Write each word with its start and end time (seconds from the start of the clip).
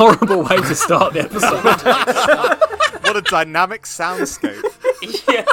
What 0.00 0.14
a 0.14 0.16
horrible 0.16 0.48
way 0.48 0.56
to 0.56 0.74
start 0.74 1.12
the 1.12 1.20
episode. 1.20 1.62
What 3.04 3.18
a 3.18 3.20
dynamic 3.20 3.82
soundscape. 3.82 4.62
yeah. 5.28 5.44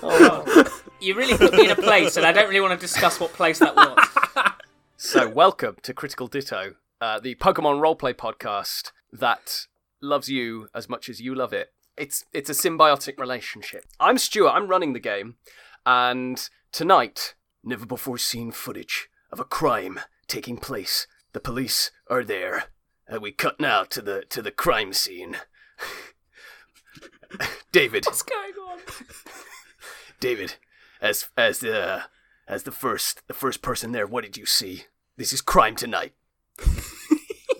Oh, 0.00 0.82
You 1.00 1.16
really 1.16 1.36
put 1.36 1.52
me 1.54 1.64
in 1.64 1.72
a 1.72 1.74
place, 1.74 2.16
and 2.16 2.24
I 2.24 2.30
don't 2.30 2.48
really 2.48 2.60
want 2.60 2.78
to 2.78 2.86
discuss 2.86 3.18
what 3.18 3.32
place 3.32 3.58
that 3.58 3.74
was. 3.74 4.54
So, 4.96 5.28
welcome 5.28 5.78
to 5.82 5.92
Critical 5.92 6.28
Ditto, 6.28 6.74
uh, 7.00 7.18
the 7.18 7.34
Pokemon 7.34 7.80
roleplay 7.80 8.14
podcast 8.14 8.92
that 9.12 9.66
loves 10.00 10.28
you 10.28 10.68
as 10.72 10.88
much 10.88 11.08
as 11.08 11.20
you 11.20 11.34
love 11.34 11.52
it. 11.52 11.72
It's 11.96 12.26
it's 12.32 12.48
a 12.48 12.52
symbiotic 12.52 13.18
relationship. 13.18 13.86
I'm 13.98 14.18
Stuart. 14.18 14.52
I'm 14.52 14.68
running 14.68 14.92
the 14.92 15.00
game, 15.00 15.34
and 15.84 16.48
tonight, 16.70 17.34
never 17.64 17.86
before 17.86 18.18
seen 18.18 18.52
footage 18.52 19.08
of 19.32 19.40
a 19.40 19.44
crime 19.44 19.98
taking 20.28 20.58
place. 20.58 21.08
The 21.32 21.40
police 21.40 21.90
are 22.08 22.22
there, 22.22 22.66
and 23.08 23.22
we 23.22 23.32
cut 23.32 23.60
now 23.60 23.84
to 23.84 24.02
the 24.02 24.24
to 24.28 24.42
the 24.42 24.50
crime 24.50 24.92
scene. 24.92 25.36
David, 27.72 28.06
What's 28.06 28.22
going 28.22 28.52
on? 28.70 28.78
David, 30.20 30.54
as 31.00 31.28
as 31.36 31.60
the 31.60 32.04
as 32.48 32.62
the 32.62 32.72
first 32.72 33.26
the 33.28 33.34
first 33.34 33.62
person 33.62 33.92
there, 33.92 34.06
what 34.06 34.24
did 34.24 34.36
you 34.36 34.46
see? 34.46 34.84
This 35.16 35.32
is 35.32 35.40
crime 35.40 35.76
tonight. 35.76 36.12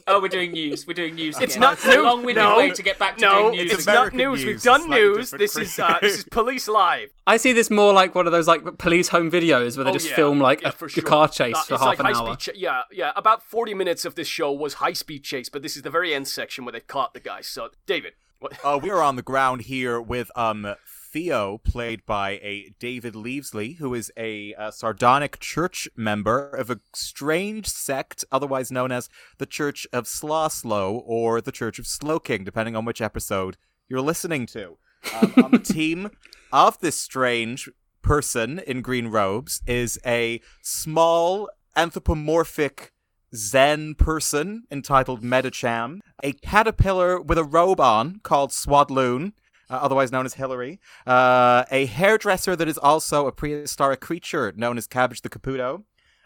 Oh, 0.08 0.20
we're 0.20 0.28
doing 0.28 0.52
news. 0.52 0.86
We're 0.86 0.94
doing 0.94 1.16
news. 1.16 1.36
It's 1.40 1.56
again. 1.56 1.60
not 1.62 1.72
It's 1.74 1.84
a 1.84 1.88
news. 1.88 2.04
long-winded 2.04 2.42
No. 2.44 2.56
way 2.58 2.70
to 2.70 2.82
get 2.82 2.96
back 2.96 3.16
to 3.16 3.22
No, 3.22 3.42
doing 3.50 3.56
news. 3.64 3.72
it's 3.72 3.82
again. 3.82 3.94
not 3.94 4.12
news. 4.14 4.38
news, 4.38 4.44
We've 4.46 4.62
done 4.62 4.82
slightly 4.82 5.00
news. 5.04 5.16
different 5.30 5.40
This 5.40 5.56
is 5.56 5.78
uh, 5.80 5.98
this 6.00 6.18
is 6.18 6.24
police 6.30 6.68
live. 6.68 7.08
I 7.26 7.36
see 7.38 7.52
this 7.52 7.70
more 7.70 7.92
like 7.92 8.14
one 8.14 8.26
of 8.26 8.32
those 8.32 8.46
like 8.46 8.78
police 8.78 9.08
home 9.08 9.30
videos 9.32 9.76
where 9.76 9.82
they 9.82 9.90
Oh, 9.90 9.94
just 9.94 10.10
yeah. 10.10 10.14
film 10.16 10.38
like 10.38 10.62
Yeah, 10.62 10.68
a, 10.68 10.72
for 10.72 10.86
a 10.86 10.88
sure. 10.90 11.02
car 11.02 11.26
chase 11.28 11.56
Uh, 11.56 11.62
for 11.62 11.78
half 11.78 11.86
like 11.86 11.98
an 11.98 12.06
high 12.06 12.12
hour. 12.12 12.34
Speed 12.38 12.38
cha- 12.54 12.58
yeah, 12.58 12.82
yeah. 12.92 13.12
About 13.16 13.42
forty 13.42 13.74
minutes 13.74 14.04
of 14.04 14.14
this 14.14 14.28
show 14.28 14.52
was 14.52 14.74
high 14.74 14.92
speed 14.92 15.24
chase, 15.24 15.48
but 15.48 15.62
this 15.62 15.76
is 15.76 15.82
the 15.82 15.90
very 15.90 16.14
end 16.14 16.28
section 16.28 16.64
where 16.64 16.72
they 16.72 16.80
caught 16.80 17.12
the 17.12 17.20
guy. 17.20 17.40
So, 17.40 17.70
David, 17.86 18.12
what? 18.38 18.52
Uh, 18.64 18.78
we 18.80 18.90
are 18.90 19.02
on 19.02 19.16
the 19.16 19.22
ground 19.22 19.62
here 19.62 20.00
with 20.00 20.30
um 20.36 20.76
Theo, 21.12 21.58
played 21.58 22.04
by 22.04 22.32
a 22.42 22.74
David 22.78 23.14
Leavesley, 23.14 23.76
who 23.76 23.94
is 23.94 24.12
a, 24.16 24.54
uh 24.54 24.70
sardonic 24.70 25.38
church 25.38 25.88
member 25.96 26.48
of 26.48 26.70
a 26.70 26.80
strange 26.94 27.66
sect, 27.66 28.24
otherwise 28.30 28.70
known 28.70 28.92
as 28.92 29.08
the 29.38 29.46
Church 29.46 29.86
of 29.92 30.04
Sloslow 30.04 31.02
or 31.04 31.40
the 31.40 31.52
Church 31.52 31.78
of 31.78 31.86
Slowking, 31.86 32.44
depending 32.44 32.76
on 32.76 32.84
which 32.84 33.00
episode 33.00 33.56
you're 33.88 34.00
listening 34.00 34.46
to. 34.46 34.78
Um, 35.14 35.32
on 35.44 35.50
the 35.52 35.58
team 35.76 36.10
of 36.52 36.78
this 36.80 37.00
strange 37.00 37.68
person 38.02 38.58
in 38.60 38.82
green 38.82 39.08
robes 39.08 39.62
is 39.66 39.98
a 40.04 40.40
small 40.62 41.48
anthropomorphic 41.76 42.92
Zen 43.34 43.94
person 43.94 44.64
entitled 44.70 45.22
Medicham, 45.22 46.00
a 46.22 46.32
caterpillar 46.32 47.20
with 47.20 47.38
a 47.38 47.44
robe 47.44 47.80
on 47.80 48.20
called 48.22 48.50
Swadloon, 48.50 49.32
uh, 49.70 49.74
otherwise 49.74 50.12
known 50.12 50.26
as 50.26 50.34
Hillary, 50.34 50.80
uh, 51.06 51.64
a 51.70 51.86
hairdresser 51.86 52.56
that 52.56 52.68
is 52.68 52.78
also 52.78 53.26
a 53.26 53.32
prehistoric 53.32 54.00
creature 54.00 54.52
known 54.56 54.78
as 54.78 54.86
Cabbage 54.86 55.22
the 55.22 55.28
Kabuto, 55.28 55.84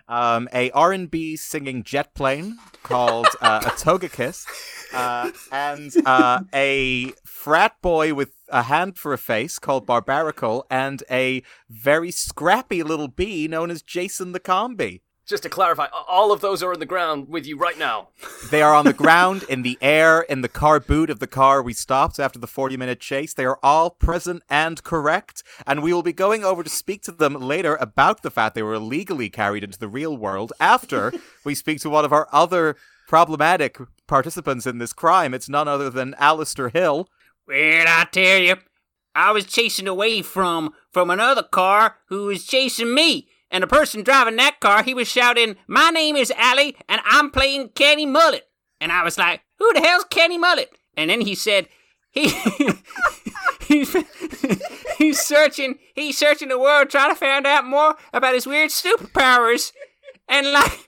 um, 0.08 0.48
a 0.52 0.70
R&B 0.72 1.36
singing 1.36 1.84
jet 1.84 2.14
plane 2.14 2.58
called 2.82 3.28
uh, 3.40 3.62
a 3.66 3.70
Togekiss, 3.70 4.44
uh, 4.92 5.30
and 5.52 5.92
uh, 6.04 6.40
a 6.52 7.12
frat 7.24 7.76
boy 7.80 8.12
with 8.12 8.32
a 8.48 8.64
hand 8.64 8.98
for 8.98 9.12
a 9.12 9.18
face 9.18 9.58
called 9.58 9.86
Barbaracle, 9.86 10.64
and 10.68 11.02
a 11.10 11.42
very 11.68 12.10
scrappy 12.10 12.82
little 12.82 13.08
bee 13.08 13.46
known 13.46 13.70
as 13.70 13.82
Jason 13.82 14.32
the 14.32 14.40
Combee. 14.40 15.02
Just 15.30 15.44
to 15.44 15.48
clarify, 15.48 15.86
all 16.08 16.32
of 16.32 16.40
those 16.40 16.60
are 16.60 16.72
on 16.72 16.80
the 16.80 16.86
ground 16.86 17.28
with 17.28 17.46
you 17.46 17.56
right 17.56 17.78
now. 17.78 18.08
They 18.50 18.62
are 18.62 18.74
on 18.74 18.84
the 18.84 18.92
ground, 18.92 19.44
in 19.48 19.62
the 19.62 19.78
air, 19.80 20.22
in 20.22 20.40
the 20.40 20.48
car 20.48 20.80
boot 20.80 21.08
of 21.08 21.20
the 21.20 21.28
car 21.28 21.62
we 21.62 21.72
stopped 21.72 22.18
after 22.18 22.36
the 22.36 22.48
40 22.48 22.76
minute 22.76 22.98
chase. 22.98 23.32
They 23.32 23.44
are 23.44 23.60
all 23.62 23.90
present 23.90 24.42
and 24.50 24.82
correct. 24.82 25.44
And 25.68 25.84
we 25.84 25.92
will 25.92 26.02
be 26.02 26.12
going 26.12 26.42
over 26.42 26.64
to 26.64 26.68
speak 26.68 27.02
to 27.02 27.12
them 27.12 27.34
later 27.34 27.76
about 27.76 28.24
the 28.24 28.30
fact 28.32 28.56
they 28.56 28.62
were 28.64 28.74
illegally 28.74 29.30
carried 29.30 29.62
into 29.62 29.78
the 29.78 29.86
real 29.86 30.16
world 30.16 30.52
after 30.58 31.12
we 31.44 31.54
speak 31.54 31.78
to 31.82 31.90
one 31.90 32.04
of 32.04 32.12
our 32.12 32.26
other 32.32 32.74
problematic 33.06 33.78
participants 34.08 34.66
in 34.66 34.78
this 34.78 34.92
crime. 34.92 35.32
It's 35.32 35.48
none 35.48 35.68
other 35.68 35.90
than 35.90 36.14
Alistair 36.18 36.70
Hill. 36.70 37.08
Well, 37.46 37.84
I 37.86 38.04
tell 38.10 38.40
you, 38.40 38.56
I 39.14 39.30
was 39.30 39.44
chasing 39.44 39.86
away 39.86 40.22
from 40.22 40.74
from 40.90 41.08
another 41.08 41.44
car 41.44 41.98
who 42.06 42.26
was 42.26 42.44
chasing 42.44 42.92
me. 42.92 43.28
And 43.50 43.62
the 43.62 43.66
person 43.66 44.02
driving 44.02 44.36
that 44.36 44.60
car, 44.60 44.82
he 44.82 44.94
was 44.94 45.08
shouting, 45.08 45.56
"My 45.66 45.90
name 45.90 46.16
is 46.16 46.32
Allie, 46.36 46.76
and 46.88 47.00
I'm 47.04 47.30
playing 47.30 47.70
Kenny 47.70 48.06
Mullet." 48.06 48.48
And 48.80 48.92
I 48.92 49.02
was 49.02 49.18
like, 49.18 49.42
"Who 49.58 49.72
the 49.72 49.80
hell's 49.80 50.04
Kenny 50.04 50.38
Mullet?" 50.38 50.72
And 50.96 51.10
then 51.10 51.22
he 51.22 51.34
said, 51.34 51.68
"He 52.10 52.28
he's 53.66 53.96
he's 54.98 55.20
searching 55.20 55.78
he's 55.94 56.16
searching 56.16 56.48
the 56.48 56.58
world 56.58 56.90
trying 56.90 57.10
to 57.10 57.16
find 57.16 57.46
out 57.46 57.64
more 57.64 57.96
about 58.12 58.34
his 58.34 58.46
weird 58.46 58.70
superpowers." 58.70 59.72
And 60.28 60.52
like. 60.52 60.70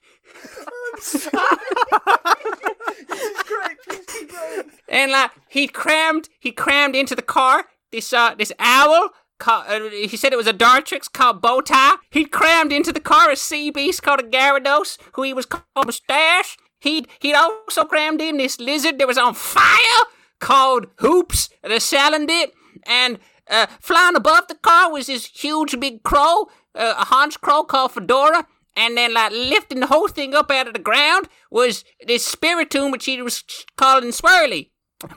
and 4.88 5.10
like 5.10 5.30
he 5.48 5.66
crammed 5.66 6.28
he 6.38 6.52
crammed 6.52 6.94
into 6.94 7.14
the 7.14 7.22
car 7.22 7.64
this 7.90 8.12
uh 8.12 8.34
this 8.34 8.52
owl 8.58 9.10
uh, 9.46 9.90
he 9.90 10.16
said 10.16 10.32
it 10.32 10.36
was 10.36 10.46
a 10.46 10.52
Dartrix 10.52 11.12
called 11.12 11.42
Bowtie. 11.42 11.96
He'd 12.10 12.30
crammed 12.30 12.72
into 12.72 12.92
the 12.92 13.00
car 13.00 13.30
a 13.30 13.36
sea 13.36 13.70
beast 13.70 14.02
called 14.02 14.20
a 14.20 14.24
Gyarados, 14.24 14.98
who 15.14 15.22
he 15.22 15.34
was 15.34 15.46
called 15.46 15.86
Mustache. 15.86 16.56
He'd 16.80 17.08
he'd 17.20 17.34
also 17.34 17.84
crammed 17.84 18.20
in 18.20 18.38
this 18.38 18.58
lizard 18.58 18.98
that 18.98 19.06
was 19.06 19.18
on 19.18 19.34
fire 19.34 20.04
called 20.40 20.86
Hoops 20.98 21.48
the 21.62 21.80
Salandit, 21.80 22.48
and 22.86 23.18
uh, 23.48 23.66
flying 23.80 24.16
above 24.16 24.48
the 24.48 24.56
car 24.56 24.90
was 24.92 25.06
this 25.06 25.26
huge 25.26 25.78
big 25.78 26.02
crow, 26.02 26.48
uh, 26.74 26.94
a 26.98 27.04
Honchkrow 27.06 27.66
called 27.66 27.92
Fedora. 27.92 28.46
And 28.74 28.96
then, 28.96 29.12
like, 29.12 29.32
lifting 29.32 29.80
the 29.80 29.86
whole 29.88 30.08
thing 30.08 30.34
up 30.34 30.50
out 30.50 30.66
of 30.66 30.72
the 30.72 30.78
ground 30.78 31.28
was 31.50 31.84
this 32.06 32.34
Spiritomb, 32.34 32.90
which 32.90 33.04
he 33.04 33.20
was 33.20 33.44
calling 33.76 34.12
Swirly. 34.12 34.70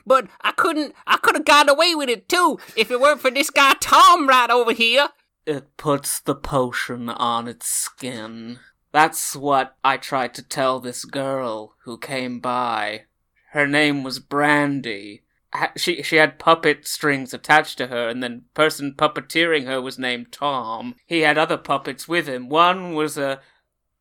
But 0.05 0.27
I 0.41 0.51
couldn't, 0.51 0.93
I 1.07 1.17
could 1.17 1.35
have 1.35 1.45
got 1.45 1.69
away 1.69 1.95
with 1.95 2.09
it 2.09 2.29
too 2.29 2.59
if 2.75 2.91
it 2.91 2.99
weren't 2.99 3.21
for 3.21 3.31
this 3.31 3.49
guy 3.49 3.73
Tom 3.79 4.27
right 4.27 4.49
over 4.49 4.73
here. 4.73 5.09
It 5.45 5.77
puts 5.77 6.19
the 6.19 6.35
potion 6.35 7.09
on 7.09 7.47
its 7.47 7.67
skin. 7.67 8.59
That's 8.91 9.35
what 9.35 9.75
I 9.83 9.97
tried 9.97 10.33
to 10.35 10.41
tell 10.41 10.79
this 10.79 11.05
girl 11.05 11.75
who 11.83 11.97
came 11.97 12.39
by. 12.39 13.03
Her 13.51 13.67
name 13.67 14.03
was 14.03 14.19
Brandy. 14.19 15.23
She 15.77 16.01
she 16.01 16.17
had 16.17 16.39
puppet 16.39 16.87
strings 16.87 17.33
attached 17.33 17.77
to 17.77 17.87
her, 17.87 18.09
and 18.09 18.21
then 18.21 18.45
person 18.53 18.93
puppeteering 18.93 19.65
her 19.65 19.81
was 19.81 19.99
named 19.99 20.31
Tom. 20.31 20.95
He 21.05 21.21
had 21.21 21.37
other 21.37 21.57
puppets 21.57 22.07
with 22.07 22.27
him. 22.27 22.49
One 22.49 22.93
was 22.93 23.17
a 23.17 23.39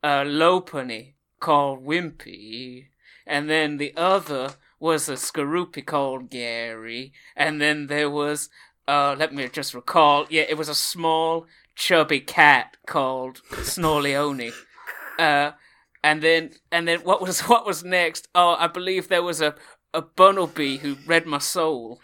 a 0.02 0.24
Lopunny 0.24 1.14
called 1.40 1.84
Wimpy, 1.84 2.86
and 3.26 3.48
then 3.48 3.76
the 3.76 3.94
other 3.96 4.54
was 4.80 5.08
a 5.08 5.14
Skaroopy 5.14 5.84
called 5.84 6.30
Gary, 6.30 7.12
and 7.36 7.60
then 7.60 7.86
there 7.86 8.10
was 8.10 8.48
uh 8.86 9.14
let 9.18 9.32
me 9.34 9.48
just 9.48 9.74
recall, 9.74 10.26
yeah, 10.30 10.44
it 10.48 10.58
was 10.58 10.68
a 10.68 10.74
small 10.74 11.46
chubby 11.74 12.20
cat 12.20 12.76
called 12.86 13.42
Snorleone. 13.50 14.52
Uh 15.16 15.52
and 16.02 16.22
then 16.22 16.50
and 16.72 16.88
then 16.88 17.00
what 17.00 17.22
was 17.22 17.40
what 17.48 17.64
was 17.64 17.84
next? 17.84 18.28
Oh, 18.34 18.56
I 18.58 18.66
believe 18.66 19.08
there 19.08 19.22
was 19.22 19.40
a 19.40 19.54
a 19.94 20.02
Bunnelby 20.02 20.80
who 20.80 20.96
read 21.06 21.24
my 21.24 21.38
soul. 21.38 22.00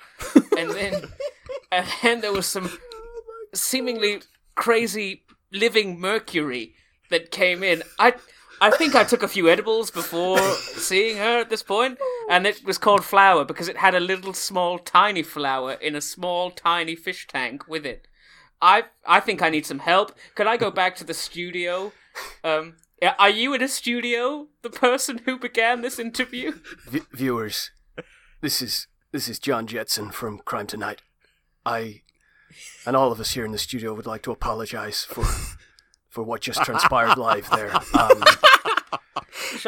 And 0.57 0.71
then 0.71 1.03
and 1.73 1.87
then 2.03 2.21
there 2.21 2.33
was 2.33 2.47
some 2.47 2.79
seemingly 3.53 4.23
crazy 4.55 5.25
living 5.53 6.01
mercury 6.01 6.75
that 7.11 7.31
came 7.31 7.63
in. 7.63 7.83
I 7.99 8.15
I 8.61 8.71
think 8.71 8.95
I 8.95 9.05
took 9.05 9.23
a 9.23 9.29
few 9.29 9.49
edibles 9.49 9.91
before 9.91 10.39
seeing 10.39 11.17
her 11.17 11.41
at 11.41 11.49
this 11.49 11.63
point, 11.63 11.99
and 12.29 12.47
it 12.47 12.65
was 12.65 12.77
called 12.77 13.05
Flower 13.05 13.45
because 13.45 13.69
it 13.69 13.79
had 13.79 13.95
a 13.95 14.01
little 14.01 14.35
small 14.35 14.79
tiny 14.79 15.23
flower 15.23 15.73
in 15.73 15.97
a 15.97 16.01
small 16.01 16.51
tiny 16.51 16.95
fish 16.95 17.27
tank 17.27 17.67
with 17.67 17.87
it. 17.87 18.07
I 18.61 18.85
I 19.07 19.21
think 19.21 19.41
I 19.41 19.49
need 19.49 19.65
some 19.65 19.79
help. 19.79 20.13
Could 20.35 20.47
I 20.47 20.57
go 20.57 20.71
back 20.71 20.95
to 20.97 21.05
the 21.05 21.15
studio? 21.15 21.93
Um, 22.45 22.77
are 23.19 23.31
you 23.31 23.55
in 23.55 23.63
a 23.63 23.69
studio? 23.69 24.49
The 24.63 24.71
person 24.71 25.23
who 25.25 25.39
began 25.39 25.81
this 25.81 25.99
interview? 25.99 26.53
V- 26.87 27.01
viewers, 27.13 27.71
this 28.43 28.61
is 28.61 28.89
this 29.13 29.29
is 29.29 29.39
John 29.39 29.67
Jetson 29.67 30.11
from 30.11 30.41
Crime 30.45 30.67
Tonight. 30.67 31.01
I 31.65 32.03
and 32.85 32.97
all 32.97 33.13
of 33.13 33.21
us 33.21 33.33
here 33.33 33.45
in 33.45 33.53
the 33.53 33.59
studio 33.59 33.95
would 33.95 34.07
like 34.07 34.23
to 34.23 34.33
apologize 34.33 35.05
for 35.05 35.25
for 36.11 36.23
what 36.23 36.41
just 36.43 36.63
transpired 36.65 37.17
live 37.19 37.49
there. 37.51 37.73
Um, 37.99 38.23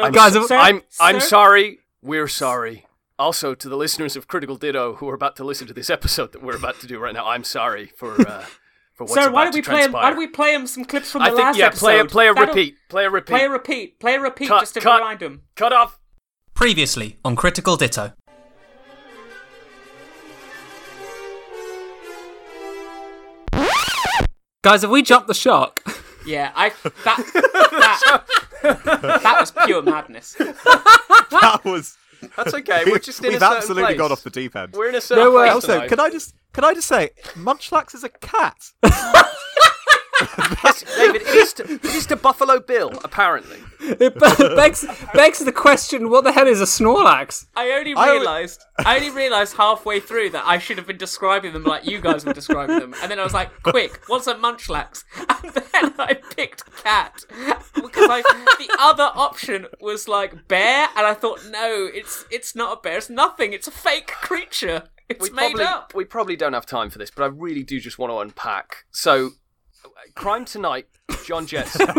I'm, 0.05 0.11
Guys, 0.11 0.35
s- 0.35 0.47
sir- 0.47 0.57
I'm 0.57 0.81
I'm 0.99 1.19
sorry. 1.19 1.79
We're 2.01 2.27
sorry. 2.27 2.85
Also, 3.17 3.53
to 3.55 3.69
the 3.69 3.77
listeners 3.77 4.15
of 4.15 4.27
Critical 4.27 4.55
Ditto 4.57 4.95
who 4.95 5.07
are 5.09 5.13
about 5.13 5.35
to 5.37 5.43
listen 5.43 5.67
to 5.67 5.73
this 5.73 5.89
episode 5.89 6.31
that 6.33 6.41
we're 6.43 6.55
about 6.57 6.79
to 6.81 6.87
do 6.87 6.99
right 6.99 7.13
now, 7.13 7.25
I'm 7.27 7.43
sorry 7.43 7.87
for 7.95 8.13
uh, 8.27 8.45
for 8.93 9.03
what's 9.05 9.13
Sir, 9.13 9.21
about 9.23 9.33
why 9.33 9.43
don't 9.45 9.53
to 9.53 9.57
we 9.57 9.61
play 9.61 9.73
him? 9.75 9.79
transpire. 9.91 10.01
Why 10.03 10.09
don't 10.09 10.19
we 10.19 10.27
play 10.27 10.53
him 10.53 10.67
some 10.67 10.83
clips 10.85 11.11
from 11.11 11.19
the 11.21 11.25
I 11.27 11.29
think 11.29 11.39
last 11.43 11.57
yeah, 11.57 11.65
episode? 11.67 11.79
play 11.85 11.99
a 11.99 12.05
play 12.05 12.27
a 12.27 12.33
That'll- 12.33 12.47
repeat, 12.55 12.75
play 12.89 13.05
a 13.05 13.09
repeat. 13.09 13.33
Play 13.33 13.45
a 13.45 13.49
repeat. 13.49 13.99
Play 13.99 14.15
a 14.15 14.19
repeat 14.19 14.47
Cut, 14.49 14.59
just 14.61 14.73
to 14.75 14.79
cut. 14.81 14.99
remind 14.99 15.21
him. 15.21 15.43
Cut 15.55 15.71
off. 15.73 15.99
Previously 16.53 17.17
on 17.23 17.35
Critical 17.35 17.77
Ditto. 17.77 18.13
Guys, 24.63 24.81
have 24.81 24.91
we 24.91 25.01
jumped 25.01 25.27
the 25.27 25.33
shark? 25.33 25.83
Yeah, 26.25 26.51
I 26.55 26.69
that 27.03 28.23
that, 28.63 29.21
that 29.23 29.37
was 29.39 29.51
pure 29.65 29.81
madness. 29.81 30.35
That 31.41 31.61
was. 31.65 31.97
That's 32.37 32.53
okay. 32.53 32.83
We're 32.85 32.99
just 32.99 33.19
in 33.23 33.29
We've 33.33 33.37
a 33.37 33.39
certain 33.39 33.57
absolutely 33.57 33.83
place. 33.85 33.97
gone 33.97 34.11
off 34.11 34.23
the 34.23 34.29
deep 34.29 34.55
end. 34.55 34.73
We're 34.73 34.89
in 34.89 34.95
a 34.95 35.01
certain 35.01 35.23
No, 35.23 35.35
uh, 35.35 35.41
place 35.41 35.53
Also, 35.53 35.73
tonight. 35.73 35.89
can 35.89 35.99
I 35.99 36.09
just 36.09 36.35
can 36.53 36.63
I 36.63 36.73
just 36.75 36.87
say, 36.87 37.09
Munchlax 37.35 37.95
is 37.95 38.03
a 38.03 38.09
cat. 38.09 38.55
Yes, 40.63 40.83
David, 40.95 41.21
it 41.23 41.27
is, 41.27 41.53
to, 41.53 41.63
it 41.73 41.85
is 41.85 42.05
to 42.07 42.15
Buffalo 42.15 42.59
Bill, 42.59 42.91
apparently. 43.03 43.57
It 43.79 44.13
be- 44.13 44.55
begs, 44.55 44.85
begs 45.13 45.39
the 45.39 45.51
question 45.51 46.09
what 46.09 46.23
the 46.23 46.31
hell 46.31 46.47
is 46.47 46.61
a 46.61 46.65
Snorlax? 46.65 47.47
I 47.55 47.71
only 47.71 47.93
I 47.95 48.07
would- 48.13 48.19
realised 48.19 48.63
I 48.85 48.95
only 48.95 49.09
realised 49.09 49.57
halfway 49.57 49.99
through 49.99 50.29
that 50.31 50.45
I 50.45 50.57
should 50.57 50.77
have 50.77 50.87
been 50.87 50.97
describing 50.97 51.51
them 51.53 51.63
like 51.63 51.85
you 51.85 51.99
guys 51.99 52.23
were 52.25 52.33
describing 52.33 52.79
them, 52.79 52.93
and 53.01 53.11
then 53.11 53.19
I 53.19 53.23
was 53.23 53.33
like, 53.33 53.49
"Quick, 53.63 54.01
what's 54.07 54.27
a 54.27 54.35
munchlax?" 54.35 55.03
And 55.43 55.51
then 55.53 55.93
I 55.99 56.13
picked 56.13 56.63
cat 56.83 57.25
because 57.75 58.07
I 58.09 58.21
the 58.57 58.75
other 58.79 59.09
option 59.15 59.67
was 59.81 60.07
like 60.07 60.47
bear, 60.47 60.87
and 60.95 61.05
I 61.05 61.13
thought, 61.13 61.41
no, 61.49 61.89
it's 61.93 62.23
it's 62.31 62.55
not 62.55 62.77
a 62.77 62.81
bear, 62.81 62.97
it's 62.99 63.09
nothing, 63.09 63.51
it's 63.53 63.67
a 63.67 63.71
fake 63.71 64.07
creature, 64.07 64.83
it's 65.09 65.29
We 65.29 65.35
made 65.35 65.49
probably, 65.55 65.65
up. 65.65 65.93
we 65.95 66.05
probably 66.05 66.35
don't 66.37 66.53
have 66.53 66.65
time 66.65 66.89
for 66.89 66.99
this, 66.99 67.11
but 67.11 67.23
I 67.23 67.27
really 67.27 67.63
do 67.63 67.79
just 67.81 67.99
want 67.99 68.11
to 68.11 68.17
unpack. 68.19 68.85
So, 68.91 69.31
Crime 70.15 70.45
Tonight, 70.45 70.87
John 71.25 71.45
Jetson. 71.47 71.87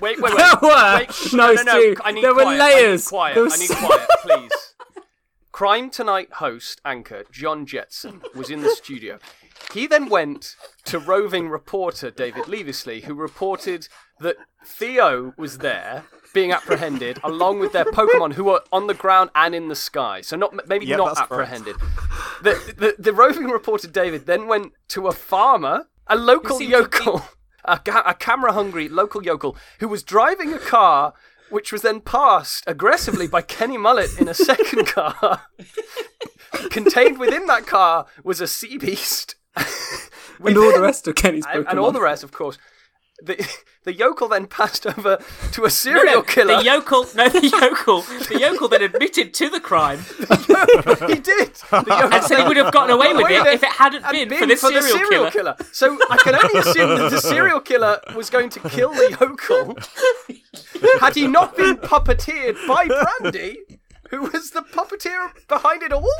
wait, 0.00 0.20
wait, 0.20 0.20
wait. 0.20 0.36
There 0.36 0.52
were- 0.62 0.96
wait 0.98 1.12
shh, 1.12 1.32
no, 1.32 1.52
no, 1.52 1.62
no, 1.62 1.80
Stu, 1.80 1.96
I 2.04 2.12
need 2.12 2.24
there 2.24 2.34
were 2.34 2.44
layers. 2.44 3.12
I 3.12 3.32
need 3.32 3.34
quiet. 3.34 3.34
There 3.34 3.46
I 3.46 3.56
need 3.56 3.70
quiet, 3.70 4.08
please. 4.22 5.02
Crime 5.52 5.88
Tonight 5.90 6.28
host, 6.34 6.80
anchor, 6.84 7.24
John 7.32 7.64
Jetson, 7.66 8.20
was 8.34 8.50
in 8.50 8.60
the 8.62 8.70
studio. 8.70 9.18
He 9.72 9.86
then 9.86 10.08
went 10.08 10.54
to 10.84 10.98
roving 10.98 11.48
reporter 11.48 12.10
David 12.10 12.44
Leavesley, 12.44 13.04
who 13.04 13.14
reported 13.14 13.88
that 14.20 14.36
Theo 14.64 15.32
was 15.38 15.58
there 15.58 16.04
being 16.34 16.52
apprehended 16.52 17.18
along 17.24 17.58
with 17.60 17.72
their 17.72 17.86
Pokemon 17.86 18.34
who 18.34 18.44
were 18.44 18.60
on 18.70 18.86
the 18.86 18.94
ground 18.94 19.30
and 19.34 19.54
in 19.54 19.68
the 19.68 19.74
sky. 19.74 20.20
So 20.20 20.36
not 20.36 20.68
maybe 20.68 20.84
Yep, 20.84 20.98
not 20.98 21.18
apprehended. 21.18 21.76
The, 22.42 22.52
the 22.76 22.94
the 22.98 23.12
roving 23.14 23.46
reporter 23.48 23.88
David 23.88 24.26
then 24.26 24.46
went 24.46 24.72
to 24.88 25.06
a 25.06 25.12
farmer, 25.12 25.86
a 26.08 26.16
local 26.16 26.60
yokel, 26.62 27.22
a, 27.64 27.78
ca- 27.78 28.02
a 28.06 28.14
camera 28.14 28.52
hungry 28.52 28.88
local 28.88 29.22
yokel 29.24 29.56
who 29.80 29.88
was 29.88 30.02
driving 30.02 30.52
a 30.52 30.58
car 30.58 31.12
which 31.48 31.70
was 31.72 31.82
then 31.82 32.00
passed 32.00 32.64
aggressively 32.66 33.28
by 33.28 33.40
Kenny 33.40 33.76
Mullet 33.78 34.18
in 34.18 34.26
a 34.28 34.34
second 34.34 34.86
car. 34.88 35.42
Contained 36.70 37.18
within 37.18 37.46
that 37.46 37.66
car 37.66 38.06
was 38.24 38.40
a 38.40 38.46
sea 38.48 38.78
beast. 38.78 39.36
And 40.44 40.56
all 40.58 40.72
the 40.72 40.80
rest 40.82 41.06
of 41.06 41.14
Kenny's 41.14 41.46
Pokemon. 41.46 41.66
and 41.70 41.78
all 41.78 41.92
the 41.92 42.00
rest, 42.00 42.22
of 42.24 42.32
course. 42.32 42.58
The, 43.22 43.48
the 43.84 43.94
yokel 43.94 44.28
then 44.28 44.46
passed 44.46 44.86
over 44.86 45.18
to 45.52 45.64
a 45.64 45.70
serial 45.70 46.04
No, 46.04 46.22
killer. 46.22 46.56
The 46.56 46.64
yokel, 46.64 47.06
no, 47.14 47.28
the 47.28 47.46
yokel, 47.60 48.02
the 48.02 48.38
yokel 48.40 48.68
then 48.68 48.82
admitted 48.82 49.32
to 49.34 49.48
the 49.48 49.60
crime 49.60 50.00
he 51.08 51.14
did. 51.20 51.54
The 51.54 52.10
and 52.12 52.24
said 52.24 52.40
he 52.40 52.48
would 52.48 52.56
have 52.56 52.72
gotten 52.72 52.90
away 52.90 53.14
with 53.14 53.30
it 53.30 53.46
if 53.46 53.62
it 53.62 53.70
hadn't 53.70 54.02
had 54.02 54.12
been, 54.12 54.38
for 54.38 54.46
this 54.46 54.60
the 54.60 54.82
serial, 54.82 55.30
killer. 55.30 55.56
So 55.72 55.98
I 56.10 56.16
can 56.18 56.34
only 56.34 56.60
assume 56.60 56.98
that 56.98 57.10
the 57.10 57.20
serial 57.20 57.60
killer 57.60 58.00
was 58.14 58.28
going 58.30 58.50
to 58.50 58.60
kill 58.68 58.92
the 58.92 59.16
yokel 59.20 59.76
had 61.00 61.14
he 61.14 61.26
not 61.26 61.56
been 61.56 61.76
puppeteered 61.76 62.56
by 62.66 62.86
Brandy, 62.86 63.58
who 64.10 64.22
was 64.22 64.50
the 64.50 64.62
puppeteer 64.62 65.30
behind 65.48 65.82
it 65.82 65.92
all. 65.92 66.10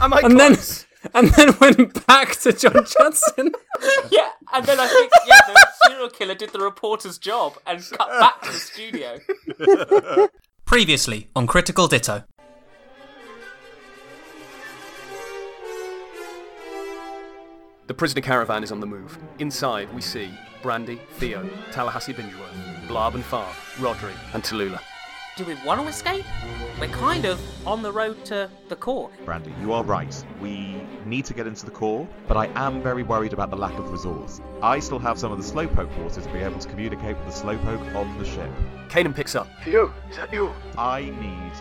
Am 0.00 0.14
I 0.14 0.20
and 0.20 0.38
then, 0.38 0.54
close? 0.54 0.86
And 1.14 1.28
then 1.30 1.56
went 1.60 2.06
back 2.06 2.36
to 2.40 2.52
John 2.52 2.72
Johnson. 2.98 3.52
Yeah, 4.10 4.30
and 4.52 4.66
then 4.66 4.78
I 4.80 4.86
think 4.86 5.10
yeah, 5.26 5.40
the 5.46 5.66
serial 5.86 6.10
killer 6.10 6.34
did 6.34 6.50
the 6.50 6.60
reporter's 6.60 7.18
job 7.18 7.58
and 7.66 7.82
cut 7.90 8.08
back 8.20 8.42
to 8.42 8.52
the 8.52 8.58
studio. 8.58 10.28
Previously 10.64 11.28
on 11.34 11.46
Critical 11.46 11.88
Ditto. 11.88 12.24
The 17.86 17.94
prisoner 17.94 18.22
caravan 18.22 18.62
is 18.62 18.70
on 18.70 18.78
the 18.78 18.86
move. 18.86 19.18
Inside, 19.40 19.92
we 19.92 20.00
see 20.00 20.30
Brandy, 20.62 21.00
Theo, 21.14 21.48
Tallahassee 21.72 22.12
Bingeworth, 22.12 22.86
Blarb 22.86 23.14
and 23.14 23.24
Farr, 23.24 23.52
Rodri, 23.78 24.12
and 24.32 24.44
Tallulah. 24.44 24.80
Do 25.40 25.46
we 25.46 25.54
want 25.64 25.80
to 25.80 25.88
escape? 25.88 26.26
We're 26.78 26.88
kind 26.88 27.24
of 27.24 27.40
on 27.66 27.80
the 27.80 27.90
road 27.90 28.26
to 28.26 28.50
the 28.68 28.76
core. 28.76 29.08
Brandy, 29.24 29.54
you 29.62 29.72
are 29.72 29.82
right. 29.82 30.14
We 30.38 30.82
need 31.06 31.24
to 31.24 31.32
get 31.32 31.46
into 31.46 31.64
the 31.64 31.70
core, 31.70 32.06
but 32.28 32.36
I 32.36 32.50
am 32.56 32.82
very 32.82 33.02
worried 33.02 33.32
about 33.32 33.48
the 33.48 33.56
lack 33.56 33.72
of 33.78 33.90
resource. 33.90 34.42
I 34.60 34.80
still 34.80 34.98
have 34.98 35.18
some 35.18 35.32
of 35.32 35.38
the 35.38 35.50
Slowpoke 35.50 35.96
water 35.96 36.20
to 36.20 36.28
be 36.30 36.40
able 36.40 36.58
to 36.58 36.68
communicate 36.68 37.16
with 37.16 37.34
the 37.34 37.40
Slowpoke 37.40 37.94
on 37.94 38.18
the 38.18 38.26
ship. 38.26 38.50
Kanan 38.90 39.16
picks 39.16 39.34
up. 39.34 39.48
Theo, 39.64 39.90
is 40.10 40.18
that 40.18 40.30
you? 40.30 40.52
I 40.76 41.04
need 41.04 41.52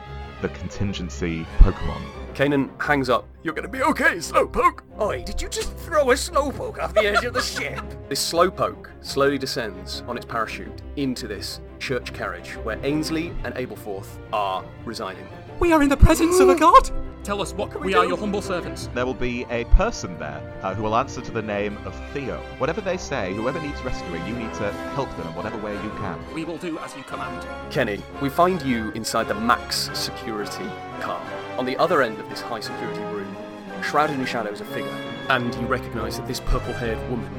the 0.42 0.50
contingency 0.50 1.48
Pokemon. 1.60 2.19
Kanan 2.40 2.70
hangs 2.82 3.10
up. 3.10 3.28
You're 3.44 3.54
gonna 3.54 3.68
be 3.68 3.84
okay, 3.84 4.16
Slowpoke. 4.16 4.80
Oi, 5.02 5.24
did 5.26 5.42
you 5.42 5.50
just 5.50 5.76
throw 5.80 6.12
a 6.12 6.14
Slowpoke 6.14 6.80
off 6.80 6.94
the 6.94 7.02
edge 7.02 7.26
of 7.26 7.34
the 7.34 7.42
ship? 7.42 7.82
This 8.08 8.32
Slowpoke 8.32 8.92
slowly 9.02 9.38
descends 9.38 10.04
on 10.08 10.16
its 10.16 10.26
parachute 10.26 10.82
into 10.96 11.28
this 11.28 11.60
church 11.80 12.14
carriage 12.14 12.52
where 12.64 12.80
Ainsley 12.86 13.34
and 13.44 13.54
Ableforth 13.56 14.20
are 14.32 14.64
residing. 14.86 15.28
We 15.60 15.74
are 15.74 15.84
in 15.84 15.90
the 15.90 15.98
presence 15.98 16.40
of 16.40 16.48
a 16.48 16.56
god. 16.56 16.90
Tell 17.24 17.42
us 17.42 17.54
what 17.54 17.80
we, 17.80 17.94
do? 17.94 18.00
are 18.00 18.06
your 18.06 18.18
humble 18.18 18.42
servants. 18.42 18.90
There 18.94 19.06
will 19.06 19.14
be 19.14 19.46
a 19.50 19.66
person 19.66 20.18
there 20.18 20.42
uh, 20.64 20.74
who 20.74 20.84
will 20.84 20.96
answer 20.96 21.22
to 21.22 21.32
the 21.32 21.42
name 21.42 21.78
of 21.86 21.94
Theo. 22.12 22.38
Whatever 22.58 22.82
they 22.82 22.98
say, 22.98 23.34
whoever 23.34 23.62
needs 23.62 23.82
rescuing, 23.84 24.26
you 24.26 24.34
need 24.34 24.54
to 24.56 24.72
help 24.94 25.10
them 25.18 25.28
in 25.28 25.36
whatever 25.36 25.58
way 25.58 25.74
you 25.74 25.90
can. 25.98 26.20
We 26.34 26.46
will 26.46 26.58
do 26.58 26.80
as 26.80 26.96
you 26.96 27.04
command. 27.04 27.46
Kenny, 27.72 28.02
we 28.22 28.30
find 28.30 28.62
you 28.62 28.92
inside 28.92 29.28
the 29.28 29.36
max 29.36 29.90
security 29.94 30.70
car. 31.02 31.22
On 31.58 31.66
the 31.66 31.78
other 31.78 32.02
end 32.02 32.20
of 32.20 32.30
this 32.30 32.42
high 32.42 32.62
security 32.62 33.02
room, 33.02 33.36
shrouded 33.84 34.18
in 34.18 34.26
shadow 34.26 34.52
is 34.52 34.62
a 34.62 34.66
figure, 34.66 34.90
and 35.30 35.54
you 35.56 35.68
recognize 35.68 36.18
that 36.18 36.28
this 36.28 36.40
purple 36.40 36.74
haired 36.74 37.00
woman 37.10 37.32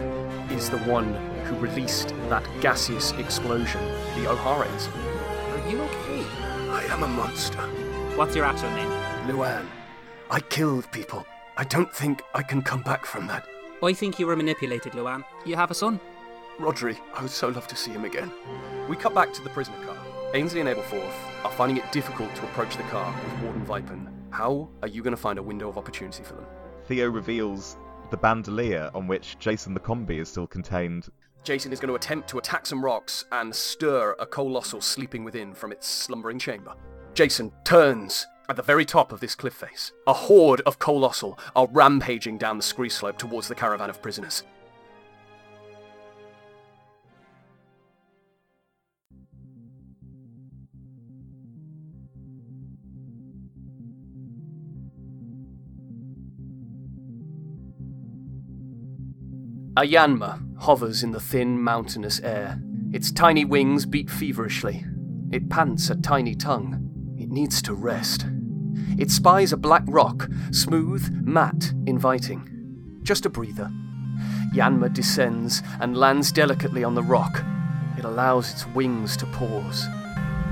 is 0.51 0.69
the 0.69 0.79
one 0.79 1.15
who 1.45 1.57
released 1.57 2.09
that 2.29 2.45
gaseous 2.61 3.13
explosion, 3.13 3.83
the 4.17 4.29
O'Haras. 4.29 4.89
Are 4.89 5.71
you 5.71 5.81
okay? 5.81 6.25
I 6.71 6.85
am 6.91 7.03
a 7.03 7.09
monster. 7.09 7.59
What's 8.17 8.37
your 8.37 8.45
actual 8.45 8.71
name? 8.71 9.00
Luann, 9.27 9.67
I 10.31 10.41
killed 10.41 10.91
people. 10.93 11.27
I 11.57 11.65
don't 11.65 11.93
think 11.95 12.23
I 12.35 12.43
can 12.43 12.63
come 12.63 12.83
back 12.83 13.05
from 13.05 13.27
that. 13.27 13.47
I 13.83 13.93
think 13.93 14.19
you 14.19 14.27
were 14.27 14.35
manipulated, 14.35 14.93
Luann. 14.93 15.25
You 15.45 15.57
have 15.57 15.71
a 15.71 15.75
son. 15.75 16.01
Rodri, 16.59 16.99
I 17.15 17.23
would 17.23 17.31
so 17.31 17.49
love 17.49 17.67
to 17.69 17.77
see 17.77 17.91
him 17.91 18.05
again. 18.05 18.31
We 18.89 18.97
cut 18.97 19.15
back 19.15 19.33
to 19.35 19.43
the 19.43 19.51
prisoner 19.51 19.77
car. 19.85 19.97
Ainsley 20.33 20.61
and 20.61 20.69
Ableforth 20.69 21.13
are 21.45 21.51
finding 21.53 21.77
it 21.77 21.93
difficult 21.93 22.35
to 22.35 22.43
approach 22.45 22.77
the 22.77 22.83
car 22.85 23.15
with 23.23 23.43
Warden 23.43 23.67
Vipin. 23.67 24.09
How 24.31 24.69
are 24.83 24.89
you 24.89 25.03
going 25.03 25.15
to 25.15 25.21
find 25.21 25.39
a 25.39 25.43
window 25.43 25.69
of 25.69 25.77
opportunity 25.77 26.23
for 26.23 26.35
them? 26.35 26.47
Theo 26.87 27.09
reveals 27.09 27.77
the 28.11 28.17
bandolier 28.17 28.91
on 28.95 29.07
which 29.07 29.39
Jason 29.39 29.75
the 29.75 29.81
Combee 29.81 30.19
is 30.19 30.29
still 30.29 30.47
contained. 30.47 31.09
Jason 31.45 31.73
is 31.73 31.81
going 31.81 31.89
to 31.89 31.95
attempt 31.95 32.29
to 32.29 32.39
attack 32.39 32.67
some 32.67 32.85
rocks 32.85 33.27
and 33.33 33.55
stir 33.55 34.15
a 34.19 34.27
Coalossal 34.27 34.81
sleeping 34.81 35.25
within 35.25 35.53
from 35.55 35.73
its 35.73 35.87
slumbering 35.87 36.39
chamber. 36.39 36.75
Jason 37.15 37.53
turns 37.65 38.27
at 38.51 38.57
the 38.57 38.63
very 38.63 38.85
top 38.85 39.13
of 39.13 39.21
this 39.21 39.37
cliff 39.37 39.55
face. 39.55 39.93
A 40.09 40.13
horde 40.13 40.61
of 40.63 40.81
Coalossal 40.81 41.39
are 41.55 41.69
rampaging 41.71 42.37
down 42.37 42.57
the 42.57 42.65
scree 42.65 42.89
slope 42.89 43.17
towards 43.17 43.47
the 43.47 43.55
caravan 43.55 43.89
of 43.89 44.03
prisoners. 44.03 44.43
A 59.77 59.83
Yanma 59.83 60.43
hovers 60.59 61.05
in 61.05 61.13
the 61.13 61.21
thin, 61.21 61.63
mountainous 61.63 62.19
air. 62.21 62.61
Its 62.93 63.13
tiny 63.13 63.45
wings 63.45 63.87
beat 63.87 64.11
feverishly. 64.11 64.85
It 65.31 65.49
pants 65.49 65.89
a 65.89 65.95
tiny 65.95 66.35
tongue. 66.35 67.15
It 67.17 67.31
needs 67.31 67.63
to 67.63 67.75
rest. 67.75 68.27
It 68.99 69.11
spies 69.11 69.53
a 69.53 69.57
black 69.57 69.83
rock, 69.87 70.29
smooth, 70.51 71.11
matte, 71.25 71.73
inviting. 71.87 73.01
Just 73.03 73.27
a 73.27 73.31
breather. 73.31 73.71
Yanma 74.55 74.93
descends 74.93 75.63
and 75.81 75.97
lands 75.97 76.33
delicately 76.33 76.85
on 76.85 76.95
the 76.95 77.03
rock. 77.03 77.45
It 77.97 78.05
allows 78.05 78.51
its 78.51 78.67
wings 78.69 79.17
to 79.19 79.27
pause. 79.27 79.87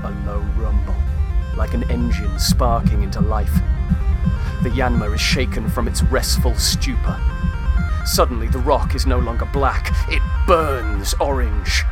A 0.03 0.23
low 0.25 0.39
rumble, 0.57 0.95
like 1.57 1.73
an 1.73 1.89
engine 1.91 2.39
sparking 2.39 3.03
into 3.03 3.21
life. 3.21 3.53
The 4.63 4.69
Yanma 4.69 5.13
is 5.13 5.21
shaken 5.21 5.69
from 5.69 5.87
its 5.87 6.03
restful 6.03 6.55
stupor. 6.55 7.19
Suddenly, 8.05 8.47
the 8.47 8.59
rock 8.59 8.95
is 8.95 9.05
no 9.05 9.19
longer 9.19 9.45
black, 9.53 9.91
it 10.09 10.21
burns 10.47 11.13
orange. 11.19 11.83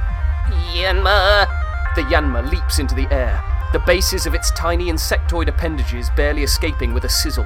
Yanma! 0.74 1.48
The 1.96 2.04
Yanma 2.04 2.50
leaps 2.50 2.80
into 2.80 2.96
the 2.96 3.12
air. 3.14 3.44
The 3.74 3.80
bases 3.80 4.26
of 4.26 4.34
its 4.34 4.50
tiny 4.52 4.86
insectoid 4.86 5.50
appendages 5.50 6.10
barely 6.16 6.44
escaping 6.44 6.94
with 6.94 7.04
a 7.04 7.10
sizzle. 7.10 7.46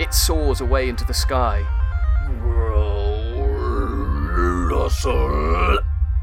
It 0.00 0.12
soars 0.12 0.60
away 0.60 0.88
into 0.88 1.04
the 1.04 1.14
sky. 1.14 1.64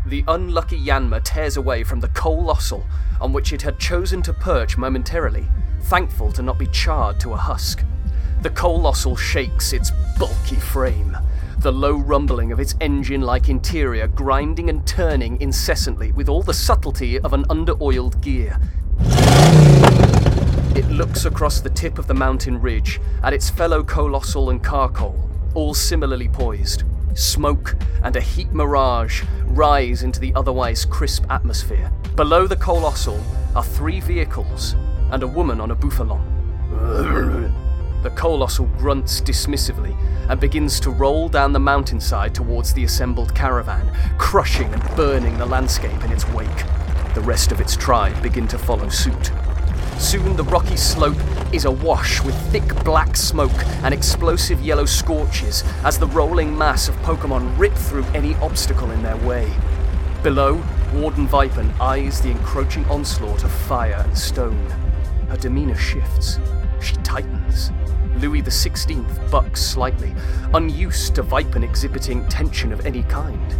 The 0.05 0.25
unlucky 0.27 0.77
Yanma 0.77 1.23
tears 1.23 1.55
away 1.55 1.85
from 1.85 2.01
the 2.01 2.09
Coalossal 2.09 2.85
on 3.21 3.31
which 3.31 3.53
it 3.53 3.61
had 3.61 3.79
chosen 3.79 4.21
to 4.23 4.33
perch 4.33 4.77
momentarily, 4.77 5.47
thankful 5.83 6.33
to 6.33 6.41
not 6.41 6.59
be 6.59 6.67
charred 6.67 7.21
to 7.21 7.33
a 7.33 7.37
husk. 7.37 7.85
The 8.41 8.49
Coalossal 8.49 9.15
shakes 9.15 9.71
its 9.71 9.91
bulky 10.17 10.57
frame, 10.57 11.17
the 11.59 11.71
low 11.71 11.95
rumbling 11.97 12.51
of 12.51 12.59
its 12.59 12.75
engine 12.81 13.21
like 13.21 13.47
interior 13.47 14.07
grinding 14.07 14.69
and 14.69 14.85
turning 14.85 15.39
incessantly 15.39 16.11
with 16.11 16.27
all 16.27 16.41
the 16.41 16.53
subtlety 16.53 17.19
of 17.19 17.33
an 17.33 17.45
under-oiled 17.49 18.21
gear. 18.21 18.59
It 20.79 20.87
looks 20.87 21.25
across 21.25 21.59
the 21.59 21.69
tip 21.69 21.99
of 21.99 22.07
the 22.07 22.13
mountain 22.13 22.61
ridge 22.61 23.01
at 23.21 23.33
its 23.33 23.49
fellow 23.49 23.83
Coalossal 23.83 24.49
and 24.49 24.63
Carkol, 24.63 25.29
all 25.53 25.73
similarly 25.73 26.29
poised. 26.29 26.83
Smoke 27.15 27.75
and 28.01 28.15
a 28.15 28.21
heat 28.21 28.53
mirage 28.53 29.23
rise 29.47 30.03
into 30.03 30.21
the 30.21 30.33
otherwise 30.35 30.85
crisp 30.85 31.25
atmosphere. 31.29 31.91
Below 32.15 32.47
the 32.47 32.55
Coalossal 32.55 33.21
are 33.57 33.63
three 33.63 33.99
vehicles 33.99 34.77
and 35.11 35.21
a 35.21 35.27
woman 35.27 35.59
on 35.59 35.71
a 35.71 35.75
Bouffalant. 35.75 36.23
The 38.01 38.11
Coalossal 38.11 38.67
grunts 38.77 39.19
dismissively 39.19 39.97
and 40.29 40.39
begins 40.39 40.79
to 40.79 40.91
roll 40.91 41.27
down 41.27 41.51
the 41.51 41.59
mountainside 41.59 42.33
towards 42.33 42.73
the 42.73 42.85
assembled 42.85 43.35
caravan, 43.35 43.93
crushing 44.17 44.73
and 44.73 44.95
burning 44.95 45.37
the 45.37 45.45
landscape 45.45 46.05
in 46.05 46.11
its 46.13 46.25
wake. 46.29 46.63
The 47.15 47.21
rest 47.25 47.51
of 47.51 47.59
its 47.59 47.75
tribe 47.75 48.21
begin 48.23 48.47
to 48.47 48.57
follow 48.57 48.87
suit. 48.87 49.33
Soon 49.99 50.37
the 50.37 50.45
rocky 50.45 50.77
slope 50.77 51.19
is 51.53 51.65
awash 51.65 52.23
with 52.23 52.33
thick 52.51 52.73
black 52.85 53.17
smoke 53.17 53.51
and 53.83 53.93
explosive 53.93 54.61
yellow 54.61 54.85
scorches 54.85 55.63
as 55.83 55.99
the 55.99 56.07
rolling 56.07 56.57
mass 56.57 56.87
of 56.87 56.95
Pokemon 57.03 57.59
rip 57.59 57.73
through 57.73 58.05
any 58.15 58.33
obstacle 58.35 58.91
in 58.91 59.03
their 59.03 59.17
way. 59.17 59.53
Below, 60.23 60.63
Warden 60.93 61.27
Vipen 61.27 61.77
eyes 61.79 62.21
the 62.21 62.31
encroaching 62.31 62.85
onslaught 62.85 63.43
of 63.43 63.51
fire 63.51 64.01
and 64.05 64.17
stone. 64.17 64.65
Her 65.27 65.37
demeanor 65.37 65.75
shifts. 65.75 66.39
She 66.81 66.95
tightens. 67.03 67.71
Louis 68.15 68.41
XVI 68.41 69.29
bucks 69.29 69.61
slightly, 69.61 70.15
unused 70.53 71.15
to 71.15 71.23
Vipen 71.23 71.63
exhibiting 71.63 72.27
tension 72.29 72.71
of 72.71 72.85
any 72.85 73.03
kind. 73.03 73.55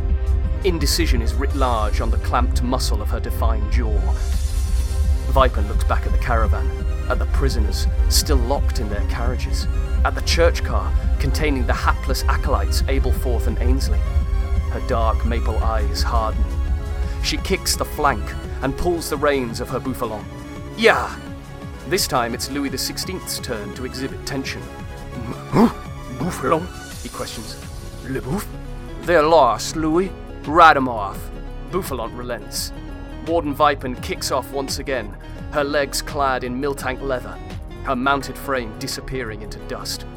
Indecision 0.63 1.21
is 1.21 1.33
writ 1.33 1.55
large 1.55 2.01
on 2.01 2.09
the 2.09 2.17
clamped 2.17 2.63
muscle 2.63 3.01
of 3.01 3.09
her 3.09 3.19
defined 3.19 3.71
jaw. 3.71 3.99
Vipen 5.29 5.67
looks 5.67 5.83
back 5.83 6.05
at 6.05 6.11
the 6.11 6.17
caravan, 6.17 6.67
at 7.09 7.19
the 7.19 7.25
prisoners 7.27 7.87
still 8.09 8.37
locked 8.37 8.79
in 8.79 8.89
their 8.89 9.05
carriages, 9.07 9.67
at 10.03 10.15
the 10.15 10.21
church 10.21 10.63
car 10.63 10.91
containing 11.19 11.65
the 11.65 11.73
hapless 11.73 12.23
acolytes 12.23 12.81
Abelforth 12.83 13.47
and 13.47 13.59
Ainsley. 13.59 13.99
Her 14.71 14.81
dark 14.87 15.25
maple 15.25 15.57
eyes 15.59 16.01
harden. 16.01 16.43
She 17.23 17.37
kicks 17.37 17.75
the 17.75 17.85
flank 17.85 18.23
and 18.61 18.77
pulls 18.77 19.09
the 19.09 19.17
reins 19.17 19.61
of 19.61 19.69
her 19.69 19.79
Bouffalant. 19.79 20.25
Yeah! 20.77 21.15
This 21.87 22.07
time 22.07 22.33
it's 22.33 22.49
Louis 22.51 22.69
XVI's 22.69 23.39
turn 23.39 23.73
to 23.75 23.85
exhibit 23.85 24.25
tension. 24.25 24.61
Bouffalant? 26.19 26.67
He 27.03 27.09
questions. 27.09 27.55
Le 28.07 28.21
Bouffe? 28.21 28.47
They're 29.01 29.23
lost, 29.23 29.75
Louis. 29.75 30.11
Ride 30.45 30.77
'em 30.77 30.87
off. 30.87 31.19
Bouffalant 31.71 32.15
relents. 32.17 32.71
Warden 33.29 33.53
Vipen 33.53 34.01
kicks 34.01 34.31
off 34.31 34.51
once 34.51 34.79
again, 34.79 35.15
her 35.51 35.63
legs 35.63 36.01
clad 36.01 36.43
in 36.43 36.59
Miltank 36.59 36.99
leather, 36.99 37.37
her 37.83 37.95
mounted 37.95 38.35
frame 38.35 38.73
disappearing 38.79 39.43
into 39.43 39.59
dust. 39.67 40.07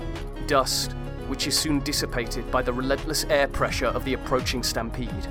Dust 0.47 0.93
which 1.29 1.47
is 1.47 1.59
soon 1.59 1.81
dissipated 1.81 2.51
by 2.51 2.63
the 2.63 2.73
relentless 2.73 3.25
air 3.25 3.49
pressure 3.49 3.89
of 3.89 4.03
the 4.07 4.15
approaching 4.15 4.63
stampede. 4.63 5.29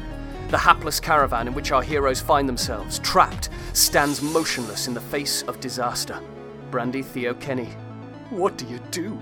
The 0.49 0.59
hapless 0.59 0.99
caravan 0.99 1.47
in 1.47 1.55
which 1.55 1.71
our 1.71 1.81
heroes 1.81 2.21
find 2.21 2.47
themselves, 2.47 2.99
trapped, 2.99 3.49
stands 3.73 4.21
motionless 4.21 4.87
in 4.87 4.93
the 4.93 5.01
face 5.01 5.41
of 5.43 5.59
disaster. 5.59 6.21
Brandy 6.69 7.01
Theo 7.01 7.33
Kenny, 7.33 7.69
what 8.29 8.59
do 8.59 8.67
you 8.67 8.79
do? 8.91 9.19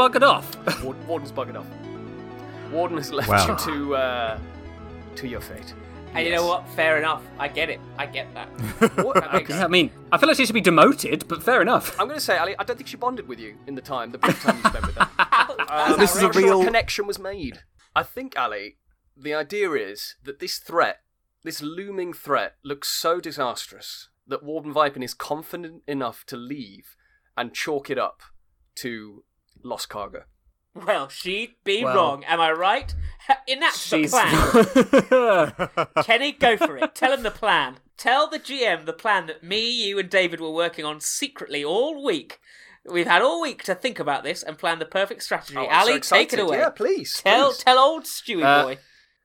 Buggered 0.00 0.22
off. 0.22 0.46
Warden, 0.84 1.06
Warden's 1.06 1.32
buggered 1.32 1.56
off. 1.58 1.66
Warden 2.72 2.96
has 2.96 3.12
left 3.12 3.28
Wow. 3.28 3.46
you 3.48 3.72
to 3.72 3.96
uh, 3.96 4.38
to 5.16 5.28
your 5.28 5.40
fate. 5.40 5.74
And 6.14 6.26
you 6.26 6.32
know 6.32 6.44
what? 6.46 6.68
Fair 6.70 6.98
enough. 6.98 7.22
I 7.38 7.46
get 7.46 7.68
it. 7.70 7.78
I 7.96 8.06
get 8.06 8.32
that. 8.34 8.48
What- 9.04 9.14
That 9.22 9.32
makes 9.32 9.50
I 9.52 9.68
mean, 9.68 9.90
I 10.10 10.18
feel 10.18 10.28
like 10.28 10.36
she 10.38 10.44
should 10.46 10.54
be 10.54 10.60
demoted, 10.60 11.28
but 11.28 11.40
fair 11.42 11.62
enough. 11.62 11.98
I'm 12.00 12.08
going 12.08 12.18
to 12.18 12.24
say, 12.24 12.36
Ali, 12.36 12.56
I 12.58 12.64
don't 12.64 12.76
think 12.76 12.88
she 12.88 12.96
bonded 12.96 13.28
with 13.28 13.38
you 13.38 13.54
in 13.68 13.74
the 13.76 13.80
time, 13.80 14.10
the 14.10 14.18
brief 14.18 14.42
time 14.42 14.56
you 14.56 14.62
spent 14.70 14.86
with 14.86 14.96
her. 14.96 15.08
That's 15.68 15.96
This 15.98 16.16
is 16.16 16.22
a 16.22 16.26
I'm 16.26 16.32
sure 16.32 16.42
real- 16.42 16.64
connection 16.64 17.06
was 17.06 17.20
made. 17.20 17.60
I 17.94 18.02
think, 18.02 18.36
Ali, 18.36 18.78
the 19.16 19.34
idea 19.34 19.70
is 19.72 20.16
that 20.24 20.40
this 20.40 20.58
threat, 20.58 20.98
this 21.44 21.62
looming 21.62 22.12
threat, 22.12 22.54
looks 22.64 22.88
so 22.88 23.20
disastrous 23.20 24.08
that 24.26 24.42
Warden 24.42 24.74
Vipen 24.74 25.04
is 25.04 25.14
confident 25.14 25.82
enough 25.86 26.24
to 26.26 26.36
leave 26.36 26.96
and 27.36 27.54
chalk 27.54 27.88
it 27.88 27.98
up 27.98 28.22
to 28.76 29.22
lost 29.62 29.88
cargo. 29.88 30.24
Well, 30.74 31.08
she'd 31.08 31.54
be 31.64 31.82
Well- 31.84 31.94
wrong. 31.96 32.24
Am 32.24 32.40
I 32.40 32.52
right? 32.52 32.94
Enact 33.48 33.90
the 33.90 34.06
plan. 34.08 35.84
Kenny, 36.04 36.32
go 36.32 36.56
for 36.56 36.76
it. 36.78 36.94
Tell 36.94 37.12
him 37.12 37.22
the 37.22 37.30
plan. 37.30 37.78
Tell 37.96 38.28
the 38.28 38.38
GM 38.38 38.86
the 38.86 38.92
plan 38.92 39.26
that 39.26 39.42
me, 39.44 39.68
you, 39.88 39.98
and 39.98 40.08
David 40.08 40.40
were 40.40 40.50
working 40.52 40.84
on 40.84 41.00
secretly 41.00 41.62
all 41.64 42.02
week. 42.04 42.38
We've 42.90 43.06
had 43.06 43.20
all 43.20 43.42
week 43.42 43.62
to 43.64 43.74
think 43.74 43.98
about 43.98 44.24
this 44.24 44.42
and 44.42 44.56
plan 44.56 44.78
the 44.78 44.86
perfect 44.86 45.22
strategy. 45.22 45.56
Oh, 45.58 45.66
I'm 45.68 46.02
so 46.02 46.16
take 46.16 46.32
it 46.32 46.38
away. 46.38 46.58
Yeah, 46.58 46.70
please. 46.70 47.20
Tell, 47.22 47.48
please. 47.50 47.58
tell 47.58 47.78
old 47.78 48.04
Stewie 48.04 48.42
Uh, 48.42 48.62
boy. 48.64 48.78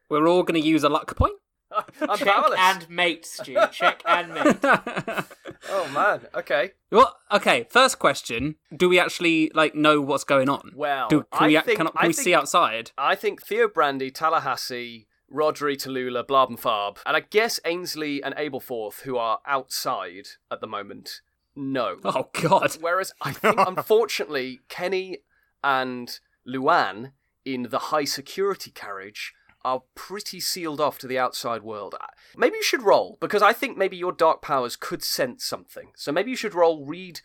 We're 0.10 0.28
all 0.28 0.44
going 0.44 0.62
to 0.62 0.68
use 0.68 0.84
a 0.84 0.90
luck 0.90 1.16
point. 1.16 1.36
I'm 2.02 2.18
Check 2.18 2.28
powerless. 2.28 2.60
and 2.60 2.90
mate, 2.90 3.24
Stewie. 3.24 3.72
Check 3.72 4.02
and 4.06 4.34
mate. 4.34 4.58
Oh 5.68 5.90
man. 5.90 6.22
Okay. 6.36 6.72
Well, 6.92 7.18
okay. 7.32 7.66
First 7.72 7.98
question: 7.98 8.56
Do 8.76 8.88
we 8.88 9.00
actually 9.00 9.52
like 9.56 9.74
know 9.74 10.00
what's 10.00 10.24
going 10.24 10.48
on? 10.48 10.72
Well, 10.76 11.08
Do, 11.08 11.26
can 11.34 11.44
I 11.44 11.48
we, 11.48 11.60
think- 11.62 11.78
can, 11.78 11.88
I 11.88 11.92
can 12.02 12.08
we 12.08 12.14
think- 12.14 12.24
see 12.24 12.34
outside? 12.36 12.92
I 12.98 13.16
think 13.16 13.42
Theo 13.44 13.68
Brandy, 13.68 14.12
Tallahassee, 14.12 15.08
Rodri 15.34 15.76
Tallulah, 15.76 16.28
Blab 16.28 16.50
and 16.50 16.60
Farb, 16.60 16.98
and 17.06 17.18
I 17.18 17.22
guess 17.22 17.60
Ainsley 17.66 18.22
and 18.22 18.36
Abelforth, 18.36 19.02
who 19.02 19.18
are 19.18 19.40
outside 19.48 20.28
at 20.52 20.62
the 20.62 20.68
moment, 20.68 21.22
no. 21.56 21.98
Oh 22.06 22.30
God! 22.34 22.78
Whereas 22.80 23.12
I 23.22 23.32
think, 23.32 23.58
unfortunately, 23.68 24.60
Kenny 24.70 25.20
and 25.64 26.20
Luan 26.46 27.14
in 27.44 27.64
the 27.72 27.80
high 27.80 28.06
security 28.06 28.70
carriage 28.70 29.34
are 29.66 29.82
pretty 29.96 30.40
sealed 30.40 30.80
off 30.80 30.98
to 31.00 31.08
the 31.08 31.18
outside 31.20 31.64
world. 31.64 31.96
Uh, 32.00 32.06
Maybe 32.38 32.58
you 32.58 32.64
should 32.64 32.84
roll, 32.84 33.18
because 33.20 33.42
I 33.42 33.52
think 33.54 33.78
maybe 33.78 33.98
your 33.98 34.12
dark 34.12 34.42
powers 34.42 34.76
could 34.76 35.04
sense 35.04 35.44
something. 35.44 35.92
So 35.96 36.12
maybe 36.12 36.30
you 36.32 36.38
should 36.38 36.54
roll 36.54 36.86
read. 36.86 37.22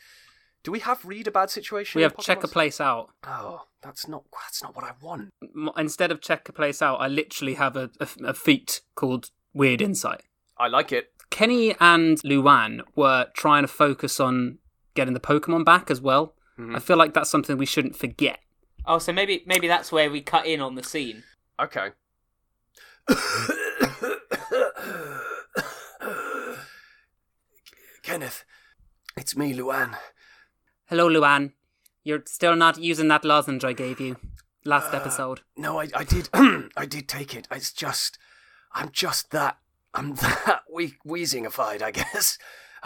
Do 0.62 0.70
we 0.72 0.80
have 0.80 1.04
read 1.04 1.26
a 1.26 1.30
bad 1.30 1.50
situation? 1.50 1.98
We 1.98 2.04
in 2.04 2.10
have 2.10 2.18
check 2.18 2.42
a 2.44 2.48
place 2.48 2.80
out. 2.80 3.10
Oh, 3.26 3.62
that's 3.82 4.06
not 4.08 4.24
that's 4.44 4.62
not 4.62 4.74
what 4.74 4.84
I 4.84 4.92
want. 5.00 5.30
Instead 5.76 6.10
of 6.12 6.20
check 6.20 6.48
a 6.48 6.52
place 6.52 6.82
out, 6.82 6.96
I 7.00 7.08
literally 7.08 7.54
have 7.54 7.76
a, 7.76 7.90
a, 8.00 8.08
a 8.24 8.34
feat 8.34 8.80
called 8.94 9.30
Weird 9.54 9.80
Insight. 9.80 10.22
I 10.58 10.68
like 10.68 10.92
it. 10.92 11.12
Kenny 11.30 11.74
and 11.80 12.18
Luan 12.24 12.82
were 12.96 13.26
trying 13.34 13.62
to 13.62 13.68
focus 13.68 14.20
on 14.20 14.58
getting 14.94 15.14
the 15.14 15.20
Pokemon 15.20 15.64
back 15.64 15.90
as 15.90 16.00
well. 16.00 16.34
Mhm. 16.58 16.76
I 16.76 16.78
feel 16.80 16.96
like 16.96 17.14
that's 17.14 17.30
something 17.30 17.56
we 17.56 17.64
shouldn't 17.66 17.96
forget. 17.96 18.40
Oh, 18.84 18.98
so 18.98 19.12
maybe 19.12 19.42
maybe 19.46 19.66
that's 19.68 19.90
where 19.92 20.10
we 20.10 20.20
cut 20.20 20.46
in 20.46 20.60
on 20.60 20.74
the 20.74 20.82
scene. 20.82 21.22
Okay. 21.58 21.90
Kenneth, 28.02 28.44
it's 29.16 29.36
me, 29.36 29.52
Luan. 29.54 29.96
Hello, 30.86 31.06
Luan. 31.08 31.52
You're 32.02 32.22
still 32.26 32.56
not 32.56 32.78
using 32.78 33.08
that 33.08 33.24
lozenge 33.24 33.64
I 33.64 33.72
gave 33.72 34.00
you 34.00 34.16
last 34.64 34.92
Uh, 34.94 34.96
episode. 34.96 35.40
No, 35.56 35.80
I, 35.80 35.88
I 35.94 36.04
did. 36.04 36.28
I 36.34 36.86
did 36.86 37.08
take 37.08 37.34
it. 37.34 37.46
It's 37.50 37.72
just, 37.72 38.18
I'm 38.72 38.90
just 38.90 39.30
that. 39.30 39.58
I'm 39.92 40.14
that 40.16 40.62
we 40.72 40.94
wheezingified, 41.06 41.82
I 41.82 41.90
guess. 41.90 42.38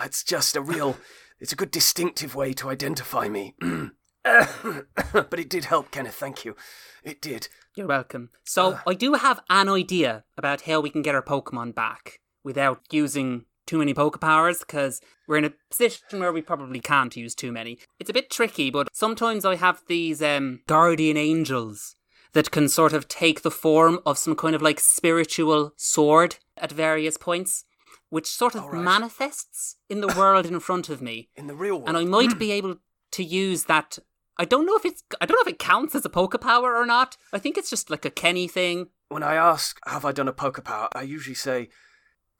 It's 0.03 0.25
just 0.25 0.57
a 0.57 0.61
real. 0.61 0.97
It's 1.39 1.53
a 1.53 1.57
good 1.57 1.71
distinctive 1.71 2.35
way 2.35 2.53
to 2.55 2.71
identify 2.71 3.29
me. 3.29 3.55
but 5.13 5.39
it 5.39 5.51
did 5.51 5.67
help, 5.67 5.91
Kenneth. 5.91 6.15
Thank 6.15 6.45
you. 6.45 6.57
It 7.03 7.21
did. 7.21 7.49
You're 7.77 7.87
welcome. 7.87 8.31
So 8.45 8.79
I 8.87 8.95
do 8.95 9.15
have 9.15 9.41
an 9.51 9.69
idea 9.69 10.25
about 10.39 10.63
how 10.63 10.81
we 10.81 10.91
can 10.91 11.03
get 11.03 11.15
our 11.15 11.23
Pokemon 11.23 11.75
back 11.75 12.21
without 12.43 12.81
using 12.91 13.45
too 13.67 13.79
many 13.79 13.95
Poke 13.95 14.21
powers, 14.21 14.59
because 14.61 15.01
we're 15.27 15.39
in 15.39 15.45
a 15.45 15.53
position 15.71 16.21
where 16.21 16.33
we 16.33 16.43
probably 16.43 16.81
can't 16.81 17.17
use 17.17 17.35
too 17.35 17.53
many. 17.53 17.79
It's 17.99 18.11
a 18.11 18.15
bit 18.15 18.31
tricky, 18.31 18.71
but 18.71 18.89
sometimes 18.93 19.45
I 19.45 19.57
have 19.57 19.83
these 19.89 20.23
um, 20.23 20.61
guardian 20.67 21.17
angels 21.17 21.97
that 22.33 22.51
can 22.51 22.69
sort 22.69 22.93
of 22.93 23.09
take 23.09 23.43
the 23.43 23.51
form 23.51 24.01
of 24.05 24.19
some 24.19 24.37
kind 24.37 24.55
of 24.55 24.63
like 24.63 24.81
spiritual 24.81 25.73
sword 25.77 26.37
at 26.57 26.73
various 26.73 27.17
points, 27.17 27.65
which 28.11 28.27
sort 28.27 28.55
of 28.55 28.67
right. 28.67 28.83
manifests 28.83 29.77
in 29.89 30.01
the 30.01 30.15
world 30.19 30.45
in 30.47 30.61
front 30.61 30.89
of 30.89 31.01
me. 31.01 31.31
In 31.37 31.47
the 31.47 31.55
real 31.55 31.77
world. 31.77 31.89
and 31.89 31.97
I 31.97 32.05
might 32.05 32.39
be 32.39 32.53
able 32.53 32.77
to 33.13 33.25
use 33.25 33.65
that. 33.65 33.99
I 34.39 34.45
don't 34.45 34.67
know 34.67 34.77
if 34.77 34.85
it's. 34.85 35.03
I 35.21 35.27
don't 35.27 35.37
know 35.37 35.49
if 35.49 35.55
it 35.55 35.59
counts 35.59 35.95
as 35.95 36.05
a 36.05 36.09
poke 36.09 36.41
power 36.41 36.75
or 36.77 36.87
not. 36.87 37.17
I 37.33 37.39
think 37.39 37.57
it's 37.57 37.71
just 37.71 37.91
like 37.91 38.05
a 38.05 38.11
Kenny 38.11 38.49
thing. 38.49 38.89
when 39.09 39.23
I 39.23 39.35
ask, 39.35 39.79
have 39.87 40.05
I 40.05 40.13
done 40.13 40.29
a 40.29 40.33
poker 40.33 40.63
power, 40.63 40.89
I 40.95 41.03
usually 41.03 41.35
say, 41.37 41.69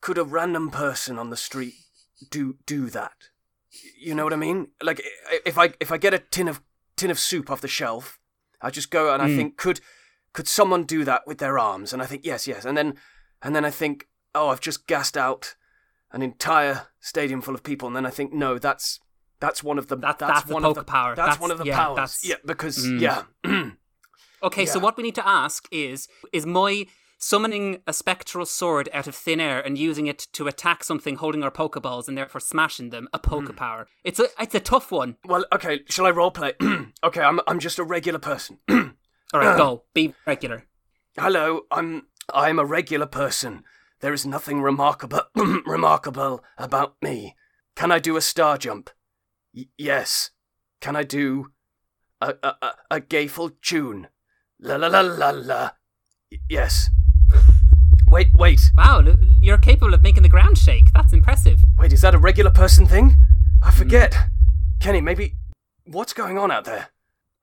could 0.01 0.17
a 0.17 0.23
random 0.23 0.69
person 0.71 1.17
on 1.17 1.29
the 1.29 1.37
street 1.37 1.73
do 2.29 2.57
do 2.65 2.89
that? 2.89 3.13
You 3.99 4.13
know 4.15 4.23
what 4.23 4.33
I 4.33 4.37
mean? 4.37 4.67
Like 4.83 5.01
if 5.45 5.57
I 5.57 5.73
if 5.79 5.91
I 5.91 5.97
get 5.97 6.13
a 6.13 6.19
tin 6.19 6.47
of 6.47 6.61
tin 6.97 7.11
of 7.11 7.19
soup 7.19 7.49
off 7.49 7.61
the 7.61 7.67
shelf, 7.67 8.19
I 8.61 8.69
just 8.71 8.91
go 8.91 9.13
and 9.13 9.21
I 9.21 9.27
Mm. 9.29 9.35
think, 9.35 9.57
could 9.57 9.79
could 10.33 10.47
someone 10.49 10.83
do 10.83 11.05
that 11.05 11.25
with 11.25 11.37
their 11.37 11.57
arms? 11.57 11.93
And 11.93 12.01
I 12.01 12.05
think 12.05 12.25
yes, 12.25 12.45
yes. 12.47 12.65
And 12.65 12.77
then 12.77 12.95
and 13.41 13.55
then 13.55 13.63
I 13.65 13.71
think, 13.71 14.07
oh, 14.33 14.49
I've 14.49 14.61
just 14.61 14.85
gassed 14.87 15.15
out 15.17 15.55
an 16.11 16.21
entire 16.21 16.87
stadium 16.99 17.41
full 17.41 17.55
of 17.55 17.63
people. 17.63 17.87
And 17.87 17.95
then 17.95 18.05
I 18.05 18.09
think, 18.09 18.31
no, 18.33 18.57
that's 18.57 18.99
that's 19.39 19.63
one 19.63 19.77
of 19.77 19.87
the 19.87 19.95
That- 19.97 20.19
that's, 20.19 20.33
that's 20.33 20.47
the 20.47 20.53
one 20.53 20.65
of 20.65 20.75
the 20.75 20.83
power. 20.83 21.15
That's, 21.15 21.27
That's- 21.27 21.39
one 21.41 21.51
of 21.51 21.57
the 21.57 21.65
yeah, 21.65 21.77
powers. 21.77 21.95
that's- 21.95 22.25
Yeah, 22.27 22.35
because 22.45 22.77
Mm. 22.85 22.99
yeah. 23.01 23.23
Okay, 24.43 24.65
so 24.65 24.77
what 24.79 24.95
we 24.95 25.01
need 25.03 25.15
to 25.15 25.27
ask 25.27 25.67
is: 25.71 26.07
Is 26.31 26.45
my 26.45 26.85
summoning 27.17 27.81
a 27.87 27.93
spectral 27.93 28.45
sword 28.45 28.89
out 28.93 29.07
of 29.07 29.15
thin 29.15 29.39
air 29.39 29.59
and 29.59 29.75
using 29.77 30.05
it 30.05 30.27
to 30.33 30.45
attack 30.47 30.83
something 30.83 31.15
holding 31.15 31.41
our 31.43 31.49
Pokeballs 31.49 32.07
and 32.07 32.15
therefore 32.17 32.41
smashing 32.41 32.89
them 32.91 33.07
a 33.11 33.17
poke 33.17 33.47
Hmm. 33.47 33.55
power? 33.55 33.87
It's 34.03 34.19
a 34.19 34.27
it's 34.39 34.53
a 34.53 34.59
tough 34.59 34.91
one. 34.91 35.17
well, 35.25 35.45
okay. 35.51 35.79
Shall 35.89 36.05
I 36.05 36.11
roleplay? 36.11 36.53
okay, 37.03 37.21
I'm 37.21 37.39
I'm 37.47 37.57
just 37.59 37.79
a 37.79 37.83
regular 37.83 38.19
person. 38.19 38.59
All 38.69 39.39
right, 39.39 39.57
go 39.57 39.83
be 39.95 40.13
regular. 40.27 40.65
Hello, 41.17 41.61
I'm 41.71 42.05
I'm 42.31 42.59
a 42.59 42.65
regular 42.65 43.07
person. 43.07 43.63
There 44.01 44.13
is 44.13 44.25
nothing 44.27 44.61
remarkable 44.61 45.21
remarkable 45.65 46.43
about 46.57 46.95
me. 47.01 47.35
Can 47.75 47.91
I 47.91 47.97
do 47.99 48.15
a 48.17 48.21
star 48.21 48.57
jump? 48.59 48.89
Y- 49.55 49.67
yes. 49.77 50.31
Can 50.81 50.95
I 50.95 51.03
do 51.03 51.51
a 52.21 52.35
a 52.43 52.55
a, 52.61 52.71
a 52.91 53.01
gayful 53.01 53.53
tune? 53.61 54.07
La 54.59 54.75
la 54.75 54.87
la 54.87 55.01
la 55.01 55.29
la. 55.29 55.71
Y- 56.31 56.39
yes. 56.49 56.89
Wait, 58.07 58.27
wait, 58.35 58.71
Wow, 58.77 58.99
l- 58.99 59.15
you're 59.41 59.57
capable 59.57 59.93
of 59.93 60.03
making 60.03 60.23
the 60.23 60.29
ground 60.29 60.57
shake. 60.57 60.91
That's 60.93 61.11
impressive. 61.13 61.63
wait. 61.79 61.91
Is 61.91 62.01
that 62.01 62.13
a 62.13 62.19
regular 62.19 62.51
person 62.51 62.85
thing? 62.85 63.15
I 63.63 63.71
hmm. 63.71 63.77
forget. 63.77 64.15
Kenny, 64.79 65.01
maybe 65.01 65.35
what's 65.85 66.13
going 66.13 66.37
on 66.37 66.51
out 66.51 66.65
there? 66.65 66.89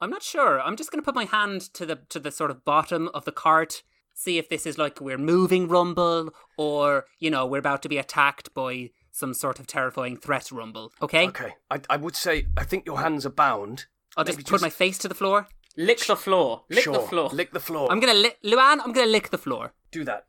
I'm 0.00 0.10
not 0.10 0.22
sure. 0.22 0.60
I'm 0.60 0.76
just 0.76 0.90
going 0.90 1.00
to 1.00 1.04
put 1.04 1.14
my 1.14 1.24
hand 1.24 1.60
to 1.74 1.86
the 1.86 1.96
to 2.10 2.18
the 2.18 2.30
sort 2.30 2.50
of 2.50 2.64
bottom 2.64 3.08
of 3.14 3.24
the 3.24 3.32
cart, 3.32 3.82
see 4.14 4.38
if 4.38 4.48
this 4.48 4.66
is 4.66 4.78
like 4.78 5.00
we're 5.00 5.18
moving 5.18 5.68
rumble 5.68 6.34
or, 6.58 7.06
you 7.18 7.30
know, 7.30 7.46
we're 7.46 7.58
about 7.58 7.82
to 7.82 7.88
be 7.88 7.98
attacked 7.98 8.52
by 8.54 8.90
some 9.12 9.34
sort 9.34 9.60
of 9.60 9.66
terrifying 9.68 10.16
threat 10.16 10.50
rumble. 10.50 10.92
Okay? 11.00 11.28
Okay, 11.28 11.52
I 11.70 11.80
I 11.88 11.96
would 11.98 12.16
say 12.16 12.46
I 12.56 12.64
think 12.64 12.84
your 12.86 12.98
hands 13.00 13.24
are 13.24 13.30
bound. 13.30 13.86
I'll 14.16 14.24
just 14.24 14.38
Maybe 14.38 14.50
put 14.50 14.60
my 14.60 14.70
face 14.70 14.98
to 14.98 15.08
the 15.08 15.14
floor. 15.14 15.46
Lick 15.76 16.00
the 16.06 16.16
floor. 16.16 16.64
Lick 16.68 16.84
sure. 16.84 16.94
the 16.94 17.00
floor. 17.00 17.28
Lick 17.30 17.52
the 17.52 17.60
floor. 17.60 17.90
I'm 17.90 18.00
going 18.00 18.12
to 18.14 18.20
lick 18.20 18.38
Luan, 18.42 18.80
I'm 18.80 18.92
going 18.92 19.06
to 19.06 19.12
lick 19.12 19.30
the 19.30 19.38
floor. 19.38 19.72
do 19.90 20.04
that. 20.04 20.26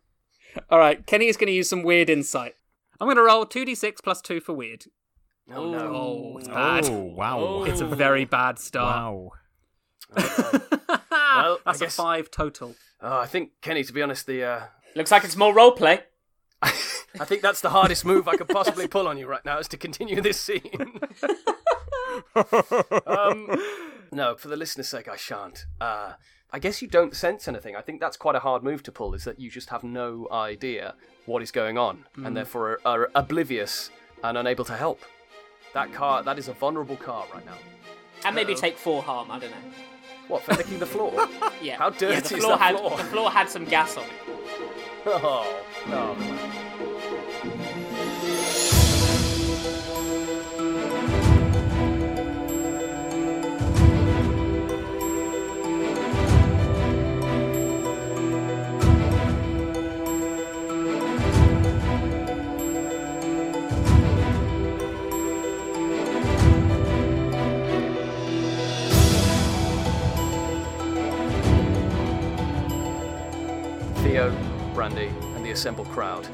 All 0.69 0.79
right, 0.79 1.05
Kenny 1.05 1.27
is 1.27 1.35
going 1.35 1.47
to 1.47 1.53
use 1.53 1.67
some 1.67 1.83
weird 1.83 2.09
insight. 2.09 2.53
I'm 3.01 3.07
going 3.07 3.17
to 3.17 3.23
roll 3.23 3.45
2d6 3.45 3.95
plus 4.03 4.21
2 4.21 4.39
for 4.39 4.53
weird. 4.53 4.85
Oh 5.51 5.69
no. 5.71 5.79
Oh, 5.79 6.37
it's 6.37 6.47
bad. 6.47 6.85
Oh, 6.85 6.99
wow. 7.01 7.63
It's 7.65 7.81
a 7.81 7.85
very 7.85 8.23
bad 8.23 8.59
start. 8.59 8.95
Wow. 8.95 9.31
Well, 11.35 11.59
That's 11.65 11.79
guess- 11.79 11.93
a 11.97 12.01
5 12.03 12.31
total. 12.31 12.75
Oh, 13.01 13.17
I 13.19 13.25
think 13.25 13.49
Kenny, 13.61 13.83
to 13.83 13.91
be 13.91 14.01
honest, 14.01 14.27
the 14.27 14.43
uh, 14.43 14.61
Looks 14.95 15.11
like 15.11 15.23
it's 15.23 15.35
more 15.35 15.53
roleplay. 15.53 16.01
I 17.19 17.25
think 17.25 17.41
that's 17.41 17.61
the 17.61 17.69
hardest 17.69 18.05
move 18.05 18.27
I 18.27 18.35
could 18.35 18.47
possibly 18.47 18.87
pull 18.87 19.07
on 19.07 19.17
you 19.17 19.27
right 19.27 19.43
now 19.45 19.59
is 19.59 19.67
to 19.69 19.77
continue 19.77 20.21
this 20.21 20.39
scene. 20.39 20.99
um, 23.05 23.61
no, 24.11 24.35
for 24.35 24.47
the 24.47 24.57
listener's 24.57 24.87
sake, 24.87 25.07
I 25.07 25.15
shan't. 25.15 25.65
Uh, 25.79 26.13
I 26.51 26.59
guess 26.59 26.81
you 26.81 26.87
don't 26.87 27.15
sense 27.15 27.47
anything. 27.47 27.75
I 27.75 27.81
think 27.81 27.99
that's 27.99 28.17
quite 28.17 28.35
a 28.35 28.39
hard 28.39 28.63
move 28.63 28.83
to 28.83 28.91
pull. 28.91 29.13
Is 29.13 29.23
that 29.23 29.39
you 29.39 29.49
just 29.49 29.69
have 29.69 29.83
no 29.83 30.27
idea 30.31 30.95
what 31.25 31.41
is 31.41 31.51
going 31.51 31.77
on, 31.77 32.05
and 32.23 32.35
therefore 32.37 32.79
are, 32.85 33.01
are 33.01 33.09
oblivious 33.15 33.89
and 34.23 34.37
unable 34.37 34.65
to 34.65 34.75
help. 34.75 35.01
That 35.73 35.91
car, 35.91 36.21
that 36.23 36.37
is 36.37 36.47
a 36.47 36.53
vulnerable 36.53 36.95
car 36.97 37.25
right 37.33 37.45
now. 37.45 37.57
And 38.25 38.35
maybe 38.35 38.53
Uh-oh. 38.53 38.61
take 38.61 38.77
four 38.77 39.01
harm, 39.01 39.31
I 39.31 39.39
don't 39.39 39.49
know. 39.49 39.57
What 40.27 40.43
for 40.43 40.53
licking 40.53 40.79
the 40.79 40.85
floor? 40.85 41.11
Yeah. 41.61 41.77
How 41.77 41.89
dirty 41.91 42.13
yeah, 42.13 42.19
the 42.19 42.35
is 42.37 42.45
that 42.45 42.59
had, 42.59 42.75
floor? 42.77 42.97
The 42.97 43.03
floor 43.05 43.31
had 43.31 43.49
some 43.49 43.63
gas 43.65 43.95
on 43.95 44.03
it. 44.03 44.11
Oh, 45.05 45.65
oh. 45.87 46.59
Brandy, 74.83 75.07
and 75.37 75.45
the 75.45 75.51
assembled 75.51 75.87
crowd, 75.91 76.27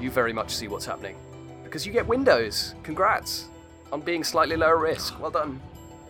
you 0.00 0.10
very 0.10 0.32
much 0.32 0.50
see 0.52 0.66
what's 0.66 0.84
happening. 0.84 1.14
Because 1.62 1.86
you 1.86 1.92
get 1.92 2.04
windows. 2.08 2.74
Congrats 2.82 3.44
on 3.92 4.00
being 4.00 4.24
slightly 4.24 4.56
lower 4.56 4.78
risk. 4.78 5.20
Well 5.20 5.30
done. 5.30 5.60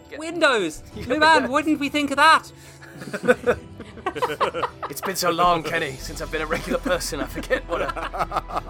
Get- 0.09 0.19
Windows! 0.29 0.83
Luan, 1.07 1.47
why 1.51 1.61
didn't 1.61 1.81
we 1.81 1.91
think 1.91 2.11
of 2.11 2.17
that? 2.17 2.51
It's 4.89 5.03
been 5.03 5.17
so 5.17 5.31
long, 5.31 5.63
Kenny, 5.63 5.93
since 5.97 6.23
I've 6.23 6.33
been 6.33 6.41
a 6.41 6.47
regular 6.47 6.79
person. 6.79 7.21
I 7.21 7.27
forget 7.27 7.69
what 7.69 7.83
a, 7.83 7.89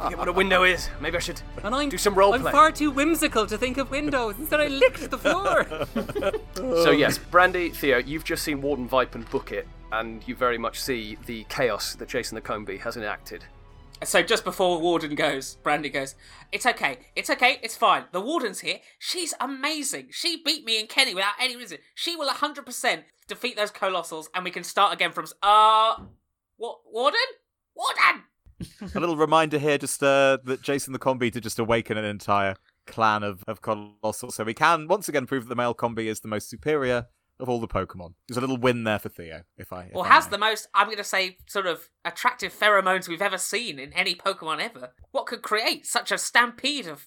forget 0.03 0.19
what 0.19 0.27
a 0.27 0.33
window 0.33 0.65
is. 0.65 0.89
Maybe 1.01 1.17
I 1.17 1.21
should 1.21 1.41
And 1.63 1.73
I'm, 1.73 1.89
do 1.91 1.97
some 1.99 2.17
role 2.17 2.35
I'm 2.35 2.41
play. 2.41 2.51
far 2.51 2.73
too 2.73 2.91
whimsical 2.91 3.47
to 3.47 3.57
think 3.57 3.79
of 3.79 3.93
windows. 3.93 4.35
Instead, 4.39 4.59
I 4.59 4.67
licked 4.67 5.09
the 5.11 5.19
floor. 5.19 5.67
So 6.85 6.91
yes, 6.91 7.19
Brandy, 7.19 7.71
Theo, 7.71 7.99
you've 7.99 8.25
just 8.25 8.43
seen 8.43 8.61
Warden 8.61 8.89
Vipen 8.89 9.31
book 9.31 9.53
it, 9.53 9.69
and 9.93 10.27
you 10.27 10.35
very 10.35 10.59
much 10.59 10.81
see 10.81 11.17
the 11.27 11.45
chaos 11.49 11.95
that 11.97 12.09
Jason 12.09 12.35
the 12.35 12.41
Combee 12.41 12.79
has 12.79 12.97
enacted. 12.97 13.45
So 14.05 14.23
just 14.23 14.45
before 14.45 14.81
Warden 14.81 15.15
goes, 15.17 15.57
Brandy 15.63 15.89
goes, 15.89 16.15
It's 16.53 16.67
okay, 16.67 16.99
it's 17.17 17.31
okay, 17.31 17.59
it's 17.63 17.77
fine. 17.77 18.05
The 18.13 18.21
Warden's 18.21 18.61
here. 18.61 18.79
She's 18.99 19.35
amazing. 19.41 20.09
She 20.13 20.41
beat 20.45 20.65
me 20.65 20.79
and 20.79 20.89
Kenny 20.89 21.15
without 21.15 21.35
any 21.41 21.57
reason. 21.57 21.79
She 21.97 22.15
will 22.15 22.29
100% 22.29 23.03
defeat 23.27 23.57
those 23.57 23.73
Coalossals 23.73 24.29
and 24.35 24.45
we 24.45 24.51
can 24.53 24.63
start 24.63 24.93
again 24.95 25.11
from. 25.13 25.25
s- 25.25 25.35
Uh. 25.43 25.97
What? 26.59 26.79
Warden? 26.91 27.21
Warden! 27.75 28.23
A 28.95 29.01
little 29.01 29.17
reminder 29.17 29.59
here, 29.59 29.79
just 29.79 30.03
uh, 30.03 30.39
that 30.45 30.63
Jason 30.63 30.93
the 30.93 30.99
Combee 30.99 31.31
to 31.33 31.41
just 31.41 31.59
awaken 31.61 31.97
an 31.97 32.05
entire 32.05 32.57
clan 32.87 33.23
of, 33.23 33.45
of 33.47 33.61
Coalossal, 33.63 34.31
so 34.31 34.43
we 34.45 34.55
can 34.55 34.89
once 34.89 35.09
again 35.09 35.27
prove 35.27 35.45
that 35.45 35.49
the 35.49 35.55
male 35.57 35.75
Combee 35.75 36.09
is 36.09 36.21
the 36.21 36.29
most 36.29 36.49
superior 36.51 37.07
of 37.41 37.49
all 37.49 37.61
the 37.61 37.69
Pokemon. 37.69 38.15
There's 38.27 38.37
a 38.37 38.41
little 38.41 38.57
win 38.57 38.85
there 38.85 38.99
for 38.99 39.09
Theo, 39.09 39.43
if 39.57 39.73
I. 39.73 39.85
If 39.85 39.97
Or 39.97 40.05
I 40.07 40.09
has 40.09 40.27
may. 40.27 40.31
the 40.33 40.39
most, 40.39 40.69
I'm 40.75 40.87
going 40.87 40.97
to 40.99 41.05
say, 41.05 41.39
sort 41.47 41.67
of 41.67 41.89
attractive 42.05 42.53
pheromones 42.53 43.09
we've 43.09 43.23
ever 43.23 43.39
seen 43.39 43.79
in 43.79 43.93
any 43.93 44.15
Pokemon 44.15 44.61
ever. 44.61 44.91
What 45.13 45.27
could 45.27 45.43
create 45.43 45.87
such 45.87 46.11
a 46.13 46.19
stampede 46.19 46.87
of 46.87 47.07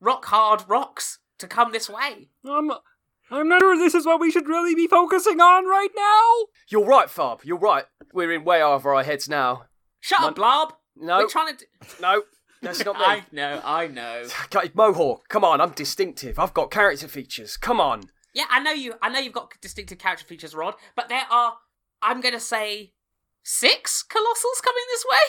rock 0.00 0.24
hard 0.26 0.64
rocks 0.68 1.18
to 1.38 1.46
come 1.46 1.72
this 1.72 1.88
way? 1.88 2.28
I'm, 2.44 2.70
I'm 3.30 3.48
not 3.48 3.60
sure 3.60 3.76
this 3.76 3.94
is 3.94 4.06
what 4.06 4.20
we 4.20 4.30
should 4.30 4.48
really 4.48 4.74
be 4.74 4.86
focusing 4.86 5.40
on 5.40 5.66
right 5.66 5.90
now. 5.96 6.46
You're 6.68 6.84
right, 6.86 7.08
Farb. 7.08 7.44
You're 7.44 7.58
right. 7.58 7.84
We're 8.12 8.32
in 8.32 8.44
way 8.44 8.62
over 8.62 8.94
our 8.94 9.04
heads 9.04 9.28
now. 9.28 9.64
Shut 10.00 10.20
up, 10.20 10.34
Blob! 10.36 10.72
No, 10.96 11.18
We're 11.18 11.28
trying 11.28 11.56
to. 11.56 11.64
Do- 11.64 11.86
no, 12.00 12.22
that's 12.62 12.84
not 12.84 12.96
me. 12.98 13.04
I 13.04 13.22
know, 13.30 13.60
I 13.64 13.86
know. 13.86 14.24
Okay, 14.54 14.70
Mohawk, 14.74 15.28
come 15.28 15.44
on, 15.44 15.60
I'm 15.60 15.70
distinctive. 15.70 16.38
I've 16.38 16.54
got 16.54 16.70
character 16.72 17.06
features. 17.06 17.56
Come 17.56 17.80
on. 17.80 18.04
Yeah, 18.38 18.44
I 18.50 18.60
know 18.60 18.70
you. 18.70 18.94
I 19.02 19.08
know 19.08 19.18
you've 19.18 19.32
got 19.32 19.52
distinctive 19.60 19.98
character 19.98 20.24
features, 20.24 20.54
Rod. 20.54 20.74
But 20.94 21.08
there 21.08 21.24
are, 21.28 21.54
I'm 22.00 22.20
going 22.20 22.34
to 22.34 22.40
say, 22.40 22.92
six 23.42 24.04
Coalossals 24.04 24.60
coming 24.62 24.84
this 24.90 25.04
way. 25.10 25.18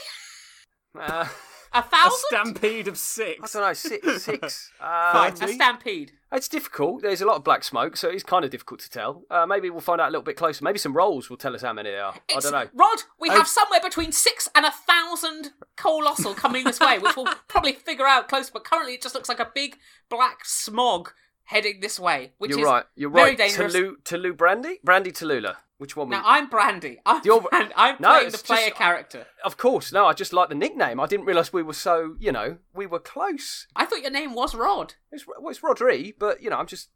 Uh, 0.99 1.27
A 1.73 1.83
A 2.07 2.11
stampede 2.27 2.87
of 2.87 2.97
six. 2.97 3.39
I 3.43 3.45
six. 3.45 3.53
don't 3.53 3.61
know, 3.61 3.73
six. 4.13 4.23
six. 4.23 4.71
Uh, 4.81 5.31
A 5.39 5.47
stampede. 5.47 6.13
It's 6.31 6.47
difficult. 6.47 7.03
There's 7.03 7.21
a 7.21 7.27
lot 7.27 7.35
of 7.35 7.43
black 7.43 7.63
smoke, 7.63 7.95
so 7.95 8.09
it's 8.09 8.23
kind 8.23 8.43
of 8.43 8.49
difficult 8.49 8.79
to 8.81 8.89
tell. 8.89 9.23
Uh, 9.29 9.45
maybe 9.45 9.69
we'll 9.69 9.79
find 9.81 10.01
out 10.01 10.07
a 10.07 10.11
little 10.11 10.23
bit 10.23 10.35
closer. 10.35 10.63
Maybe 10.63 10.79
some 10.79 10.93
rolls 10.97 11.29
will 11.29 11.37
tell 11.37 11.53
us 11.55 11.61
how 11.61 11.73
many 11.73 11.91
there 11.91 12.03
are. 12.05 12.15
I 12.35 12.39
don't 12.39 12.51
know. 12.51 12.67
Rod, 12.73 13.03
we 13.19 13.29
have 13.29 13.47
somewhere 13.47 13.79
between 13.83 14.11
six 14.11 14.49
and 14.55 14.65
a 14.65 14.71
thousand 14.71 15.51
Coalossal 15.77 16.33
coming 16.33 16.63
this 16.63 16.79
way, 16.79 16.97
which 16.97 17.15
we'll 17.15 17.27
probably 17.47 17.73
figure 17.73 18.07
out 18.07 18.29
closer. 18.29 18.49
But 18.51 18.63
currently, 18.65 18.95
it 18.95 19.01
just 19.03 19.13
looks 19.13 19.29
like 19.29 19.39
a 19.39 19.51
big 19.53 19.77
black 20.09 20.39
smog 20.45 21.11
heading 21.49 21.79
this 21.79 21.99
way, 21.99 22.31
which 22.37 22.51
You're 22.51 22.59
is 22.59 22.65
right. 22.65 22.83
You're 22.95 23.09
very 23.09 23.29
right. 23.29 23.37
dangerous. 23.37 23.73
Tulu, 23.73 23.95
Tulu 24.03 24.33
Brandy? 24.33 24.79
Brandy 24.83 25.11
Tallulah. 25.11 25.55
Which 25.79 25.95
one? 25.95 26.09
Now. 26.09 26.21
I'm 26.25 26.47
Brandy. 26.47 26.99
I'm, 27.07 27.21
You're- 27.25 27.39
Brand- 27.49 27.73
I'm 27.75 27.95
No, 27.99 28.09
playing 28.17 28.31
the 28.31 28.37
player 28.37 28.67
just- 28.67 28.77
character. 28.77 29.25
Of 29.43 29.57
course. 29.57 29.91
No, 29.91 30.05
I 30.05 30.13
just 30.13 30.31
like 30.31 30.49
the 30.49 30.55
nickname. 30.55 30.99
I 30.99 31.07
didn't 31.07 31.25
realise 31.25 31.51
we 31.51 31.63
were 31.63 31.73
so, 31.73 32.15
you 32.19 32.31
know, 32.31 32.57
we 32.73 32.85
were 32.85 32.99
close. 32.99 33.65
I 33.75 33.85
thought 33.85 34.01
your 34.01 34.11
name 34.11 34.35
was 34.35 34.53
Rod. 34.53 34.93
It's, 35.11 35.25
well, 35.25 35.49
it's 35.49 35.61
Rodri, 35.61 36.13
but, 36.19 36.43
you 36.43 36.49
know, 36.51 36.57
I'm 36.57 36.67
just, 36.67 36.89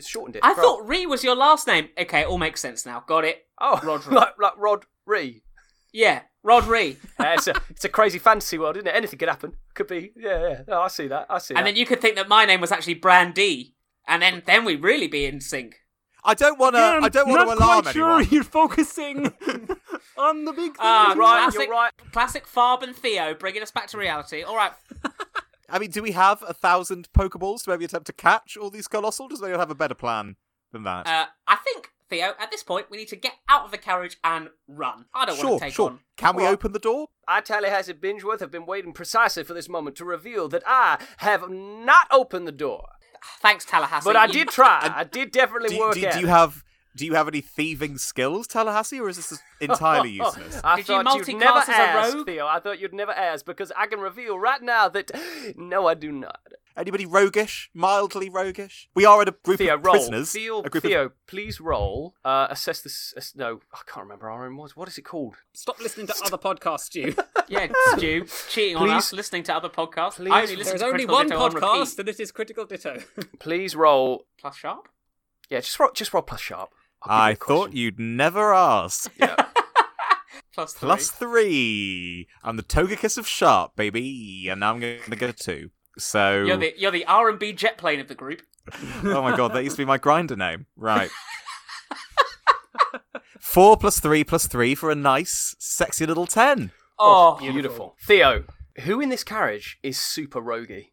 shortened 0.00 0.36
it. 0.36 0.44
I 0.44 0.50
Rod. 0.52 0.56
thought 0.56 0.88
Ree 0.88 1.04
was 1.04 1.22
your 1.22 1.36
last 1.36 1.66
name. 1.66 1.88
Okay, 2.00 2.20
it 2.20 2.28
all 2.28 2.38
makes 2.38 2.60
sense 2.62 2.86
now. 2.86 3.02
Got 3.06 3.24
it. 3.24 3.46
Oh, 3.60 3.78
Rodri. 3.82 4.12
like, 4.12 4.34
like 4.40 4.54
Rodri. 4.54 5.42
Yeah, 5.92 6.22
Rod 6.42 6.66
Ree. 6.66 6.96
Uh, 7.18 7.32
it's, 7.36 7.48
a, 7.48 7.54
it's 7.70 7.84
a 7.84 7.88
crazy 7.88 8.18
fantasy 8.20 8.56
world, 8.58 8.76
isn't 8.76 8.86
it? 8.86 8.94
Anything 8.94 9.18
could 9.18 9.28
happen. 9.28 9.54
Could 9.74 9.88
be, 9.88 10.12
yeah, 10.16 10.48
yeah. 10.48 10.60
No, 10.68 10.82
I 10.82 10.88
see 10.88 11.08
that. 11.08 11.26
I 11.28 11.38
see 11.38 11.54
and 11.54 11.62
that. 11.66 11.70
then 11.70 11.76
you 11.76 11.84
could 11.84 12.00
think 12.00 12.14
that 12.14 12.28
my 12.28 12.44
name 12.44 12.60
was 12.60 12.70
actually 12.70 12.94
Brandy, 12.94 13.74
and 14.08 14.20
then 14.22 14.42
then 14.46 14.64
we'd 14.64 14.82
really 14.82 15.06
be 15.08 15.26
in 15.26 15.40
sync. 15.40 15.76
I 16.24 16.34
don't 16.34 16.58
want 16.58 16.74
to. 16.74 16.80
I 16.80 17.08
don't 17.08 17.28
want 17.28 17.42
to 17.42 17.46
not 17.46 17.58
alarm 17.58 17.82
quite 17.82 17.94
anyone. 17.96 18.24
sure 18.24 18.34
you're 18.34 18.42
focusing 18.44 19.26
on 20.18 20.44
the 20.44 20.52
big 20.52 20.72
thing. 20.72 20.76
Ah, 20.80 21.08
You're 21.10 21.16
right, 21.16 21.42
classic, 21.44 21.60
you're 21.66 21.70
right. 21.70 21.92
Classic 22.12 22.46
Farb 22.46 22.82
and 22.82 22.94
Theo 22.94 23.34
bringing 23.34 23.62
us 23.62 23.70
back 23.70 23.86
to 23.88 23.98
reality. 23.98 24.42
All 24.42 24.56
right, 24.56 24.72
I 25.70 25.78
mean, 25.78 25.90
do 25.90 26.02
we 26.02 26.12
have 26.12 26.42
a 26.46 26.52
thousand 26.52 27.08
Pokeballs 27.12 27.64
to 27.64 27.70
maybe 27.70 27.84
attempt 27.84 28.06
to 28.06 28.12
catch 28.12 28.56
all 28.56 28.70
these 28.70 28.88
Coalossal? 28.88 29.28
Does 29.28 29.42
anyone 29.42 29.60
have 29.60 29.70
a 29.70 29.74
better 29.76 29.94
plan 29.94 30.36
than 30.72 30.82
that? 30.84 31.06
uh, 31.06 31.26
I 31.46 31.56
think 31.56 31.90
Theo. 32.10 32.32
At 32.38 32.50
this 32.50 32.62
point, 32.62 32.86
we 32.90 32.96
need 32.96 33.08
to 33.08 33.16
get 33.16 33.34
out 33.48 33.64
of 33.64 33.70
the 33.70 33.78
carriage 33.78 34.16
and 34.24 34.48
run. 34.66 35.04
I 35.14 35.24
don't 35.26 35.36
sure, 35.38 35.50
want 35.50 35.60
to 35.60 35.66
take 35.66 35.74
sure. 35.74 35.90
on. 35.90 36.00
Can 36.16 36.36
we 36.36 36.42
Well- 36.42 36.52
open 36.52 36.72
the 36.72 36.78
door? 36.78 37.08
I, 37.30 37.42
Tallahassee 37.42 37.92
Bingeworth, 37.92 38.40
have 38.40 38.50
been 38.50 38.64
waiting 38.64 38.92
precisely 38.94 39.44
for 39.44 39.52
this 39.54 39.68
moment 39.68 39.96
to 39.96 40.04
reveal 40.06 40.48
that 40.48 40.62
I 40.66 40.98
have 41.18 41.48
not 41.50 42.06
opened 42.10 42.46
the 42.48 42.52
door. 42.52 42.88
Thanks, 43.40 43.64
Tallahassee. 43.64 44.04
But 44.04 44.16
I 44.16 44.26
did 44.26 44.48
try. 44.48 44.80
I 44.96 45.04
did 45.04 45.32
definitely 45.32 45.70
Do, 45.70 45.78
work 45.78 45.94
do, 45.94 46.06
at 46.06 46.14
do 46.14 46.20
you 46.20 46.26
have 46.26 46.64
Do 46.98 47.06
you 47.06 47.14
have 47.14 47.28
any 47.28 47.40
thieving 47.40 47.96
skills, 47.98 48.46
Tallahassee, 48.46 49.00
or 49.00 49.08
is 49.08 49.16
this 49.16 49.40
entirely 49.60 50.10
useless? 50.22 50.60
I 50.64 50.76
Did 50.76 50.88
you 50.88 51.02
thought 51.02 51.28
you'd 51.28 51.38
never 51.38 51.60
multiclass 51.60 51.62
as 51.62 51.68
a 51.68 51.72
ask, 51.72 52.14
rogue? 52.14 52.26
Theo. 52.26 52.46
I 52.46 52.60
thought 52.60 52.80
you'd 52.80 52.92
never 52.94 53.12
ask 53.12 53.44
because 53.46 53.72
I 53.76 53.86
can 53.86 54.00
reveal 54.00 54.38
right 54.38 54.60
now 54.62 54.88
that 54.90 55.10
no, 55.56 55.86
I 55.86 55.94
do 55.94 56.12
not. 56.12 56.40
Anybody 56.76 57.06
roguish? 57.06 57.70
Mildly 57.74 58.28
roguish? 58.30 58.88
We 58.94 59.04
are 59.04 59.20
in 59.22 59.26
a 59.28 59.32
group 59.32 59.58
Theo, 59.58 59.74
of 59.74 59.84
roll. 59.84 59.94
prisoners. 59.96 60.30
Theo, 60.30 60.60
a 60.62 60.70
group 60.70 60.84
of 60.84 61.12
please 61.26 61.60
roll. 61.60 62.14
Uh, 62.24 62.46
assess 62.50 62.82
this. 62.82 63.12
ass- 63.16 63.32
no, 63.34 63.58
I 63.74 63.78
can't 63.92 64.04
remember 64.04 64.30
our 64.30 64.46
own 64.46 64.56
was. 64.56 64.76
What 64.76 64.86
is 64.86 64.96
it 64.96 65.02
called? 65.02 65.34
Stop 65.54 65.80
listening 65.80 66.06
to 66.06 66.14
other 66.24 66.38
podcasts, 66.38 66.80
Stu. 66.80 67.14
Yeah, 67.50 67.66
Stu, 67.96 68.26
cheating 68.50 68.76
on 68.76 68.82
Please- 68.88 68.92
us, 68.92 69.12
listening 69.14 69.42
to 69.44 69.54
other 69.56 69.70
podcasts. 69.70 70.16
please- 70.16 70.30
I 70.30 70.42
only 70.42 70.54
listen 70.56 70.72
There's 70.72 70.80
to 70.82 70.86
only 70.86 71.06
Critical 71.06 71.14
one 71.16 71.26
Ditto 71.28 71.40
on 71.40 71.50
podcast, 71.52 71.80
repeat. 71.80 71.98
and 72.00 72.08
it 72.10 72.20
is 72.20 72.30
Critical 72.32 72.64
Ditto. 72.66 72.98
Please 73.40 73.74
roll. 73.74 74.26
Plus 74.38 74.54
sharp. 74.56 74.88
Yeah, 75.50 75.60
just 75.60 75.80
roll. 75.80 75.90
Just 75.94 76.12
roll 76.12 76.22
plus 76.22 76.42
sharp. 76.42 76.68
I'll 77.02 77.18
give 77.18 77.18
you 77.18 77.22
I 77.22 77.30
a 77.30 77.36
thought 77.36 77.74
you'd 77.74 77.98
never 77.98 78.54
ask. 78.54 79.10
Yeah. 79.18 79.34
Plus 80.54 80.72
three. 80.72 80.86
Plus 80.86 81.10
three. 81.12 82.26
I'm 82.42 82.56
the 82.56 82.64
Togekiss 82.64 83.16
of 83.16 83.28
Sharp, 83.28 83.76
baby. 83.76 84.48
And 84.50 84.58
now 84.58 84.72
I'm 84.72 84.80
going 84.80 84.98
to 85.08 85.16
get 85.16 85.30
a 85.30 85.32
two. 85.32 85.70
So, 85.98 86.42
You're 86.42 86.56
the 86.56 86.74
you're 86.76 86.90
the 86.90 87.04
R 87.04 87.28
and 87.28 87.38
B 87.38 87.52
jet 87.52 87.78
plane 87.78 88.00
of 88.00 88.08
the 88.08 88.16
group. 88.16 88.42
oh 89.04 89.22
my 89.22 89.36
god, 89.36 89.54
that 89.54 89.62
used 89.62 89.76
to 89.76 89.82
be 89.82 89.86
my 89.86 89.98
Grindr 89.98 90.36
name. 90.36 90.66
Right. 90.76 91.10
Four 93.40 93.76
plus 93.76 94.00
three 94.00 94.24
plus 94.24 94.46
three 94.46 94.74
for 94.74 94.90
a 94.90 94.94
nice, 94.96 95.54
sexy 95.58 96.06
little 96.06 96.26
ten. 96.26 96.72
Oh, 96.98 97.38
oh 97.40 97.52
Beautiful. 97.52 97.96
Theo, 98.02 98.44
who 98.80 99.00
in 99.00 99.08
this 99.08 99.24
carriage 99.24 99.78
is 99.82 99.98
super 99.98 100.40
roguey 100.40 100.92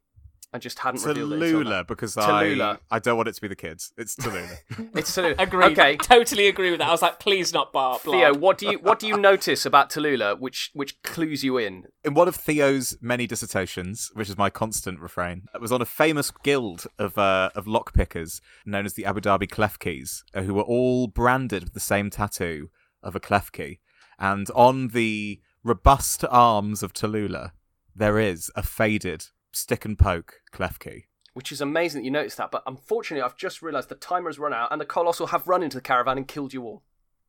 and 0.53 0.62
just 0.62 0.79
hadn't 0.79 1.03
revealed 1.03 1.34
it 1.34 1.41
until 1.41 1.63
now? 1.63 1.69
Tallulah, 1.69 1.88
because 1.88 2.15
Tallulah. 2.15 2.79
I 2.89 2.95
I 2.95 2.99
don't 2.99 3.17
want 3.17 3.29
it 3.29 3.36
to 3.36 3.41
be 3.41 3.47
the 3.47 3.55
kids. 3.55 3.91
It's 3.97 4.15
Tallulah. 4.15 4.58
It's 4.95 5.15
Tallulah. 5.15 5.36
Agreed. 5.39 5.71
Okay. 5.71 5.97
Totally 6.01 6.47
agree 6.47 6.71
with 6.71 6.79
that. 6.79 6.88
I 6.88 6.91
was 6.91 7.01
like, 7.01 7.19
please 7.19 7.53
not 7.53 7.73
Bart. 7.73 8.01
Theo, 8.01 8.34
what 8.34 8.58
do 8.58 8.67
you 8.67 8.79
what 8.79 8.99
do 8.99 9.08
you 9.08 9.17
notice 9.17 9.65
about 9.65 9.89
Tallulah 9.89 10.39
which 10.39 10.71
which 10.73 11.01
clues 11.03 11.43
you 11.43 11.58
in? 11.58 11.86
in 12.03 12.13
one 12.13 12.27
of 12.27 12.36
Theo's 12.36 12.95
many 13.01 13.25
dissertations, 13.27 14.12
which 14.13 14.29
is 14.29 14.38
my 14.38 14.49
constant 14.49 14.99
refrain, 14.99 15.43
it 15.53 15.60
was 15.60 15.71
on 15.71 15.81
a 15.81 15.86
famous 15.86 16.31
guild 16.43 16.86
of 16.99 17.17
uh, 17.17 17.49
of 17.55 17.65
lockpickers 17.65 18.41
known 18.65 18.86
as 18.86 18.93
the 18.93 19.05
Abu 19.05 19.21
Dhabi 19.21 19.47
Klefkis, 19.47 20.21
uh, 20.34 20.43
who 20.43 20.53
were 20.53 20.62
all 20.62 21.08
branded 21.08 21.63
with 21.63 21.73
the 21.73 21.79
same 21.79 22.10
tattoo 22.10 22.69
of 23.01 23.15
a 23.15 23.19
Klefki. 23.19 23.79
And 24.19 24.49
on 24.51 24.89
the 24.89 25.41
robust 25.63 26.23
arms 26.29 26.84
of 26.84 26.93
Tallulah, 26.93 27.51
there 27.95 28.19
is 28.19 28.51
a 28.55 28.63
faded 28.63 29.27
stick 29.56 29.86
and 29.86 29.98
poke 29.98 30.41
Klefki. 30.54 31.04
Which 31.34 31.52
is 31.52 31.62
amazing 31.62 32.02
that 32.02 32.06
you 32.06 32.12
noticed 32.12 32.38
that, 32.38 32.52
but 32.52 32.63
unfortunately 32.65 33.24
I've 33.24 33.36
just 33.36 33.62
realised 33.62 33.89
the 33.89 33.96
timer 33.96 34.30
has 34.30 34.39
run 34.39 34.54
out 34.54 34.72
and 34.72 34.80
the 34.80 34.86
Coalossal 34.86 35.28
have 35.28 35.48
run 35.48 35.63
into 35.63 35.78
the 35.78 35.82
caravan 35.82 36.18
and 36.18 36.28
killed 36.28 36.54
you 36.54 36.63
all. 36.63 36.84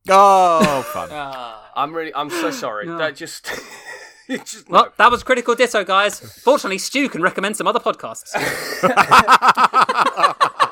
Oh, 0.09 0.81
fun. 0.93 1.09
Ah. 1.11 1.71
I'm 1.75 1.93
really 1.93 2.13
I'm 2.15 2.29
so 2.29 2.51
sorry. 2.51 2.85
No. 2.85 2.97
That 2.97 3.15
just 3.15 3.51
it 4.29 4.45
just 4.45 4.69
Well, 4.69 4.93
that 4.97 5.11
was 5.11 5.23
Critical 5.23 5.55
Ditto, 5.55 5.83
guys. 5.83 6.19
Fortunately, 6.19 6.77
Stu 6.77 7.09
can 7.09 7.21
recommend 7.21 7.57
some 7.57 7.67
other 7.67 7.79
podcasts. 7.79 8.33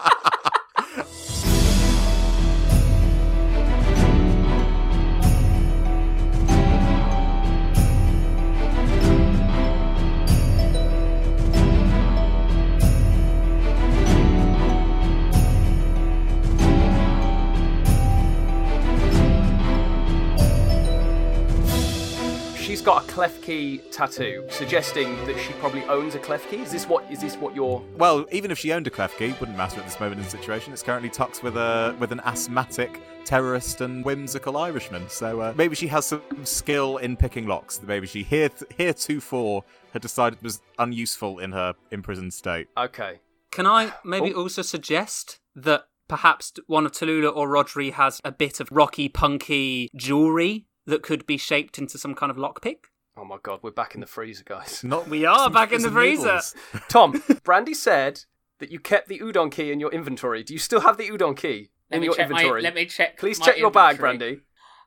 She's 23.16 23.22
got 23.22 23.30
a 23.30 23.34
Klefki 23.34 23.92
tattoo, 23.92 24.46
suggesting 24.50 25.16
that 25.26 25.40
she 25.40 25.54
probably 25.54 25.84
owns 25.86 26.16
a 26.16 26.20
Klefki. 26.20 26.62
Is 26.64 26.72
this 26.74 26.86
what 26.86 27.10
is 27.10 27.22
this 27.22 27.38
what 27.38 27.56
you're 27.56 27.82
Well, 27.98 28.26
even 28.30 28.52
if 28.52 28.60
she 28.60 28.74
owned 28.74 28.88
a 28.88 28.90
Klefki, 28.90 29.40
wouldn't 29.40 29.58
matter 29.58 29.80
at 29.80 29.86
this 29.86 29.98
moment 30.02 30.20
in 30.20 30.26
the 30.26 30.30
situation. 30.30 30.74
It's 30.74 30.84
currently 30.84 31.10
tucked 31.10 31.42
with 31.42 31.56
a 31.56 31.96
with 31.98 32.12
an 32.12 32.20
asthmatic 32.26 33.02
terrorist 33.24 33.80
and 33.80 34.04
whimsical 34.04 34.58
Irishman. 34.58 35.08
So 35.08 35.40
uh, 35.40 35.54
maybe 35.56 35.78
she 35.78 35.88
has 35.88 36.08
some 36.08 36.22
skill 36.44 36.98
in 36.98 37.16
picking 37.16 37.48
locks 37.48 37.78
that 37.78 37.88
maybe 37.88 38.06
she 38.06 38.24
here 38.24 38.50
heretofore 38.76 39.64
had 39.94 40.02
decided 40.02 40.44
was 40.44 40.62
unuseful 40.78 41.40
in 41.40 41.54
her 41.54 41.74
imprisoned 41.92 42.34
state. 42.34 42.68
Okay. 42.78 43.22
Can 43.50 43.66
I 43.66 43.94
maybe 44.04 44.34
also 44.34 44.62
suggest 44.62 45.40
that 45.56 45.86
perhaps 46.10 46.52
one 46.68 46.86
of 46.86 46.92
Tallulah 46.92 47.34
or 47.34 47.48
Rodri 47.48 47.94
has 47.94 48.20
a 48.26 48.32
bit 48.34 48.60
of 48.60 48.68
rocky, 48.72 49.08
punky 49.08 49.90
jewelry 49.96 50.66
that 50.86 51.02
could 51.02 51.26
be 51.26 51.38
shaped 51.38 51.78
into 51.78 51.98
some 51.98 52.14
kind 52.14 52.30
of 52.30 52.36
lockpick? 52.36 52.80
Oh 53.18 53.24
my 53.24 53.38
god, 53.42 53.60
we're 53.62 53.72
back 53.72 53.96
in 53.96 54.02
the 54.02 54.08
freezer, 54.08 54.44
guys. 54.44 54.84
Not 54.84 55.08
We 55.08 55.26
are 55.26 55.50
back 55.50 55.72
in 55.72 55.82
the 55.82 55.90
freezer. 55.92 56.42
Tom, 56.90 57.24
Brandy 57.44 57.74
said 57.74 58.26
that 58.60 58.72
you 58.72 58.80
kept 58.80 59.08
the 59.08 59.20
udon 59.20 59.52
key 59.52 59.72
in 59.72 59.80
your 59.80 59.92
inventory. 59.92 60.44
Do 60.44 60.54
you 60.54 60.60
still 60.60 60.82
have 60.82 60.98
the 60.98 61.08
udon 61.10 61.38
key 61.38 61.70
Let 61.90 61.96
in 61.98 62.02
me 62.02 62.06
your 62.08 62.16
inventory? 62.18 62.62
my. 62.62 62.66
Let 62.68 62.76
me 62.76 62.86
check. 62.86 63.18
Please 63.18 63.40
my 63.40 63.46
check 63.46 63.58
your 63.58 63.72
bag. 63.72 63.98
Brandy. 64.00 64.42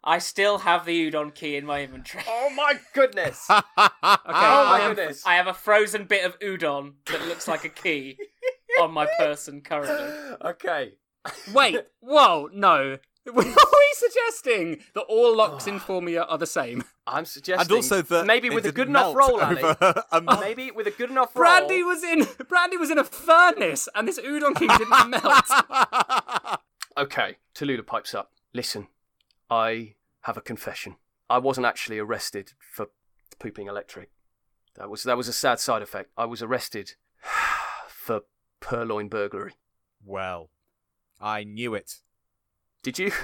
I 0.05 0.19
still 0.19 0.59
have 0.59 0.85
the 0.85 1.11
udon 1.11 1.35
key 1.35 1.57
in 1.57 1.65
my 1.65 1.83
inventory. 1.83 2.23
Oh 2.29 2.51
my 2.55 2.75
goodness. 2.95 3.49
Okay, 3.51 3.63
Oh 3.77 4.65
my 4.65 4.79
I 4.79 4.81
am- 4.83 4.95
goodness. 4.95 5.23
I 5.27 5.35
have 5.37 5.47
a 5.47 5.55
frozen 5.55 6.05
bit 6.05 6.25
of 6.25 6.39
udon 6.41 6.95
that 7.07 7.27
looks 7.27 7.49
like 7.49 7.65
a 7.65 7.69
key 7.71 8.19
on 8.81 8.93
my 8.93 9.07
person 9.19 9.61
currently. 9.63 10.13
okay. 10.45 10.93
Wait, 11.53 11.79
whoa, 12.01 12.49
no. 12.53 12.99
Are 13.37 13.43
we 13.45 13.95
suggesting 13.95 14.81
that 14.95 15.03
all 15.03 15.37
locks 15.37 15.67
in 15.67 15.79
Formia 15.81 16.25
are 16.29 16.39
the 16.39 16.47
same? 16.47 16.85
I'm 17.07 17.25
suggesting 17.25 17.63
and 17.63 17.73
also 17.73 18.03
that 18.03 18.27
maybe 18.27 18.49
it 18.49 18.55
with 18.55 18.65
a 18.65 18.69
didn't 18.69 18.77
good 18.77 18.89
enough 18.89 19.15
melt 19.15 19.31
roll, 19.31 19.41
Ali. 19.41 19.63
over 19.63 20.05
a 20.13 20.21
month. 20.23 20.41
Maybe 20.41 20.71
with 20.71 20.87
a 20.87 20.91
good 20.91 21.11
enough 21.11 21.35
roll. 21.35 21.45
Brandy 21.45 21.83
was 21.83 22.03
in 22.03 22.27
Brandy 22.49 22.77
was 22.77 22.91
in 22.91 22.99
a 22.99 23.05
furnace, 23.05 23.89
and 23.95 24.07
this 24.07 24.19
udon 24.19 24.55
key 24.57 24.67
didn't 24.69 25.11
melt. 25.11 26.61
Okay, 26.99 27.37
Tallulah 27.55 27.87
pipes 27.87 28.13
up. 28.13 28.33
Listen, 28.53 28.89
I 29.49 29.95
have 30.23 30.37
a 30.37 30.41
confession. 30.41 30.97
I 31.31 31.39
wasn't 31.39 31.65
actually 31.67 32.01
arrested 32.01 32.55
for 32.73 32.89
pooping 33.39 33.69
electric. 33.69 34.11
That 34.75 34.91
was 34.91 35.05
that 35.05 35.17
was 35.17 35.29
a 35.29 35.33
sad 35.33 35.61
side 35.61 35.81
effect. 35.83 36.11
I 36.17 36.25
was 36.25 36.43
arrested 36.43 36.95
for 37.89 38.23
purloin 38.59 39.09
burglary. 39.09 39.53
Well, 40.05 40.51
I 41.21 41.45
knew 41.45 41.75
it. 41.75 42.01
Did 42.83 42.99
you? 42.99 43.11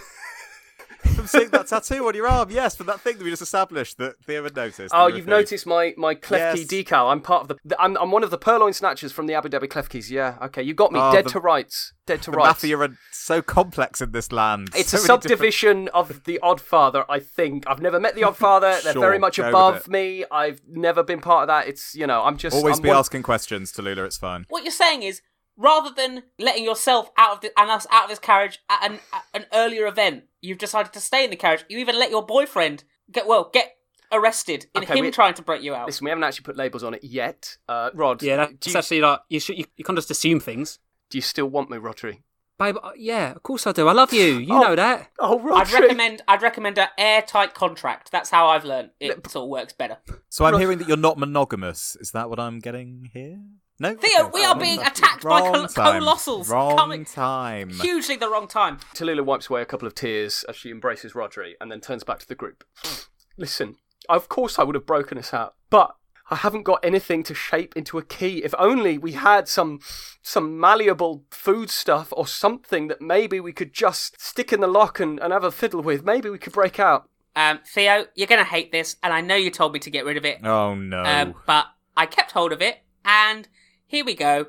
from 1.15 1.27
seeing 1.27 1.51
that 1.51 1.67
tattoo 1.69 2.07
on 2.09 2.15
your 2.15 2.27
arm. 2.27 2.51
Yes, 2.51 2.75
from 2.77 2.87
that 2.87 2.99
thing 3.01 3.19
that 3.19 3.25
we 3.25 3.31
just 3.31 3.43
established 3.43 3.99
that 3.99 4.19
Theo 4.25 4.43
had 4.43 4.57
noticed. 4.57 4.93
Oh, 4.97 5.07
you've 5.07 5.19
you 5.27 5.31
noticed 5.31 5.67
my 5.67 5.95
my 5.97 6.15
Klefki 6.15 6.57
Yes. 6.57 6.67
decal. 6.67 7.13
I'm 7.13 7.21
part 7.21 7.43
of 7.43 7.49
the, 7.49 7.57
the- 7.65 7.81
I'm 7.81 7.97
I'm 7.99 8.11
one 8.11 8.25
of 8.25 8.31
the 8.31 8.39
purloin 8.39 8.73
snatchers 8.73 9.13
from 9.13 9.27
the 9.27 9.35
Abu 9.35 9.49
Dhabi 9.51 9.69
Klefkis. 9.69 10.11
Yeah, 10.11 10.37
okay, 10.43 10.63
you 10.63 10.73
got 10.75 10.93
me. 10.93 11.01
Oh, 11.01 11.13
Dead 11.13 11.27
the- 11.27 11.31
to 11.31 11.41
rights. 11.41 11.93
Dead 12.07 12.23
to 12.23 12.31
The 12.31 12.37
rights. 12.39 12.49
mafia 12.63 12.79
are 12.79 12.89
so 13.13 13.43
complex 13.43 14.01
in 14.01 14.13
this 14.13 14.33
land. 14.33 14.71
It's 14.75 14.91
So 14.91 14.97
a 14.99 15.01
many 15.01 15.07
different- 15.07 15.23
subdivision 15.23 15.89
of 15.95 16.25
the 16.25 16.41
Oddfather, 16.43 17.05
I 17.09 17.19
think. 17.21 17.65
I've 17.67 17.81
never 17.81 18.01
met 18.01 18.15
the 18.15 18.25
Odd 18.25 18.37
Oddfather. 18.37 18.83
They're 18.85 18.93
very 18.95 19.19
much 19.19 19.39
above 19.39 19.87
me. 19.89 20.25
I've 20.31 20.61
never 20.69 21.03
been 21.03 21.21
part 21.21 21.43
of 21.43 21.47
that. 21.49 21.69
It's 21.69 21.95
you 21.95 22.07
know, 22.07 22.23
I'm 22.23 22.37
just 22.39 22.57
Always 22.57 22.77
I'm 22.79 22.83
be 22.83 22.89
one- 22.89 22.99
asking 22.99 23.23
questions, 23.23 23.73
Tallulah. 23.73 24.07
It's 24.07 24.19
fine. 24.19 24.47
What 24.49 24.65
you're 24.65 24.73
saying 24.73 25.03
is, 25.03 25.21
rather 25.57 25.91
than 25.95 26.23
letting 26.39 26.65
yourself 26.65 27.11
out 27.17 27.33
of 27.35 27.41
the, 27.41 27.53
and 27.59 27.71
us 27.71 27.87
out 27.91 28.05
of 28.05 28.11
this 28.11 28.19
carriage 28.19 28.59
at 28.69 28.91
an, 28.91 28.99
at 29.13 29.23
an 29.35 29.47
earlier 29.53 29.87
event, 29.87 30.25
you've 30.41 30.59
decided 30.59 30.93
to 30.93 31.01
stay 31.01 31.25
in 31.25 31.31
the 31.31 31.37
carriage. 31.37 31.65
You 31.69 31.79
even 31.79 31.99
let 31.99 32.11
your 32.11 32.25
boyfriend 32.25 32.85
get 33.11 33.27
well 33.27 33.51
get 33.53 33.77
arrested 34.13 34.67
in 34.75 34.83
Okay, 34.85 34.99
him 34.99 35.05
we- 35.05 35.11
trying 35.11 35.35
to 35.35 35.43
break 35.43 35.63
you 35.63 35.75
out. 35.75 35.87
Listen, 35.87 36.05
we 36.05 36.11
haven't 36.11 36.25
actually 36.25 36.45
put 36.45 36.57
labels 36.57 36.85
on 36.85 36.95
it 36.95 37.03
yet. 37.05 37.57
Uh, 37.69 37.91
Rod, 37.95 38.23
Yeah, 38.23 38.47
do, 38.47 38.53
that's 38.53 38.67
you, 38.67 38.79
actually 38.79 39.01
like 39.01 39.21
you 39.29 39.41
should 39.41 39.59
you, 39.59 39.65
you 39.77 39.85
can't 39.85 39.97
just 39.99 40.11
assume 40.11 40.41
things. 40.41 40.79
do 41.11 41.19
you 41.19 41.23
still 41.23 41.47
want 41.47 41.71
me, 41.71 41.79
Rodri? 41.79 42.23
Babe, 42.57 42.77
uh, 42.85 42.93
yeah, 42.97 43.33
of 43.33 43.43
course 43.43 43.67
I 43.67 43.73
do. 43.73 43.89
I 43.89 43.93
love 43.93 44.13
you. 44.13 44.25
You 44.39 44.47
Oh. 44.55 44.61
know 44.61 44.77
that. 44.77 45.11
Oh, 45.19 45.41
Rodri. 45.41 45.57
I'd 45.57 45.73
recommend 45.73 46.23
I'd 46.29 46.43
recommend 46.43 46.79
an 46.79 46.87
airtight 46.97 47.53
contract. 47.55 48.13
That's 48.13 48.31
how 48.31 48.47
I've 48.47 48.65
learned 48.65 48.91
it 49.01 49.29
sort 49.29 49.43
of 49.45 49.49
works 49.49 49.73
better. 49.73 49.97
So 50.29 50.45
I'm 50.45 50.59
hearing 50.61 50.79
that 50.79 50.87
you're 50.87 50.97
not 50.97 51.19
monogamous. 51.19 51.97
Is 52.01 52.13
that 52.13 52.31
what 52.31 52.39
I'm 52.39 52.61
getting 52.61 53.11
here? 53.13 53.41
No. 53.81 53.95
Theo, 53.97 54.21
Okay. 54.27 54.31
we 54.33 54.45
are 54.45 54.57
being 54.57 54.81
attacked 54.81 55.25
by 55.25 55.41
Wrong 55.41 55.53
col- 55.53 55.67
time. 55.69 55.93
Coalossals 56.01 56.49
Wrong 56.49 56.77
coming 56.77 57.05
time. 57.05 57.71
hugely 57.71 58.17
the 58.17 58.29
wrong 58.29 58.47
time. 58.47 58.79
Tallulah 58.95 59.25
wipes 59.25 59.51
away 59.51 59.63
a 59.63 59.67
couple 59.67 59.87
of 59.89 59.95
tears 59.95 60.45
as 60.49 60.55
she 60.57 60.71
embraces 60.71 61.13
Rodri 61.15 61.55
and 61.61 61.71
then 61.73 61.81
turns 61.81 62.05
back 62.05 62.21
to 62.21 62.29
the 62.29 62.37
group. 62.37 62.63
Listen, 63.37 63.77
of 64.09 64.29
course 64.29 64.59
I 64.59 64.63
would 64.63 64.77
have 64.77 64.87
broken 64.87 65.19
us 65.19 65.35
out, 65.35 65.55
but 65.71 65.97
I 66.31 66.37
haven't 66.37 66.63
got 66.63 66.85
anything 66.85 67.23
to 67.25 67.35
shape 67.35 67.77
into 67.77 67.99
a 67.99 68.03
key. 68.05 68.45
If 68.45 68.55
only 68.59 68.97
we 68.97 69.13
had 69.13 69.49
some 69.49 69.81
some 70.23 70.59
malleable 70.59 71.25
food 71.31 71.69
stuff 71.69 72.13
or 72.17 72.27
something 72.29 72.89
that 72.89 73.01
maybe 73.03 73.41
we 73.41 73.53
could 73.53 73.73
just 73.75 74.21
stick 74.21 74.53
in 74.53 74.61
the 74.61 74.67
lock 74.69 75.01
and, 75.01 75.19
and 75.21 75.33
have 75.33 75.45
a 75.45 75.51
fiddle 75.51 75.83
with. 75.83 76.05
Maybe 76.05 76.31
we 76.31 76.39
could 76.39 76.53
break 76.53 76.79
out. 76.79 77.09
Um, 77.37 77.59
Theo, 77.67 78.07
you're 78.15 78.29
gonna 78.29 78.45
hate 78.45 78.71
this, 78.71 78.97
and 79.03 79.13
I 79.13 79.21
know 79.21 79.35
you 79.35 79.51
told 79.51 79.73
me 79.73 79.81
to 79.81 79.91
get 79.91 80.05
rid 80.05 80.17
of 80.17 80.25
it. 80.25 80.39
Oh 80.47 80.75
no. 80.77 81.03
Um, 81.03 81.35
but 81.45 81.67
I 81.97 82.07
kept 82.07 82.31
hold 82.33 82.53
of 82.53 82.63
it, 82.63 82.79
and 83.05 83.49
here 83.87 84.05
we 84.05 84.15
go. 84.15 84.47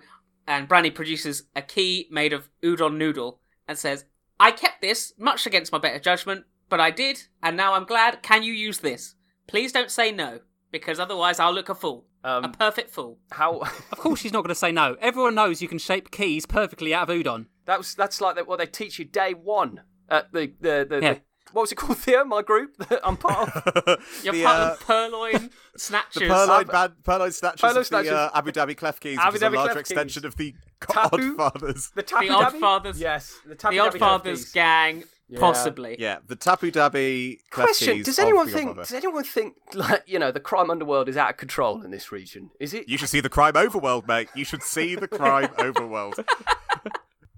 And 0.47 0.67
Brandy 0.67 0.91
produces 0.91 1.43
a 1.55 1.61
key 1.61 2.07
made 2.11 2.33
of 2.33 2.49
udon 2.61 2.97
noodle 2.97 3.39
and 3.67 3.77
says, 3.77 4.05
I 4.39 4.51
kept 4.51 4.81
this, 4.81 5.13
much 5.17 5.45
against 5.47 5.71
my 5.71 5.77
better 5.79 5.99
judgment, 5.99 6.45
but 6.69 6.79
I 6.79 6.91
did, 6.91 7.23
and 7.41 7.55
now 7.57 7.73
I'm 7.73 7.85
glad. 7.85 8.21
Can 8.21 8.43
you 8.43 8.53
use 8.53 8.79
this? 8.79 9.15
Please 9.47 9.71
don't 9.71 9.89
say 9.91 10.11
no, 10.11 10.39
because 10.71 10.99
otherwise 10.99 11.39
I'll 11.39 11.53
look 11.53 11.69
a 11.69 11.75
fool. 11.75 12.05
a 12.23 12.37
Um, 12.43 12.51
perfect 12.51 12.89
fool. 12.91 13.19
how 13.31 13.59
Of 13.91 13.97
course, 13.99 14.19
she's 14.19 14.33
not 14.33 14.41
going 14.43 14.49
to 14.49 14.55
say 14.55 14.71
no. 14.71 14.97
Everyone 14.99 15.35
knows 15.35 15.61
you 15.61 15.67
can 15.67 15.77
shape 15.79 16.11
keys 16.11 16.45
perfectly 16.45 16.93
out 16.93 17.09
of 17.09 17.15
udon. 17.15 17.45
that 17.65 17.77
was 17.79 17.95
that's 17.95 18.19
like 18.21 18.47
what 18.47 18.59
they 18.59 18.65
teach 18.67 18.99
you 18.99 19.05
day 19.05 19.33
one 19.33 19.81
at 20.09 20.31
the 20.33 20.51
the, 20.59 20.85
the, 20.89 20.99
Yeah. 21.01 21.13
the 21.13 21.21
what 21.55 21.61
was 21.61 21.71
it 21.71 21.75
called 21.75 21.97
Theo? 22.05 22.25
My 22.25 22.41
group 22.41 22.75
that 22.89 22.99
I'm 23.01 23.15
part 23.15 23.49
of. 23.49 24.03
You're 24.23 24.33
the, 24.33 24.43
part 24.43 24.59
uh, 24.59 24.73
of 24.73 24.79
Purloin 24.81 25.49
Snatchers. 25.77 26.21
the 26.23 26.27
Purloin, 26.27 26.67
bad, 26.71 27.03
Purloin 27.03 27.31
Snatchers 27.31 27.61
Purloin 27.61 27.77
of 27.77 27.89
the 27.89 28.15
uh, 28.15 28.29
Abu 28.33 28.51
Dhabi 28.51 28.75
Klefkis, 28.75 29.17
Abu 29.17 29.33
which 29.33 29.35
is 29.37 29.41
a 29.41 29.49
larger 29.49 29.71
Clef 29.71 29.77
extension 29.77 30.23
Keys. 30.23 30.27
of 30.27 30.35
the 30.35 30.53
Tapu? 30.81 31.37
Oddfathers. 31.37 31.93
The 31.93 32.03
Tapu 32.03 32.27
The 32.27 32.33
Dhabi? 32.33 32.59
Oddfathers. 32.59 32.99
Yes, 32.99 33.39
the 33.47 33.55
Tapu 33.55 33.75
the 33.75 33.81
Oddfathers 33.83 34.53
gang, 34.53 35.05
Yeah. 35.29 35.39
possibly. 35.39 35.95
Yeah, 35.97 36.17
the 36.27 36.35
Tapu 36.35 36.71
Dhabi 36.71 37.37
Clef 37.51 37.67
Question: 37.67 38.03
Does 38.03 38.19
anyone 38.19 38.49
think? 38.49 38.75
Does 38.75 38.91
anyone 38.91 39.23
think 39.23 39.55
like 39.73 40.03
you 40.07 40.19
know 40.19 40.31
the 40.33 40.41
crime 40.41 40.69
underworld 40.69 41.07
is 41.07 41.15
out 41.15 41.29
of 41.29 41.37
control 41.37 41.81
in 41.83 41.91
this 41.91 42.11
region? 42.11 42.51
Is 42.59 42.73
it? 42.73 42.89
You 42.89 42.97
should 42.97 43.09
see 43.09 43.21
the 43.21 43.29
crime 43.29 43.53
overworld, 43.53 44.09
mate. 44.09 44.27
You 44.35 44.43
should 44.43 44.61
see 44.61 44.95
the 44.95 45.07
crime 45.07 45.47
overworld. 45.57 46.21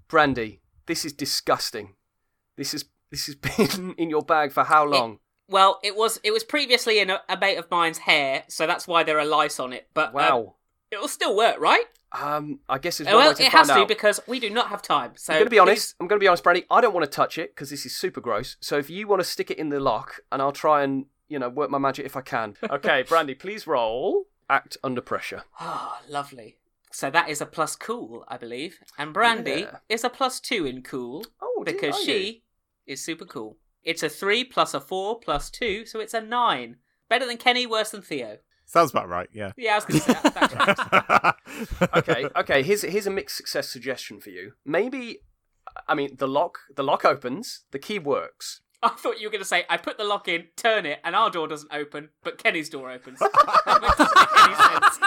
Brandy, 0.08 0.60
this 0.86 1.04
is 1.04 1.12
disgusting. 1.12 1.94
This 2.56 2.74
is 2.74 2.86
this 3.10 3.26
has 3.26 3.34
been 3.76 3.94
in 3.98 4.10
your 4.10 4.22
bag 4.22 4.52
for 4.52 4.64
how 4.64 4.84
long? 4.84 5.18
Well, 5.48 5.80
it 5.82 5.96
was 5.96 6.20
it 6.22 6.30
was 6.30 6.44
previously 6.44 6.98
in 6.98 7.10
a, 7.10 7.20
a 7.28 7.38
mate 7.38 7.56
of 7.56 7.70
mine's 7.70 7.98
hair, 7.98 8.44
so 8.48 8.66
that's 8.66 8.86
why 8.86 9.02
there 9.02 9.18
are 9.18 9.24
lice 9.24 9.58
on 9.58 9.72
it. 9.72 9.88
But 9.94 10.08
um, 10.08 10.14
wow. 10.14 10.54
it'll 10.90 11.08
still 11.08 11.36
work, 11.36 11.58
right? 11.58 11.84
Um, 12.12 12.60
I 12.68 12.78
guess 12.78 13.00
it's 13.00 13.10
well, 13.10 13.30
it 13.30 13.38
has 13.48 13.68
to 13.68 13.84
because 13.86 14.20
we 14.26 14.40
do 14.40 14.48
not 14.50 14.68
have 14.68 14.80
time. 14.80 15.12
So 15.16 15.32
I'm 15.32 15.38
going 15.40 15.46
to 15.46 15.50
be 15.50 15.56
please- 15.56 15.60
honest. 15.60 15.94
I'm 16.00 16.06
going 16.06 16.18
to 16.18 16.24
be 16.24 16.28
honest, 16.28 16.42
Brandy. 16.44 16.64
I 16.70 16.80
don't 16.80 16.94
want 16.94 17.04
to 17.04 17.10
touch 17.10 17.38
it 17.38 17.54
because 17.54 17.70
this 17.70 17.84
is 17.86 17.94
super 17.94 18.20
gross. 18.20 18.56
So 18.60 18.78
if 18.78 18.88
you 18.90 19.06
want 19.06 19.20
to 19.20 19.24
stick 19.24 19.50
it 19.50 19.58
in 19.58 19.68
the 19.68 19.80
lock, 19.80 20.20
and 20.32 20.40
I'll 20.40 20.52
try 20.52 20.82
and 20.82 21.06
you 21.28 21.38
know 21.38 21.48
work 21.48 21.70
my 21.70 21.78
magic 21.78 22.06
if 22.06 22.16
I 22.16 22.20
can. 22.22 22.56
Okay, 22.70 23.02
Brandy, 23.02 23.34
please 23.34 23.66
roll. 23.66 24.24
Act 24.50 24.78
under 24.82 25.02
pressure. 25.02 25.42
Oh, 25.60 25.98
lovely. 26.08 26.56
So 26.90 27.10
that 27.10 27.28
is 27.28 27.42
a 27.42 27.46
plus 27.46 27.76
cool, 27.76 28.24
I 28.28 28.38
believe, 28.38 28.78
and 28.96 29.12
Brandy 29.12 29.60
Yeah. 29.60 29.76
is 29.90 30.04
a 30.04 30.08
plus 30.08 30.40
two 30.40 30.64
in 30.64 30.80
cool 30.82 31.24
Oh, 31.42 31.62
because 31.66 31.98
she 32.02 32.44
is 32.88 33.04
super 33.04 33.24
cool. 33.24 33.58
It's 33.84 34.02
a 34.02 34.08
three 34.08 34.44
plus 34.44 34.74
a 34.74 34.80
four 34.80 35.20
plus 35.20 35.50
two, 35.50 35.86
so 35.86 36.00
it's 36.00 36.14
a 36.14 36.20
nine. 36.20 36.76
Better 37.08 37.26
than 37.26 37.36
Kenny, 37.36 37.66
worse 37.66 37.90
than 37.90 38.02
Theo. 38.02 38.38
Sounds 38.66 38.90
about 38.90 39.08
right, 39.08 39.30
yeah. 39.32 39.52
Yeah, 39.56 39.72
I 39.72 39.74
was 39.76 39.84
going 39.86 40.00
to 40.00 40.06
say 40.06 40.12
that. 40.12 41.36
that 41.80 41.90
okay, 41.96 42.28
okay. 42.36 42.62
Here's 42.62 42.82
here's 42.82 43.06
a 43.06 43.10
mixed 43.10 43.36
success 43.36 43.68
suggestion 43.68 44.20
for 44.20 44.28
you. 44.28 44.52
Maybe, 44.64 45.20
I 45.86 45.94
mean, 45.94 46.16
the 46.18 46.28
lock 46.28 46.58
the 46.74 46.84
lock 46.84 47.04
opens, 47.04 47.64
the 47.70 47.78
key 47.78 47.98
works. 47.98 48.60
I 48.82 48.90
thought 48.90 49.18
you 49.20 49.26
were 49.26 49.32
going 49.32 49.40
to 49.42 49.48
say, 49.48 49.64
I 49.68 49.76
put 49.76 49.98
the 49.98 50.04
lock 50.04 50.28
in, 50.28 50.46
turn 50.56 50.86
it, 50.86 51.00
and 51.04 51.16
our 51.16 51.30
door 51.30 51.48
doesn't 51.48 51.72
open, 51.72 52.10
but 52.22 52.38
Kenny's 52.38 52.68
door 52.68 52.90
opens. 52.90 53.18
that 53.66 53.94
doesn't 53.98 54.18
any 54.44 54.54
sense. 54.54 54.98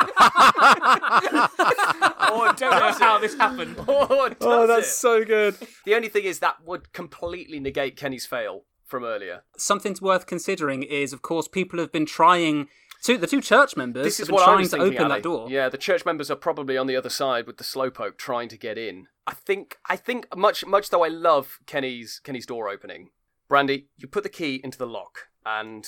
Oh, 2.34 2.41
I 2.43 2.53
don't 2.53 2.71
know 2.71 2.91
how 2.93 3.17
this 3.17 3.36
happened. 3.36 3.75
Oh, 3.88 4.07
oh, 4.41 4.67
does 4.67 4.86
it? 4.86 4.88
so 4.88 5.25
good. 5.25 5.55
The 5.86 5.95
only 5.95 6.07
thing 6.07 6.23
is 6.23 6.39
that 6.39 6.63
would 6.65 6.93
completely 6.93 7.60
negate 7.60 7.97
Kenny's 7.97 8.25
fail 8.25 8.63
from 8.86 9.03
earlier. 9.03 9.43
Something 9.57 9.95
worth 10.01 10.27
considering 10.27 10.84
is, 10.84 11.12
of 11.13 11.21
course, 11.21 11.47
people 11.47 11.79
have 11.79 11.91
been 11.91 12.05
trying. 12.05 12.67
Two, 13.03 13.17
the 13.17 13.27
two 13.27 13.41
church 13.41 13.75
members 13.75 14.03
This 14.05 14.17
have 14.19 14.25
is 14.25 14.27
been 14.29 14.36
what 14.36 14.43
I 14.43 14.45
trying 14.45 14.60
was 14.60 14.69
to 14.71 14.77
thinking. 14.77 14.93
open 14.93 15.05
Ali. 15.12 15.15
that 15.19 15.23
door. 15.23 15.49
Yeah, 15.49 15.69
the 15.69 15.77
church 15.77 16.05
members 16.05 16.29
are 16.31 16.36
probably 16.36 16.77
on 16.77 16.88
the 16.88 16.95
other 16.95 17.10
side 17.10 17.47
with 17.47 17.57
the 17.57 17.63
slowpoke 17.63 18.17
trying 18.17 18.47
to 18.49 18.57
get 18.57 18.77
in. 18.77 19.07
I 19.27 19.34
think. 19.34 19.77
I 19.89 19.95
think 19.95 20.27
much 20.36 20.65
much 20.65 20.89
though 20.89 21.03
I 21.03 21.07
love 21.10 21.60
Kenny's 21.65 22.21
Kenny's 22.23 22.45
door 22.45 22.69
opening. 22.69 23.10
Brandy, 23.52 23.88
you 23.98 24.08
put 24.08 24.24
the 24.24 24.30
key 24.30 24.62
into 24.64 24.78
the 24.78 24.88
lock, 24.88 25.28
and 25.46 25.86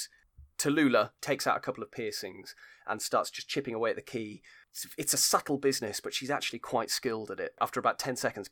Tallulah 0.58 1.12
takes 1.22 1.48
out 1.48 1.56
a 1.56 1.62
couple 1.62 1.82
of 1.82 1.94
piercings 1.94 2.56
and 2.86 3.02
starts 3.02 3.32
just 3.32 3.48
chipping 3.48 3.74
away 3.74 3.92
at 3.92 3.96
the 3.96 4.02
key. 4.02 4.42
It's, 4.70 4.86
it's 4.98 5.14
a 5.14 5.18
subtle 5.18 5.58
business, 5.58 6.02
but 6.02 6.14
she's 6.14 6.30
actually 6.30 6.60
quite 6.60 6.90
skilled 6.90 7.32
at 7.32 7.40
it. 7.40 7.54
After 7.62 7.80
about 7.80 8.00
10 8.00 8.18
seconds, 8.18 8.50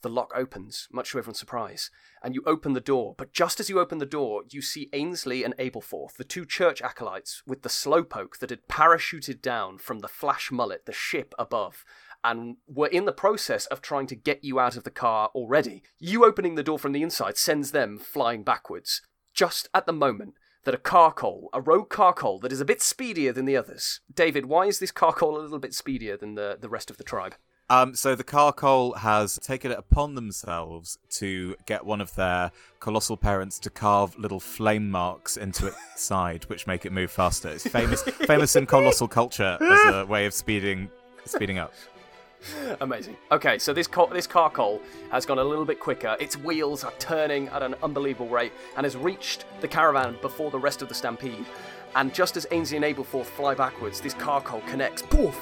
the 0.00 0.08
lock 0.08 0.32
opens, 0.34 0.88
much 0.90 1.10
to 1.10 1.18
everyone's 1.18 1.38
surprise, 1.38 1.90
and 2.22 2.34
you 2.34 2.42
open 2.46 2.72
the 2.72 2.80
door. 2.80 3.14
But 3.18 3.34
just 3.34 3.60
as 3.60 3.68
you 3.68 3.78
open 3.78 3.98
the 3.98 4.06
door, 4.06 4.44
you 4.48 4.62
see 4.62 4.88
Ainsley 4.94 5.44
and 5.44 5.54
Ableforth, 5.58 6.16
the 6.16 6.24
two 6.24 6.46
church 6.46 6.80
acolytes, 6.80 7.42
with 7.46 7.60
the 7.60 7.68
slowpoke 7.68 8.38
that 8.38 8.48
had 8.48 8.68
parachuted 8.68 9.42
down 9.42 9.76
from 9.76 9.98
the 9.98 10.08
flash 10.08 10.50
mullet, 10.50 10.86
the 10.86 10.94
ship 10.94 11.34
above, 11.38 11.84
and 12.22 12.56
were 12.66 12.86
in 12.86 13.04
the 13.04 13.12
process 13.12 13.66
of 13.66 13.80
trying 13.80 14.06
to 14.08 14.14
get 14.14 14.44
you 14.44 14.58
out 14.58 14.76
of 14.76 14.84
the 14.84 14.90
car 14.90 15.30
already. 15.34 15.82
You 15.98 16.24
opening 16.24 16.54
the 16.54 16.62
door 16.62 16.78
from 16.78 16.92
the 16.92 17.02
inside 17.02 17.36
sends 17.36 17.72
them 17.72 17.98
flying 17.98 18.42
backwards, 18.42 19.02
just 19.34 19.68
at 19.74 19.86
the 19.86 19.92
moment 19.92 20.34
that 20.64 20.74
a 20.74 20.78
Carkol, 20.78 21.48
a 21.52 21.60
rogue 21.60 21.88
Carkol 21.88 22.38
that 22.40 22.52
is 22.52 22.60
a 22.60 22.66
bit 22.66 22.82
speedier 22.82 23.32
than 23.32 23.46
the 23.46 23.56
others. 23.56 24.00
David, 24.12 24.46
why 24.46 24.66
is 24.66 24.78
this 24.78 24.92
Carkol 24.92 25.38
a 25.38 25.40
little 25.40 25.58
bit 25.58 25.74
speedier 25.74 26.16
than 26.16 26.34
the, 26.34 26.58
the 26.60 26.68
rest 26.68 26.90
of 26.90 26.98
the 26.98 27.04
tribe? 27.04 27.34
Um, 27.70 27.94
so 27.94 28.16
the 28.16 28.24
Carkol 28.24 28.94
has 28.94 29.38
taken 29.38 29.70
it 29.70 29.78
upon 29.78 30.16
themselves 30.16 30.98
to 31.10 31.54
get 31.66 31.86
one 31.86 32.00
of 32.00 32.12
their 32.16 32.50
Coalossal 32.80 33.16
parents 33.16 33.60
to 33.60 33.70
carve 33.70 34.18
little 34.18 34.40
flame 34.40 34.90
marks 34.90 35.36
into 35.36 35.68
its 35.68 35.76
side, 35.96 36.44
which 36.44 36.66
make 36.66 36.84
it 36.84 36.90
move 36.90 37.12
faster. 37.12 37.48
It's 37.48 37.66
famous, 37.66 38.02
famous 38.02 38.56
in 38.56 38.66
Coalossal 38.66 39.06
culture 39.06 39.56
as 39.60 39.94
a 39.94 40.04
way 40.04 40.26
of 40.26 40.34
speeding, 40.34 40.90
speeding 41.24 41.58
up. 41.58 41.72
Amazing. 42.80 43.16
Okay, 43.30 43.58
so 43.58 43.72
this 43.72 43.86
car, 43.86 44.08
this 44.12 44.26
Carkol 44.26 44.80
has 45.10 45.26
gone 45.26 45.38
a 45.38 45.44
little 45.44 45.64
bit 45.64 45.80
quicker. 45.80 46.16
Its 46.20 46.36
wheels 46.36 46.84
are 46.84 46.92
turning 46.98 47.48
at 47.48 47.62
an 47.62 47.74
unbelievable 47.82 48.28
rate 48.28 48.52
and 48.76 48.84
has 48.84 48.96
reached 48.96 49.44
the 49.60 49.68
caravan 49.68 50.16
before 50.22 50.50
the 50.50 50.58
rest 50.58 50.82
of 50.82 50.88
the 50.88 50.94
stampede. 50.94 51.46
And 51.94 52.14
just 52.14 52.36
as 52.36 52.46
Ainsley 52.50 52.76
and 52.76 52.86
Ableforth 52.86 53.26
fly 53.26 53.54
backwards, 53.54 54.00
this 54.00 54.14
Carkol 54.14 54.62
connects, 54.66 55.02
poof, 55.02 55.38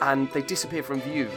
and 0.00 0.30
they 0.32 0.42
disappear 0.42 0.82
from 0.82 1.00
view. 1.00 1.28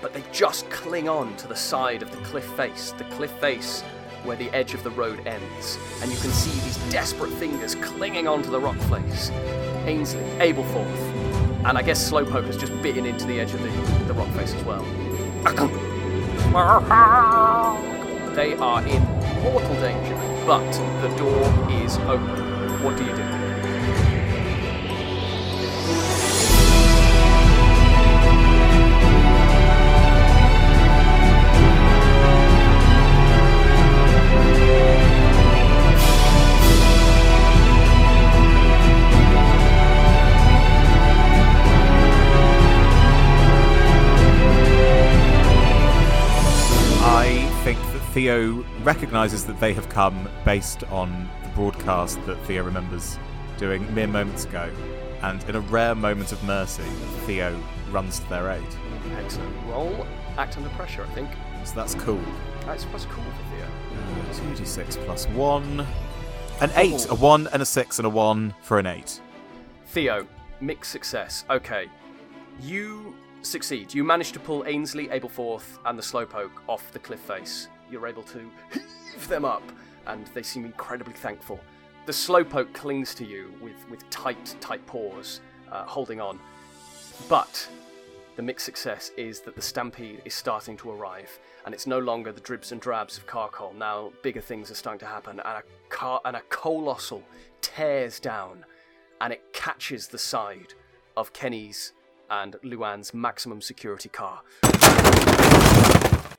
But 0.00 0.14
they 0.14 0.22
just 0.32 0.70
cling 0.70 1.08
on 1.08 1.36
to 1.38 1.48
the 1.48 1.56
side 1.56 2.02
of 2.02 2.10
the 2.10 2.18
cliff 2.18 2.44
face, 2.56 2.92
the 2.92 3.04
cliff 3.04 3.32
face 3.32 3.82
where 4.24 4.36
the 4.36 4.50
edge 4.50 4.74
of 4.74 4.82
the 4.82 4.90
road 4.90 5.26
ends. 5.26 5.78
And 6.02 6.10
you 6.10 6.18
can 6.18 6.30
see 6.30 6.58
these 6.60 6.76
desperate 6.90 7.32
fingers 7.32 7.74
clinging 7.76 8.28
onto 8.28 8.50
the 8.50 8.60
rock 8.60 8.76
face. 8.76 9.30
Ainsley, 9.86 10.22
Ableforth, 10.38 11.17
and 11.64 11.76
I 11.78 11.82
guess 11.82 12.10
Slowpoke 12.10 12.46
has 12.46 12.56
just 12.56 12.72
bitten 12.82 13.06
into 13.06 13.26
the 13.26 13.40
edge 13.40 13.52
of 13.52 13.62
the, 13.62 13.68
the 14.04 14.14
rock 14.14 14.28
face 14.34 14.54
as 14.54 14.64
well. 14.64 14.82
They 18.34 18.54
are 18.54 18.86
in 18.86 19.02
mortal 19.42 19.74
danger. 19.74 20.14
but 20.46 20.72
the 21.02 21.08
door 21.18 21.44
is 21.82 21.98
open. 21.98 22.82
What 22.82 22.96
do 22.96 23.04
you 23.04 23.14
do? 23.14 23.47
Theo 48.18 48.64
recognizes 48.82 49.44
that 49.44 49.60
they 49.60 49.72
have 49.72 49.88
come 49.88 50.28
based 50.44 50.82
on 50.90 51.30
the 51.44 51.48
broadcast 51.50 52.18
that 52.26 52.34
Theo 52.46 52.64
remembers 52.64 53.16
doing 53.58 53.94
mere 53.94 54.08
moments 54.08 54.44
ago. 54.44 54.68
And 55.22 55.40
in 55.44 55.54
a 55.54 55.60
rare 55.60 55.94
moment 55.94 56.32
of 56.32 56.42
mercy, 56.42 56.82
Theo 57.26 57.56
runs 57.92 58.18
to 58.18 58.28
their 58.28 58.50
aid. 58.50 58.66
Excellent. 59.18 59.54
Roll. 59.68 60.04
Act 60.36 60.56
under 60.56 60.68
pressure, 60.70 61.04
I 61.04 61.14
think. 61.14 61.30
So 61.64 61.76
that's 61.76 61.94
cool. 61.94 62.20
That's, 62.66 62.82
that's 62.86 63.04
cool 63.04 63.22
for 63.22 63.54
Theo. 63.54 63.66
Uh, 63.66 64.56
2d6 64.56 64.96
plus 65.04 65.28
1. 65.28 65.86
An 66.60 66.70
8, 66.74 67.10
a 67.10 67.14
1 67.14 67.48
and 67.52 67.62
a 67.62 67.64
6 67.64 67.98
and 68.00 68.06
a 68.06 68.10
1 68.10 68.54
for 68.62 68.80
an 68.80 68.86
8. 68.86 69.20
Theo, 69.86 70.26
mixed 70.60 70.90
success. 70.90 71.44
Okay. 71.50 71.86
You 72.62 73.14
succeed. 73.42 73.94
You 73.94 74.02
manage 74.02 74.32
to 74.32 74.40
pull 74.40 74.64
Ainsley, 74.66 75.06
Ableforth, 75.06 75.78
and 75.84 75.96
the 75.96 76.02
Slowpoke 76.02 76.50
off 76.66 76.90
the 76.90 76.98
cliff 76.98 77.20
face. 77.20 77.68
You're 77.90 78.06
able 78.06 78.22
to 78.24 78.50
heave 78.72 79.28
them 79.28 79.44
up, 79.44 79.62
and 80.06 80.26
they 80.34 80.42
seem 80.42 80.64
incredibly 80.64 81.14
thankful. 81.14 81.58
The 82.06 82.12
Slowpoke 82.12 82.72
clings 82.72 83.14
to 83.16 83.24
you 83.24 83.52
with, 83.60 83.88
with 83.90 84.08
tight, 84.10 84.56
tight 84.60 84.84
paws, 84.86 85.40
uh, 85.70 85.84
holding 85.84 86.20
on. 86.20 86.38
But 87.28 87.68
the 88.36 88.42
mixed 88.42 88.64
success 88.66 89.10
is 89.16 89.40
that 89.40 89.56
the 89.56 89.62
stampede 89.62 90.22
is 90.24 90.32
starting 90.32 90.76
to 90.78 90.90
arrive, 90.90 91.38
and 91.66 91.74
it's 91.74 91.86
no 91.86 91.98
longer 91.98 92.32
the 92.32 92.40
dribs 92.40 92.72
and 92.72 92.80
drabs 92.80 93.18
of 93.18 93.26
Carkol. 93.26 93.74
Now 93.76 94.12
bigger 94.22 94.40
things 94.40 94.70
are 94.70 94.74
starting 94.74 95.00
to 95.00 95.06
happen, 95.06 95.40
and 95.40 95.58
a 95.58 95.62
car 95.88 96.20
and 96.24 96.36
a 96.36 96.40
Coalossal 96.48 97.22
tears 97.60 98.20
down, 98.20 98.64
and 99.20 99.32
it 99.32 99.52
catches 99.52 100.06
the 100.06 100.18
side 100.18 100.74
of 101.16 101.32
Kenny's 101.32 101.92
and 102.30 102.56
Luan's 102.62 103.12
maximum 103.12 103.60
security 103.60 104.08
car. 104.08 104.42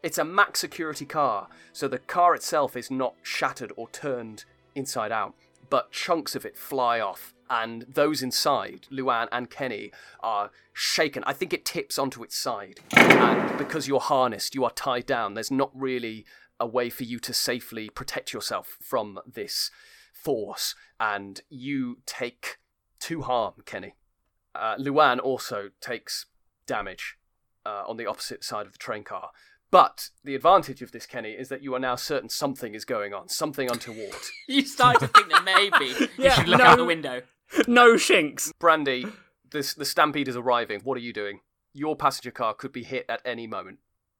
It's 0.01 0.17
a 0.17 0.23
max 0.23 0.62
security 0.62 1.05
car, 1.05 1.49
so 1.73 1.89
the 1.89 1.99
car 1.99 2.33
itself 2.33 2.77
is 2.77 2.89
not 2.89 3.15
shattered 3.21 3.73
or 3.75 3.89
turned 3.89 4.45
inside 4.73 5.12
out, 5.12 5.35
but 5.69 5.91
chunks 5.91 6.35
of 6.35 6.45
it 6.45 6.57
fly 6.57 7.01
off, 7.01 7.33
and 7.49 7.81
those 7.81 8.23
inside, 8.23 8.88
Luan 8.89 9.27
and 9.29 9.49
Kenny, 9.49 9.91
are 10.21 10.51
shaken. 10.71 11.21
I 11.25 11.33
think 11.33 11.51
it 11.51 11.65
tips 11.65 11.99
onto 11.99 12.23
its 12.23 12.38
side, 12.38 12.79
and 12.95 13.57
because 13.57 13.89
you're 13.89 13.99
harnessed, 13.99 14.55
you 14.55 14.63
are 14.63 14.71
tied 14.71 15.05
down. 15.05 15.33
There's 15.33 15.51
not 15.51 15.71
really 15.73 16.25
a 16.62 16.67
way 16.67 16.89
for 16.89 17.03
you 17.03 17.19
to 17.19 17.33
safely 17.33 17.89
protect 17.89 18.31
yourself 18.31 18.77
from 18.81 19.19
this 19.29 19.69
force, 20.13 20.75
and 20.97 21.41
you 21.49 21.97
take 22.05 22.57
two 23.01 23.23
harm, 23.23 23.55
Kenny. 23.65 23.95
Uh, 24.55 24.75
Luan 24.77 25.19
also 25.19 25.71
takes 25.81 26.25
damage 26.65 27.17
uh, 27.65 27.83
on 27.85 27.97
the 27.97 28.05
opposite 28.05 28.45
side 28.45 28.65
of 28.65 28.71
the 28.71 28.77
train 28.77 29.03
car. 29.03 29.31
But 29.71 30.10
the 30.23 30.36
advantage 30.36 30.82
of 30.82 30.91
this, 30.91 31.05
Kenny, 31.05 31.32
is 31.32 31.49
that 31.49 31.62
you 31.62 31.75
are 31.75 31.79
now 31.79 31.95
certain 31.95 32.29
something 32.29 32.73
is 32.73 32.86
going 32.86 33.13
on, 33.13 33.29
something 33.29 33.69
untoward. 33.69 34.15
You 34.47 34.65
started 34.65 35.01
to 35.01 35.08
think 35.08 35.29
that 35.29 35.43
maybe 35.43 35.93
you 36.17 36.32
should 36.36 36.47
look 36.47 36.60
no. 36.60 36.65
out 36.65 36.77
the 36.77 36.86
window. 36.86 37.21
No 37.67 37.97
shinks. 37.97 38.51
Brandy, 38.60 39.05
this 39.51 39.75
the 39.75 39.86
stampede 39.86 40.27
is 40.27 40.36
arriving. 40.36 40.82
What 40.84 40.97
are 40.97 41.01
you 41.01 41.13
doing? 41.13 41.41
Your 41.73 41.95
passenger 41.95 42.32
car 42.32 42.55
could 42.55 42.71
be 42.71 42.84
hit 42.84 43.05
at 43.08 43.21
any 43.23 43.45
moment. 43.45 43.77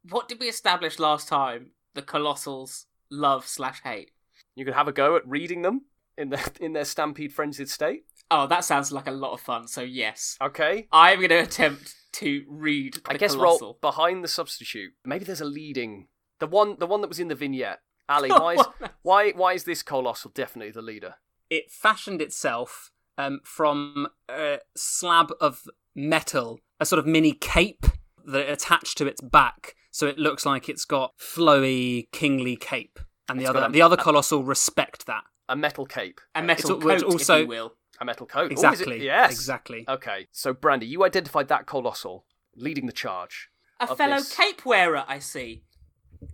What 0.08 0.28
did 0.30 0.40
we 0.40 0.48
establish 0.48 1.00
last 1.00 1.28
time? 1.28 1.72
The 1.96 2.04
Coalossal's 2.04 2.86
love 3.10 3.48
slash 3.48 3.82
hate. 3.84 4.12
You 4.56 4.66
could 4.66 4.76
have 4.76 4.88
a 4.88 4.92
go 4.92 5.16
at 5.16 5.28
reading 5.28 5.64
them 5.64 5.86
in 6.16 6.30
their 6.30 6.44
in 6.62 6.74
their 6.74 6.86
stampede 6.86 7.34
frenzied 7.34 7.70
state. 7.70 8.04
Oh, 8.30 8.46
that 8.46 8.64
sounds 8.64 8.92
like 8.92 9.08
a 9.08 9.12
lot 9.12 9.34
of 9.34 9.42
fun. 9.42 9.68
So 9.68 9.82
yes, 9.82 10.38
Okay. 10.40 10.88
I'm 10.92 11.18
going 11.18 11.30
to 11.30 11.38
attempt 11.40 11.96
to 12.20 12.44
read. 12.48 12.96
The 12.96 13.02
I 13.12 13.18
guess 13.18 13.36
Coalossal. 13.36 13.68
roll 13.68 13.78
behind 13.82 14.24
the 14.24 14.28
substitute. 14.28 14.94
Maybe 15.06 15.26
there's 15.26 15.42
a 15.42 15.46
leading 15.46 16.08
the 16.40 16.48
one 16.48 16.78
the 16.80 16.88
one 16.88 17.02
that 17.02 17.08
was 17.08 17.20
in 17.20 17.28
the 17.28 17.36
vignette. 17.36 17.80
Ali, 18.08 18.30
why 18.44 18.54
is, 18.56 18.66
why 19.04 19.32
why 19.32 19.54
is 19.54 19.64
this 19.66 19.84
Coalossal 19.84 20.32
definitely 20.34 20.72
the 20.72 20.82
leader? 20.82 21.16
It 21.50 21.72
fashioned 21.72 22.22
itself 22.22 22.92
um, 23.18 23.40
from 23.44 24.08
a 24.30 24.60
slab 24.76 25.32
of 25.42 25.64
metal, 25.96 26.60
a 26.80 26.86
sort 26.86 27.00
of 27.00 27.06
mini 27.06 27.34
cape 27.34 27.86
that 28.26 28.50
attached 28.50 28.98
to 29.00 29.08
its 29.08 29.22
back, 29.22 29.76
so 29.92 30.06
it 30.08 30.18
looks 30.20 30.46
like 30.46 30.70
it's 30.70 30.86
got 30.86 31.18
flowy, 31.18 32.10
kingly 32.12 32.56
cape. 32.56 33.00
And 33.28 33.40
the 33.40 33.44
It's 33.44 33.50
other, 33.50 33.66
a- 33.66 33.70
the 33.72 33.82
other 33.82 33.98
Coalossal 33.98 34.44
respect 34.44 35.06
that. 35.08 35.24
A 35.48 35.56
metal 35.56 35.86
cape, 35.86 36.22
a 36.36 36.42
metal 36.44 36.78
It's- 36.78 37.02
coat, 37.02 37.12
also- 37.12 37.36
if 37.38 37.42
you 37.42 37.48
will. 37.48 37.74
A 38.02 38.06
metal 38.06 38.26
coat. 38.26 38.52
Is 38.54 38.64
it- 38.64 38.68
Exactly. 38.72 39.04
yes. 39.06 39.32
Exactly. 39.32 39.86
Okay, 39.88 40.28
so 40.32 40.54
Brandy, 40.54 40.86
you 40.88 41.04
identified 41.04 41.48
that 41.50 41.66
Coalossal 41.66 42.26
leading 42.56 42.86
the 42.86 42.92
charge. 42.94 43.50
A 43.80 43.96
fellow 43.96 44.18
this. 44.18 44.36
cape 44.36 44.66
wearer, 44.66 45.04
I 45.08 45.20
see. 45.20 45.64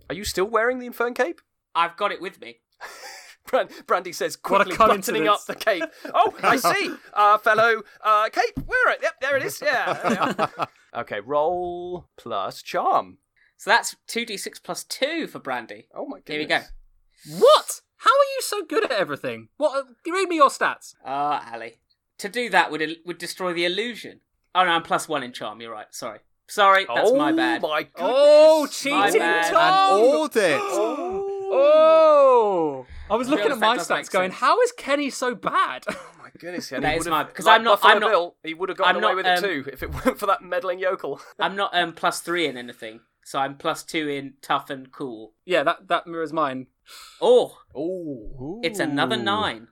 Are 0.08 0.14
you 0.14 0.24
still 0.24 0.46
wearing 0.46 0.78
the 0.78 0.88
infern 0.88 1.14
cape? 1.14 1.40
I've 1.74 1.96
got 1.96 2.10
it 2.12 2.20
with 2.20 2.40
me. 2.40 2.60
Bran- 3.46 3.68
Brandy 3.86 4.12
says, 4.12 4.34
quickly 4.34 4.76
buttoning 4.76 5.28
up 5.28 5.44
the 5.46 5.54
cape. 5.54 5.84
Oh, 6.12 6.34
I 6.42 6.56
see. 6.74 6.92
Uh, 7.12 7.38
fellow 7.38 7.82
uh, 8.02 8.28
cape 8.30 8.58
wearer. 8.66 8.96
Yep, 9.00 9.20
there 9.20 9.36
it 9.36 9.44
is. 9.44 9.60
Yeah. 9.62 9.92
there 9.92 10.10
we 10.10 10.16
are. 10.16 10.68
okay, 11.02 11.20
roll 11.20 12.08
plus 12.16 12.62
charm. 12.62 13.18
So 13.56 13.70
that's 13.70 13.94
two 14.08 14.26
d 14.26 14.36
six 14.36 14.58
plus 14.58 14.82
two 14.84 15.26
for 15.28 15.38
Brandy. 15.38 15.86
Oh 15.94 16.06
my 16.06 16.18
Here 16.26 16.38
we 16.40 16.46
go. 16.46 16.60
What? 17.38 17.80
How 17.98 18.10
are 18.10 18.28
you 18.34 18.40
so 18.42 18.62
good 18.64 18.84
at 18.84 18.92
everything? 18.92 19.48
What? 19.56 19.76
uh, 19.86 20.10
Read 20.12 20.28
me 20.28 20.36
your 20.36 20.48
stats. 20.50 20.94
Ah, 21.04 21.50
Ali. 21.52 21.78
To 22.18 22.28
do 22.28 22.48
that 22.50 22.70
would 22.70 22.96
would 23.04 23.18
destroy 23.18 23.52
the 23.52 23.64
illusion. 23.64 24.20
Oh 24.54 24.64
no, 24.64 24.70
I'm 24.70 24.82
plus 24.82 25.08
one 25.08 25.22
in 25.22 25.32
charm. 25.32 25.60
You're 25.60 25.72
right. 25.72 25.86
Sorry. 25.94 26.20
Sorry, 26.48 26.86
that's 26.86 27.10
oh 27.10 27.16
my 27.16 27.32
bad. 27.32 27.60
Oh 27.64 27.68
my 27.68 27.82
goodness. 27.82 27.96
Oh, 27.98 28.60
My 28.62 28.68
cheating 29.08 29.20
bad. 29.20 29.46
An 29.46 29.52
Tom! 29.52 30.00
audit! 30.00 30.60
Oh! 31.48 32.86
I 33.10 33.16
was 33.16 33.28
looking 33.28 33.50
at 33.52 33.58
my 33.58 33.74
that 33.76 33.78
does 33.78 33.90
make 33.90 34.04
stats 34.06 34.10
going, 34.10 34.30
sense. 34.30 34.40
how 34.40 34.60
is 34.62 34.72
Kenny 34.72 35.10
so 35.10 35.34
bad? 35.34 35.84
Oh 35.88 36.10
my 36.22 36.30
goodness, 36.38 36.70
yeah, 36.72 36.80
That 36.80 36.92
he 36.92 36.94
is 36.98 36.98
would've- 37.00 37.10
my- 37.10 37.24
'cause 37.24 37.46
like 37.46 37.56
I'm 37.56 37.64
not- 37.64 37.80
I'm 37.82 38.00
not- 38.00 38.10
Bill, 38.10 38.36
he 38.42 38.54
would 38.54 38.68
have 38.68 38.78
gotten 38.78 38.96
I'm 38.96 39.02
away 39.02 39.12
not, 39.14 39.16
with 39.16 39.26
it 39.26 39.38
um, 39.38 39.42
too 39.44 39.70
if 39.72 39.82
it 39.82 39.90
weren't 40.06 40.18
for 40.18 40.26
that 40.26 40.42
meddling 40.42 40.78
yokel. 40.78 41.20
I'm 41.38 41.56
not 41.56 41.70
um 41.74 41.92
plus 41.92 42.20
three 42.20 42.46
in 42.46 42.56
anything, 42.56 43.00
so 43.26 43.40
I'm 43.40 43.56
plus 43.56 43.82
two 43.82 44.08
in 44.08 44.34
tough 44.40 44.70
and 44.70 44.92
cool. 44.92 45.34
yeah, 45.44 45.64
that, 45.64 45.88
that 45.88 46.06
mirrors 46.06 46.32
mine. 46.32 46.68
Oh, 47.20 47.58
Oh, 47.74 48.60
it's 48.62 48.78
another 48.78 49.16
nine. 49.16 49.66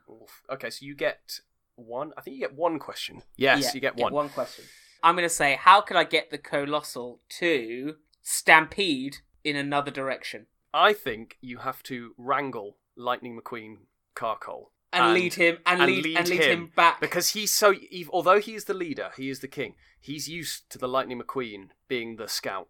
Okay, 0.51 0.71
so 0.71 0.85
you 0.85 0.97
get 0.97 1.39
one. 1.77 2.13
I 2.19 2.21
think 2.21 2.35
you 2.35 2.41
get 2.41 2.57
one 2.57 2.81
question. 2.81 3.23
Yes, 3.37 3.63
Yeah, 3.63 3.71
you 3.75 3.81
get 3.81 3.97
one. 3.97 4.13
One 4.13 4.29
question. 4.29 4.65
I'm 5.05 5.15
going 5.15 5.29
to 5.29 5.35
say, 5.35 5.55
how 5.55 5.81
can 5.81 5.97
I 5.97 6.03
get 6.03 6.33
the 6.33 6.39
Coalossal 6.39 7.21
to 7.39 7.95
stampede 8.23 9.19
in 9.45 9.55
another 9.55 9.93
direction 9.93 10.47
I 10.73 10.93
think 10.93 11.39
you 11.41 11.59
have 11.59 11.85
to 11.85 12.15
wrangle 12.19 12.79
Lightning 12.97 13.41
McQueen 13.41 13.77
Carkol 14.17 14.73
and, 14.93 15.15
lead 15.15 15.35
him 15.35 15.59
and, 15.65 15.81
lead, 15.81 16.19
and 16.19 16.29
lead 16.29 16.41
him, 16.41 16.73
back? 16.75 17.01
because 17.01 17.29
he's 17.29 17.55
so. 17.55 17.73
Although 18.11 18.41
he 18.41 18.55
is 18.57 18.65
the 18.65 18.75
leader, 18.75 19.11
he 19.17 19.31
is 19.31 19.39
the 19.39 19.47
king. 19.47 19.77
He's 20.01 20.29
used 20.29 20.69
to 20.71 20.79
the 20.79 20.89
Lightning 20.89 21.23
McQueen 21.23 21.69
being 21.87 22.17
the 22.17 22.27
scout. 22.27 22.69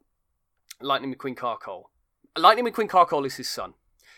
Lightning 0.80 1.14
McQueen 1.14 1.36
Carkol. 1.36 1.90
Lightning 2.36 2.66
McQueen 2.66 2.88
Carkol 2.88 3.24
is 3.24 3.36
his 3.36 3.48
son, 3.48 3.74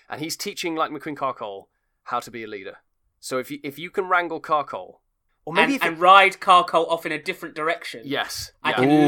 and 0.09 0.21
he's 0.21 0.37
teaching 0.37 0.75
Lightning 0.75 1.01
McQueen 1.01 1.17
Carkol 1.17 1.69
how 2.05 2.21
to 2.21 2.31
be 2.31 2.45
a 2.45 2.47
leader. 2.47 2.79
So 3.21 3.39
if 3.39 3.51
you 3.51 3.59
if 3.63 3.79
you 3.79 3.91
can 3.91 4.09
wrangle 4.09 4.41
Carkol, 4.41 5.01
or 5.45 5.53
maybe 5.55 5.75
and, 5.75 5.75
if 5.75 5.83
it- 5.83 5.89
and 5.89 5.99
ride 6.01 6.41
Carkol 6.41 6.87
off 6.87 7.05
in 7.07 7.13
a 7.13 7.23
different 7.23 7.55
direction. 7.55 8.03
yes, 8.05 8.53
I 8.63 8.71
yeah. 8.71 8.77
can 8.77 8.91
Ooh. 8.91 9.07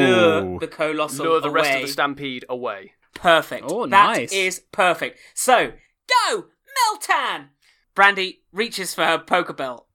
lure 0.50 0.58
the 0.60 0.68
Coalossal 0.68 1.24
lure 1.26 1.40
the 1.40 1.48
away. 1.48 1.60
rest 1.62 1.74
of 1.76 1.82
the 1.82 1.88
stampede 1.88 2.44
away. 2.48 2.92
Perfect. 3.14 3.64
Oh, 3.68 3.86
That 3.86 4.16
nice. 4.16 4.32
is 4.32 4.60
perfect. 4.70 5.18
So, 5.34 5.72
go! 6.28 6.46
Meltan! 6.94 7.48
Brandy 7.94 8.42
reaches 8.52 8.94
for 8.94 9.04
her 9.04 9.18
Pokeball, 9.18 9.86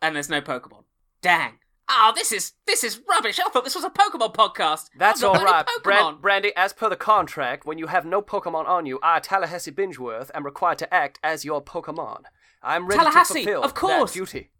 and 0.00 0.16
there's 0.16 0.28
no 0.30 0.40
Pokemon. 0.40 0.84
Dang. 1.20 1.58
Oh, 1.88 2.12
this 2.14 2.32
is 2.32 2.52
this 2.66 2.84
is 2.84 3.00
rubbish. 3.08 3.38
I 3.38 3.48
thought 3.50 3.64
this 3.64 3.74
was 3.74 3.84
a 3.84 3.90
Pokemon 3.90 4.34
podcast. 4.34 4.88
That's 4.96 5.22
I've 5.22 5.28
all 5.28 5.34
got 5.34 5.44
no 5.44 5.50
right, 5.50 5.66
Pokemon. 5.66 5.82
Brand- 5.82 6.20
Brandy. 6.22 6.52
As 6.56 6.72
per 6.72 6.88
the 6.88 6.96
contract, 6.96 7.66
when 7.66 7.78
you 7.78 7.88
have 7.88 8.04
no 8.06 8.22
Pokemon 8.22 8.66
on 8.66 8.86
you, 8.86 8.98
I, 9.02 9.20
Tallahassee 9.20 9.72
Bingeworth, 9.72 10.30
am 10.34 10.44
required 10.44 10.78
to 10.78 10.94
act 10.94 11.18
as 11.22 11.44
your 11.44 11.62
Pokemon. 11.62 12.22
I'm 12.62 12.86
ready 12.86 12.98
Tallahassee, 13.00 13.40
to 13.40 13.44
fulfill 13.44 13.62
of 13.64 13.74
course. 13.74 14.12
that 14.12 14.18
duty. 14.18 14.50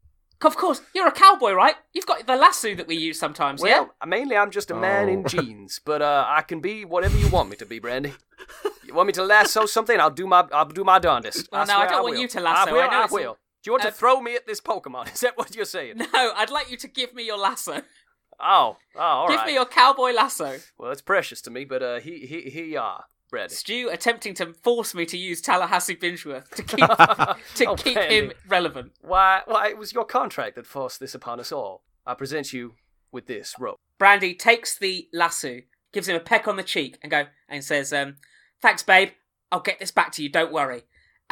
Of 0.45 0.57
course, 0.57 0.83
you're 0.93 1.07
a 1.07 1.13
cowboy, 1.13 1.53
right? 1.53 1.77
You've 1.93 2.05
got 2.07 2.27
the 2.27 2.35
lasso 2.35 2.75
that 2.75 2.89
we 2.89 2.97
use 2.97 3.17
sometimes, 3.17 3.63
yeah? 3.65 3.83
Well, 3.83 3.95
mainly 4.05 4.37
I'm 4.37 4.51
just 4.51 4.73
a 4.73 4.75
man 4.75 5.09
in 5.09 5.21
Oh. 5.21 5.29
jeans, 5.29 5.81
but 5.85 6.03
uh, 6.03 6.25
I 6.27 6.43
can 6.43 6.61
be 6.61 6.85
whatever 6.85 7.17
you 7.17 7.29
want 7.29 7.49
me 7.49 7.55
to 7.59 7.65
be, 7.67 7.79
Brandy. 7.79 8.13
You 8.85 8.93
want 8.93 9.07
me 9.07 9.13
to 9.13 9.23
lasso 9.25 9.67
something? 9.67 10.01
I'll 10.01 10.11
do 10.11 10.27
my 10.27 10.45
I'll 10.53 10.65
do 10.67 10.83
my 10.83 10.99
darndest. 10.99 11.49
Well, 11.53 11.63
I 11.63 11.65
no, 11.67 11.77
I 11.79 11.87
don't 11.87 12.03
want 12.03 12.15
will. 12.17 12.23
you 12.23 12.27
to 12.29 12.41
lasso. 12.41 12.71
I 12.71 12.73
will. 12.73 12.81
I 12.81 12.87
know 12.89 13.01
I 13.01 13.05
it's 13.05 13.13
will. 13.13 13.39
Do 13.63 13.69
you 13.69 13.73
want 13.73 13.85
Uh, 13.85 13.91
to 13.91 13.95
throw 13.95 14.21
me 14.21 14.35
at 14.35 14.47
this 14.47 14.61
Pokemon? 14.61 15.13
Is 15.15 15.21
that 15.21 15.37
what 15.39 15.55
you're 15.55 15.65
saying? 15.65 15.99
No, 15.99 16.33
I'd 16.37 16.51
like 16.51 16.71
you 16.71 16.77
to 16.79 16.89
give 16.89 17.15
me 17.15 17.25
your 17.25 17.39
lasso. 17.39 17.83
Oh, 18.41 18.77
oh, 18.97 19.01
all 19.01 19.29
right. 19.29 19.37
give 19.39 19.47
me 19.47 19.55
your 19.55 19.67
cowboy 19.67 20.11
lasso. 20.13 20.59
Well, 20.79 20.91
it's 20.91 21.03
precious 21.03 21.41
to 21.43 21.51
me, 21.51 21.65
but 21.65 21.83
uh, 21.83 22.01
he 22.01 22.27
he 22.27 22.51
he 22.51 22.77
are 22.77 23.05
ready. 23.31 23.55
Stu 23.55 23.89
attempting 23.93 24.35
to 24.35 24.53
force 24.55 24.95
me 24.95 25.07
to 25.07 25.17
use 25.17 25.41
Tallahassee 25.41 25.95
Bingeworth 25.95 26.49
to 26.57 26.63
keep 26.65 26.79
to 27.57 27.67
Oh, 27.67 27.77
keep 27.77 27.95
Brandy. 27.95 28.15
him 28.17 28.33
relevant. 28.49 28.93
Why? 29.01 29.43
Why? 29.47 29.69
It 29.69 29.79
was 29.79 29.93
your 29.93 30.05
contract 30.05 30.57
that 30.57 30.67
forced 30.67 30.99
this 30.99 31.15
upon 31.15 31.39
us 31.39 31.53
all. 31.53 31.85
I 32.05 32.15
present 32.15 32.53
you 32.53 32.75
with 33.13 33.27
this 33.27 33.55
rope. 33.61 33.79
Brandy 33.99 34.35
takes 34.35 34.77
the 34.77 35.09
lasso, 35.13 35.59
gives 35.93 36.09
him 36.09 36.17
a 36.17 36.21
peck 36.21 36.49
on 36.49 36.57
the 36.57 36.65
cheek, 36.65 36.99
and 37.01 37.11
go 37.13 37.27
and 37.49 37.63
says, 37.63 37.93
um, 37.93 38.17
"Thanks, 38.61 38.83
babe. 38.83 39.11
I'll 39.53 39.61
get 39.61 39.79
this 39.79 39.93
back 39.93 40.11
to 40.13 40.23
you. 40.23 40.29
Don't 40.31 40.53
worry." 40.53 40.83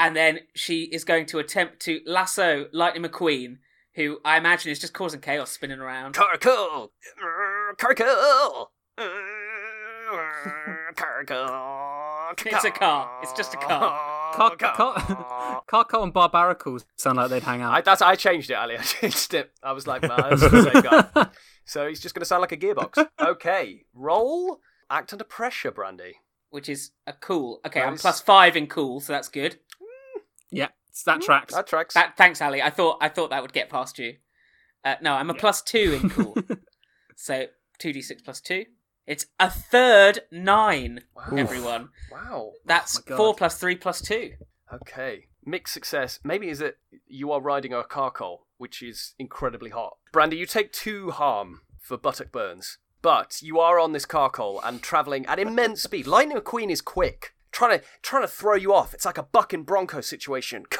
And 0.00 0.16
then 0.16 0.40
she 0.54 0.84
is 0.84 1.04
going 1.04 1.26
to 1.26 1.38
attempt 1.40 1.80
to 1.80 2.00
lasso 2.06 2.68
Lightning 2.72 3.02
McQueen, 3.04 3.58
who 3.96 4.18
I 4.24 4.38
imagine 4.38 4.72
is 4.72 4.78
just 4.78 4.94
causing 4.94 5.20
chaos, 5.20 5.50
spinning 5.50 5.78
around. 5.78 6.14
Carkol, 6.14 6.90
Carkol, 7.78 8.70
Carkol. 10.96 12.36
It's 12.46 12.64
a 12.64 12.70
car. 12.70 13.10
It's 13.22 13.32
just 13.32 13.54
a 13.54 13.56
car. 13.58 14.32
Car- 14.34 14.56
car- 14.56 15.62
Carco 15.68 16.02
and 16.02 16.14
Barbaracle 16.14 16.82
sound 16.96 17.16
like 17.18 17.28
they'd 17.30 17.42
hang 17.42 17.62
I, 17.62 17.78
out. 17.78 17.84
that's 17.84 18.00
I 18.00 18.14
changed 18.14 18.50
it, 18.50 18.54
Ali. 18.54 18.76
I 18.78 18.82
changed 18.82 19.34
it. 19.34 19.52
I 19.62 19.72
was 19.72 19.86
like, 19.86 20.02
man, 20.02 20.16
that's 20.30 20.40
the 20.40 20.70
same 20.72 20.82
guy. 20.82 21.26
So 21.64 21.88
he's 21.88 22.00
just 22.00 22.14
going 22.14 22.20
to 22.22 22.26
sound 22.26 22.40
like 22.40 22.52
a 22.52 22.56
gearbox. 22.56 23.06
Okay, 23.20 23.84
roll. 23.94 24.60
Act 24.88 25.12
under 25.12 25.24
pressure, 25.24 25.70
Brandy. 25.70 26.14
Which 26.50 26.68
is 26.68 26.90
a 27.06 27.12
cool. 27.12 27.60
Okay, 27.66 27.80
I'm 27.80 27.90
Nice. 27.92 28.00
plus 28.02 28.20
five 28.20 28.56
in 28.56 28.66
cool, 28.66 29.00
so 29.00 29.12
that's 29.12 29.28
good. 29.28 29.58
Yeah, 30.50 30.68
that 31.06 31.22
tracks. 31.22 31.54
That 31.54 31.66
tracks. 31.66 31.94
That, 31.94 32.16
thanks, 32.16 32.40
Ali. 32.42 32.60
I 32.62 32.70
thought 32.70 32.98
I 33.00 33.08
thought 33.08 33.30
that 33.30 33.42
would 33.42 33.52
get 33.52 33.68
past 33.70 33.98
you. 33.98 34.16
Uh, 34.84 34.94
no, 35.02 35.14
I'm 35.14 35.30
a 35.30 35.34
plus 35.34 35.62
two 35.62 35.98
in 36.02 36.10
cool. 36.10 36.36
so 37.16 37.46
two 37.78 37.92
d 37.92 38.00
six 38.02 38.22
plus 38.22 38.40
two. 38.40 38.64
It's 39.06 39.26
a 39.38 39.50
third 39.50 40.20
nine. 40.30 41.00
Wow. 41.16 41.36
Everyone. 41.36 41.88
Wow. 42.12 42.52
That's 42.64 42.96
Oh 42.98 43.02
my 43.04 43.08
God. 43.10 43.16
four 43.16 43.34
plus 43.34 43.58
three 43.58 43.76
plus 43.76 44.00
two. 44.00 44.32
Okay. 44.72 45.26
Mixed 45.44 45.74
success. 45.74 46.20
Maybe 46.22 46.48
is 46.48 46.60
it 46.60 46.78
you 47.06 47.32
are 47.32 47.40
riding 47.40 47.72
a 47.72 47.82
Carkol, 47.82 48.46
which 48.58 48.82
is 48.82 49.14
incredibly 49.18 49.70
hot. 49.70 49.96
Brandy, 50.12 50.36
you 50.36 50.46
take 50.46 50.72
two 50.72 51.10
harm 51.10 51.62
for 51.80 51.96
buttock 51.96 52.30
burns, 52.30 52.78
but 53.02 53.38
you 53.42 53.58
are 53.58 53.80
on 53.80 53.92
this 53.92 54.06
Carkol 54.06 54.60
and 54.62 54.82
travelling 54.82 55.26
at 55.26 55.38
immense 55.38 55.82
speed. 55.82 56.06
Lightning 56.06 56.36
McQueen 56.36 56.70
is 56.70 56.80
quick. 56.82 57.34
Trying 57.52 57.78
to 57.80 57.84
trying 58.02 58.22
to 58.22 58.28
throw 58.28 58.54
you 58.54 58.72
off. 58.72 58.94
It's 58.94 59.04
like 59.04 59.18
a 59.18 59.22
buck 59.24 59.52
and 59.52 59.66
bronco 59.66 60.00
situation. 60.00 60.64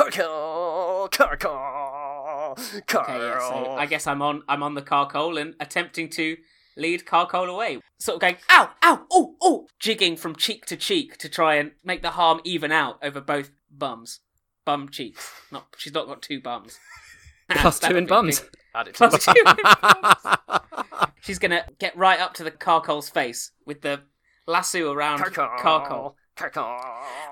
Okay, 2.89 3.19
yeah. 3.19 3.39
So 3.49 3.73
I 3.73 3.87
guess 3.87 4.07
I'm 4.07 4.23
on 4.23 4.43
I'm 4.49 4.63
on 4.63 4.75
the 4.75 4.83
Carkol 4.83 5.39
and 5.39 5.55
attempting 5.61 6.09
to 6.11 6.37
lead 6.77 7.05
Carkol 7.07 7.49
away. 7.49 7.81
Sort 7.99 8.17
of 8.17 8.21
going, 8.21 8.37
ow, 8.51 8.71
ow, 8.83 9.05
oh, 9.11 9.37
oh, 9.43 9.67
jigging 9.79 10.17
from 10.17 10.35
cheek 10.37 10.65
to 10.67 10.77
cheek 10.77 11.17
to 11.19 11.29
try 11.29 11.57
and 11.57 11.73
make 11.85 12.03
the 12.03 12.11
harm 12.11 12.41
even 12.45 12.73
out 12.73 12.99
over 13.03 13.21
both 13.21 13.51
bums, 13.71 14.21
bum 14.65 14.89
cheeks. 14.89 15.31
Not 15.53 15.67
she's 15.77 15.93
not 15.95 16.07
got 16.07 16.23
two 16.23 16.41
bums. 16.41 16.79
Two 17.81 17.97
in 17.97 18.05
be 18.05 18.09
bums. 18.11 18.41
big- 18.41 18.51
Add 18.77 18.87
it 18.89 18.95
to 18.95 18.99
Plus 18.99 19.25
the- 19.25 19.33
two 19.33 19.41
in 19.41 19.57
bums. 19.65 20.61
She's 21.23 21.39
gonna 21.41 21.65
get 21.81 21.97
right 21.97 22.21
up 22.21 22.33
to 22.35 22.45
the 22.45 22.51
Carkol's 22.53 23.09
face 23.11 23.51
with 23.67 23.81
the 23.83 24.03
lasso 24.47 24.93
around 24.93 25.19
Carkol. 25.19 25.49
Carkol, 25.59 25.63
Carkol. 25.63 26.17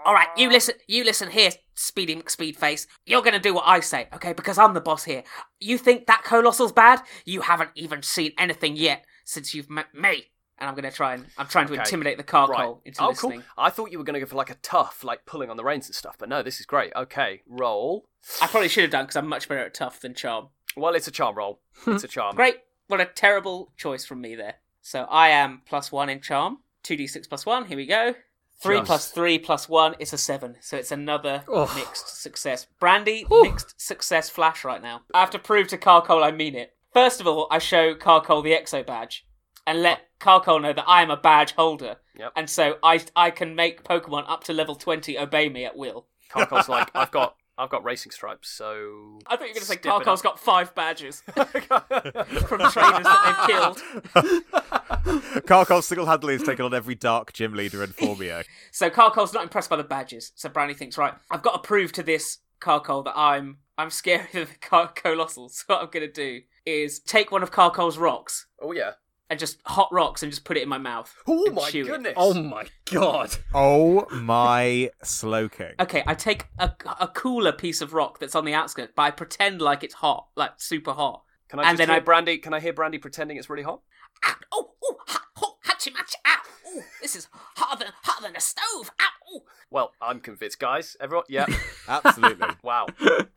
All 0.04 0.14
right, 0.14 0.28
you 0.36 0.50
listen. 0.50 0.74
You 0.86 1.04
listen 1.04 1.30
here, 1.30 1.50
Speedy 1.74 2.14
McSpeedface. 2.16 2.86
You're 3.06 3.22
gonna 3.22 3.38
do 3.40 3.54
what 3.54 3.64
I 3.66 3.80
say, 3.80 4.08
okay? 4.14 4.32
Because 4.32 4.58
I'm 4.58 4.74
the 4.74 4.80
boss 4.80 5.04
here. 5.04 5.22
You 5.60 5.78
think 5.78 6.06
that 6.06 6.22
Coalossal's 6.24 6.72
bad? 6.72 7.02
You 7.24 7.40
haven't 7.42 7.70
even 7.74 8.02
seen 8.02 8.32
anything 8.38 8.76
yet 8.76 9.04
since 9.24 9.54
you've 9.54 9.70
met 9.70 9.94
me. 9.94 10.24
And 10.60 10.68
I'm 10.68 10.74
gonna 10.74 10.90
try 10.90 11.14
and 11.14 11.26
I'm 11.38 11.46
trying 11.46 11.66
to 11.68 11.74
Okay. 11.74 11.82
intimidate 11.82 12.16
the 12.16 12.24
Carkol 12.24 12.48
Right. 12.54 12.74
into 12.84 13.02
oh, 13.02 13.08
listening. 13.10 13.40
cool. 13.40 13.48
I 13.64 13.70
thought 13.70 13.92
you 13.92 13.98
were 13.98 14.04
going 14.04 14.14
to 14.14 14.20
go 14.20 14.26
for 14.26 14.34
like 14.36 14.50
a 14.50 14.56
tough, 14.56 15.04
like 15.04 15.24
pulling 15.24 15.50
on 15.50 15.56
the 15.56 15.62
reins 15.64 15.86
and 15.86 15.94
stuff, 15.94 16.16
but 16.18 16.28
no, 16.28 16.42
this 16.42 16.58
is 16.58 16.66
great. 16.66 16.92
Okay, 16.96 17.42
roll. 17.46 18.08
I 18.42 18.48
probably 18.48 18.68
should 18.68 18.82
have 18.82 18.90
done 18.90 19.04
because 19.04 19.14
I'm 19.16 19.28
much 19.28 19.48
better 19.48 19.60
at 19.64 19.74
tough 19.74 20.00
than 20.00 20.14
charm. 20.14 20.48
Well, 20.76 20.94
it's 20.94 21.06
a 21.06 21.12
charm 21.12 21.36
roll. 21.36 21.60
Hmm. 21.84 21.92
It's 21.92 22.04
a 22.04 22.08
charm. 22.08 22.34
Great. 22.34 22.56
What 22.88 23.00
a 23.00 23.04
terrible 23.06 23.72
choice 23.76 24.04
from 24.04 24.20
me 24.20 24.34
there. 24.34 24.56
So 24.82 25.02
I 25.04 25.28
am 25.28 25.62
plus 25.64 25.92
one 25.92 26.08
in 26.08 26.20
charm. 26.20 26.58
Two 26.82 26.96
d 26.96 27.06
six 27.06 27.28
plus 27.28 27.46
one. 27.46 27.66
Here 27.66 27.76
we 27.76 27.86
go. 27.86 28.14
Three 28.60 28.78
Just. 28.78 28.86
plus 28.86 29.10
three 29.10 29.38
plus 29.38 29.68
one 29.68 29.94
is 29.98 30.12
a 30.12 30.18
seven. 30.18 30.56
So 30.60 30.76
it's 30.76 30.90
another 30.90 31.44
Oh. 31.48 31.72
mixed 31.76 32.20
success. 32.20 32.66
Brandy, 32.80 33.24
mixed 33.30 33.80
success 33.80 34.28
flash 34.30 34.64
right 34.64 34.82
now. 34.82 35.02
I 35.14 35.20
have 35.20 35.30
to 35.30 35.38
prove 35.38 35.68
to 35.68 35.78
Carkol 35.78 36.24
I 36.24 36.32
mean 36.32 36.54
it. 36.56 36.74
First 36.92 37.20
of 37.20 37.26
all, 37.26 37.46
I 37.50 37.58
show 37.58 37.94
Carkol 37.94 38.42
the 38.42 38.52
Exo 38.52 38.84
badge 38.84 39.24
and 39.66 39.82
let 39.82 40.00
Carkol 40.18 40.58
know 40.58 40.72
that 40.72 40.88
I 40.88 41.02
am 41.02 41.10
a 41.10 41.16
badge 41.16 41.52
holder. 41.52 41.96
Yep. 42.16 42.32
And 42.34 42.50
so 42.50 42.78
I 42.82 43.00
I 43.14 43.30
can 43.30 43.54
make 43.54 43.84
Pokemon 43.84 44.24
up 44.28 44.42
to 44.44 44.52
level 44.52 44.74
twenty 44.74 45.16
obey 45.16 45.48
me 45.48 45.64
at 45.64 45.76
will. 45.76 46.06
Carkol's 46.28 46.68
like, 46.68 46.90
I've 46.94 47.10
got, 47.10 47.36
I've 47.58 47.70
got 47.70 47.84
racing 47.84 48.12
stripes, 48.12 48.48
so. 48.48 49.18
I 49.26 49.36
thought 49.36 49.48
you 49.48 49.54
were 49.54 49.54
going 49.54 49.54
to 49.54 49.60
say 49.66 49.74
Step 49.74 49.84
it 49.84 49.88
up. 49.88 49.96
Carkol's 50.04 50.22
got 50.22 50.38
five 50.38 50.74
badges 50.74 51.22
from 51.34 52.60
trainers 52.70 53.04
that 53.04 53.46
they've 53.48 53.56
killed. 53.56 55.44
Carkol 55.46 55.82
single-handedly 55.82 56.34
has 56.34 56.42
taken 56.44 56.64
on 56.64 56.72
every 56.74 56.94
dark 56.94 57.32
gym 57.32 57.54
leader 57.54 57.82
in 57.82 57.90
Formia. 57.90 58.44
So 58.70 58.90
Carkol's 58.90 59.32
not 59.32 59.42
impressed 59.42 59.70
by 59.70 59.76
the 59.76 59.82
badges. 59.82 60.30
So 60.36 60.48
Brandy 60.48 60.74
thinks, 60.74 60.96
right, 60.96 61.14
I've 61.30 61.42
got 61.42 61.62
to 61.62 61.66
prove 61.66 61.90
to 61.92 62.02
this 62.02 62.38
Carkol 62.60 63.02
that 63.04 63.16
I'm 63.16 63.58
I'm 63.76 63.88
scarier 63.88 64.30
than 64.32 64.44
the 64.44 64.54
Car- 64.60 64.92
Coalossal. 64.94 65.48
So 65.48 65.64
what 65.68 65.82
I'm 65.82 65.90
gonna 65.90 66.06
do 66.10 66.42
is 66.66 66.98
take 67.00 67.30
one 67.32 67.42
of 67.42 67.50
Carkol's 67.50 67.98
rocks 67.98 68.46
Oh 68.60 68.72
yeah. 68.72 68.92
And 69.30 69.38
just 69.38 69.58
hot 69.66 69.88
rocks 69.92 70.22
and 70.22 70.32
just 70.32 70.44
put 70.44 70.56
it 70.56 70.62
in 70.62 70.68
my 70.68 70.78
mouth. 70.78 71.14
Oh 71.26 71.50
my 71.52 71.70
chew 71.70 71.82
it. 71.84 71.86
goodness. 71.88 72.14
Oh 72.16 72.34
my 72.34 72.66
god. 72.90 73.36
Oh 73.54 74.06
my 74.10 74.90
Slowking. 75.02 75.74
Okay, 75.80 76.02
I 76.06 76.14
take 76.14 76.46
a, 76.58 76.72
a 77.00 77.08
cooler 77.08 77.52
piece 77.52 77.80
of 77.80 77.92
rock 77.92 78.18
that's 78.18 78.34
on 78.34 78.44
the 78.44 78.54
outskirts, 78.54 78.92
but 78.96 79.02
I 79.02 79.10
pretend 79.10 79.60
like 79.60 79.84
it's 79.84 79.94
hot, 79.94 80.28
like 80.36 80.52
super 80.58 80.92
hot. 80.92 81.22
Can 81.48 81.58
I 81.60 81.62
and 81.62 81.70
just 81.70 81.78
then 81.78 81.88
hear 81.88 81.96
I- 81.96 82.00
Brandy? 82.00 82.38
Can 82.38 82.52
I 82.54 82.60
hear 82.60 82.72
Brandy 82.72 82.98
pretending 82.98 83.36
it's 83.36 83.50
really 83.50 83.62
hot? 83.62 83.80
Ah, 84.24 84.36
oh, 84.52 84.70
oh, 84.84 84.96
ha, 85.06 85.24
oh, 85.78 85.90
hachi 85.90 85.94
machi, 85.94 86.16
ah, 86.26 86.42
oh, 86.66 86.82
this 87.00 87.14
is 87.16 87.28
hotter 87.32 87.84
than 87.84 87.92
hotter 88.02 88.22
than 88.22 88.36
a 88.36 88.40
stove. 88.40 88.90
Ah, 89.00 89.12
oh. 89.32 89.42
Well, 89.70 89.92
I'm 90.00 90.20
convinced, 90.20 90.58
guys. 90.58 90.96
Everyone, 91.00 91.24
yeah. 91.28 91.46
Absolutely. 91.88 92.48
wow. 92.62 92.86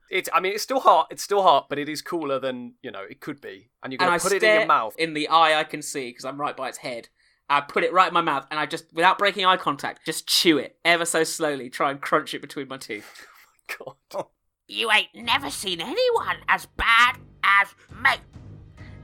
It's. 0.10 0.30
I 0.34 0.40
mean, 0.40 0.54
it's 0.54 0.64
still 0.64 0.80
hot. 0.80 1.08
It's 1.12 1.24
still 1.24 1.44
hot, 1.44 1.70
but 1.70 1.80
it 1.80 1.90
is 1.90 2.02
cooler 2.02 2.40
than 2.40 2.74
you 2.82 2.92
know 2.92 3.04
it 3.10 3.20
could 3.20 3.42
be. 3.42 3.70
And 3.84 3.92
you're 3.92 3.98
gonna 3.98 4.12
I 4.12 4.20
put 4.20 4.34
it 4.34 4.44
in 4.44 4.60
your 4.60 4.66
mouth. 4.68 4.96
in 4.98 5.14
the 5.14 5.28
eye 5.28 5.60
I 5.60 5.64
can 5.64 5.82
see 5.82 6.10
because 6.10 6.26
I'm 6.26 6.40
right 6.40 6.56
by 6.56 6.70
its 6.70 6.80
head. 6.80 7.10
I 7.50 7.60
put 7.60 7.84
it 7.84 7.92
right 7.92 8.08
in 8.08 8.14
my 8.14 8.22
mouth, 8.22 8.48
and 8.50 8.58
I 8.58 8.66
just, 8.66 8.86
without 8.94 9.18
breaking 9.18 9.46
eye 9.46 9.58
contact, 9.58 10.06
just 10.06 10.26
chew 10.26 10.58
it 10.58 10.78
ever 10.86 11.04
so 11.04 11.26
slowly, 11.26 11.70
try 11.70 11.92
and 11.92 12.00
crunch 12.00 12.34
it 12.34 12.42
between 12.42 12.68
my 12.68 12.78
teeth. 12.78 13.28
Oh 13.80 13.96
my 14.12 14.18
god. 14.18 14.26
You 14.68 14.92
ain't 14.92 15.08
never 15.16 15.50
seen 15.50 15.80
anyone 15.80 16.38
as 16.50 16.66
bad 16.66 17.16
as 17.42 17.70
me. 18.04 18.18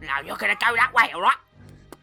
Now 0.01 0.19
you're 0.19 0.35
gonna 0.35 0.57
go 0.59 0.75
that 0.75 0.91
way, 0.93 1.13
alright? 1.15 1.38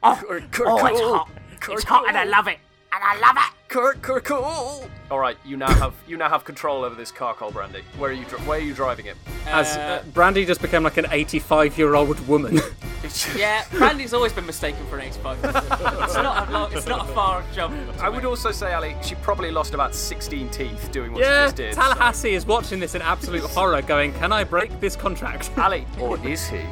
Oh, 0.06 0.22
oh, 0.28 0.36
it's 0.36 0.58
hot. 1.00 1.28
It's 1.70 1.84
hot 1.84 2.08
and 2.08 2.16
I 2.16 2.24
love 2.24 2.46
it. 2.46 2.58
And 2.92 3.02
I 3.02 3.18
love 3.18 3.36
it. 3.36 3.68
Kurt, 3.68 4.02
Kurt, 4.02 4.24
cool. 4.24 4.88
All 5.10 5.18
right, 5.18 5.36
you 5.44 5.56
now 5.56 5.72
have 5.74 5.94
you 6.06 6.16
now 6.16 6.28
have 6.28 6.44
control 6.44 6.84
over 6.84 6.94
this 6.94 7.10
Carkol, 7.10 7.50
Brandy. 7.52 7.82
Where 7.98 8.10
are 8.10 8.12
you? 8.12 8.24
dri- 8.26 8.38
Where 8.40 8.58
are 8.58 8.62
you 8.62 8.74
driving 8.74 9.06
it? 9.06 9.16
As 9.46 9.76
Uh, 9.76 9.80
uh, 9.80 10.02
Brandy 10.12 10.44
just 10.44 10.62
became 10.62 10.82
like 10.84 10.96
an 10.98 11.06
85 11.10 11.76
year 11.78 11.94
old 11.94 12.20
woman. 12.28 12.60
yeah, 13.36 13.64
Brandy's 13.72 14.14
always 14.14 14.32
been 14.32 14.46
mistaken 14.46 14.84
for 14.86 14.96
an 14.96 15.06
85. 15.06 15.38
it's 15.44 16.14
not 16.14 16.48
a 16.48 16.52
long, 16.52 16.72
it's 16.72 16.86
not 16.86 17.08
a 17.08 17.12
far 17.12 17.42
jump. 17.52 17.74
to 17.96 18.02
I 18.04 18.08
would 18.08 18.24
also 18.24 18.50
say, 18.50 18.72
Ali, 18.72 18.94
she 19.02 19.14
probably 19.16 19.50
lost 19.50 19.74
about 19.74 19.94
16 19.94 20.48
teeth 20.50 20.90
doing 20.92 21.12
what 21.12 21.18
she 21.18 21.24
yeah, 21.24 21.44
just 21.44 21.56
did. 21.56 21.74
Tallahassee 21.74 22.34
is 22.34 22.46
watching 22.46 22.80
this 22.80 22.94
in 22.94 23.02
absolute 23.02 23.42
horror, 23.42 23.82
going, 23.82 24.12
Can 24.14 24.32
I 24.32 24.44
break 24.44 24.80
this 24.80 24.96
contract? 24.96 25.50
Ali, 25.58 25.86
or 26.00 26.18
is 26.26 26.46
he? 26.48 26.62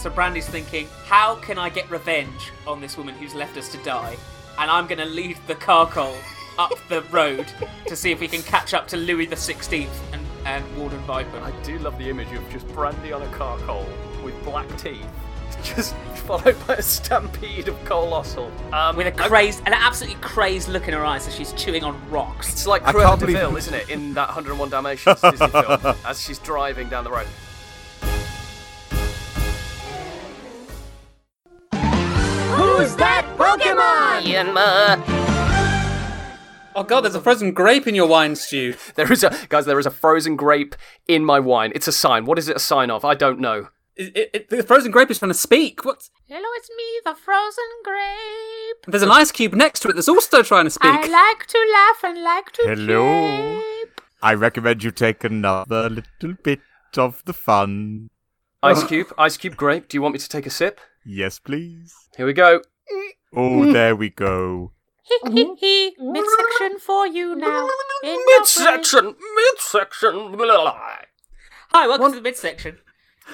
So 0.00 0.08
Brandy's 0.08 0.48
thinking, 0.48 0.88
how 1.04 1.34
can 1.34 1.58
I 1.58 1.68
get 1.68 1.90
revenge 1.90 2.52
on 2.66 2.80
this 2.80 2.96
woman 2.96 3.14
who's 3.16 3.34
left 3.34 3.58
us 3.58 3.68
to 3.72 3.78
die? 3.84 4.16
And 4.58 4.70
I'm 4.70 4.86
going 4.86 4.98
to 4.98 5.04
lead 5.04 5.36
the 5.46 5.54
Carkol 5.54 6.16
up 6.58 6.72
the 6.88 7.02
road 7.10 7.46
to 7.86 7.94
see 7.94 8.10
if 8.10 8.18
we 8.18 8.26
can 8.26 8.40
catch 8.40 8.72
up 8.72 8.88
to 8.88 8.96
Louis 8.96 9.26
the 9.26 9.36
Sixteenth 9.36 9.92
and, 10.14 10.26
and 10.46 10.64
Warden 10.78 11.00
Viper. 11.00 11.36
I 11.40 11.50
do 11.64 11.78
love 11.80 11.98
the 11.98 12.08
image 12.08 12.32
of 12.32 12.48
just 12.48 12.66
Brandy 12.68 13.12
on 13.12 13.20
a 13.20 13.26
Carkol 13.26 13.86
with 14.24 14.42
black 14.42 14.74
teeth, 14.78 15.06
just 15.62 15.94
followed 16.24 16.56
by 16.66 16.76
a 16.76 16.82
stampede 16.82 17.68
of 17.68 17.84
Coalossal. 17.84 18.50
Um, 18.72 18.96
With 18.96 19.06
a 19.06 19.12
crazed, 19.12 19.60
an 19.66 19.74
absolutely 19.74 20.18
crazed 20.22 20.70
look 20.70 20.88
in 20.88 20.94
her 20.94 21.04
eyes 21.04 21.28
as 21.28 21.34
she's 21.34 21.52
chewing 21.52 21.84
on 21.84 22.00
rocks. 22.10 22.50
It's 22.50 22.66
like 22.66 22.86
I 22.86 22.92
Cruella 22.92 23.18
can't 23.18 23.20
de 23.20 23.26
Vil, 23.26 23.54
isn't 23.54 23.74
it, 23.74 23.90
in 23.90 24.14
that 24.14 24.28
101 24.28 24.70
Dalmatians 24.70 25.20
Disney 25.20 25.48
film, 25.48 25.94
as 26.06 26.22
she's 26.22 26.38
driving 26.38 26.88
down 26.88 27.04
the 27.04 27.10
road. 27.10 27.26
Who's 32.80 32.96
that 32.96 33.26
Pokemon? 33.36 34.22
Yanma. 34.22 35.02
Oh 36.74 36.82
god, 36.82 37.02
there's 37.02 37.14
a 37.14 37.20
frozen 37.20 37.52
grape 37.52 37.86
in 37.86 37.94
your 37.94 38.06
wine 38.06 38.34
stew. 38.34 38.74
There 38.94 39.12
is 39.12 39.22
a 39.22 39.36
guys. 39.50 39.66
There 39.66 39.78
is 39.78 39.84
a 39.84 39.90
frozen 39.90 40.34
grape 40.34 40.74
in 41.06 41.22
my 41.22 41.40
wine. 41.40 41.72
It's 41.74 41.88
a 41.88 41.92
sign. 41.92 42.24
What 42.24 42.38
is 42.38 42.48
it 42.48 42.56
a 42.56 42.58
sign 42.58 42.90
of? 42.90 43.04
I 43.04 43.12
don't 43.14 43.38
know. 43.38 43.68
It, 43.96 44.16
it, 44.16 44.30
it- 44.32 44.48
the 44.48 44.62
frozen 44.62 44.90
grape 44.92 45.10
is 45.10 45.18
trying 45.18 45.28
to 45.30 45.34
speak. 45.36 45.84
What? 45.84 46.08
Hello, 46.26 46.48
it's 46.56 46.70
me, 46.70 46.84
the 47.04 47.14
frozen 47.14 47.64
grape. 47.84 48.86
There's 48.86 49.02
an 49.02 49.10
ice 49.10 49.30
cube 49.30 49.52
next 49.52 49.80
to 49.80 49.88
it 49.90 49.94
that's 49.96 50.08
also 50.08 50.42
trying 50.42 50.64
to 50.64 50.70
speak. 50.70 50.90
I 50.90 51.06
like 51.06 51.46
to 51.48 51.58
laugh 51.74 52.02
and 52.02 52.22
like 52.22 52.50
to 52.52 52.62
Hello. 52.62 53.60
jape. 53.60 54.00
I 54.22 54.32
recommend 54.32 54.82
you 54.82 54.90
take 54.90 55.22
another 55.22 55.90
little 55.90 56.34
bit 56.42 56.60
of 56.96 57.22
the 57.26 57.34
fun. 57.34 58.08
Ice 58.62 58.84
cube. 58.84 59.12
Ice 59.18 59.36
cube 59.36 59.56
grape. 59.56 59.88
Do 59.88 59.98
you 59.98 60.02
want 60.02 60.14
me 60.14 60.18
to 60.18 60.28
take 60.30 60.46
a 60.46 60.50
sip? 60.50 60.80
Yes, 61.04 61.38
please. 61.38 61.94
Here 62.16 62.26
we 62.26 62.32
go. 62.32 62.60
Oh, 63.34 63.72
there 63.72 63.96
we 63.96 64.10
go. 64.10 64.72
Hee 65.02 65.30
hee 65.32 65.54
hee. 65.58 65.96
Midsection 65.98 66.78
for 66.78 67.06
you 67.06 67.34
now. 67.34 67.68
In. 68.04 68.18
Midsection. 68.36 69.14
Midsection. 69.36 70.36
Hi, 71.72 71.86
welcome 71.86 72.10
to 72.12 72.16
the 72.16 72.22
midsection. 72.22 72.78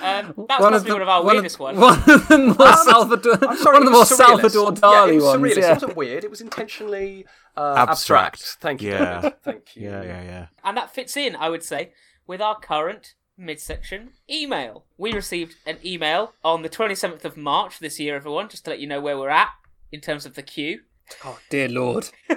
Um, 0.02 0.34
that 0.48 0.60
was 0.60 0.70
possibly 0.70 0.92
one 0.92 1.02
of 1.02 1.08
our 1.08 1.24
one 1.24 1.34
weirdest 1.34 1.56
of, 1.56 1.60
ones. 1.60 1.78
One 1.78 1.98
of 1.98 2.28
the 2.28 2.54
more 2.58 2.76
Salvador, 2.76 3.48
I'm 3.48 3.56
sorry, 3.56 3.78
one 3.78 3.82
of 3.82 3.84
the 3.84 3.90
more 3.90 4.04
surrealist. 4.04 4.50
Salvador 4.50 4.72
yeah, 4.74 4.80
Dali 4.80 5.16
it 5.16 5.22
ones. 5.22 5.42
surrealist. 5.42 5.56
Yeah. 5.56 5.66
It 5.70 5.72
wasn't 5.74 5.96
weird. 5.96 6.24
It 6.24 6.30
was 6.30 6.40
intentionally 6.42 7.26
uh, 7.56 7.74
Abstract. 7.78 8.34
abstract. 8.34 8.60
Thank 8.60 8.82
you. 8.82 8.90
Yeah. 8.90 9.20
Thank 9.42 9.74
you. 9.76 9.88
Yeah, 9.88 10.02
yeah, 10.02 10.22
yeah. 10.22 10.46
And 10.62 10.76
that 10.76 10.94
fits 10.94 11.16
in, 11.16 11.34
I 11.34 11.48
would 11.48 11.62
say, 11.62 11.92
with 12.26 12.42
our 12.42 12.58
current 12.58 13.14
midsection 13.36 14.10
email. 14.30 14.84
We 14.96 15.12
received 15.12 15.56
an 15.66 15.78
email 15.84 16.32
on 16.44 16.62
the 16.62 16.68
27th 16.68 17.24
of 17.24 17.36
March 17.36 17.78
this 17.78 18.00
year, 18.00 18.16
everyone, 18.16 18.48
just 18.48 18.64
to 18.64 18.70
let 18.70 18.80
you 18.80 18.86
know 18.86 19.00
where 19.00 19.18
we're 19.18 19.28
at 19.28 19.50
in 19.92 20.00
terms 20.00 20.26
of 20.26 20.34
the 20.34 20.42
queue. 20.42 20.80
Oh 21.24 21.38
dear 21.50 21.68
lord. 21.68 22.08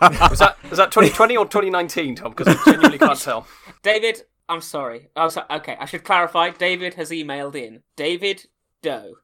Was 0.00 0.40
that 0.40 0.56
was 0.68 0.78
that 0.78 0.90
2020 0.90 1.36
or 1.36 1.44
2019, 1.44 2.16
Tom? 2.16 2.32
Because 2.32 2.48
I 2.48 2.70
genuinely 2.70 2.98
can't 2.98 3.20
tell. 3.20 3.46
David, 3.82 4.22
I'm 4.48 4.60
sorry. 4.60 5.08
Oh, 5.16 5.28
so, 5.28 5.44
okay, 5.50 5.76
I 5.78 5.84
should 5.84 6.04
clarify. 6.04 6.50
David 6.50 6.94
has 6.94 7.10
emailed 7.10 7.54
in. 7.54 7.82
David 7.96 8.46
Doe. 8.82 9.14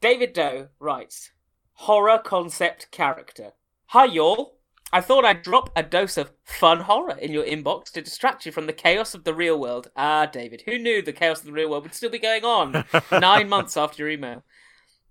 David 0.00 0.32
Doe 0.32 0.68
writes 0.78 1.30
Horror 1.72 2.18
concept 2.18 2.90
character. 2.90 3.52
Hi, 3.86 4.04
y'all. 4.04 4.58
I 4.94 5.00
thought 5.00 5.24
I'd 5.24 5.42
drop 5.42 5.70
a 5.74 5.82
dose 5.82 6.18
of 6.18 6.32
fun 6.44 6.80
horror 6.80 7.16
in 7.16 7.32
your 7.32 7.44
inbox 7.44 7.90
to 7.92 8.02
distract 8.02 8.44
you 8.44 8.52
from 8.52 8.66
the 8.66 8.74
chaos 8.74 9.14
of 9.14 9.24
the 9.24 9.32
real 9.32 9.58
world. 9.58 9.90
Ah, 9.96 10.26
David, 10.26 10.64
who 10.66 10.78
knew 10.78 11.00
the 11.00 11.14
chaos 11.14 11.40
of 11.40 11.46
the 11.46 11.52
real 11.52 11.70
world 11.70 11.84
would 11.84 11.94
still 11.94 12.10
be 12.10 12.18
going 12.18 12.44
on 12.44 12.84
nine 13.10 13.48
months 13.48 13.74
after 13.74 14.02
your 14.02 14.10
email? 14.10 14.44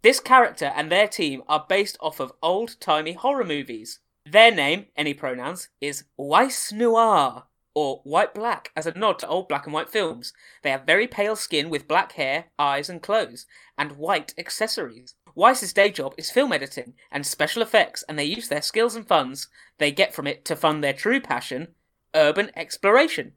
This 0.03 0.19
character 0.19 0.71
and 0.75 0.91
their 0.91 1.07
team 1.07 1.41
are 1.47 1.65
based 1.67 1.97
off 1.99 2.19
of 2.19 2.31
old 2.43 2.79
timey 2.79 3.13
horror 3.13 3.43
movies. 3.43 3.99
Their 4.23 4.51
name, 4.51 4.85
any 4.95 5.15
pronouns, 5.15 5.69
is 5.81 6.03
Weiss 6.15 6.71
Noir, 6.71 7.45
or 7.73 8.01
White 8.03 8.35
Black, 8.35 8.69
as 8.75 8.85
a 8.85 8.97
nod 8.97 9.17
to 9.19 9.27
old 9.27 9.47
black 9.47 9.65
and 9.65 9.73
white 9.73 9.89
films. 9.89 10.31
They 10.61 10.69
have 10.69 10.85
very 10.85 11.07
pale 11.07 11.35
skin 11.35 11.71
with 11.71 11.87
black 11.87 12.11
hair, 12.13 12.45
eyes, 12.59 12.87
and 12.87 13.01
clothes, 13.01 13.47
and 13.79 13.93
white 13.93 14.35
accessories. 14.37 15.15
Weiss's 15.35 15.73
day 15.73 15.91
job 15.91 16.13
is 16.17 16.31
film 16.31 16.51
editing 16.51 16.93
and 17.11 17.25
special 17.25 17.61
effects, 17.61 18.03
and 18.07 18.17
they 18.17 18.25
use 18.25 18.49
their 18.49 18.61
skills 18.61 18.95
and 18.95 19.07
funds 19.07 19.47
they 19.77 19.91
get 19.91 20.13
from 20.13 20.27
it 20.27 20.43
to 20.45 20.55
fund 20.55 20.83
their 20.83 20.93
true 20.93 21.21
passion, 21.21 21.69
urban 22.13 22.51
exploration. 22.55 23.33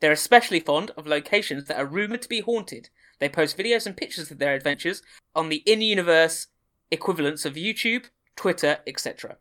They're 0.00 0.12
especially 0.12 0.60
fond 0.60 0.90
of 0.96 1.06
locations 1.06 1.64
that 1.64 1.78
are 1.78 1.86
rumoured 1.86 2.22
to 2.22 2.28
be 2.28 2.40
haunted. 2.40 2.90
They 3.18 3.28
post 3.28 3.58
videos 3.58 3.86
and 3.86 3.96
pictures 3.96 4.30
of 4.30 4.38
their 4.38 4.54
adventures 4.54 5.02
on 5.34 5.48
the 5.48 5.62
in 5.66 5.80
universe 5.80 6.48
equivalents 6.90 7.44
of 7.44 7.54
YouTube, 7.54 8.06
Twitter, 8.36 8.78
etc. 8.86 9.38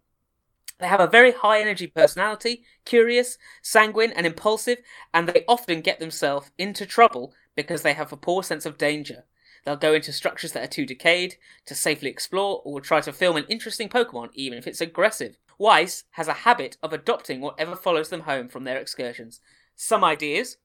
They 0.80 0.88
have 0.88 1.00
a 1.00 1.08
very 1.08 1.32
high 1.32 1.62
energy 1.62 1.88
personality, 1.88 2.64
curious, 2.86 3.38
sanguine, 3.62 4.12
and 4.12 4.26
impulsive, 4.26 4.80
and 5.14 5.28
they 5.28 5.44
often 5.48 5.82
get 5.82 6.00
themselves 6.00 6.52
into 6.58 6.86
trouble 6.86 7.34
because 7.56 7.82
they 7.82 7.94
have 7.94 8.14
a 8.14 8.18
poor 8.18 8.44
sense 8.44 8.66
of 8.66 8.78
danger. 8.78 9.26
They'll 9.68 9.76
go 9.76 9.94
into 9.94 10.14
structures 10.14 10.54
that 10.54 10.64
are 10.64 10.68
too 10.68 10.86
decayed 10.86 11.36
to 11.66 11.76
safely 11.76 12.10
explore, 12.10 12.62
or 12.64 12.76
will 12.76 12.80
try 12.80 13.02
to 13.02 13.12
film 13.12 13.36
an 13.36 13.44
interesting 13.50 13.90
Pokemon, 13.90 14.30
even 14.34 14.58
if 14.58 14.66
it's 14.66 14.80
aggressive. 14.80 15.38
Weiss 15.58 16.06
has 16.12 16.30
a 16.30 16.46
habit 16.48 16.78
of 16.82 16.94
adopting 16.94 17.42
whatever 17.42 17.76
follows 17.76 18.08
them 18.08 18.22
home 18.22 18.48
from 18.48 18.64
their 18.64 18.78
excursions. 18.78 19.42
Some 19.76 20.06
ideas. 20.06 20.56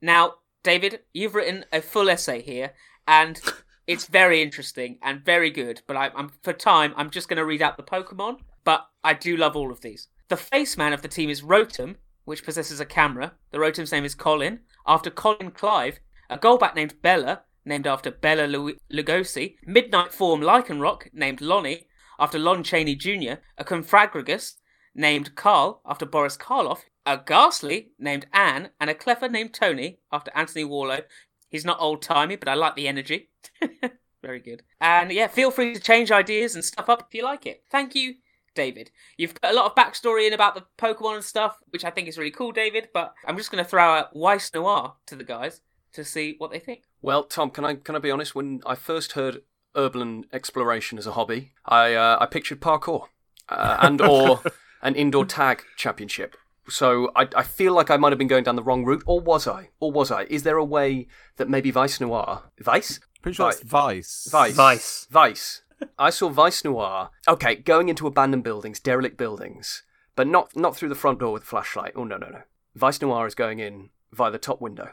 Now, 0.00 0.34
David, 0.62 1.00
you've 1.12 1.34
written 1.34 1.64
a 1.72 1.80
full 1.80 2.08
essay 2.08 2.40
here, 2.40 2.74
and 3.08 3.40
it's 3.88 4.06
very 4.06 4.40
interesting 4.40 5.00
and 5.02 5.24
very 5.24 5.50
good. 5.50 5.82
But 5.88 5.96
I, 5.96 6.10
I'm 6.14 6.30
for 6.44 6.52
time, 6.52 6.94
I'm 6.96 7.10
just 7.10 7.28
going 7.28 7.38
to 7.38 7.44
read 7.44 7.62
out 7.62 7.76
the 7.76 7.82
Pokemon. 7.82 8.42
But 8.62 8.86
I 9.02 9.14
do 9.14 9.36
love 9.36 9.56
all 9.56 9.72
of 9.72 9.80
these. 9.80 10.06
The 10.28 10.36
face 10.36 10.76
man 10.76 10.92
of 10.92 11.02
the 11.02 11.08
team 11.08 11.30
is 11.30 11.42
Rotom, 11.42 11.96
which 12.26 12.44
possesses 12.44 12.78
a 12.78 12.86
camera. 12.86 13.32
The 13.50 13.58
Rotom's 13.58 13.90
name 13.90 14.04
is 14.04 14.14
Colin, 14.14 14.60
after 14.86 15.10
Colin 15.10 15.50
Clive. 15.50 15.98
A 16.30 16.38
Golbat 16.38 16.76
named 16.76 17.02
Bella, 17.02 17.42
named 17.64 17.86
after 17.86 18.10
Bella 18.10 18.46
Lu- 18.46 18.76
Lugosi. 18.92 19.56
Midnight 19.64 20.12
form 20.12 20.40
Lycanroc, 20.40 21.08
named 21.12 21.40
Lonnie, 21.40 21.86
after 22.18 22.38
Lon 22.38 22.62
Chaney 22.62 22.94
Jr. 22.94 23.40
A 23.58 23.64
Cofagrigus, 23.64 24.54
named 24.94 25.34
Carl, 25.34 25.80
after 25.86 26.06
Boris 26.06 26.36
Karloff. 26.36 26.80
A 27.04 27.18
Gastly, 27.18 27.90
named 27.98 28.26
Anne, 28.32 28.70
and 28.80 28.88
a 28.88 28.94
Cleffa 28.94 29.30
named 29.30 29.52
Tony, 29.52 29.98
after 30.12 30.30
Anthony 30.34 30.64
Warlow. 30.64 31.00
He's 31.48 31.64
not 31.64 31.80
old 31.80 32.00
timey, 32.02 32.36
but 32.36 32.48
I 32.48 32.54
like 32.54 32.76
the 32.76 32.88
energy. 32.88 33.30
Very 34.22 34.38
good. 34.38 34.62
And 34.80 35.10
yeah, 35.10 35.26
feel 35.26 35.50
free 35.50 35.74
to 35.74 35.80
change 35.80 36.12
ideas 36.12 36.54
and 36.54 36.64
stuff 36.64 36.88
up 36.88 37.06
if 37.08 37.14
you 37.14 37.24
like 37.24 37.44
it. 37.44 37.64
Thank 37.70 37.96
you, 37.96 38.14
David. 38.54 38.92
You've 39.16 39.34
put 39.34 39.50
a 39.50 39.54
lot 39.54 39.66
of 39.66 39.74
backstory 39.74 40.28
in 40.28 40.32
about 40.32 40.54
the 40.54 40.64
Pokemon 40.78 41.16
and 41.16 41.24
stuff, 41.24 41.56
which 41.70 41.84
I 41.84 41.90
think 41.90 42.06
is 42.06 42.16
really 42.16 42.30
cool, 42.30 42.52
David. 42.52 42.88
But 42.94 43.12
I'm 43.26 43.36
just 43.36 43.50
going 43.50 43.62
to 43.62 43.68
throw 43.68 43.82
out 43.82 44.14
Weiss 44.14 44.54
Noir 44.54 44.94
to 45.06 45.16
the 45.16 45.24
guys 45.24 45.60
to 45.92 46.04
see 46.04 46.34
what 46.38 46.50
they 46.50 46.58
think. 46.58 46.82
Well, 47.00 47.24
Tom, 47.24 47.50
can 47.50 47.64
I 47.64 47.74
can 47.76 47.96
I 47.96 47.98
be 47.98 48.10
honest? 48.10 48.34
When 48.34 48.60
I 48.66 48.74
first 48.74 49.12
heard 49.12 49.42
urban 49.74 50.24
exploration 50.32 50.98
as 50.98 51.06
a 51.06 51.12
hobby, 51.12 51.52
I 51.64 51.94
uh, 51.94 52.18
I 52.20 52.26
pictured 52.26 52.60
parkour 52.60 53.06
uh, 53.48 53.76
and 53.80 54.00
or 54.00 54.42
an 54.82 54.94
indoor 54.94 55.24
tag 55.24 55.62
championship. 55.76 56.36
So 56.68 57.10
I, 57.16 57.28
I 57.36 57.42
feel 57.42 57.72
like 57.74 57.90
I 57.90 57.96
might 57.96 58.12
have 58.12 58.18
been 58.18 58.28
going 58.28 58.44
down 58.44 58.54
the 58.56 58.62
wrong 58.62 58.84
route, 58.84 59.02
or 59.04 59.20
was 59.20 59.48
I? 59.48 59.70
Or 59.80 59.90
was 59.90 60.10
I? 60.12 60.24
Is 60.24 60.44
there 60.44 60.56
a 60.58 60.64
way 60.64 61.08
that 61.36 61.48
maybe 61.48 61.72
Vice 61.72 62.00
Noir, 62.00 62.44
Vice, 62.60 63.00
Pretty 63.20 63.34
sure 63.36 63.46
Right. 63.46 63.54
it's 63.54 63.62
Vice. 63.64 64.28
Vice, 64.30 64.54
Vice. 64.54 65.06
Vice? 65.10 65.62
I 65.98 66.10
saw 66.10 66.28
Vice 66.28 66.64
Noir. 66.64 67.10
Okay, 67.26 67.56
going 67.56 67.88
into 67.88 68.06
abandoned 68.06 68.44
buildings, 68.44 68.78
derelict 68.78 69.16
buildings, 69.16 69.82
but 70.14 70.28
not 70.28 70.54
not 70.56 70.76
through 70.76 70.88
the 70.88 70.94
front 70.94 71.18
door 71.18 71.32
with 71.32 71.42
a 71.42 71.46
flashlight. 71.46 71.92
Oh 71.96 72.04
no 72.04 72.16
no 72.16 72.28
no! 72.28 72.42
Vice 72.76 73.00
Noir 73.02 73.26
is 73.26 73.34
going 73.34 73.58
in 73.58 73.90
via 74.12 74.30
the 74.30 74.38
top 74.38 74.60
window 74.60 74.90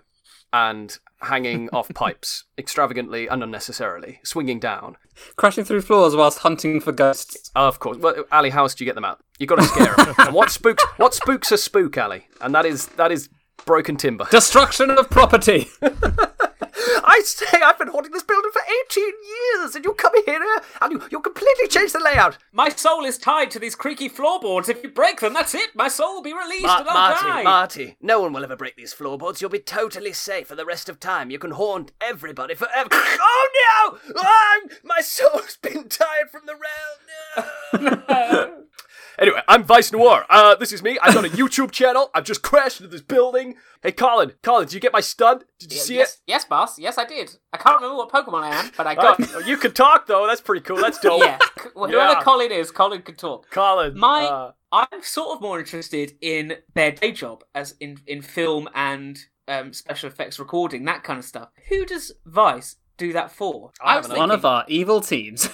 and 0.54 0.98
hanging 1.22 1.70
off 1.72 1.90
pipes 1.94 2.46
extravagantly 2.58 3.28
and 3.28 3.44
unnecessarily, 3.44 4.20
swinging 4.24 4.60
down. 4.60 4.98
Crashing 5.36 5.66
through 5.66 5.82
floors 5.82 6.16
whilst 6.16 6.40
hunting 6.40 6.80
for 6.80 6.92
ghosts. 6.92 7.52
Of 7.56 7.80
course. 7.80 7.98
Well, 7.98 8.24
Ali, 8.32 8.50
how 8.50 8.64
else 8.64 8.76
do 8.76 8.84
you 8.84 8.90
get 8.90 8.96
them 8.96 9.06
out? 9.06 9.20
You 9.38 9.48
got 9.48 9.56
to 9.56 9.64
scare 9.64 9.96
them. 9.96 10.16
and 10.18 10.34
what 10.34 10.50
spooks? 10.50 10.84
What 10.98 11.14
spooks 11.14 11.52
a 11.52 11.58
spook, 11.58 11.98
Ali? 11.98 12.28
And 12.42 12.54
that 12.56 12.66
is 12.66 12.88
that 12.88 13.12
is 13.12 13.30
broken 13.66 13.98
timber. 13.98 14.26
Destruction 14.32 14.92
of 14.92 15.10
property. 15.10 15.68
I 17.04 17.22
say 17.26 17.62
I've 17.62 17.78
been 17.78 17.90
haunting 17.90 18.12
this 18.12 18.24
building 18.24 18.52
for 18.52 18.62
eighteen 18.62 19.14
years, 19.62 19.76
and 19.76 19.84
you 19.84 19.94
come 19.94 20.12
here 20.26 20.40
uh, 20.58 20.62
and 20.82 20.92
you 20.94 21.02
you 21.12 21.20
completely 21.20 21.68
change 21.68 21.92
the 21.94 22.00
layout. 22.00 22.38
My 22.52 22.70
soul 22.70 23.06
is 23.06 23.18
tied 23.18 23.52
to 23.52 23.60
these 23.60 23.76
creaky 23.76 24.08
floorboards. 24.10 24.70
If 24.70 24.84
you 24.84 24.90
break 24.90 25.20
them, 25.20 25.34
that's 25.34 25.56
it. 25.56 25.76
My 25.76 25.88
soul 25.88 26.16
will 26.16 26.22
be 26.22 26.34
released 26.34 26.66
Ma- 26.66 26.80
and 26.80 26.90
I'll 26.90 26.96
Marty, 27.10 27.26
die. 27.26 27.44
Marty, 27.44 27.98
no 28.02 28.22
one 28.22 28.34
will 28.34 28.44
ever 28.44 28.56
break 28.56 28.76
these 28.76 28.94
floorboards. 28.94 29.42
You'll 29.42 29.50
be 29.50 29.60
totally 29.60 30.14
safe 30.14 30.48
for 30.48 30.56
the 30.56 30.66
rest 30.66 30.90
of 30.90 31.00
time. 31.00 31.30
You 31.32 31.40
can 31.40 31.52
haunt 31.52 31.92
everybody 32.02 32.56
forever. 32.56 32.90
Oh 33.22 33.98
no! 34.04 34.14
Oh, 34.18 34.62
my 34.84 35.02
soul's 35.02 35.58
been 35.62 35.88
tied 35.90 36.30
from 36.32 36.42
the 36.46 36.56
realm. 36.56 38.00
No. 38.08 38.64
anyway, 39.20 39.42
I'm 39.48 39.64
Vice 39.64 39.92
Noir. 39.92 40.26
Uh, 40.30 40.56
this 40.56 40.72
is 40.72 40.82
me. 40.82 40.98
I've 41.02 41.14
got 41.14 41.26
a 41.26 41.30
YouTube 41.30 41.72
channel. 41.72 42.10
I've 42.14 42.24
just 42.24 42.42
crashed 42.42 42.80
into 42.82 42.92
this 42.92 43.02
building. 43.02 43.56
Hey, 43.82 43.92
Colin, 43.92 44.34
Colin, 44.44 44.66
did 44.66 44.74
you 44.74 44.80
get 44.80 44.94
my 44.94 45.00
stud? 45.02 45.46
Did 45.60 45.72
you 45.72 45.78
see 45.80 45.96
yes, 45.96 46.16
it? 46.16 46.20
yes, 46.28 46.46
boss. 46.46 46.80
Yes, 46.80 46.98
I 46.98 47.06
did. 47.06 47.36
I 47.54 47.58
can't 47.58 47.82
remember 47.82 47.98
what 47.98 48.10
Pokemon 48.12 48.44
I 48.44 48.56
am, 48.56 48.72
but 48.76 48.88
I 48.88 48.96
got. 48.96 49.20
Uh, 49.36 49.40
you 49.40 49.58
can 49.58 49.74
talk 49.74 50.08
though. 50.08 50.26
That's 50.28 50.42
pretty 50.42 50.62
cool. 50.62 50.78
That's 50.78 51.00
dope. 51.00 51.22
yeah, 51.22 51.38
c- 51.62 51.70
whoever 51.76 51.94
Yeah. 51.96 52.22
Colin 52.24 52.52
is, 52.52 52.72
Colin 52.72 53.02
can 53.02 53.16
talk. 53.16 53.50
Colin. 53.52 53.98
My, 53.98 54.24
uh, 54.26 54.52
I'm 54.72 55.02
sort 55.02 55.36
of 55.36 55.42
more 55.42 55.60
interested 55.60 56.14
in 56.22 56.56
their 56.74 56.92
day 56.92 57.12
job, 57.12 57.44
as 57.54 57.76
in 57.80 58.00
in 58.08 58.22
film 58.22 58.70
and 58.74 59.18
um, 59.48 59.74
special 59.74 60.10
effects 60.10 60.40
recording, 60.40 60.86
that 60.86 61.04
kind 61.04 61.20
of 61.20 61.26
stuff. 61.26 61.50
Who 61.70 61.86
does 61.86 62.12
Vice 62.26 62.76
do 62.98 63.14
that 63.14 63.32
for? 63.32 63.72
I 63.82 63.98
was 63.98 64.08
have 64.08 64.16
an 64.16 64.20
One 64.20 64.32
of 64.32 64.46
our 64.46 64.66
evil 64.68 65.02
teams. 65.02 65.50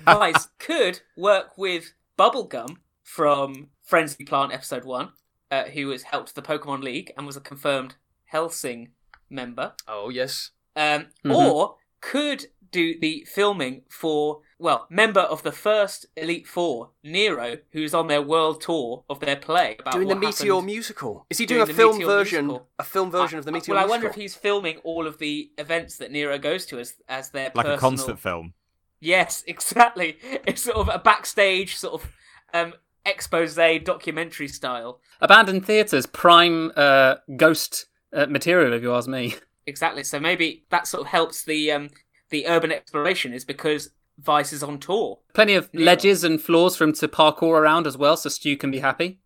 Vice 0.00 0.48
could 0.58 1.00
work 1.16 1.58
with 1.58 1.94
Bubblegum 2.18 2.76
from 3.04 3.68
Frenzy 3.84 4.24
Plant 4.24 4.52
Episode 4.52 4.84
One, 4.84 5.10
uh, 5.50 5.64
who 5.64 5.90
has 5.90 6.02
helped 6.04 6.34
the 6.34 6.42
Pokemon 6.42 6.82
League 6.82 7.12
and 7.16 7.26
was 7.26 7.36
a 7.36 7.40
confirmed 7.40 7.94
Helsing 8.24 8.90
member. 9.30 9.74
oh 9.86 10.08
yes. 10.08 10.50
Um, 10.74 11.06
Mhm. 11.24 11.34
Or 11.36 11.76
could 12.00 12.46
do 12.72 12.98
the 12.98 13.24
filming 13.32 13.82
for 13.88 14.40
well, 14.58 14.86
member 14.88 15.20
of 15.20 15.42
the 15.42 15.52
first 15.52 16.06
Elite 16.16 16.46
Four, 16.46 16.90
Nero, 17.02 17.58
who's 17.72 17.92
on 17.92 18.06
their 18.06 18.22
world 18.22 18.60
tour 18.62 19.04
of 19.10 19.20
their 19.20 19.36
play 19.36 19.76
about 19.78 19.92
doing 19.92 20.08
the 20.08 20.14
Meteor 20.16 20.54
happened- 20.54 20.66
musical. 20.66 21.26
Is 21.28 21.38
he 21.38 21.44
doing 21.46 21.58
doing, 21.64 21.70
a 21.70 21.74
film 21.74 21.92
Meteor 21.98 22.06
version? 22.06 22.46
musical. 22.46 22.68
A 22.78 22.84
film 22.84 23.10
version 23.10 23.38
of 23.38 23.44
the 23.44 23.52
Meteor 23.52 23.74
Well, 23.74 23.84
I 23.84 23.86
wonder 23.86 24.08
if 24.08 24.14
he's 24.14 24.34
filming 24.34 24.78
all 24.78 25.06
of 25.06 25.18
the 25.18 25.50
events 25.58 25.98
that 25.98 26.10
Nero 26.10 26.38
goes 26.38 26.64
to 26.66 26.78
as 26.80 26.94
as 27.08 27.30
their 27.30 27.52
Like 27.54 27.66
a 27.66 27.76
concert 27.78 28.18
film. 28.18 28.54
Yes, 29.00 29.44
exactly. 29.46 30.18
It's 30.46 30.62
sort 30.62 30.78
of 30.78 30.88
a 30.88 30.98
backstage 30.98 31.76
sort 31.76 32.02
of 32.02 32.12
um, 32.54 32.74
expose 33.06 33.54
documentary 33.84 34.48
style. 34.48 35.00
Abandoned 35.20 35.66
Theatres, 35.66 36.06
prime 36.06 36.72
uh, 36.76 37.16
ghost 37.36 37.86
uh, 38.12 38.26
material, 38.26 38.72
if 38.72 38.82
you 38.82 38.94
ask 38.94 39.08
me. 39.08 39.36
Exactly. 39.66 40.04
So 40.04 40.20
maybe 40.20 40.66
that 40.68 40.86
sort 40.86 41.00
of 41.00 41.06
helps 41.06 41.42
the 41.42 41.72
um, 41.72 41.88
the 42.28 42.46
urban 42.46 42.70
exploration 42.70 43.32
is 43.32 43.46
because 43.46 43.88
Vice 44.18 44.52
is 44.52 44.62
on 44.62 44.78
tour. 44.78 45.20
Plenty 45.32 45.54
of 45.54 45.70
Yeah. 45.72 45.86
ledges 45.86 46.22
and 46.22 46.38
floors 46.38 46.76
for 46.76 46.84
him 46.84 46.92
to 46.92 47.08
parkour 47.08 47.58
around 47.58 47.86
as 47.86 47.96
well, 47.96 48.18
so 48.18 48.28
Stu 48.28 48.58
can 48.58 48.70
be 48.70 48.80
happy. 48.80 49.20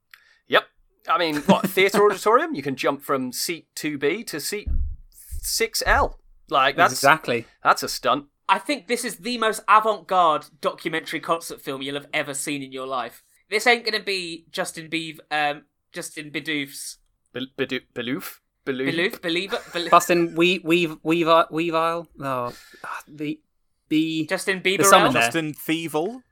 Yep. 0.47 0.63
I 1.09 1.19
mean, 1.19 1.39
what 1.43 1.69
theatre 1.69 2.05
auditorium? 2.09 2.55
You 2.55 2.63
can 2.63 2.77
jump 2.77 3.03
from 3.03 3.33
seat 3.33 3.67
two 3.75 3.99
B 3.99 4.23
to 4.25 4.39
seat 4.39 4.69
six 5.11 5.83
L. 5.85 6.21
Like 6.49 6.77
that's 6.77 6.93
exactly. 6.95 7.47
that's 7.65 7.83
a 7.83 7.89
stunt. 7.89 8.27
I 8.49 8.61
think 8.61 8.87
this 8.87 9.05
is 9.05 9.17
the 9.17 9.39
most 9.39 9.61
avant-garde 9.69 10.47
documentary 10.61 11.19
concert 11.19 11.61
film 11.61 11.83
you'll 11.83 11.97
have 11.97 12.09
ever 12.15 12.33
seen 12.33 12.63
in 12.63 12.71
your 12.71 12.87
life. 12.87 13.25
This 13.51 13.67
ain't 13.67 13.85
gonna 13.85 14.03
be 14.03 14.47
Justin 14.51 14.89
Bieber, 14.89 15.21
um, 15.31 15.63
Justin 15.93 16.31
Bidoof's 16.31 16.99
Be- 17.33 17.51
Bedu- 17.59 17.83
Beloof? 17.95 18.41
Beloof? 18.67 19.23
Believer, 19.23 19.59
Bel- 19.73 19.89
Bustin 19.89 20.35
Wee 20.35 20.61
Weave 20.63 20.99
Weave 21.03 21.27
Weavile. 21.27 22.07
Oh, 22.21 22.53
ah, 22.85 23.03
the 23.09 23.41
the 23.89 24.27
Justin 24.29 24.61
There's 24.63 24.79
Bieber. 24.79 24.85
someone 24.85 25.13
there. 25.15 25.23
Justin 25.23 25.55
Thievel? 25.55 26.23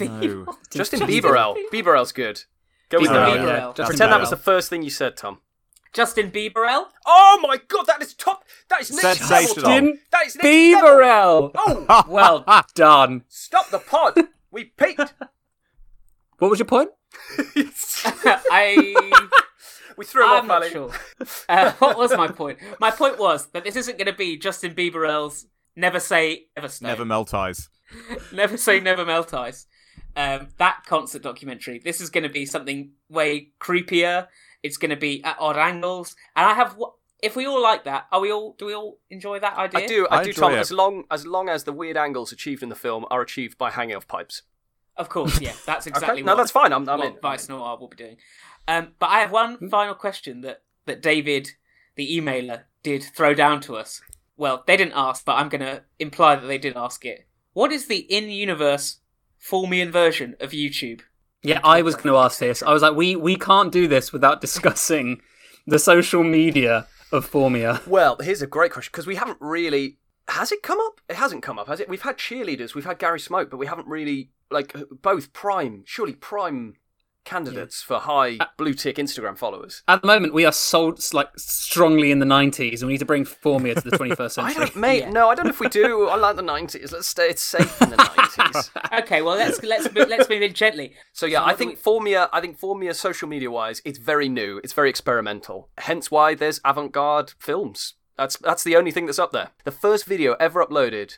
No. 0.00 0.46
Justin 0.72 1.06
Jesus. 1.06 1.24
Bieberell. 1.24 1.56
Bieberell's 1.70 2.12
good. 2.12 2.44
Go 2.88 2.98
with 3.00 3.10
Justin 3.10 3.44
that. 3.44 3.46
Yeah, 3.46 3.66
Justin 3.76 3.86
Pretend 3.86 4.12
that 4.12 4.20
was 4.20 4.30
the 4.30 4.36
first 4.38 4.70
thing 4.70 4.82
you 4.82 4.90
said, 4.90 5.16
Tom. 5.18 5.40
Justin 5.92 6.30
Bieberell. 6.30 6.86
Oh 7.06 7.38
my 7.42 7.58
god, 7.68 7.84
that 7.86 8.00
is 8.02 8.14
top. 8.14 8.44
That 8.70 8.80
is 8.80 8.90
next 8.90 9.18
Sensational. 9.18 9.68
level. 9.70 9.80
Tom. 9.80 9.86
Justin 9.86 10.00
That 10.10 10.26
is 10.26 10.36
next 10.36 10.44
level. 10.46 10.88
Bieberell. 10.88 11.50
Oh, 11.54 12.04
Well 12.08 12.44
done. 12.74 13.24
stop 13.28 13.68
the 13.70 13.78
pod. 13.78 14.18
We 14.50 14.64
peaked. 14.64 15.12
What 16.38 16.50
was 16.50 16.58
your 16.58 16.66
point? 16.66 16.90
I. 18.04 18.94
we 19.96 20.04
threw 20.04 20.24
him 20.24 20.30
I'm 20.30 20.38
off, 20.38 20.46
not 20.46 20.62
Ali. 20.62 20.70
sure. 20.70 20.90
Uh, 21.48 21.72
what 21.78 21.96
was 21.98 22.16
my 22.16 22.28
point? 22.28 22.58
My 22.80 22.90
point 22.90 23.18
was 23.18 23.46
that 23.48 23.64
this 23.64 23.76
isn't 23.76 23.98
going 23.98 24.06
to 24.06 24.12
be 24.12 24.36
Justin 24.36 24.74
Bieberell's 24.74 25.46
"Never 25.76 26.00
Say 26.00 26.46
Ever 26.56 26.68
Stay." 26.68 26.86
Never 26.86 27.04
melt 27.04 27.34
eyes. 27.34 27.68
Never 28.32 28.56
say 28.58 28.80
never 28.80 29.04
melt 29.06 29.32
eyes. 29.32 29.66
Um, 30.14 30.48
that 30.58 30.82
concert 30.86 31.22
documentary. 31.22 31.80
This 31.82 32.00
is 32.02 32.10
going 32.10 32.24
to 32.24 32.28
be 32.28 32.44
something 32.44 32.92
way 33.08 33.50
creepier. 33.60 34.26
It's 34.62 34.76
going 34.76 34.90
to 34.90 34.96
be 34.96 35.24
at 35.24 35.36
odd 35.40 35.56
angles, 35.56 36.14
and 36.36 36.44
I 36.46 36.54
have. 36.54 36.72
wh- 36.78 36.92
If 37.22 37.34
we 37.34 37.46
all 37.46 37.62
like 37.62 37.84
that, 37.84 38.06
are 38.12 38.20
we 38.20 38.30
all? 38.30 38.54
Do 38.58 38.66
we 38.66 38.74
all 38.74 38.98
enjoy 39.10 39.38
that 39.40 39.56
idea? 39.56 39.80
I 39.80 39.86
do, 39.86 40.06
I, 40.10 40.16
I 40.18 40.22
do, 40.24 40.28
enjoy 40.30 40.40
Tom. 40.42 40.52
it. 40.54 40.58
As 40.58 40.70
long 40.72 41.04
as 41.10 41.26
long 41.26 41.48
as 41.48 41.64
the 41.64 41.72
weird 41.72 41.96
angles 41.96 42.30
achieved 42.32 42.62
in 42.62 42.68
the 42.68 42.74
film 42.74 43.06
are 43.10 43.22
achieved 43.22 43.56
by 43.56 43.70
hanging 43.70 43.96
off 43.96 44.06
pipes. 44.06 44.42
Of 44.98 45.08
course, 45.08 45.40
yeah. 45.40 45.52
That's 45.66 45.86
exactly 45.86 46.20
okay, 46.20 46.22
no, 46.22 46.32
what, 46.32 46.38
that's 46.38 46.50
fine. 46.50 46.72
I'm, 46.72 46.88
I'm 46.88 46.98
what 46.98 47.14
in. 47.14 47.20
Vice 47.22 47.48
Noir 47.48 47.78
will 47.78 47.88
be 47.88 47.96
doing. 47.96 48.16
Um, 48.66 48.94
but 48.98 49.06
I 49.06 49.20
have 49.20 49.30
one 49.30 49.70
final 49.70 49.94
question 49.94 50.40
that 50.42 50.62
that 50.86 51.00
David, 51.00 51.50
the 51.94 52.18
emailer, 52.18 52.62
did 52.82 53.02
throw 53.02 53.32
down 53.32 53.60
to 53.62 53.76
us. 53.76 54.00
Well, 54.36 54.64
they 54.66 54.76
didn't 54.76 54.94
ask, 54.96 55.24
but 55.24 55.34
I'm 55.34 55.48
going 55.48 55.60
to 55.60 55.82
imply 55.98 56.36
that 56.36 56.46
they 56.46 56.58
did 56.58 56.76
ask 56.76 57.04
it. 57.04 57.26
What 57.52 57.72
is 57.72 57.86
the 57.86 57.98
in-universe 57.98 59.00
Formian 59.40 59.90
version 59.90 60.36
of 60.40 60.50
YouTube? 60.50 61.00
Yeah, 61.42 61.60
I 61.64 61.82
was 61.82 61.94
going 61.94 62.14
to 62.14 62.16
ask 62.16 62.38
this. 62.38 62.62
I 62.62 62.72
was 62.72 62.82
like, 62.82 62.94
we 62.94 63.14
we 63.14 63.36
can't 63.36 63.72
do 63.72 63.86
this 63.86 64.12
without 64.12 64.40
discussing 64.46 65.20
the 65.66 65.78
social 65.78 66.24
media 66.24 66.86
of 67.12 67.30
Formia. 67.30 67.86
Well, 67.86 68.16
here's 68.20 68.42
a 68.42 68.46
great 68.46 68.72
question 68.72 68.90
because 68.92 69.06
we 69.06 69.16
haven't 69.16 69.38
really. 69.40 69.98
Has 70.28 70.52
it 70.52 70.62
come 70.62 70.78
up? 70.80 71.00
It 71.08 71.16
hasn't 71.16 71.42
come 71.42 71.58
up, 71.58 71.68
has 71.68 71.80
it? 71.80 71.88
We've 71.88 72.02
had 72.02 72.18
cheerleaders, 72.18 72.74
we've 72.74 72.84
had 72.84 72.98
Gary 72.98 73.20
Smoke, 73.20 73.50
but 73.50 73.56
we 73.56 73.66
haven't 73.66 73.88
really 73.88 74.30
like 74.50 74.74
uh, 74.76 74.84
both 75.02 75.32
prime, 75.32 75.82
surely 75.86 76.12
prime 76.14 76.74
candidates 77.24 77.82
for 77.82 77.98
high 77.98 78.38
uh, 78.40 78.46
blue 78.56 78.72
tick 78.72 78.96
Instagram 78.96 79.36
followers. 79.36 79.82
At 79.86 80.00
the 80.00 80.06
moment, 80.06 80.32
we 80.32 80.46
are 80.46 80.52
sold 80.52 81.02
like 81.12 81.28
strongly 81.36 82.10
in 82.10 82.20
the 82.20 82.26
'90s, 82.26 82.78
and 82.80 82.86
we 82.86 82.94
need 82.94 82.98
to 83.00 83.04
bring 83.04 83.24
Formia 83.26 83.74
to 83.74 83.90
the 83.90 83.96
21st 83.98 84.20
I 84.20 84.28
century. 84.28 84.54
don't, 84.66 84.76
mate. 84.76 85.00
Yeah. 85.00 85.10
No, 85.10 85.28
I 85.28 85.34
don't 85.34 85.44
know 85.44 85.50
if 85.50 85.60
we 85.60 85.68
do. 85.68 86.08
I 86.08 86.16
like 86.16 86.36
the 86.36 86.42
nineties. 86.42 86.90
Let's 86.92 87.06
stay. 87.06 87.28
It's 87.28 87.42
safe 87.42 87.82
in 87.82 87.90
the 87.90 87.96
nineties. 88.36 88.70
Okay, 88.92 89.20
well 89.20 89.36
let's 89.36 89.62
let's 89.62 89.92
move, 89.92 90.08
let's 90.08 90.28
move 90.28 90.40
in 90.42 90.54
gently. 90.54 90.94
So 91.12 91.26
yeah, 91.26 91.40
So 91.40 91.44
I 91.44 91.46
what 91.48 91.58
do 91.58 91.64
think 91.66 91.82
Formia. 91.82 92.28
I 92.32 92.40
think 92.40 92.58
Formia, 92.58 92.94
social 92.94 93.28
media 93.28 93.50
wise, 93.50 93.82
it's 93.84 93.98
very 93.98 94.28
new. 94.28 94.60
It's 94.64 94.72
very 94.72 94.88
experimental. 94.88 95.68
Hence 95.78 96.10
why 96.10 96.34
there's 96.34 96.60
avant-garde 96.64 97.34
films. 97.38 97.94
That's 98.16 98.36
that's 98.38 98.64
the 98.64 98.74
only 98.76 98.90
thing 98.90 99.04
that's 99.06 99.18
up 99.18 99.32
there. 99.32 99.50
The 99.64 99.70
first 99.70 100.06
video 100.06 100.32
ever 100.40 100.64
uploaded 100.64 101.12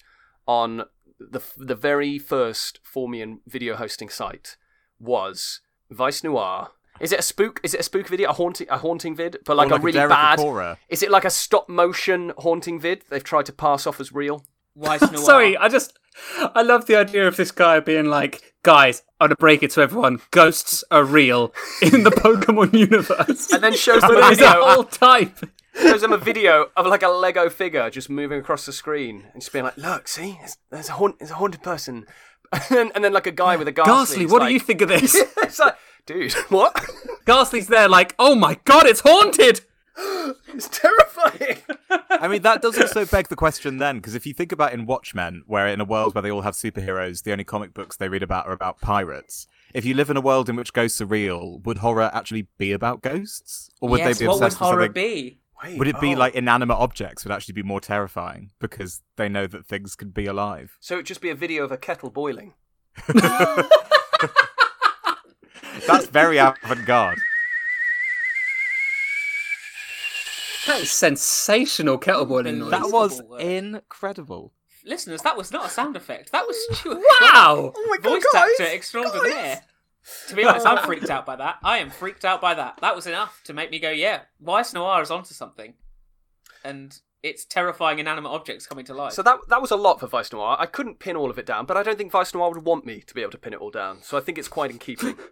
on 0.46 0.82
the 1.20 1.40
the 1.56 1.74
very 1.74 2.18
first 2.18 2.80
Formian 2.84 3.38
video 3.46 3.76
hosting 3.76 4.08
site 4.08 4.56
was 4.98 5.60
Vice 5.90 6.24
Noir. 6.24 6.70
Is 7.00 7.12
it 7.12 7.18
a 7.18 7.22
spook? 7.22 7.60
Is 7.62 7.72
it 7.74 7.80
a 7.80 7.82
spook 7.82 8.08
video? 8.08 8.30
A 8.30 8.32
haunting 8.32 8.66
a 8.70 8.78
haunting 8.78 9.14
vid, 9.16 9.38
but 9.46 9.56
like, 9.56 9.70
like 9.70 9.78
a 9.78 9.82
a 9.82 9.84
really 9.84 9.98
Derek 9.98 10.10
bad. 10.10 10.38
Acorah. 10.38 10.76
Is 10.88 11.02
it 11.02 11.10
like 11.10 11.24
a 11.24 11.30
stop 11.30 11.68
motion 11.68 12.32
haunting 12.38 12.78
vid? 12.80 13.04
They've 13.08 13.24
tried 13.24 13.46
to 13.46 13.52
pass 13.52 13.86
off 13.86 14.00
as 14.00 14.12
real. 14.12 14.44
Vice 14.76 15.00
Noir. 15.12 15.24
Sorry, 15.24 15.56
I 15.56 15.68
just 15.68 15.98
I 16.54 16.62
love 16.62 16.86
the 16.86 16.96
idea 16.96 17.26
of 17.26 17.36
this 17.36 17.52
guy 17.52 17.80
being 17.80 18.06
like, 18.06 18.54
guys, 18.62 19.02
I'm 19.20 19.28
gonna 19.28 19.36
break 19.36 19.62
it 19.62 19.70
to 19.72 19.80
everyone. 19.80 20.20
Ghosts 20.30 20.84
are 20.90 21.04
real 21.04 21.54
in 21.80 22.02
the 22.04 22.10
Pokemon 22.24 22.74
universe. 22.74 23.50
And 23.52 23.62
then 23.62 23.74
shows 23.74 24.02
the 24.02 24.08
but 24.08 24.16
a 24.18 24.20
there's 24.20 24.38
a 24.38 24.42
video. 24.42 24.64
whole 24.64 24.84
type. 24.84 25.38
Shows 25.80 26.00
them 26.02 26.12
a 26.12 26.18
video 26.18 26.70
of 26.76 26.86
like 26.86 27.02
a 27.02 27.08
Lego 27.08 27.48
figure 27.48 27.90
just 27.90 28.10
moving 28.10 28.38
across 28.38 28.66
the 28.66 28.72
screen 28.72 29.26
and 29.32 29.40
just 29.42 29.52
being 29.52 29.64
like, 29.64 29.76
"Look, 29.76 30.08
see, 30.08 30.36
there's, 30.38 30.56
there's 30.70 30.88
a 30.88 30.92
haunt, 30.92 31.18
there's 31.18 31.30
a 31.30 31.34
haunted 31.34 31.62
person," 31.62 32.06
and 32.52 32.62
then, 32.70 32.92
and 32.94 33.04
then 33.04 33.12
like 33.12 33.26
a 33.26 33.32
guy 33.32 33.56
with 33.56 33.68
a 33.68 33.72
Gastly. 33.72 33.92
Gastly, 33.92 34.26
what 34.26 34.40
like, 34.42 34.48
do 34.48 34.54
you 34.54 34.60
think 34.60 34.80
of 34.82 34.88
this? 34.88 35.14
it's 35.38 35.58
like, 35.58 35.76
dude, 36.06 36.32
what? 36.48 36.84
Gastly's 37.26 37.68
there, 37.68 37.88
like, 37.88 38.14
oh 38.18 38.34
my 38.34 38.58
god, 38.64 38.86
it's 38.86 39.00
haunted. 39.00 39.62
it's 39.96 40.68
terrifying. 40.68 41.58
I 42.10 42.28
mean, 42.28 42.42
that 42.42 42.62
does 42.62 42.78
also 42.78 43.04
beg 43.04 43.28
the 43.28 43.36
question 43.36 43.78
then, 43.78 43.96
because 43.96 44.14
if 44.14 44.26
you 44.26 44.32
think 44.32 44.52
about 44.52 44.72
in 44.72 44.86
Watchmen, 44.86 45.42
where 45.46 45.66
in 45.66 45.80
a 45.80 45.84
world 45.84 46.14
where 46.14 46.22
they 46.22 46.30
all 46.30 46.42
have 46.42 46.54
superheroes, 46.54 47.22
the 47.22 47.32
only 47.32 47.44
comic 47.44 47.74
books 47.74 47.96
they 47.96 48.08
read 48.08 48.22
about 48.22 48.46
are 48.46 48.52
about 48.52 48.80
pirates. 48.80 49.46
If 49.74 49.84
you 49.84 49.94
live 49.94 50.10
in 50.10 50.16
a 50.16 50.20
world 50.20 50.48
in 50.48 50.56
which 50.56 50.72
ghosts 50.72 51.00
are 51.00 51.06
real, 51.06 51.60
would 51.64 51.78
horror 51.78 52.10
actually 52.12 52.48
be 52.58 52.72
about 52.72 53.02
ghosts, 53.02 53.70
or 53.80 53.88
would 53.90 54.00
yes, 54.00 54.18
they 54.18 54.24
be 54.24 54.28
obsessed 54.28 54.28
what 54.28 54.34
would 54.34 54.46
obsessed 54.46 54.60
with 54.60 54.68
horror 54.68 54.84
something? 54.86 55.02
be? 55.02 55.39
Wait, 55.62 55.78
Would 55.78 55.88
it 55.88 56.00
be 56.00 56.14
oh. 56.14 56.18
like 56.18 56.34
inanimate 56.34 56.78
objects 56.78 57.24
would 57.24 57.32
actually 57.32 57.52
be 57.54 57.62
more 57.62 57.80
terrifying 57.80 58.50
because 58.60 59.02
they 59.16 59.28
know 59.28 59.46
that 59.46 59.66
things 59.66 59.94
could 59.94 60.14
be 60.14 60.26
alive? 60.26 60.76
So 60.80 60.94
it'd 60.94 61.06
just 61.06 61.20
be 61.20 61.30
a 61.30 61.34
video 61.34 61.64
of 61.64 61.72
a 61.72 61.76
kettle 61.76 62.10
boiling. 62.10 62.54
That's 65.86 66.06
very 66.06 66.38
avant-garde. 66.38 67.18
That 70.66 70.80
is 70.80 70.90
sensational 70.90 71.98
kettle 71.98 72.26
boiling 72.26 72.60
noise. 72.60 72.70
That 72.70 72.90
was 72.90 73.20
incredible. 73.38 74.52
Listeners, 74.84 75.22
that 75.22 75.36
was 75.36 75.52
not 75.52 75.66
a 75.66 75.68
sound 75.68 75.96
effect. 75.96 76.32
That 76.32 76.46
was 76.46 76.56
Stuart. 76.78 76.98
Wow! 77.20 77.72
Oh 77.76 77.86
my 77.88 77.98
Voice 78.08 78.24
actor 78.34 78.64
extraordinaire. 78.64 79.62
To 80.28 80.34
be 80.34 80.44
honest, 80.44 80.66
I'm 80.66 80.84
freaked 80.86 81.10
out 81.10 81.26
by 81.26 81.36
that. 81.36 81.56
I 81.62 81.78
am 81.78 81.90
freaked 81.90 82.24
out 82.24 82.40
by 82.40 82.54
that. 82.54 82.78
That 82.80 82.96
was 82.96 83.06
enough 83.06 83.40
to 83.44 83.52
make 83.52 83.70
me 83.70 83.78
go, 83.78 83.90
yeah, 83.90 84.22
Weiss 84.40 84.72
Noir 84.72 85.02
is 85.02 85.10
onto 85.10 85.34
something. 85.34 85.74
And 86.64 86.98
it's 87.22 87.44
terrifying 87.44 87.98
inanimate 87.98 88.32
objects 88.32 88.66
coming 88.66 88.84
to 88.86 88.94
life. 88.94 89.12
So 89.12 89.22
that 89.22 89.40
that 89.48 89.60
was 89.60 89.70
a 89.70 89.76
lot 89.76 90.00
for 90.00 90.06
Vice 90.06 90.32
Noir. 90.32 90.56
I 90.58 90.66
couldn't 90.66 90.98
pin 90.98 91.16
all 91.16 91.30
of 91.30 91.38
it 91.38 91.46
down, 91.46 91.66
but 91.66 91.76
I 91.76 91.82
don't 91.82 91.98
think 91.98 92.12
Vice 92.12 92.34
Noir 92.34 92.50
would 92.50 92.64
want 92.64 92.86
me 92.86 93.00
to 93.00 93.14
be 93.14 93.20
able 93.20 93.32
to 93.32 93.38
pin 93.38 93.52
it 93.52 93.60
all 93.60 93.70
down. 93.70 94.02
So 94.02 94.16
I 94.16 94.20
think 94.20 94.38
it's 94.38 94.48
quite 94.48 94.70
in 94.70 94.78
keeping. 94.78 95.16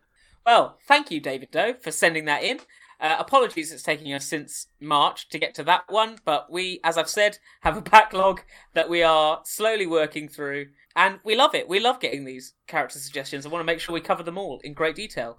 Well, 0.46 0.78
thank 0.88 1.10
you, 1.10 1.20
David 1.20 1.50
Doe, 1.50 1.74
for 1.74 1.90
sending 1.90 2.24
that 2.24 2.42
in. 2.42 2.60
Uh, 2.98 3.16
apologies, 3.18 3.70
it's 3.70 3.82
taking 3.82 4.14
us 4.14 4.24
since 4.24 4.68
March 4.80 5.28
to 5.28 5.38
get 5.38 5.54
to 5.56 5.64
that 5.64 5.82
one, 5.88 6.20
but 6.24 6.50
we, 6.50 6.80
as 6.82 6.96
I've 6.96 7.10
said, 7.10 7.36
have 7.60 7.76
a 7.76 7.82
backlog 7.82 8.40
that 8.72 8.88
we 8.88 9.02
are 9.02 9.42
slowly 9.44 9.86
working 9.86 10.26
through, 10.26 10.68
and 10.98 11.20
we 11.22 11.36
love 11.36 11.54
it. 11.54 11.68
We 11.68 11.78
love 11.78 12.00
getting 12.00 12.24
these 12.24 12.54
character 12.66 12.98
suggestions. 12.98 13.46
I 13.46 13.48
want 13.48 13.60
to 13.60 13.72
make 13.72 13.78
sure 13.78 13.92
we 13.92 14.00
cover 14.00 14.24
them 14.24 14.36
all 14.36 14.60
in 14.64 14.74
great 14.74 14.96
detail. 14.96 15.38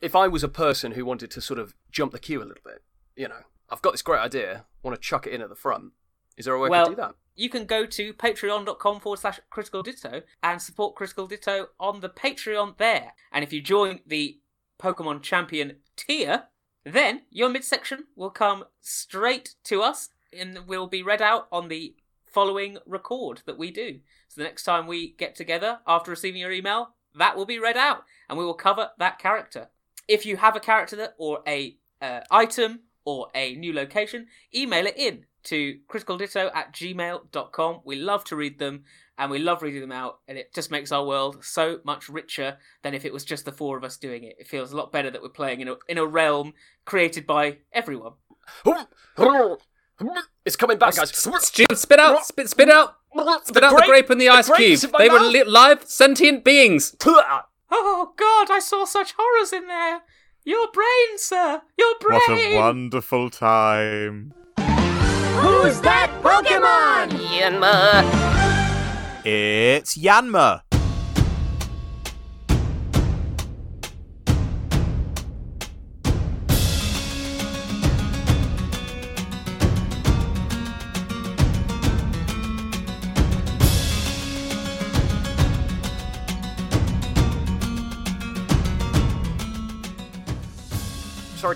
if 0.00 0.16
I 0.16 0.28
was 0.28 0.42
a 0.42 0.48
person 0.48 0.92
who 0.92 1.04
wanted 1.04 1.30
to 1.32 1.40
sort 1.40 1.58
of 1.58 1.74
jump 1.90 2.12
the 2.12 2.18
queue 2.18 2.38
a 2.38 2.46
little 2.46 2.62
bit, 2.64 2.82
you 3.16 3.28
know, 3.28 3.42
I've 3.68 3.82
got 3.82 3.92
this 3.92 4.02
great 4.02 4.20
idea, 4.20 4.64
want 4.82 4.94
to 4.94 5.00
chuck 5.00 5.26
it 5.26 5.32
in 5.32 5.42
at 5.42 5.48
the 5.48 5.56
front. 5.56 5.92
Is 6.36 6.44
there 6.44 6.54
a 6.54 6.58
way 6.58 6.70
well, 6.70 6.86
to 6.86 6.90
do 6.92 6.96
that? 6.96 7.14
you 7.34 7.48
can 7.48 7.64
go 7.64 7.84
to 7.84 8.12
patreon.com 8.12 9.00
forward 9.00 9.18
slash 9.18 9.40
critical 9.50 9.82
ditto 9.82 10.22
and 10.42 10.62
support 10.62 10.94
critical 10.94 11.26
ditto 11.26 11.68
on 11.80 12.00
the 12.00 12.08
Patreon 12.08 12.76
there. 12.78 13.12
And 13.32 13.42
if 13.42 13.52
you 13.52 13.60
join 13.60 14.00
the 14.06 14.38
Pokemon 14.80 15.22
Champion 15.22 15.76
tier, 15.96 16.44
then 16.84 17.22
your 17.30 17.48
midsection 17.48 18.04
will 18.16 18.30
come 18.30 18.64
straight 18.80 19.54
to 19.64 19.82
us 19.82 20.10
and 20.32 20.66
will 20.66 20.86
be 20.86 21.02
read 21.02 21.22
out 21.22 21.48
on 21.50 21.68
the 21.68 21.94
following 22.24 22.78
record 22.86 23.42
that 23.46 23.58
we 23.58 23.70
do. 23.70 24.00
So 24.32 24.40
the 24.40 24.46
next 24.46 24.64
time 24.64 24.86
we 24.86 25.10
get 25.18 25.34
together 25.34 25.80
after 25.86 26.10
receiving 26.10 26.40
your 26.40 26.52
email, 26.52 26.94
that 27.14 27.36
will 27.36 27.44
be 27.44 27.58
read 27.58 27.76
out 27.76 28.04
and 28.30 28.38
we 28.38 28.46
will 28.46 28.54
cover 28.54 28.90
that 28.98 29.18
character. 29.18 29.68
If 30.08 30.24
you 30.24 30.38
have 30.38 30.56
a 30.56 30.60
character 30.60 30.96
that, 30.96 31.14
or 31.18 31.40
a 31.46 31.76
uh, 32.00 32.20
item 32.30 32.80
or 33.04 33.28
a 33.34 33.54
new 33.56 33.74
location, 33.74 34.28
email 34.54 34.86
it 34.86 34.96
in 34.96 35.26
to 35.44 35.80
criticalditto 35.86 36.50
at 36.54 36.72
gmail.com. 36.72 37.80
We 37.84 37.96
love 37.96 38.24
to 38.24 38.36
read 38.36 38.58
them 38.58 38.84
and 39.18 39.30
we 39.30 39.38
love 39.38 39.60
reading 39.60 39.82
them 39.82 39.92
out 39.92 40.20
and 40.26 40.38
it 40.38 40.54
just 40.54 40.70
makes 40.70 40.92
our 40.92 41.04
world 41.04 41.44
so 41.44 41.80
much 41.84 42.08
richer 42.08 42.56
than 42.82 42.94
if 42.94 43.04
it 43.04 43.12
was 43.12 43.26
just 43.26 43.44
the 43.44 43.52
four 43.52 43.76
of 43.76 43.84
us 43.84 43.98
doing 43.98 44.24
it. 44.24 44.36
It 44.38 44.48
feels 44.48 44.72
a 44.72 44.76
lot 44.78 44.92
better 44.92 45.10
that 45.10 45.20
we're 45.20 45.28
playing 45.28 45.60
in 45.60 45.68
a, 45.68 45.76
in 45.88 45.98
a 45.98 46.06
realm 46.06 46.54
created 46.86 47.26
by 47.26 47.58
everyone. 47.70 48.12
It's 50.44 50.56
coming 50.56 50.78
back, 50.78 50.94
guys. 50.96 51.10
Stu, 51.16 51.64
spit 51.74 51.98
out, 52.00 52.24
spit, 52.26 52.48
spit 52.50 52.68
out, 52.70 52.96
spit 53.44 53.62
out 53.62 53.76
the 53.76 53.82
grape 53.86 54.10
and 54.10 54.20
the 54.20 54.28
ice 54.28 54.46
cube. 54.46 54.56
grapes 54.56 54.84
in 54.84 54.90
my 54.90 54.98
They 54.98 55.08
were 55.08 55.20
li- 55.20 55.44
live, 55.44 55.84
sentient 55.84 56.44
beings. 56.44 56.96
Oh 57.74 58.12
God, 58.16 58.50
I 58.50 58.58
saw 58.58 58.84
such 58.84 59.14
horrors 59.16 59.52
in 59.52 59.66
there. 59.68 60.00
Your 60.44 60.68
brain, 60.72 61.16
sir. 61.18 61.62
Your 61.78 61.94
brain. 62.00 62.18
What 62.18 62.30
a 62.38 62.56
wonderful 62.56 63.30
time. 63.30 64.34
Who's 64.56 65.80
that 65.82 66.10
Pokemon? 66.22 67.10
Yanma. 67.30 68.02
It's 69.24 69.96
Yanma. 69.96 70.62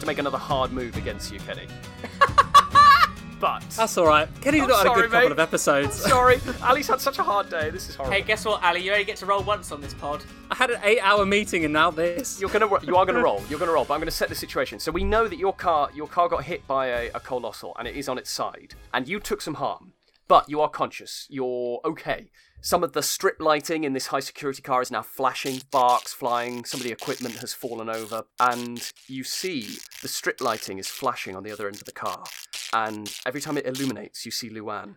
To 0.06 0.12
make 0.12 0.18
another 0.20 0.38
hard 0.38 0.70
move 0.70 0.96
against 0.96 1.32
you, 1.32 1.40
Kenny. 1.40 1.66
but 3.40 3.60
That's 3.70 3.98
all 3.98 4.06
right. 4.06 4.28
Kenny's 4.40 4.62
I'm 4.62 4.68
not 4.68 4.76
had 4.78 4.86
a 4.86 4.88
sorry, 4.90 5.02
good 5.02 5.10
couple 5.10 5.28
mate. 5.30 5.32
of 5.32 5.40
episodes. 5.40 5.94
sorry, 5.96 6.38
Ali's 6.62 6.86
had 6.86 7.00
such 7.00 7.18
a 7.18 7.24
hard 7.24 7.50
day. 7.50 7.70
This 7.70 7.88
is 7.88 7.96
horrible. 7.96 8.14
Hey, 8.14 8.22
guess 8.22 8.44
what, 8.44 8.62
Ali? 8.62 8.84
You 8.84 8.92
only 8.92 9.02
get 9.04 9.16
to 9.16 9.26
roll 9.26 9.42
once 9.42 9.72
on 9.72 9.80
this 9.80 9.94
pod. 9.94 10.22
I 10.48 10.54
had 10.54 10.70
an 10.70 10.78
eight-hour 10.84 11.26
meeting 11.26 11.64
and 11.64 11.72
now 11.72 11.90
this. 11.90 12.40
You're 12.40 12.50
gonna, 12.50 12.68
you 12.84 12.94
are 12.94 13.04
gonna 13.04 13.20
roll. 13.24 13.42
You're 13.50 13.58
gonna 13.58 13.72
roll, 13.72 13.84
but 13.84 13.94
I'm 13.94 14.00
gonna 14.00 14.12
set 14.12 14.28
the 14.28 14.36
situation. 14.36 14.78
So 14.78 14.92
we 14.92 15.02
know 15.02 15.26
that 15.26 15.38
your 15.38 15.52
car, 15.52 15.90
your 15.92 16.06
car 16.06 16.28
got 16.28 16.44
hit 16.44 16.64
by 16.68 16.86
a, 16.86 17.10
a 17.12 17.18
Coalossal, 17.18 17.74
and 17.76 17.88
it 17.88 17.96
is 17.96 18.08
on 18.08 18.16
its 18.16 18.30
side, 18.30 18.76
and 18.94 19.08
you 19.08 19.18
took 19.18 19.40
some 19.42 19.54
harm, 19.54 19.92
but 20.28 20.48
you 20.48 20.60
are 20.60 20.68
conscious. 20.68 21.26
You're 21.28 21.80
okay. 21.84 22.30
Some 22.60 22.82
of 22.82 22.94
the 22.94 23.02
strip 23.02 23.36
lighting 23.40 23.84
in 23.84 23.92
this 23.92 24.08
high 24.08 24.20
security 24.20 24.60
car 24.60 24.82
is 24.82 24.90
now 24.90 25.02
flashing, 25.02 25.60
sparks 25.60 26.12
flying. 26.12 26.64
Some 26.64 26.80
of 26.80 26.84
the 26.84 26.92
equipment 26.92 27.36
has 27.36 27.52
fallen 27.52 27.88
over, 27.88 28.24
and 28.40 28.90
you 29.06 29.22
see 29.22 29.78
the 30.02 30.08
strip 30.08 30.40
lighting 30.40 30.78
is 30.78 30.88
flashing 30.88 31.36
on 31.36 31.44
the 31.44 31.52
other 31.52 31.68
end 31.68 31.76
of 31.76 31.84
the 31.84 31.92
car. 31.92 32.24
And 32.72 33.14
every 33.24 33.40
time 33.40 33.56
it 33.56 33.66
illuminates, 33.66 34.24
you 34.24 34.32
see 34.32 34.48
Luan. 34.48 34.96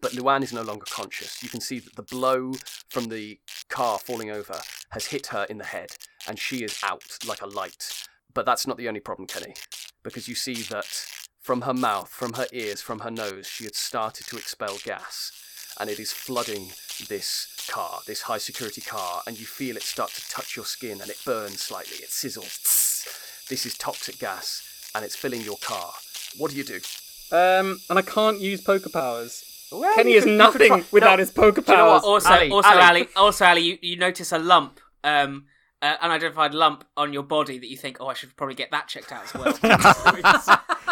But 0.00 0.14
Luan 0.14 0.42
is 0.42 0.52
no 0.52 0.62
longer 0.62 0.86
conscious. 0.88 1.42
You 1.42 1.48
can 1.48 1.60
see 1.60 1.80
that 1.80 1.96
the 1.96 2.02
blow 2.02 2.52
from 2.88 3.06
the 3.06 3.40
car 3.68 3.98
falling 3.98 4.30
over 4.30 4.60
has 4.90 5.06
hit 5.06 5.28
her 5.28 5.44
in 5.50 5.58
the 5.58 5.64
head, 5.64 5.96
and 6.28 6.38
she 6.38 6.58
is 6.58 6.78
out 6.84 7.18
like 7.26 7.42
a 7.42 7.46
light. 7.46 8.06
But 8.32 8.46
that's 8.46 8.66
not 8.66 8.76
the 8.76 8.88
only 8.88 9.00
problem, 9.00 9.26
Kenny, 9.26 9.54
because 10.02 10.28
you 10.28 10.34
see 10.34 10.62
that 10.70 11.06
from 11.40 11.62
her 11.62 11.74
mouth, 11.74 12.08
from 12.08 12.34
her 12.34 12.46
ears, 12.52 12.80
from 12.80 13.00
her 13.00 13.10
nose, 13.10 13.46
she 13.46 13.64
had 13.64 13.74
started 13.74 14.26
to 14.28 14.36
expel 14.36 14.78
gas, 14.84 15.32
and 15.80 15.90
it 15.90 15.98
is 15.98 16.12
flooding 16.12 16.68
this 17.08 17.66
car, 17.70 18.00
this 18.06 18.22
high 18.22 18.38
security 18.38 18.80
car, 18.80 19.22
and 19.26 19.38
you 19.38 19.46
feel 19.46 19.76
it 19.76 19.82
start 19.82 20.10
to 20.10 20.28
touch 20.28 20.56
your 20.56 20.64
skin, 20.64 21.00
and 21.00 21.10
it 21.10 21.18
burns 21.24 21.62
slightly, 21.62 21.96
it 21.98 22.10
sizzles. 22.10 22.60
Tss. 22.62 23.46
This 23.48 23.66
is 23.66 23.76
toxic 23.76 24.18
gas, 24.18 24.90
and 24.94 25.04
it's 25.04 25.16
filling 25.16 25.40
your 25.42 25.56
car. 25.58 25.92
What 26.38 26.50
do 26.50 26.56
you 26.56 26.64
do? 26.64 26.80
Um, 27.30 27.78
and 27.90 27.98
I 27.98 28.02
can't 28.02 28.40
use 28.40 28.60
poker 28.60 28.88
powers. 28.90 29.44
Well, 29.72 29.94
Kenny 29.94 30.12
is 30.12 30.24
could- 30.24 30.36
nothing 30.36 30.68
try- 30.68 30.84
without 30.92 31.16
No, 31.16 31.20
his 31.20 31.30
poker 31.30 31.62
you 31.66 31.72
know 31.74 31.84
powers. 31.88 32.02
Also, 32.04 32.30
Ali, 32.30 32.50
also, 32.50 32.68
Ali. 32.68 32.82
Ali, 32.82 33.08
also, 33.16 33.44
Ali, 33.46 33.62
you, 33.62 33.78
you 33.80 33.96
notice 33.96 34.30
a 34.32 34.38
lump, 34.38 34.80
um, 35.02 35.46
uh, 35.80 35.96
an 36.02 36.10
identified 36.10 36.52
lump 36.54 36.84
on 36.96 37.12
your 37.12 37.22
body 37.22 37.58
that 37.58 37.68
you 37.68 37.76
think, 37.78 37.96
oh, 38.00 38.06
I 38.08 38.14
should 38.14 38.36
probably 38.36 38.54
get 38.54 38.70
that 38.70 38.86
checked 38.88 39.10
out 39.12 39.24
as 39.24 39.34
well. 39.34 40.58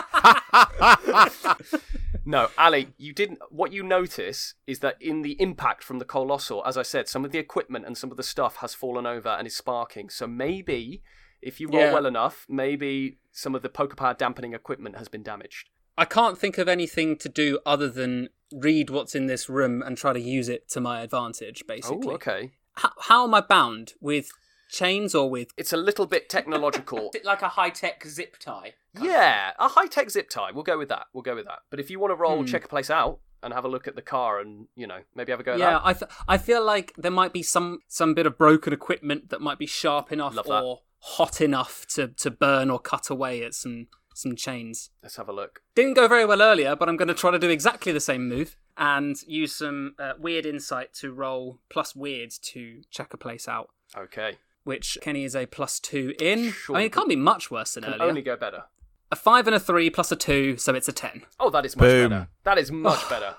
No, 2.25 2.49
Ali, 2.59 2.89
you 2.99 3.12
didn't. 3.12 3.39
What 3.51 3.73
you 3.73 3.83
notice 3.83 4.55
is 4.66 4.81
that 4.81 4.97
in 5.01 5.23
the 5.23 5.41
impact 5.41 5.83
from 5.83 5.99
the 5.99 6.05
Coalossal, 6.05 6.62
as 6.66 6.77
I 6.77 6.83
said, 6.83 7.09
some 7.09 7.25
of 7.25 7.33
the 7.33 7.39
equipment 7.39 7.87
and 7.87 7.97
some 7.97 8.11
of 8.11 8.16
the 8.16 8.23
stuff 8.23 8.57
has 8.57 8.75
fallen 8.75 9.07
over 9.07 9.29
and 9.31 9.47
is 9.47 9.57
sparking. 9.57 10.11
So 10.11 10.27
maybe, 10.27 11.03
if 11.41 11.61
you 11.61 11.68
roll 11.68 11.81
Yeah. 11.81 11.93
well 11.95 12.07
enough, 12.07 12.47
maybe 12.49 13.18
some 13.33 13.55
of 13.55 13.62
the 13.62 13.68
poker 13.68 13.97
power 13.97 14.14
dampening 14.14 14.53
equipment 14.55 14.97
has 14.97 15.09
been 15.09 15.23
damaged. 15.23 15.71
I 15.97 16.05
can't 16.05 16.39
think 16.39 16.59
of 16.59 16.68
anything 16.68 17.16
to 17.18 17.29
do 17.29 17.59
other 17.64 17.89
than 17.89 18.29
read 18.53 18.91
what's 18.91 19.14
in 19.14 19.27
this 19.27 19.49
room 19.49 19.83
and 19.83 19.97
try 19.97 20.12
to 20.12 20.21
use 20.21 20.49
it 20.49 20.68
to 20.71 20.81
my 20.81 21.01
advantage, 21.01 21.62
oh, 21.64 21.68
basically. 21.68 22.09
Oh, 22.09 22.14
okay. 22.14 22.53
How, 22.75 22.91
how 23.03 23.25
am 23.25 23.35
I 23.35 23.41
bound? 23.41 23.95
With 24.01 24.31
chains 24.71 25.14
or 25.14 25.29
with. 25.31 25.49
It's 25.57 25.73
a 25.73 25.77
little 25.77 26.07
bit 26.07 26.29
technological. 26.29 26.99
Is 27.14 27.21
it 27.21 27.25
like 27.25 27.43
a 27.43 27.49
high 27.49 27.71
tech 27.71 28.05
zip 28.07 28.37
tie? 28.39 28.75
yeah, 29.01 29.53
a 29.59 29.68
high 29.68 29.87
tech 29.87 30.11
zip 30.11 30.29
tie. 30.31 30.51
We'll 30.53 30.64
go 30.64 30.79
with 30.79 30.89
that. 30.89 31.07
We'll 31.12 31.23
go 31.23 31.35
with 31.35 31.47
that. 31.47 31.61
But 31.71 31.81
if 31.81 31.91
you 31.91 31.99
want 32.01 32.11
to 32.12 32.16
roll, 32.16 32.39
Hmm. 32.41 32.47
check 32.47 32.64
a 32.64 32.68
place 32.68 32.91
out 32.91 33.21
and 33.43 33.55
have 33.55 33.64
a 33.64 33.68
look 33.68 33.87
at 33.89 33.95
the 33.97 34.03
car 34.03 34.39
and 34.41 34.66
you 34.77 34.87
know 34.87 34.99
maybe 35.14 35.33
have 35.33 35.41
a 35.41 35.43
go 35.45 35.53
at 35.53 35.59
Yeah, 35.59 35.71
that. 35.71 35.83
I, 35.85 35.91
f- 35.93 36.25
I 36.29 36.39
feel 36.39 36.64
like 36.64 36.93
there 36.99 37.11
might 37.11 37.33
be 37.33 37.43
some, 37.43 37.81
some 37.89 38.14
bit 38.14 38.27
of 38.27 38.37
broken 38.37 38.73
equipment 38.73 39.31
that 39.31 39.41
might 39.41 39.59
be 39.59 39.66
sharp 39.66 40.12
enough 40.12 40.35
Love 40.37 40.47
that. 40.47 40.62
or 40.62 40.81
hot 40.99 41.41
enough 41.41 41.87
to, 41.95 42.09
to 42.09 42.31
burn 42.31 42.68
or 42.71 42.79
cut 42.79 43.09
away 43.09 43.43
at 43.43 43.55
some, 43.55 43.87
some 44.14 44.37
chains. 44.37 44.91
Let's 45.03 45.16
have 45.16 45.29
a 45.29 45.33
look. 45.33 45.62
Didn't 45.75 45.95
go 45.95 46.07
very 46.09 46.27
well 46.27 46.43
earlier, 46.43 46.77
but 46.77 46.89
I'm 46.91 46.97
going 46.99 47.09
to 47.09 47.14
try 47.14 47.31
to 47.31 47.39
do 47.39 47.49
exactly 47.49 47.93
the 47.93 48.01
same 48.01 48.29
move 48.29 48.57
and 48.77 49.16
use 49.27 49.55
some 49.57 49.95
uh, 49.99 50.12
weird 50.18 50.45
insight 50.45 50.93
to 50.95 51.12
roll 51.12 51.61
plus 51.71 51.95
weird 51.97 52.31
to 52.43 52.83
check 52.91 53.14
a 53.14 53.16
place 53.16 53.49
out. 53.49 53.71
Okay. 53.97 54.37
Which 54.65 54.99
Kenny 55.01 55.25
is 55.25 55.35
a 55.35 55.47
plus 55.47 55.81
two 55.81 56.15
in. 56.21 56.53
Sure. 56.53 56.77
I 56.77 56.81
mean, 56.81 56.87
it 56.87 56.93
can't 56.93 57.09
be 57.09 57.17
much 57.17 57.51
worse 57.51 57.75
than 57.75 57.85
Can 57.85 57.95
earlier. 57.95 58.09
only 58.09 58.23
go 58.23 58.37
better. 58.37 58.65
A 59.13 59.17
five 59.17 59.47
and 59.47 59.57
a 59.57 59.61
three 59.61 59.91
plus 59.91 60.13
a 60.13 60.17
two, 60.17 60.57
so 60.57 60.75
it's 60.75 60.89
a 60.89 60.93
ten. 60.93 61.23
Oh, 61.39 61.51
that 61.51 61.65
is 61.67 61.77
much 61.77 61.83
Boom. 61.85 62.11
better. 62.11 62.29
That 62.45 62.59
is 62.59 62.71
much 62.71 63.09
better. 63.11 63.35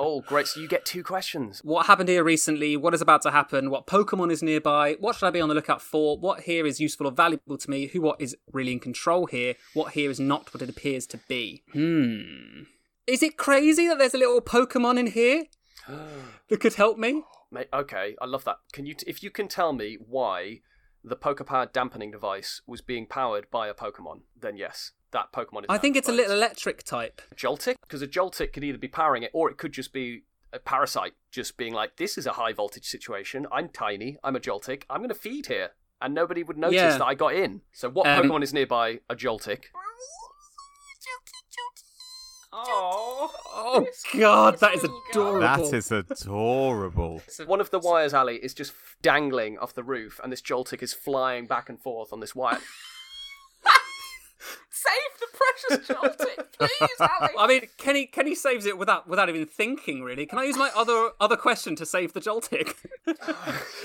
Oh, 0.00 0.20
great. 0.20 0.46
So 0.46 0.60
you 0.60 0.68
get 0.68 0.84
two 0.84 1.02
questions. 1.02 1.58
What 1.64 1.86
happened 1.86 2.08
here 2.08 2.22
recently? 2.22 2.76
What 2.76 2.94
is 2.94 3.00
about 3.00 3.20
to 3.22 3.32
happen? 3.32 3.68
What 3.68 3.88
Pokemon 3.88 4.30
is 4.30 4.44
nearby? 4.44 4.94
What 5.00 5.16
should 5.16 5.26
I 5.26 5.30
be 5.30 5.40
on 5.40 5.48
the 5.48 5.56
lookout 5.56 5.82
for? 5.82 6.16
What 6.16 6.42
here 6.42 6.66
is 6.66 6.78
useful 6.78 7.08
or 7.08 7.10
valuable 7.10 7.58
to 7.58 7.68
me? 7.70 7.86
Who 7.88 8.00
what 8.02 8.20
is 8.20 8.36
really 8.52 8.70
in 8.70 8.78
control 8.78 9.26
here? 9.26 9.54
What 9.74 9.94
here 9.94 10.08
is 10.08 10.20
not 10.20 10.54
what 10.54 10.62
it 10.62 10.68
appears 10.68 11.04
to 11.08 11.16
be? 11.26 11.64
Hmm. 11.72 12.62
Is 13.08 13.24
it 13.24 13.36
crazy 13.38 13.88
that 13.88 13.98
there's 13.98 14.14
a 14.14 14.18
little 14.18 14.40
Pokemon 14.40 14.98
in 15.00 15.06
here 15.08 15.46
that 16.48 16.60
could 16.60 16.74
help 16.74 16.96
me? 16.98 17.24
Mate, 17.50 17.68
okay, 17.72 18.14
I 18.20 18.26
love 18.26 18.44
that. 18.44 18.58
Can 18.72 18.84
you, 18.86 18.94
t- 18.94 19.06
if 19.08 19.22
you 19.22 19.30
can 19.30 19.48
tell 19.48 19.72
me 19.72 19.96
why 19.98 20.60
the 21.02 21.16
poker 21.16 21.44
powered 21.44 21.72
dampening 21.72 22.10
device 22.10 22.60
was 22.66 22.80
being 22.80 23.06
powered 23.06 23.50
by 23.50 23.68
a 23.68 23.74
Pokemon, 23.74 24.20
then 24.38 24.56
yes, 24.56 24.92
that 25.12 25.32
Pokemon 25.32 25.60
is. 25.60 25.66
I 25.70 25.78
think 25.78 25.96
it's 25.96 26.08
a 26.08 26.12
little 26.12 26.32
electric 26.34 26.82
type. 26.84 27.22
Joltik, 27.34 27.76
because 27.80 28.02
a 28.02 28.06
Joltik 28.06 28.52
could 28.52 28.64
either 28.64 28.76
be 28.78 28.88
powering 28.88 29.22
it, 29.22 29.30
or 29.32 29.48
it 29.50 29.56
could 29.56 29.72
just 29.72 29.92
be 29.92 30.24
a 30.52 30.58
parasite, 30.58 31.14
just 31.30 31.56
being 31.56 31.72
like, 31.72 31.96
"This 31.96 32.18
is 32.18 32.26
a 32.26 32.32
high 32.32 32.52
voltage 32.52 32.84
situation. 32.86 33.46
I'm 33.50 33.68
tiny. 33.70 34.18
I'm 34.22 34.36
a 34.36 34.40
Joltik. 34.40 34.82
I'm 34.90 34.98
going 34.98 35.08
to 35.08 35.14
feed 35.14 35.46
here." 35.46 35.70
And 36.00 36.14
nobody 36.14 36.42
would 36.42 36.56
notice 36.58 36.76
Yeah. 36.76 36.96
that 36.98 37.04
I 37.04 37.14
got 37.14 37.34
in. 37.34 37.62
So, 37.72 37.88
what 37.88 38.06
Um, 38.06 38.22
Pokemon 38.24 38.42
is 38.42 38.52
nearby 38.52 39.00
a 39.10 39.16
Joltik? 39.16 39.64
Oh, 42.52 43.30
Oh 43.70 43.86
God, 44.16 44.60
that 44.60 44.74
is 44.74 44.84
adorable. 44.84 45.40
That 45.40 45.74
is 45.74 45.90
adorable. 45.92 47.22
One 47.46 47.60
of 47.60 47.70
the 47.70 47.78
wires, 47.78 48.14
Ali, 48.14 48.36
is 48.36 48.54
just 48.54 48.72
dangling 49.02 49.58
off 49.58 49.74
the 49.74 49.82
roof, 49.82 50.20
and 50.22 50.32
this 50.32 50.40
Joltik 50.40 50.82
is 50.82 50.94
flying 50.94 51.46
back 51.46 51.68
and 51.68 51.78
forth 51.80 52.12
on 52.12 52.20
this 52.20 52.34
wire. 52.34 52.58
save 54.70 55.12
the 55.20 55.26
precious 55.34 55.88
Joltik, 55.88 56.52
please, 56.58 57.00
Ali. 57.20 57.30
I 57.38 57.46
mean, 57.46 57.62
Kenny 57.76 58.06
Kenny 58.06 58.34
saves 58.34 58.64
it 58.64 58.78
without 58.78 59.08
without 59.08 59.28
even 59.28 59.44
thinking. 59.44 60.02
Really, 60.02 60.24
can 60.24 60.38
I 60.38 60.44
use 60.44 60.56
my 60.56 60.70
other 60.74 61.10
other 61.20 61.36
question 61.36 61.76
to 61.76 61.84
save 61.84 62.12
the 62.14 62.20
Joltik? 62.20 62.74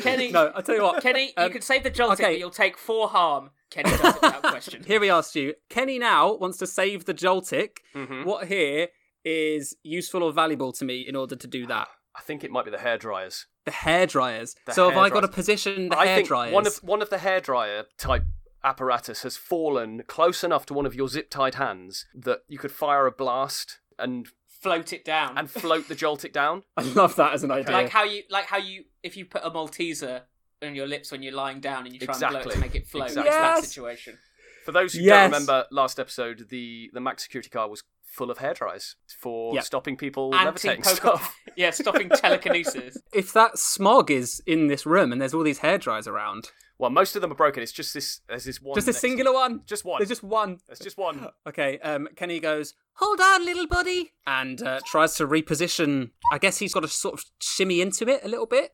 Kenny, 0.01 0.31
no, 0.31 0.51
I 0.55 0.61
tell 0.61 0.75
you 0.75 0.83
what. 0.83 1.03
Kenny, 1.03 1.33
you 1.37 1.43
um, 1.43 1.51
can 1.51 1.61
save 1.61 1.83
the 1.83 1.91
Joltik, 1.91 2.13
okay. 2.13 2.33
but 2.33 2.39
you'll 2.39 2.51
take 2.51 2.77
four 2.77 3.09
harm. 3.09 3.49
Kenny 3.73 3.89
does 3.89 4.15
it 4.15 4.21
without 4.21 4.41
question. 4.43 4.83
Here 4.87 4.99
we 4.99 5.09
are, 5.09 5.23
Stu. 5.23 5.53
Kenny 5.69 5.97
now 5.99 6.35
wants 6.35 6.57
to 6.59 6.67
save 6.67 7.05
the 7.05 7.13
Joltik. 7.13 7.77
Mhm. 7.95 8.23
What 8.25 8.47
here 8.47 8.89
is 9.25 9.75
useful 9.83 10.21
or 10.23 10.31
valuable 10.31 10.71
to 10.73 10.85
me 10.85 11.01
in 11.01 11.15
order 11.15 11.35
to 11.35 11.47
do 11.47 11.65
that? 11.67 11.87
I 12.15 12.21
think 12.21 12.43
it 12.43 12.51
might 12.51 12.65
be 12.65 12.71
the 12.71 12.77
hair 12.77 12.97
dryers. 12.97 13.47
The 13.65 13.71
hair 13.71 14.05
dryers. 14.05 14.55
The 14.67 14.73
so 14.73 14.89
have 14.89 14.97
I 14.97 15.09
got 15.09 15.21
to 15.21 15.27
position 15.27 15.89
the 15.89 15.97
I 15.97 16.05
hair 16.05 16.15
think 16.17 16.27
dryers? 16.27 16.53
one 16.53 16.67
of 16.67 16.75
one 16.83 17.01
of 17.01 17.09
the 17.09 17.17
hairdryer 17.17 17.85
type 17.97 18.23
apparatus 18.63 19.23
has 19.23 19.35
fallen 19.37 20.03
close 20.07 20.43
enough 20.43 20.65
to 20.67 20.73
one 20.73 20.85
of 20.85 20.93
your 20.95 21.07
zip 21.07 21.29
tied 21.29 21.55
hands 21.55 22.05
that 22.13 22.39
you 22.47 22.57
could 22.57 22.71
fire 22.71 23.05
a 23.07 23.11
blast 23.11 23.79
and 23.97 24.27
float 24.47 24.93
it 24.93 25.03
down. 25.03 25.37
and 25.37 25.49
float 25.49 25.87
the 25.87 25.95
Joltik 25.95 26.31
down. 26.31 26.63
I 26.77 26.83
love 26.83 27.15
that 27.17 27.33
as 27.33 27.43
an 27.43 27.51
idea. 27.51 27.73
like 27.73 27.89
how 27.89 28.03
you 28.03 28.23
like 28.29 28.45
how 28.45 28.57
you 28.57 28.83
if 29.01 29.17
you 29.17 29.25
put 29.25 29.41
a 29.43 29.49
Malteser 29.51 30.21
on 30.63 30.75
your 30.75 30.87
lips 30.87 31.11
when 31.11 31.21
you're 31.23 31.33
lying 31.33 31.59
down 31.59 31.85
and 31.85 31.93
you 31.93 31.99
try 31.99 32.13
and 32.13 32.29
blow 32.31 32.39
it 32.39 32.51
to 32.51 32.59
make 32.59 32.75
it 32.75 32.87
float. 32.87 33.07
Exactly. 33.09 33.29
It's 33.29 33.37
that 33.37 33.63
situation. 33.65 34.17
For 34.65 34.71
those 34.71 34.93
who 34.93 35.01
Yes. 35.01 35.29
don't 35.29 35.31
remember 35.31 35.65
last 35.71 35.99
episode, 35.99 36.47
the 36.49 36.89
the 36.93 37.01
Max 37.01 37.23
security 37.23 37.49
car 37.49 37.69
was 37.69 37.83
full 38.05 38.29
of 38.31 38.37
hair 38.37 38.53
dryers 38.53 38.95
for 39.19 39.55
Yep. 39.55 39.63
stopping 39.63 39.97
people 39.97 40.33
Anti 40.35 40.45
levitating 40.45 40.83
poker. 40.83 40.95
stuff. 41.17 41.35
yeah, 41.57 41.71
stopping 41.71 42.09
telekinesis. 42.09 42.97
if 43.13 43.33
that 43.33 43.57
smog 43.57 44.09
is 44.11 44.41
in 44.45 44.67
this 44.67 44.85
room 44.85 45.11
and 45.11 45.19
there's 45.21 45.33
all 45.33 45.43
these 45.43 45.59
hair 45.59 45.77
dryers 45.77 46.07
around, 46.07 46.51
Well, 46.77 46.89
most 46.91 47.15
of 47.15 47.21
them 47.21 47.31
are 47.31 47.35
broken. 47.35 47.61
It's 47.63 47.71
just 47.71 47.93
this. 47.93 48.21
There's 48.27 48.43
this 48.45 48.61
one. 48.61 48.75
just 48.75 48.87
a 48.87 48.91
next- 48.91 49.01
singular 49.01 49.33
one. 49.33 49.61
Just 49.65 49.83
one. 49.83 49.99
There's 49.99 50.09
just 50.09 50.23
one. 50.23 50.59
There's 50.67 50.79
just 50.79 50.97
one. 50.97 51.27
Okay, 51.47 51.77
um, 51.79 52.07
Kenny 52.15 52.39
goes, 52.39 52.73
hold 52.95 53.19
on, 53.19 53.45
little 53.45 53.67
buddy, 53.67 54.11
and 54.25 54.61
uh, 54.61 54.79
tries 54.85 55.15
to 55.15 55.27
reposition. 55.27 56.11
I 56.31 56.37
guess 56.37 56.57
he's 56.59 56.73
got 56.73 56.81
to 56.81 56.87
sort 56.87 57.15
of 57.15 57.25
shimmy 57.41 57.81
into 57.81 58.07
it 58.07 58.21
a 58.23 58.27
little 58.29 58.45
bit 58.47 58.71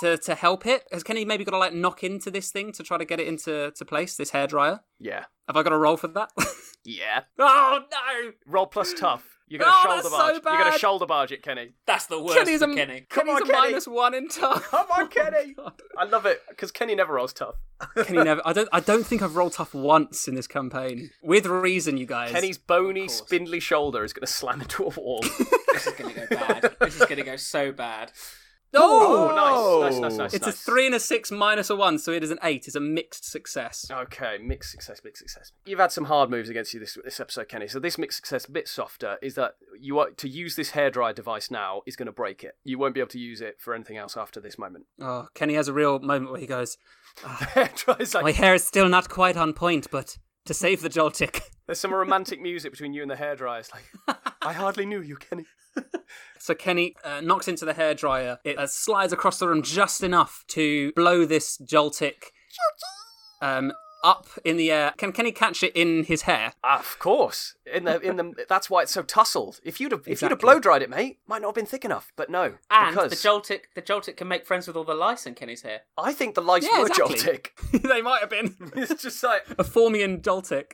to 0.00 0.16
to 0.18 0.34
help 0.34 0.66
it. 0.66 0.84
Has 0.92 1.02
Kenny 1.02 1.24
maybe 1.24 1.44
got 1.44 1.52
to 1.52 1.58
like 1.58 1.72
knock 1.74 2.02
into 2.04 2.30
this 2.30 2.50
thing 2.50 2.72
to 2.72 2.82
try 2.82 2.98
to 2.98 3.04
get 3.04 3.20
it 3.20 3.26
into 3.28 3.72
to 3.76 3.84
place? 3.84 4.16
This 4.16 4.30
hairdryer. 4.32 4.80
Yeah. 4.98 5.24
Have 5.46 5.56
I 5.56 5.62
got 5.62 5.72
a 5.72 5.78
roll 5.78 5.96
for 5.96 6.08
that? 6.08 6.30
Yeah. 6.88 7.22
oh 7.40 7.80
no! 7.90 8.30
Roll 8.46 8.66
plus 8.68 8.94
tough. 8.94 9.24
You're 9.48 9.58
gonna 9.58 9.72
Oh, 9.74 9.82
shoulder 9.82 10.02
that's 10.02 10.14
so 10.14 10.40
barge. 10.40 10.44
You're 10.44 10.64
gonna 10.64 10.78
shoulder 10.78 11.06
barge 11.06 11.32
it, 11.32 11.42
Kenny. 11.42 11.72
That's 11.84 12.06
the 12.06 12.22
worst 12.22 12.38
Kenny's 12.38 12.60
for 12.62 12.70
a 12.70 12.74
Kenny. 12.76 13.06
Come 13.10 13.26
Kenny's 13.26 13.42
on, 13.42 13.50
a 13.50 13.52
Kenny. 13.52 13.70
minus 13.72 13.88
one 13.88 14.14
in 14.14 14.28
tough. 14.28 14.70
Come 14.70 14.86
on, 14.96 15.02
oh 15.02 15.06
Kenny. 15.08 15.56
Oh, 15.58 15.72
I 15.98 16.04
love 16.04 16.26
it 16.26 16.42
because 16.48 16.70
Kenny 16.70 16.94
never 16.94 17.14
rolls 17.14 17.32
tough. 17.32 17.56
Kenny 18.04 18.22
never. 18.22 18.40
I 18.44 18.52
don't. 18.52 18.68
I 18.72 18.78
don't 18.78 19.04
think 19.04 19.20
I've 19.20 19.34
rolled 19.34 19.54
tough 19.54 19.74
once 19.74 20.28
in 20.28 20.36
this 20.36 20.46
campaign. 20.46 21.10
With 21.24 21.46
reason, 21.46 21.96
you 21.96 22.06
guys. 22.06 22.30
Kenny's 22.30 22.56
bony, 22.58 23.08
spindly 23.08 23.58
shoulder 23.58 24.04
is 24.04 24.12
gonna 24.12 24.28
slam 24.28 24.60
into 24.60 24.84
a 24.84 24.90
wall. 24.90 25.22
This 25.72 25.88
is 25.88 25.92
gonna 25.94 26.14
go 26.14 26.26
bad. 26.30 26.76
This 26.80 27.00
is 27.00 27.06
gonna 27.06 27.24
go 27.24 27.34
so 27.34 27.72
bad. 27.72 28.12
Oh, 28.74 29.30
oh, 29.30 29.80
nice, 29.84 29.92
nice, 29.94 30.00
nice, 30.00 30.18
nice. 30.18 30.34
It's 30.34 30.46
nice. 30.46 30.54
a 30.54 30.58
three 30.58 30.86
and 30.86 30.94
a 30.94 31.00
six 31.00 31.30
minus 31.30 31.70
a 31.70 31.76
one, 31.76 31.98
so 31.98 32.12
it 32.12 32.22
is 32.22 32.30
an 32.30 32.38
eight. 32.42 32.66
It's 32.66 32.76
a 32.76 32.80
mixed 32.80 33.24
success. 33.24 33.86
Okay, 33.90 34.38
mixed 34.42 34.70
success, 34.70 35.00
mixed 35.04 35.20
success. 35.20 35.52
You've 35.64 35.78
had 35.78 35.92
some 35.92 36.04
hard 36.04 36.30
moves 36.30 36.48
against 36.48 36.74
you 36.74 36.80
this 36.80 36.98
this 37.04 37.20
episode, 37.20 37.48
Kenny. 37.48 37.68
So 37.68 37.78
this 37.78 37.96
mixed 37.96 38.16
success, 38.16 38.46
a 38.46 38.50
bit 38.50 38.68
softer, 38.68 39.16
is 39.22 39.34
that 39.34 39.54
you 39.78 39.98
are 39.98 40.10
to 40.10 40.28
use 40.28 40.56
this 40.56 40.72
hairdryer 40.72 41.14
device 41.14 41.50
now 41.50 41.82
is 41.86 41.96
going 41.96 42.06
to 42.06 42.12
break 42.12 42.44
it. 42.44 42.56
You 42.64 42.78
won't 42.78 42.94
be 42.94 43.00
able 43.00 43.10
to 43.10 43.18
use 43.18 43.40
it 43.40 43.56
for 43.60 43.74
anything 43.74 43.96
else 43.96 44.16
after 44.16 44.40
this 44.40 44.58
moment. 44.58 44.86
Oh, 45.00 45.28
Kenny 45.34 45.54
has 45.54 45.68
a 45.68 45.72
real 45.72 45.98
moment 46.00 46.32
where 46.32 46.40
he 46.40 46.46
goes, 46.46 46.76
ah, 47.24 47.36
The 47.40 47.46
hairdryer's 47.60 48.14
"My 48.14 48.32
hair 48.32 48.54
is 48.54 48.64
still 48.64 48.88
not 48.88 49.08
quite 49.08 49.36
on 49.36 49.52
point, 49.52 49.86
but 49.90 50.18
to 50.44 50.54
save 50.54 50.82
the 50.82 50.90
Joltik." 50.90 51.40
there's 51.66 51.80
some 51.80 51.92
romantic 51.92 52.40
music 52.40 52.72
between 52.72 52.92
you 52.92 53.02
and 53.02 53.10
the 53.10 53.16
hairdryer. 53.16 53.60
It's 53.60 53.72
like, 53.72 54.16
I 54.42 54.52
hardly 54.52 54.86
knew 54.86 55.00
you, 55.02 55.16
Kenny. 55.16 55.46
So 56.38 56.54
Kenny 56.54 56.94
uh, 57.02 57.22
knocks 57.22 57.48
into 57.48 57.64
the 57.64 57.74
hairdryer. 57.74 58.38
It 58.44 58.56
uh, 58.56 58.68
slides 58.68 59.12
across 59.12 59.40
the 59.40 59.48
room 59.48 59.62
just 59.62 60.04
enough 60.04 60.44
to 60.48 60.92
blow 60.92 61.24
this 61.24 61.58
Joltik 61.58 62.30
um, 63.42 63.72
up 64.04 64.26
in 64.44 64.56
the 64.56 64.70
air. 64.70 64.92
Can 64.96 65.12
Kenny 65.12 65.32
catch 65.32 65.62
it 65.62 65.74
in 65.74 66.04
his 66.04 66.22
hair? 66.22 66.52
Of 66.62 66.98
course. 66.98 67.54
In 67.72 67.84
the 67.84 68.00
in 68.00 68.16
the 68.16 68.44
that's 68.48 68.70
why 68.70 68.82
it's 68.82 68.92
so 68.92 69.02
tussled. 69.02 69.58
If 69.64 69.80
you'd 69.80 69.92
have 69.92 70.06
if 70.06 70.22
you'd 70.22 70.30
have 70.30 70.38
blow 70.40 70.60
dried 70.60 70.82
it, 70.82 70.90
mate, 70.90 71.18
might 71.26 71.42
not 71.42 71.48
have 71.48 71.54
been 71.54 71.66
thick 71.66 71.84
enough. 71.84 72.12
But 72.16 72.30
no, 72.30 72.54
And 72.70 72.94
because 72.94 73.10
the 73.10 73.16
Joltik 73.28 73.60
the 73.74 73.82
Joltik 73.82 74.16
can 74.16 74.28
make 74.28 74.46
friends 74.46 74.66
with 74.66 74.76
all 74.76 74.84
the 74.84 74.94
lice 74.94 75.26
in 75.26 75.34
Kenny's 75.34 75.62
hair. 75.62 75.80
I 75.98 76.12
think 76.12 76.34
the 76.34 76.42
lights 76.42 76.68
Yeah, 76.70 76.80
were 76.80 76.86
exactly. 76.86 77.16
Joltik. 77.16 77.82
they 77.88 78.02
might 78.02 78.20
have 78.20 78.30
been 78.30 78.54
it's 78.76 79.02
just 79.02 79.22
like 79.24 79.42
a 79.50 79.64
Formian 79.64 80.20
Joltik. 80.22 80.72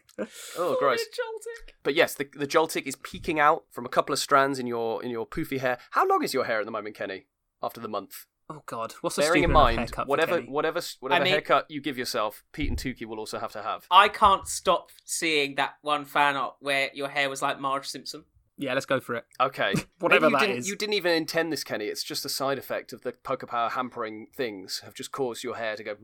oh, 0.59 0.77
gross. 0.79 1.01
Joltik. 1.01 1.75
But 1.83 1.95
yes, 1.95 2.15
the 2.15 2.29
the 2.37 2.47
Joltik 2.47 2.83
is 2.87 2.97
peeking 2.97 3.41
out 3.41 3.65
from 3.71 3.87
a 3.87 3.89
couple 3.91 4.13
of 4.13 4.19
strands 4.19 4.59
in 4.59 4.67
your 4.67 5.03
in 5.03 5.11
your 5.11 5.27
poofy 5.27 5.61
hair. 5.61 5.79
How 5.93 6.07
long 6.07 6.23
is 6.23 6.35
your 6.35 6.45
hair 6.45 6.61
at 6.61 6.67
the 6.67 6.73
moment, 6.73 6.95
Kenny? 6.97 7.27
After 7.63 7.81
the 7.81 7.89
month, 7.89 8.27
Oh 8.55 8.63
God, 8.67 8.93
what's 9.01 9.17
a 9.17 9.23
bearing 9.23 9.45
in 9.45 9.53
mind 9.53 9.79
haircut 9.79 10.05
for 10.05 10.11
whatever 10.11 10.41
whatever 10.43 10.81
whatever 11.01 11.21
I 11.21 11.25
mean- 11.25 11.33
haircut 11.33 11.67
you 11.71 11.81
give 11.81 11.97
yourself, 11.97 12.45
Pete 12.53 12.69
and 12.69 12.79
Tukey 12.79 13.07
will 13.07 13.19
also 13.19 13.39
have 13.39 13.53
to 13.53 13.63
have. 13.63 13.87
I 13.91 14.09
can't 14.09 14.47
stop 14.47 14.91
seeing 15.05 15.55
that 15.55 15.75
one 15.81 16.05
fan 16.05 16.37
art 16.37 16.57
where 16.61 16.91
your 16.93 17.09
hair 17.09 17.31
was 17.31 17.41
like 17.41 17.59
Marge 17.59 17.87
Simpson. 17.87 18.25
Yeah, 18.59 18.75
let's 18.75 18.85
go 18.85 19.01
for 19.01 19.15
it. 19.15 19.25
Okay, 19.41 19.73
Whatever 19.99 20.27
Maybe 20.27 20.33
you 20.33 20.39
that 20.39 20.47
didn't, 20.47 20.59
is. 20.59 20.69
You 20.69 20.77
didn't 20.77 20.93
even 20.93 21.13
intend 21.13 21.51
this, 21.51 21.65
Kenny. 21.65 21.87
It's 21.87 22.03
just 22.03 22.27
a 22.27 22.29
side 22.29 22.59
effect 22.59 22.93
of 22.93 23.01
the 23.01 23.13
poker 23.13 23.47
power 23.47 23.71
hampering 23.71 24.27
things 24.37 24.83
have 24.85 24.95
just 24.95 25.11
caused 25.11 25.43
your 25.43 25.57
hair 25.57 25.75
to 25.75 25.83
go. 25.83 25.97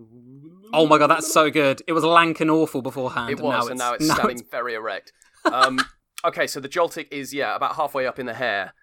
Oh 0.73 0.87
my 0.87 0.97
God, 0.97 1.09
that's 1.09 1.31
so 1.31 1.51
good. 1.51 1.83
It 1.87 1.93
was 1.93 2.05
lank 2.05 2.41
and 2.41 2.51
awful 2.51 2.81
beforehand. 2.81 3.31
It 3.31 3.39
and 3.39 3.43
now 3.49 3.59
was, 3.59 3.69
and 3.69 3.79
now 3.79 3.93
it's 3.93 4.11
standing 4.11 4.43
very 4.51 4.75
erect. 4.75 5.13
Um, 5.45 5.79
okay, 6.27 6.47
so 6.49 6.59
the 6.59 6.69
Joltik 6.69 7.07
is 7.13 7.33
yeah 7.33 7.55
about 7.55 7.77
halfway 7.77 8.07
up 8.07 8.19
in 8.19 8.27
the 8.27 8.35
hair. 8.35 8.75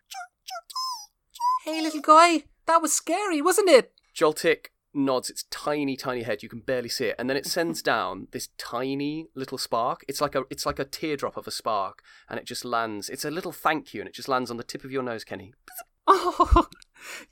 Hey, 1.66 1.82
little 1.82 2.02
guy, 2.02 2.44
that 2.68 2.82
was 2.82 2.94
scary, 2.94 3.42
wasn't 3.42 3.70
it? 3.70 3.94
Joltik 4.16 4.68
nods 4.94 5.30
its 5.30 5.44
tiny, 5.50 5.96
tiny 5.96 6.24
head. 6.24 6.42
You 6.42 6.50
can 6.50 6.60
barely 6.60 6.90
see 6.90 7.08
it, 7.08 7.16
and 7.20 7.30
then 7.30 7.38
it 7.38 7.46
sends 7.46 7.82
down 7.94 8.28
this 8.32 8.50
tiny 8.58 9.28
little 9.36 9.58
spark. 9.58 10.04
It's 10.08 10.22
like 10.22 10.36
a, 10.36 10.44
it's 10.50 10.66
like 10.66 10.80
a 10.80 10.86
teardrop 10.86 11.38
of 11.38 11.48
a 11.48 11.52
spark, 11.52 12.02
and 12.30 12.40
it 12.40 12.46
just 12.46 12.66
lands. 12.66 13.10
It's 13.10 13.26
a 13.26 13.32
little 13.32 13.52
thank 13.52 13.94
you, 13.94 14.02
and 14.02 14.08
it 14.08 14.16
just 14.16 14.30
lands 14.30 14.50
on 14.50 14.58
the 14.58 14.64
tip 14.64 14.84
of 14.84 14.92
your 14.92 15.04
nose, 15.04 15.24
Kenny. 15.24 15.54
Oh, 16.08 16.68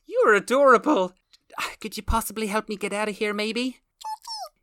you're 0.08 0.34
adorable. 0.34 1.14
Could 1.80 1.96
you 1.96 2.02
possibly 2.02 2.48
help 2.48 2.68
me 2.68 2.76
get 2.76 2.92
out 2.92 3.08
of 3.08 3.18
here, 3.18 3.32
maybe? 3.32 3.82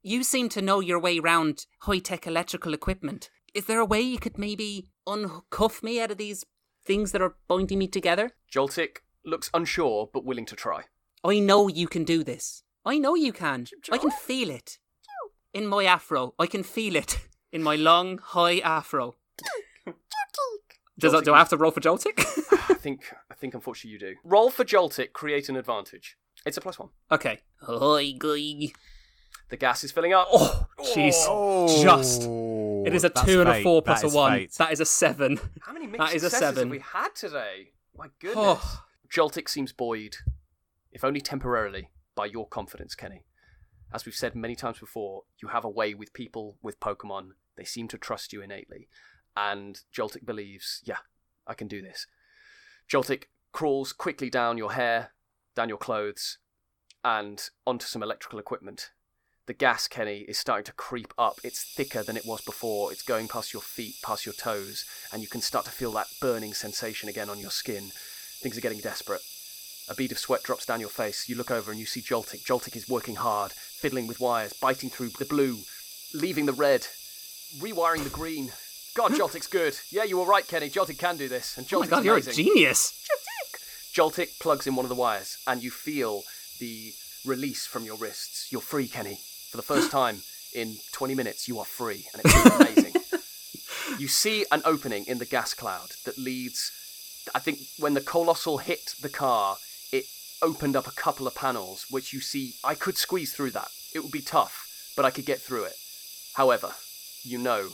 You 0.03 0.25
seem 0.25 0.49
to 0.49 0.61
know 0.61 0.81
your 0.81 0.99
way 0.99 1.21
round 1.21 1.67
high 1.83 1.99
tech 2.01 2.27
electrical 2.27 2.75
equipment. 2.75 3.31
Is 3.55 3.67
there 3.67 3.79
a 3.79 3.85
way 3.85 4.01
you 4.01 4.19
could 4.19 4.37
maybe 4.37 4.89
uncuff 5.07 5.85
me 5.85 6.01
out 6.01 6.11
of 6.11 6.19
these 6.19 6.45
things 6.85 7.13
that 7.13 7.23
are 7.23 7.37
binding 7.47 7.79
me 7.79 7.87
together? 7.87 8.33
Joltik 8.53 8.99
looks 9.25 9.51
unsure, 9.55 10.09
but 10.13 10.25
willing 10.25 10.47
to 10.47 10.57
try. 10.57 10.83
I 11.25 11.39
know 11.39 11.69
you 11.69 11.87
can 11.89 12.05
do 12.05 12.25
this. 12.25 12.63
I 12.85 12.99
know 12.99 13.15
you 13.15 13.33
can. 13.33 13.67
I 13.93 13.99
can 13.99 14.11
feel 14.11 14.51
it. 14.51 14.79
In 15.53 15.67
my 15.67 15.85
afro. 15.85 16.35
I 16.39 16.47
can 16.47 16.63
feel 16.63 16.97
it. 16.97 17.19
In 17.53 17.63
my 17.63 17.75
long, 17.75 18.19
high 18.19 18.59
afro. 18.61 19.17
Does 20.99 21.13
that, 21.13 21.25
do 21.25 21.33
I 21.35 21.39
have 21.39 21.49
to 21.49 21.57
roll 21.57 21.71
for 21.71 21.81
Joltik? 21.81 22.25
Ah, 22.53 22.67
I 22.71 22.75
think, 22.75 23.13
I 23.31 23.35
think, 23.35 23.55
unfortunately, 23.55 23.93
you 23.93 23.99
do. 23.99 24.15
Roll 24.23 24.51
for 24.51 24.65
Joltik, 24.65 25.13
create 25.13 25.49
an 25.49 25.57
advantage. 25.57 26.17
It's 26.45 26.57
a 26.57 26.61
plus 26.61 26.79
one. 26.79 26.91
okay. 27.11 27.41
Hi, 27.63 28.13
guy. 28.19 28.73
The 29.49 29.57
gas 29.59 29.83
is 29.83 29.91
filling 29.93 30.13
up. 30.13 30.29
Oh, 30.31 30.67
jeez. 30.95 31.15
Oh. 31.27 31.83
Just. 31.83 32.23
It 32.87 32.95
is 32.95 33.05
a 33.05 33.09
That's 33.09 33.23
two 33.27 33.41
and 33.41 33.49
a 33.49 33.55
fate. 33.55 33.63
four 33.65 33.83
plus 33.83 34.01
That 34.03 34.07
a 34.07 34.09
is 34.09 34.15
one. 34.15 34.33
fate. 34.33 34.53
That 34.59 34.73
is 34.73 34.81
a 34.81 34.85
seven. 34.85 35.41
How 35.63 35.73
many 35.73 35.87
mixed 35.87 35.99
That 36.07 36.15
is 36.15 36.23
a 36.23 36.31
successes 36.31 36.57
seven. 36.57 36.69
have 36.69 36.71
we 36.71 36.79
had 36.79 37.15
today? 37.15 37.73
My 37.97 38.07
oh. 38.07 38.11
goodness. 38.21 38.37
Oh. 38.63 38.83
Joltik 39.11 39.49
seems 39.49 39.73
buoyed, 39.73 40.17
if 40.93 41.05
only 41.05 41.21
temporarily, 41.21 41.91
by 42.15 42.27
your 42.27 42.47
confidence, 42.47 42.95
Kenny. 42.95 43.25
As 43.93 44.07
we've 44.07 44.15
said 44.15 44.37
many 44.37 44.55
times 44.55 44.79
before, 44.79 45.25
you 45.43 45.49
have 45.49 45.65
a 45.65 45.71
way 45.71 45.95
with 45.95 46.13
people 46.13 46.59
with 46.63 46.79
Pokemon. 46.79 47.31
They 47.57 47.65
seem 47.65 47.89
to 47.89 47.99
trust 47.99 48.33
you 48.33 48.41
innately. 48.41 48.89
And 49.37 49.81
Joltik 49.93 50.25
believes, 50.25 50.81
yeah, 50.85 50.99
I 51.45 51.55
can 51.55 51.67
do 51.67 51.83
this. 51.83 52.07
Joltik 52.89 53.25
crawls 53.51 53.93
quickly 53.93 54.31
down 54.31 54.59
your 54.59 54.73
hair, 54.73 55.11
down 55.57 55.69
your 55.69 55.79
clothes, 55.79 56.39
and 57.03 57.51
onto 57.67 57.87
some 57.87 58.05
electrical 58.05 58.39
equipment. 58.39 58.93
The 59.47 59.55
gas, 59.55 59.89
Kenny, 59.89 60.21
is 60.29 60.39
starting 60.39 60.67
to 60.67 60.73
creep 60.73 61.13
up. 61.19 61.41
It's 61.43 61.65
thicker 61.65 62.05
than 62.05 62.17
it 62.17 62.27
was 62.27 62.43
before. 62.43 62.93
It's 62.93 63.03
going 63.03 63.27
past 63.27 63.53
your 63.53 63.63
feet, 63.63 63.97
past 64.05 64.25
your 64.25 64.35
toes, 64.35 64.85
and 65.13 65.21
you 65.21 65.27
can 65.27 65.41
start 65.41 65.65
to 65.65 65.73
feel 65.73 65.91
that 65.93 66.07
burning 66.21 66.55
sensation 66.55 67.09
again 67.09 67.29
on 67.29 67.41
your 67.41 67.51
skin. 67.51 67.91
Things 68.41 68.57
are 68.57 68.63
getting 68.63 68.81
desperate. 68.81 69.21
A 69.89 69.95
bead 69.95 70.13
of 70.13 70.19
sweat 70.19 70.43
drops 70.43 70.65
down 70.67 70.81
your 70.81 70.89
face. 70.89 71.29
You 71.29 71.37
look 71.37 71.51
over 71.51 71.71
and 71.71 71.79
you 71.81 71.87
see 71.87 72.01
Joltik. 72.01 72.43
Joltik 72.45 72.77
is 72.77 72.89
working 72.89 73.17
hard, 73.17 73.53
fiddling 73.53 74.07
with 74.07 74.21
wires, 74.21 74.53
biting 74.53 74.89
through 74.89 75.11
the 75.19 75.25
blue, 75.25 75.59
leaving 76.15 76.47
the 76.47 76.53
red, 76.53 76.87
rewiring 77.59 78.05
the 78.05 78.11
green. 78.11 78.53
God, 78.95 79.13
Joltik's 79.19 79.47
good. 79.47 79.77
Yeah, 79.91 80.05
you 80.05 80.19
were 80.19 80.25
right, 80.25 80.47
Kenny. 80.47 80.71
Joltik 80.71 80.99
can 80.99 81.17
do 81.17 81.29
this, 81.29 81.59
and 81.59 81.67
Joltik's 81.67 81.73
Oh 81.75 81.81
my 81.81 81.87
god, 81.87 82.05
you're 82.05 82.15
a 82.17 82.21
amazing. 82.21 82.45
genius. 82.45 83.07
Joltik 83.93 84.39
plugs 84.39 84.67
in 84.67 84.77
one 84.77 84.85
of 84.85 84.89
the 84.89 84.95
wires, 84.95 85.39
and 85.47 85.63
you 85.63 85.71
feel 85.71 86.23
the 86.61 86.93
release 87.27 87.67
from 87.67 87.85
your 87.85 87.97
wrists. 87.97 88.51
You're 88.53 88.61
free, 88.63 88.87
Kenny. 88.87 89.19
For 89.51 89.57
the 89.57 89.63
first 89.65 89.91
time 90.01 90.23
in 90.55 90.77
20 90.93 91.15
minutes, 91.15 91.49
you 91.49 91.59
are 91.59 91.65
free, 91.65 92.07
and 92.13 92.23
it's 92.25 92.61
amazing. 92.61 92.95
you 93.99 94.07
see 94.09 94.47
an 94.53 94.63
opening 94.65 95.05
in 95.07 95.19
the 95.19 95.27
gas 95.27 95.53
cloud 95.53 95.91
that 96.05 96.17
leads. 96.17 96.73
I 97.35 97.39
think 97.39 97.59
when 97.79 97.95
the 97.95 98.01
Coalossal 98.01 98.59
hit 98.59 98.95
the 99.01 99.09
car, 99.09 99.57
it 99.93 100.07
opened 100.43 100.77
up 100.77 100.87
a 100.87 100.93
couple 100.93 101.27
of 101.27 101.35
panels, 101.35 101.87
which 101.91 102.13
you 102.13 102.21
see. 102.21 102.55
I 102.65 102.75
could 102.75 102.97
squeeze 102.97 103.33
through 103.33 103.51
that. 103.53 103.69
It 103.95 104.01
would 104.01 104.13
be 104.13 104.21
tough, 104.23 104.93
but 104.97 105.05
I 105.05 105.11
could 105.11 105.27
get 105.27 105.41
through 105.41 105.65
it. 105.65 105.75
However, 106.35 106.75
you 107.23 107.39
know 107.39 107.69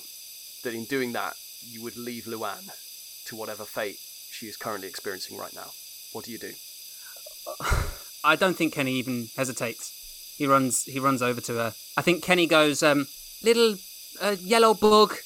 that 0.64 0.74
in 0.74 0.84
doing 0.84 1.12
that, 1.12 1.34
you 1.62 1.82
would 1.82 1.96
leave 1.96 2.26
Luan 2.26 2.70
to 3.26 3.36
whatever 3.36 3.64
fate 3.64 3.98
she 4.30 4.46
is 4.46 4.56
currently 4.56 4.88
experiencing 4.88 5.36
right 5.36 5.54
now. 5.54 5.70
What 6.12 6.24
do 6.24 6.32
you 6.32 6.38
do? 6.38 6.52
I 8.24 8.36
don't 8.36 8.56
think 8.56 8.74
Kenny 8.74 8.92
even 8.94 9.28
hesitates. 9.36 10.34
He 10.36 10.46
runs. 10.46 10.84
He 10.84 10.98
runs 10.98 11.22
over 11.22 11.40
to 11.42 11.54
her. 11.54 11.74
I 11.96 12.02
think 12.02 12.22
Kenny 12.22 12.46
goes, 12.46 12.82
um, 12.82 13.06
"Little 13.42 13.76
uh, 14.20 14.36
yellow 14.40 14.74
bug, 14.74 15.16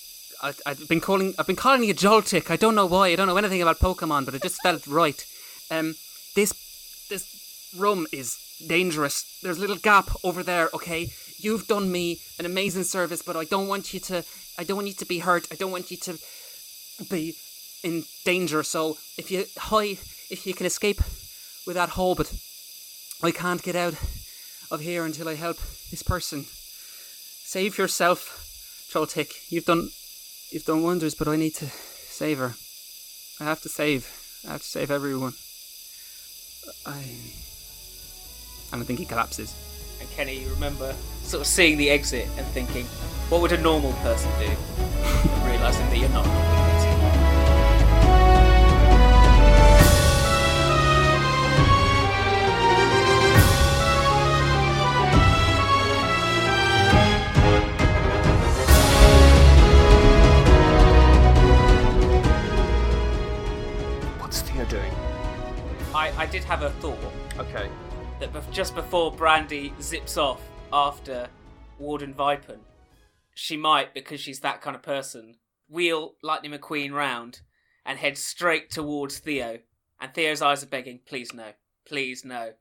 I, 0.42 0.54
I've 0.66 0.88
been 0.88 1.00
calling 1.00 1.34
I've 1.38 1.46
been 1.46 1.56
calling 1.56 1.84
you 1.84 1.94
Joltik. 1.94 2.50
I 2.50 2.56
don't 2.56 2.74
know 2.74 2.86
why. 2.86 3.08
I 3.08 3.16
don't 3.16 3.26
know 3.26 3.36
anything 3.36 3.62
about 3.62 3.78
Pokemon, 3.78 4.24
but 4.24 4.34
it 4.34 4.42
just 4.42 4.62
felt 4.62 4.86
right. 4.86 5.24
Um, 5.70 5.94
this 6.34 6.52
this 7.08 7.74
room 7.76 8.06
is 8.12 8.38
dangerous. 8.66 9.40
There's 9.42 9.58
a 9.58 9.60
little 9.60 9.76
gap 9.76 10.10
over 10.24 10.42
there. 10.42 10.68
Okay, 10.74 11.12
you've 11.38 11.66
done 11.66 11.90
me 11.90 12.20
an 12.38 12.46
amazing 12.46 12.84
service, 12.84 13.22
but 13.22 13.36
I 13.36 13.44
don't 13.44 13.68
want 13.68 13.92
you 13.92 14.00
to. 14.00 14.24
I 14.58 14.64
don't 14.64 14.76
want 14.76 14.88
you 14.88 14.94
to 14.94 15.06
be 15.06 15.18
hurt. 15.18 15.46
I 15.50 15.54
don't 15.54 15.72
want 15.72 15.90
you 15.90 15.96
to 15.98 16.18
be 17.10 17.34
in 17.82 18.04
danger. 18.24 18.62
So 18.62 18.98
if 19.16 19.30
you 19.30 19.44
hi, 19.58 19.98
if 20.30 20.46
you 20.46 20.54
can 20.54 20.66
escape 20.66 21.00
with 21.66 21.76
that 21.76 21.90
hole, 21.90 22.14
but 22.14 22.32
I 23.22 23.30
can't 23.30 23.62
get 23.62 23.76
out 23.76 23.94
of 24.70 24.80
here 24.80 25.04
until 25.04 25.28
I 25.28 25.34
help 25.34 25.58
this 25.90 26.02
person. 26.02 26.46
Save 26.46 27.78
yourself, 27.78 28.88
Trolltick. 28.90 29.50
You've 29.50 29.64
done 29.64 29.90
you've 30.50 30.64
done 30.64 30.82
wonders, 30.82 31.14
but 31.14 31.28
I 31.28 31.36
need 31.36 31.54
to 31.56 31.66
save 31.66 32.38
her. 32.38 32.54
I 33.40 33.44
have 33.44 33.60
to 33.62 33.68
save. 33.68 34.10
I 34.46 34.52
have 34.52 34.62
to 34.62 34.66
save 34.66 34.90
everyone. 34.90 35.32
I 36.86 37.02
and 38.72 38.82
I 38.82 38.84
think 38.84 38.98
he 38.98 39.04
collapses. 39.04 39.54
And 40.00 40.08
Kenny, 40.10 40.40
you 40.40 40.48
remember 40.50 40.94
sort 41.22 41.40
of 41.40 41.46
seeing 41.46 41.76
the 41.76 41.90
exit 41.90 42.28
and 42.36 42.46
thinking, 42.48 42.86
what 43.28 43.40
would 43.40 43.52
a 43.52 43.60
normal 43.60 43.92
person 43.94 44.30
do? 44.38 44.46
and 44.46 45.46
realizing 45.46 45.86
that 45.90 45.98
you're 45.98 46.08
not 46.10 46.39
I, 66.20 66.26
did 66.26 66.44
have 66.44 66.62
a 66.62 66.70
thought 66.70 66.98
Okay. 67.38 67.70
that 68.20 68.32
bef- 68.32 68.52
just 68.52 68.74
before 68.74 69.10
Brandy 69.10 69.72
zips 69.80 70.18
off 70.18 70.42
after 70.70 71.28
Warden 71.78 72.12
Vipin, 72.12 72.58
she 73.34 73.56
might, 73.56 73.94
because 73.94 74.20
she's 74.20 74.40
that 74.40 74.60
kind 74.60 74.76
of 74.76 74.82
person, 74.82 75.36
wheel 75.68 76.16
Lightning 76.22 76.52
McQueen 76.52 76.92
round 76.92 77.40
and 77.86 77.98
head 77.98 78.18
straight 78.18 78.70
towards 78.70 79.18
Theo. 79.18 79.60
And 79.98 80.12
Theo's 80.12 80.42
eyes 80.42 80.62
are 80.62 80.66
begging, 80.66 81.00
please 81.06 81.32
no, 81.32 81.52
please 81.86 82.22
no. 82.22 82.52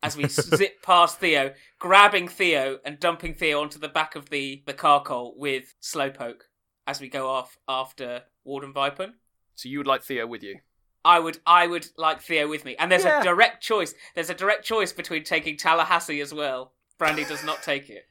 As 0.00 0.16
we 0.16 0.26
zip 0.28 0.80
past 0.82 1.18
Theo, 1.18 1.54
grabbing 1.80 2.28
Theo 2.28 2.78
and 2.84 3.00
dumping 3.00 3.34
Theo 3.34 3.60
onto 3.60 3.80
the 3.80 3.88
back 3.88 4.14
of 4.14 4.30
the, 4.30 4.62
the 4.64 4.74
Carkol 4.74 5.34
with 5.36 5.74
Slowpoke 5.82 6.42
as 6.86 7.00
we 7.00 7.08
go 7.08 7.28
off 7.28 7.58
after 7.66 8.22
Warden 8.44 8.72
Vipin. 8.72 9.14
So 9.56 9.68
you 9.68 9.78
would 9.78 9.88
like 9.88 10.04
Theo 10.04 10.24
with 10.26 10.44
you? 10.44 10.60
I 11.04 11.18
would 11.20 11.38
I 11.46 11.66
would 11.66 11.86
like 11.96 12.20
Theo 12.20 12.48
with 12.48 12.64
me. 12.64 12.76
And 12.78 12.90
there's 12.90 13.04
Yeah. 13.04 13.20
a 13.20 13.24
direct 13.24 13.62
choice. 13.62 13.94
There's 14.14 14.30
a 14.30 14.34
direct 14.34 14.64
choice 14.64 14.92
between 14.92 15.24
taking 15.24 15.56
Tallahassee 15.56 16.20
as 16.20 16.34
well. 16.34 16.72
Brandy 16.98 17.24
does 17.24 17.44
not 17.44 17.62
take 17.62 17.88
it. 17.88 18.06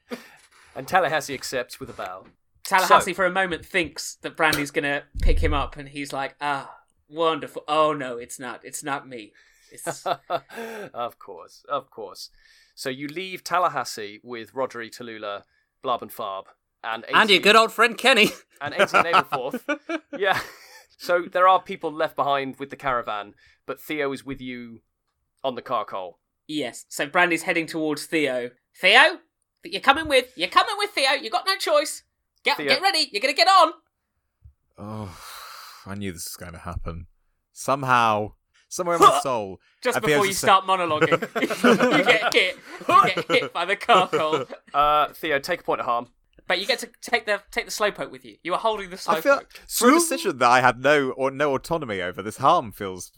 And 0.74 0.86
Tallahassee 0.88 1.34
accepts 1.34 1.78
with 1.80 1.90
a 1.90 1.92
bow. 1.92 2.26
Tallahassee 2.64 3.12
So- 3.12 3.16
for 3.16 3.26
a 3.26 3.30
moment 3.30 3.64
thinks 3.64 4.16
that 4.22 4.36
Brandy's 4.36 4.70
gonna 4.70 5.04
pick 5.22 5.40
him 5.40 5.52
up 5.54 5.76
and 5.76 5.88
he's 5.90 6.12
like, 6.12 6.34
ah, 6.40 6.78
wonderful. 7.08 7.64
Oh 7.68 7.92
no, 7.92 8.16
it's 8.18 8.38
not. 8.38 8.64
It's 8.64 8.82
not 8.82 9.08
me. 9.08 9.32
It's 9.70 10.06
of 10.94 11.18
course, 11.18 11.64
of 11.68 11.90
course. 11.90 12.30
So 12.74 12.88
you 12.90 13.08
leave 13.08 13.42
Tallahassee 13.44 14.20
with 14.22 14.52
Rodri, 14.54 14.88
Tallulah, 14.90 15.42
Blab 15.82 16.00
and 16.02 16.10
Farb, 16.12 16.44
and 16.84 17.04
And 17.12 17.28
your 17.28 17.40
good 17.40 17.56
old 17.56 17.72
friend 17.72 17.98
Kenny. 17.98 18.30
and 18.60 18.72
Ainsley 18.78 19.00
and 19.00 19.08
Aberforth. 19.08 20.00
yeah. 20.16 20.40
So 20.98 21.22
there 21.30 21.46
are 21.48 21.62
people 21.62 21.92
left 21.92 22.16
behind 22.16 22.56
with 22.58 22.70
the 22.70 22.76
caravan, 22.76 23.34
but 23.66 23.80
Theo 23.80 24.12
is 24.12 24.24
with 24.26 24.40
you 24.40 24.80
on 25.42 25.54
the 25.54 25.62
Carkol. 25.62 26.18
Yes. 26.46 26.84
So 26.88 27.06
Brandy's 27.06 27.44
heading 27.44 27.66
towards 27.66 28.04
Theo. 28.06 28.50
Theo? 28.76 29.18
You're 29.64 29.80
coming 29.80 30.08
with 30.08 30.32
you're 30.36 30.48
coming 30.48 30.74
with 30.78 30.90
Theo, 30.90 31.12
you 31.12 31.30
got 31.30 31.46
no 31.46 31.56
choice. 31.56 32.02
Get 32.44 32.56
Theo- 32.56 32.68
get 32.68 32.82
ready, 32.82 33.08
you're 33.12 33.20
gonna 33.20 33.32
get 33.32 33.48
on. 33.48 33.72
Oh, 34.76 35.16
I 35.86 35.94
knew 35.94 36.12
this 36.12 36.26
was 36.26 36.36
going 36.36 36.52
to 36.52 36.58
happen. 36.58 37.06
Somehow, 37.52 38.34
somewhere 38.68 38.94
in 38.96 39.02
my 39.02 39.18
soul, 39.22 39.58
Just 39.82 39.96
I 39.96 40.00
before 40.00 40.24
you 40.24 40.30
if- 40.30 40.36
start 40.36 40.64
monologuing. 40.66 41.20
you 41.98 42.04
get 42.04 42.32
hit. 42.34 42.56
You 42.88 43.04
get 43.14 43.28
hit 43.30 43.52
by 43.52 43.64
the 43.64 43.74
Carkol. 43.76 44.46
Uh, 44.72 45.08
Theo, 45.14 45.38
take 45.40 45.60
a 45.60 45.64
point 45.64 45.80
of 45.80 45.86
harm. 45.86 46.08
But 46.48 46.58
you 46.60 46.66
get 46.66 46.78
to 46.80 46.88
take 47.02 47.26
the 47.26 47.40
take 47.50 47.66
the 47.66 47.70
slowpoke 47.70 48.10
with 48.10 48.24
you. 48.24 48.36
You 48.42 48.54
are 48.54 48.58
holding 48.58 48.90
the 48.90 48.96
slowpoke. 48.96 49.16
I 49.16 49.20
feel 49.20 49.40
for 49.68 49.88
a 49.90 49.92
decision 49.92 50.38
that 50.38 50.48
I 50.50 50.60
had 50.60 50.80
no 50.80 51.10
or 51.10 51.30
no 51.30 51.54
autonomy 51.54 52.00
over. 52.02 52.22
This 52.22 52.38
harm 52.38 52.72
feels 52.72 53.12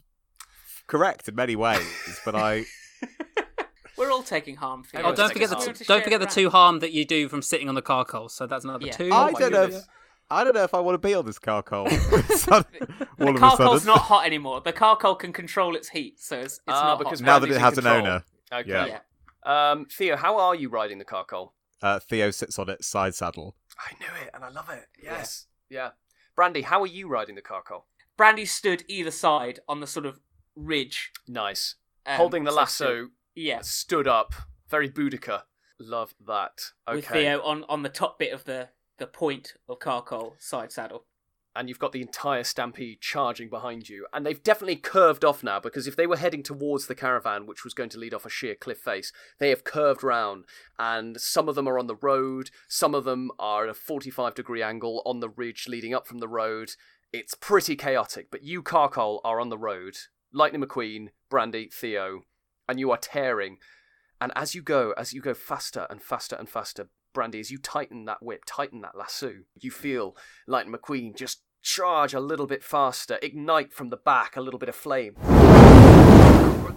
correct 0.87 1.27
in 1.29 1.35
many 1.35 1.55
ways, 1.55 2.19
but 2.25 2.35
I 2.35 2.65
We're 3.97 4.11
all 4.11 4.23
taking 4.23 4.55
harm. 4.55 4.83
Theo. 4.83 5.01
Oh, 5.01 5.09
Oh, 5.11 5.15
don't 5.15 5.27
take 5.29 5.33
forget 5.47 5.51
a 5.51 5.67
the 5.67 5.73
t- 5.73 5.85
don't 5.85 6.03
forget 6.03 6.19
the 6.19 6.25
two 6.25 6.49
harm 6.49 6.79
that 6.79 6.91
you 6.91 7.05
do 7.05 7.29
from 7.29 7.41
sitting 7.41 7.69
on 7.69 7.75
the 7.75 7.81
Carkol. 7.81 8.29
So 8.29 8.47
that's 8.47 8.63
another 8.65 8.87
Yeah. 8.87 8.91
two. 8.93 9.11
I 9.11 9.31
my 9.31 9.39
don't 9.39 9.51
know. 9.53 9.63
If. 9.63 9.83
I 10.29 10.43
don't 10.45 10.55
know 10.55 10.63
if 10.63 10.73
I 10.73 10.79
want 10.79 10.95
to 10.95 11.05
be 11.07 11.13
on 11.13 11.25
this 11.25 11.37
Carkol. 11.39 11.87
all 11.89 11.89
The 11.89 12.65
of 13.19 13.35
a 13.35 13.37
Carkol's 13.37 13.85
not 13.85 13.99
hot 13.99 14.25
anymore. 14.25 14.61
The 14.61 14.71
Carkol 14.73 15.15
can 15.15 15.33
control 15.33 15.75
its 15.75 15.89
heat, 15.89 16.19
so 16.21 16.37
it's, 16.39 16.53
it's 16.55 16.61
Ah, 16.69 16.83
not 16.95 16.99
because 16.99 17.19
hot. 17.19 17.25
now 17.25 17.39
that 17.39 17.49
it 17.49 17.55
in 17.55 17.59
has 17.61 17.77
an 17.77 17.85
owner. 17.85 18.23
Okay. 18.51 18.69
Yeah. 18.69 18.85
Yeah. 19.45 19.71
Um, 19.71 19.85
Theo, 19.91 20.15
how 20.15 20.37
are 20.39 20.55
you 20.55 20.69
riding 20.69 20.99
the 20.99 21.05
Carkol? 21.05 21.53
Uh, 21.81 21.99
Theo 21.99 22.31
sits 22.31 22.59
on 22.59 22.69
its 22.69 22.87
side 22.87 23.15
saddle. 23.15 23.55
I 23.79 23.93
knew 23.99 24.23
it, 24.23 24.29
and 24.33 24.43
I 24.43 24.49
love 24.49 24.69
it. 24.69 24.87
Yes. 25.01 25.47
Yeah. 25.69 25.91
Brandy, 26.35 26.61
how 26.61 26.81
are 26.81 26.87
you 26.87 27.07
riding 27.07 27.35
the 27.35 27.41
Carkol? 27.41 27.85
Brandy 28.17 28.45
stood 28.45 28.83
either 28.87 29.11
side 29.11 29.59
on 29.67 29.79
the 29.79 29.87
sort 29.87 30.05
of 30.05 30.19
ridge, 30.55 31.11
Nice. 31.27 31.75
um, 32.05 32.17
Holding 32.17 32.43
the 32.43 32.51
so 32.51 32.57
lasso, 32.57 32.85
stood- 32.85 33.09
Yeah, 33.35 33.61
stood 33.61 34.07
up, 34.07 34.33
very 34.69 34.89
Boudica. 34.89 35.43
Love 35.79 36.13
that. 36.27 36.71
Okay. 36.87 36.97
with 36.97 37.07
Theo 37.07 37.41
on, 37.41 37.63
on 37.67 37.81
the 37.83 37.89
top 37.89 38.19
bit 38.19 38.31
of 38.33 38.43
the, 38.43 38.69
the 38.99 39.07
point 39.07 39.53
of 39.67 39.79
Carkol 39.79 40.35
side 40.37 40.71
saddle. 40.71 41.05
And 41.55 41.67
you've 41.67 41.79
got 41.79 41.91
the 41.91 42.01
entire 42.01 42.43
stampede 42.43 43.01
charging 43.01 43.49
behind 43.49 43.89
you. 43.89 44.07
And 44.13 44.25
they've 44.25 44.41
definitely 44.41 44.77
curved 44.77 45.25
off 45.25 45.43
now 45.43 45.59
because 45.59 45.85
if 45.85 45.95
they 45.97 46.07
were 46.07 46.17
heading 46.17 46.43
towards 46.43 46.87
the 46.87 46.95
caravan, 46.95 47.45
which 47.45 47.63
was 47.65 47.73
going 47.73 47.89
to 47.89 47.99
lead 47.99 48.13
off 48.13 48.25
a 48.25 48.29
sheer 48.29 48.55
cliff 48.55 48.77
face, 48.77 49.11
they 49.39 49.49
have 49.49 49.65
curved 49.65 50.03
round. 50.03 50.45
And 50.79 51.19
some 51.19 51.49
of 51.49 51.55
them 51.55 51.67
are 51.67 51.77
on 51.77 51.87
the 51.87 51.95
road, 51.95 52.51
some 52.69 52.95
of 52.95 53.03
them 53.03 53.31
are 53.37 53.65
at 53.65 53.69
a 53.69 53.73
45 53.73 54.33
degree 54.33 54.63
angle 54.63 55.01
on 55.05 55.19
the 55.19 55.29
ridge 55.29 55.65
leading 55.67 55.93
up 55.93 56.07
from 56.07 56.19
the 56.19 56.29
road. 56.29 56.71
It's 57.11 57.35
pretty 57.35 57.75
chaotic, 57.75 58.27
but 58.31 58.43
you, 58.43 58.61
Carkol, 58.61 59.19
are 59.25 59.41
on 59.41 59.49
the 59.49 59.57
road. 59.57 59.97
Lightning 60.31 60.63
McQueen, 60.63 61.09
Brandy, 61.29 61.69
Theo, 61.71 62.21
and 62.69 62.79
you 62.79 62.89
are 62.91 62.97
tearing. 62.97 63.57
And 64.21 64.31
as 64.35 64.55
you 64.55 64.61
go, 64.61 64.93
as 64.97 65.13
you 65.13 65.21
go 65.21 65.33
faster 65.33 65.87
and 65.89 66.01
faster 66.01 66.37
and 66.37 66.47
faster, 66.47 66.87
Brandy, 67.13 67.39
as 67.39 67.51
you 67.51 67.57
tighten 67.57 68.05
that 68.05 68.23
whip, 68.23 68.43
tighten 68.45 68.81
that 68.81 68.97
lasso, 68.97 69.33
you 69.59 69.71
feel 69.71 70.15
Lightning 70.47 70.73
McQueen 70.73 71.15
just 71.15 71.43
charge 71.61 72.13
a 72.13 72.19
little 72.19 72.47
bit 72.47 72.63
faster, 72.63 73.19
ignite 73.21 73.73
from 73.73 73.89
the 73.89 73.97
back 73.97 74.35
a 74.35 74.41
little 74.41 74.59
bit 74.59 74.69
of 74.69 74.75
flame. 74.75 75.15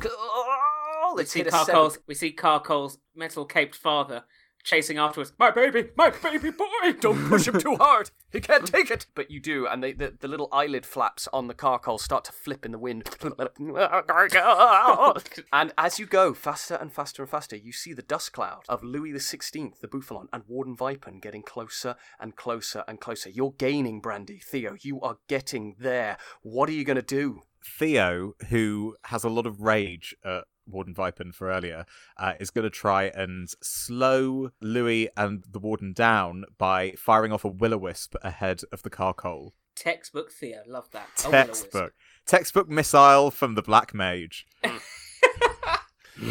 Oh, 0.07 1.15
We 1.17 1.25
see 1.25 1.45
Carkol's, 1.45 1.99
we 2.07 2.15
see 2.15 2.33
Carkol's 2.33 2.99
metal 3.15 3.45
caped 3.45 3.77
father 3.77 4.25
chasing 4.65 4.99
afterwards. 4.99 5.33
My 5.39 5.51
baby, 5.51 5.91
my 5.97 6.11
baby 6.11 6.51
boy! 6.51 6.93
Don't 7.01 7.29
push 7.29 7.47
him 7.47 7.61
too 7.61 7.77
hard. 7.77 8.11
He 8.33 8.41
can't 8.41 8.67
take 8.67 8.91
it. 8.91 9.07
But 9.15 9.31
you 9.31 9.39
do, 9.39 9.67
and 9.67 9.83
they, 9.83 9.93
the, 9.93 10.15
the 10.19 10.27
little 10.27 10.49
eyelid 10.51 10.85
flaps 10.85 11.29
on 11.33 11.47
the 11.47 11.55
Carkol 11.55 11.99
start 11.99 12.25
to 12.25 12.33
flip 12.33 12.65
in 12.65 12.73
the 12.73 12.79
wind. 12.79 13.09
and 15.53 15.73
as 15.79 15.99
you 15.99 16.07
go 16.07 16.35
faster 16.35 16.75
and 16.75 16.93
faster 16.93 17.23
and 17.23 17.31
faster, 17.31 17.57
you 17.57 17.73
see 17.73 17.93
the 17.93 18.03
dust 18.03 18.33
cloud 18.33 18.63
of 18.69 18.83
Louis 18.83 19.13
the 19.13 19.21
Sixteenth, 19.21 19.81
the 19.81 19.89
Bouffalant, 19.89 20.29
and 20.33 20.43
Warden 20.49 20.77
Vipin 20.77 21.21
getting 21.21 21.43
closer 21.43 21.95
and 22.19 22.35
closer 22.35 22.83
and 22.89 23.01
closer. 23.01 23.31
You're 23.31 23.55
gaining, 23.57 24.01
Brandy. 24.01 24.39
Theo, 24.39 24.77
you 24.81 25.01
are 25.03 25.19
getting 25.29 25.77
there. 25.79 26.17
What 26.43 26.69
are 26.69 26.73
you 26.73 26.85
going 26.85 26.97
to 26.97 27.03
do? 27.03 27.43
Theo, 27.65 28.35
who 28.51 28.97
has 29.05 29.25
a 29.25 29.29
lot 29.29 29.47
of 29.47 29.61
rage 29.61 30.15
at 30.25 30.45
Warden 30.69 30.95
Vipin 30.95 31.35
for 31.35 31.51
earlier, 31.51 31.85
uh, 32.19 32.35
is 32.41 32.51
going 32.51 32.65
to 32.65 32.71
try 32.71 33.05
and 33.15 33.49
slow 33.63 34.51
Louis 34.61 35.09
and 35.17 35.45
the 35.51 35.59
Warden 35.59 35.93
down 35.93 36.45
by 36.59 36.93
firing 36.99 37.33
off 37.33 37.45
a 37.45 37.49
will-o-wisp 37.49 38.15
ahead 38.23 38.63
of 38.73 38.83
the 38.83 38.91
Carkol. 38.91 39.53
Textbook 39.77 40.31
Theo, 40.31 40.63
love 40.67 40.91
that. 40.93 41.09
A. 41.27 41.31
Textbook. 41.31 41.93
Textbook 42.27 42.69
missile 42.69 43.31
from 43.31 43.55
the 43.55 43.63
Black 43.63 43.93
Mage. 43.93 44.47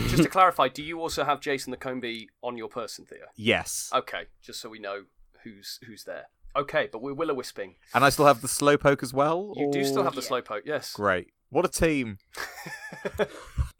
Just 0.07 0.23
to 0.23 0.29
clarify, 0.29 0.69
do 0.69 0.81
you 0.81 0.99
also 1.01 1.25
have 1.25 1.41
Jason 1.41 1.71
the 1.71 1.77
Combee 1.77 2.29
on 2.41 2.57
your 2.57 2.69
person, 2.69 3.05
Theo? 3.05 3.25
Yes. 3.35 3.89
Okay, 3.93 4.23
just 4.41 4.61
so 4.61 4.69
we 4.69 4.79
know 4.79 5.03
who's 5.43 5.77
who's 5.85 6.05
there. 6.05 6.27
Okay, 6.55 6.87
but 6.89 7.01
we're 7.01 7.13
willow 7.13 7.33
wisping. 7.33 7.75
And 7.93 8.05
I 8.05 8.09
still 8.09 8.25
have 8.25 8.41
the 8.41 8.47
Slowpoke 8.47 9.03
as 9.03 9.13
well? 9.13 9.53
You 9.57 9.69
do 9.71 9.83
still 9.83 10.03
have 10.03 10.15
the 10.15 10.21
Yeah. 10.21 10.27
slowpoke, 10.29 10.61
yes. 10.65 10.93
Great. 10.93 11.27
What 11.49 11.65
a 11.65 11.67
team. 11.67 12.17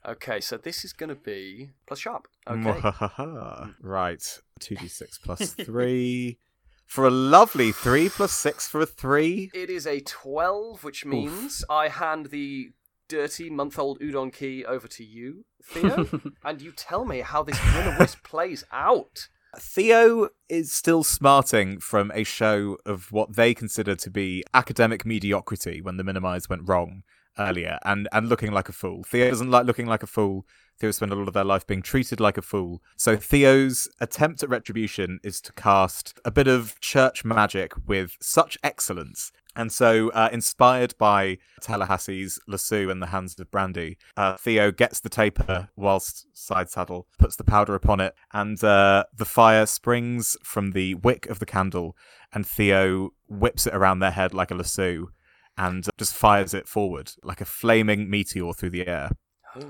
Okay, 0.06 0.42
so 0.42 0.58
this 0.58 0.84
is 0.84 0.92
going 0.94 1.10
to 1.10 1.16
be 1.16 1.70
plus 1.88 2.00
sharp. 2.00 2.28
Okay. 2.48 2.80
Mm. 2.82 3.76
Right. 3.82 4.40
2d6 4.60 5.22
plus 5.24 5.54
3. 5.54 6.38
for 6.86 7.08
a 7.08 7.10
lovely 7.10 7.72
three 7.72 8.10
plus 8.10 8.34
six 8.34 8.68
for 8.68 8.82
a 8.82 8.86
three. 8.86 9.50
It 9.54 9.70
is 9.70 9.88
a 9.88 10.02
12, 10.02 10.84
which 10.84 11.06
means 11.06 11.64
I 11.70 11.88
hand 11.88 12.28
the 12.28 12.72
dirty 13.08 13.50
month 13.50 13.80
old 13.80 14.00
udon 14.00 14.34
key 14.34 14.66
over 14.66 14.88
to 14.88 15.04
you, 15.04 15.46
Theo, 15.64 16.08
and 16.44 16.62
you 16.62 16.72
tell 16.72 17.06
me 17.06 17.20
how 17.22 17.44
this 17.44 17.60
o 17.62 17.96
wisp 18.00 18.24
plays 18.24 18.66
out. 18.72 19.28
Theo 19.58 20.30
is 20.50 20.72
still 20.72 21.04
smarting 21.04 21.80
from 21.80 22.12
a 22.16 22.24
show 22.24 22.78
of 22.86 23.12
what 23.12 23.36
they 23.36 23.54
consider 23.54 23.96
to 23.96 24.10
be 24.10 24.44
academic 24.54 25.06
mediocrity 25.06 25.80
when 25.80 25.98
the 25.98 26.04
minimize 26.04 26.50
went 26.50 26.68
wrong 26.68 27.04
earlier 27.38 27.80
and, 27.84 28.08
and 28.12 28.30
looking 28.30 28.52
like 28.52 28.70
a 28.70 28.74
fool. 28.74 29.04
Theo 29.04 29.30
doesn't 29.30 29.52
like 29.52 29.66
looking 29.66 29.88
like 29.88 30.04
a 30.04 30.08
fool. 30.08 30.46
Theo 30.80 30.92
spent 30.92 31.12
a 31.12 31.16
lot 31.16 31.28
of 31.28 31.34
their 31.34 31.44
life 31.44 31.68
being 31.68 31.82
treated 31.82 32.20
like 32.20 32.38
a 32.38 32.42
fool. 32.42 32.82
So 32.98 33.16
Theo's 33.16 33.88
attempt 34.00 34.44
at 34.44 34.50
retribution 34.50 35.20
is 35.24 35.40
to 35.42 35.54
cast 35.54 36.20
a 36.26 36.32
bit 36.32 36.48
of 36.48 36.80
church 36.80 37.24
magic 37.24 37.74
with 37.88 38.18
such 38.20 38.58
excellence. 38.64 39.32
And 39.56 39.72
so, 39.72 40.10
uh, 40.10 40.30
inspired 40.32 40.96
by 40.98 41.38
Tallahassee's 41.62 42.40
lasso 42.48 42.90
and 42.90 43.02
the 43.02 43.08
hands 43.08 43.40
of 43.40 43.52
Brandy, 43.52 43.98
uh, 44.18 44.36
Theo 44.36 44.72
gets 44.72 45.00
the 45.00 45.10
taper 45.10 45.70
whilst 45.76 46.26
side 46.36 46.72
saddle, 46.72 47.08
puts 47.20 47.36
the 47.36 47.44
powder 47.44 47.76
upon 47.76 48.00
it, 48.00 48.16
and 48.32 48.62
uh, 48.64 49.04
the 49.16 49.26
fire 49.26 49.68
springs 49.68 50.36
from 50.44 50.72
the 50.72 50.96
wick 50.96 51.28
of 51.28 51.38
the 51.38 51.46
candle, 51.46 51.96
and 52.34 52.48
Theo 52.48 53.12
whips 53.30 53.68
it 53.68 53.76
around 53.76 54.00
their 54.00 54.12
head 54.12 54.34
like 54.34 54.50
a 54.50 54.56
lasso 54.56 55.10
and 55.58 55.88
just 55.98 56.16
fires 56.16 56.54
it 56.54 56.68
forward 56.68 57.12
like 57.24 57.42
a 57.42 57.46
flaming 57.46 58.10
meteor 58.10 58.54
through 58.54 58.72
the 58.72 58.88
air. 58.88 59.12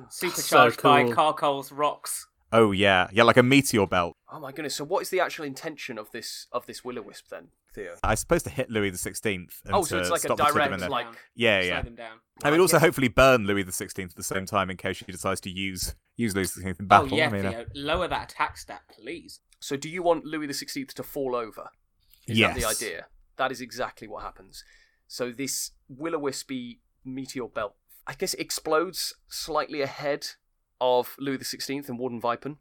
Supercharged 0.09 0.79
So 0.79 0.89
by 0.89 1.03
cool. 1.03 1.13
Carkol's 1.13 1.71
rocks. 1.71 2.27
Oh 2.53 2.71
yeah, 2.71 3.07
yeah, 3.11 3.23
like 3.23 3.37
a 3.37 3.43
meteor 3.43 3.87
belt. 3.87 4.15
Oh 4.31 4.39
my 4.39 4.51
goodness! 4.51 4.75
So, 4.75 4.83
what 4.83 5.01
is 5.01 5.09
the 5.09 5.19
actual 5.19 5.43
intention 5.43 5.97
of 5.97 6.11
this 6.11 6.45
of 6.51 6.67
this 6.67 6.85
will 6.85 6.99
o 6.99 7.01
wisp 7.01 7.29
then, 7.31 7.47
Theo? 7.73 7.95
I 8.03 8.13
suppose 8.13 8.43
to 8.43 8.51
hit 8.51 8.69
Louis 8.69 8.91
the 8.91 8.97
Sixteenth. 8.99 9.59
Oh, 9.71 9.81
so 9.83 9.97
it's 9.97 10.11
like 10.11 10.19
a 10.19 10.21
stop 10.21 10.37
the 10.37 10.43
two 10.43 10.49
of 10.49 10.55
them 10.55 10.65
direct, 10.65 10.83
in 10.83 10.89
like 10.91 11.07
yeah, 11.35 11.61
yeah. 11.61 11.81
them 11.81 11.95
down. 11.95 12.19
I 12.43 12.51
mean, 12.51 12.59
also 12.59 12.77
hopefully 12.77 13.07
burn 13.07 13.47
Louis 13.47 13.63
the 13.63 13.71
Sixteenth 13.71 14.11
at 14.11 14.17
the 14.17 14.23
same 14.23 14.45
time 14.45 14.69
in 14.69 14.77
case 14.77 14.97
she 14.97 15.05
decides 15.05 15.41
to 15.41 15.49
use 15.49 15.95
use 16.15 16.35
Louis 16.35 16.43
the 16.43 16.53
Sixteenth 16.53 16.79
in 16.79 16.85
battle. 16.85 17.09
oh 17.11 17.17
yeah, 17.17 17.27
I 17.27 17.31
mean, 17.31 17.45
uh, 17.47 17.51
Theo, 17.51 17.65
lower 17.73 18.07
that 18.07 18.31
attack 18.31 18.59
stat, 18.59 18.83
please. 18.87 19.39
So, 19.59 19.75
do 19.75 19.89
you 19.89 20.03
want 20.03 20.23
Louis 20.23 20.45
the 20.45 20.53
Sixteenth 20.53 20.93
to 20.93 21.03
fall 21.03 21.35
over? 21.35 21.69
Is 22.27 22.37
yes. 22.37 22.53
that 22.53 22.61
the 22.61 22.67
idea? 22.67 23.05
That 23.37 23.51
is 23.51 23.61
exactly 23.61 24.07
what 24.07 24.21
happens. 24.21 24.63
So 25.13 25.31
this 25.31 25.73
will 25.87 26.15
o 26.15 26.17
wispy 26.17 26.79
meteor 27.05 27.47
belt, 27.47 27.75
I 28.07 28.15
guess, 28.15 28.33
explodes 28.33 29.13
slightly 29.27 29.83
ahead 29.83 30.25
of 30.81 31.15
Louis 31.19 31.47
Sixteenth 31.47 31.87
and 31.87 31.99
Warden 31.99 32.19
Vipin, 32.19 32.57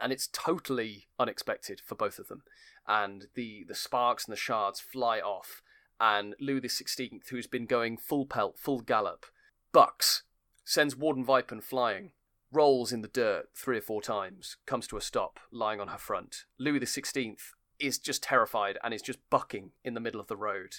and 0.00 0.10
it's 0.10 0.28
totally 0.28 1.08
unexpected 1.18 1.82
for 1.84 1.94
both 1.94 2.18
of 2.18 2.28
them. 2.28 2.42
And 2.86 3.26
the 3.34 3.66
the 3.68 3.74
sparks 3.74 4.24
and 4.24 4.32
the 4.32 4.38
shards 4.40 4.80
fly 4.80 5.20
off, 5.20 5.60
and 6.00 6.34
Louis 6.40 6.60
the 6.60 6.70
Sixteenth, 6.70 7.28
who's 7.28 7.46
been 7.46 7.66
going 7.66 7.98
full 7.98 8.24
pelt, 8.24 8.58
full 8.58 8.80
gallop, 8.80 9.26
bucks, 9.70 10.22
sends 10.64 10.96
Warden 10.96 11.26
Vipin 11.26 11.62
flying, 11.62 12.12
rolls 12.50 12.92
in 12.92 13.02
the 13.02 13.08
dirt 13.08 13.50
three 13.54 13.76
or 13.76 13.82
four 13.82 14.00
times, 14.00 14.56
comes 14.64 14.86
to 14.86 14.96
a 14.96 15.02
stop, 15.02 15.38
lying 15.52 15.82
on 15.82 15.88
her 15.88 15.98
front. 15.98 16.46
Louis 16.58 16.86
Sixteenth 16.86 17.52
is 17.78 17.98
just 17.98 18.22
terrified 18.22 18.78
and 18.82 18.94
is 18.94 19.02
just 19.02 19.18
bucking 19.28 19.72
in 19.84 19.92
the 19.92 20.00
middle 20.00 20.18
of 20.18 20.28
the 20.28 20.36
road. 20.50 20.76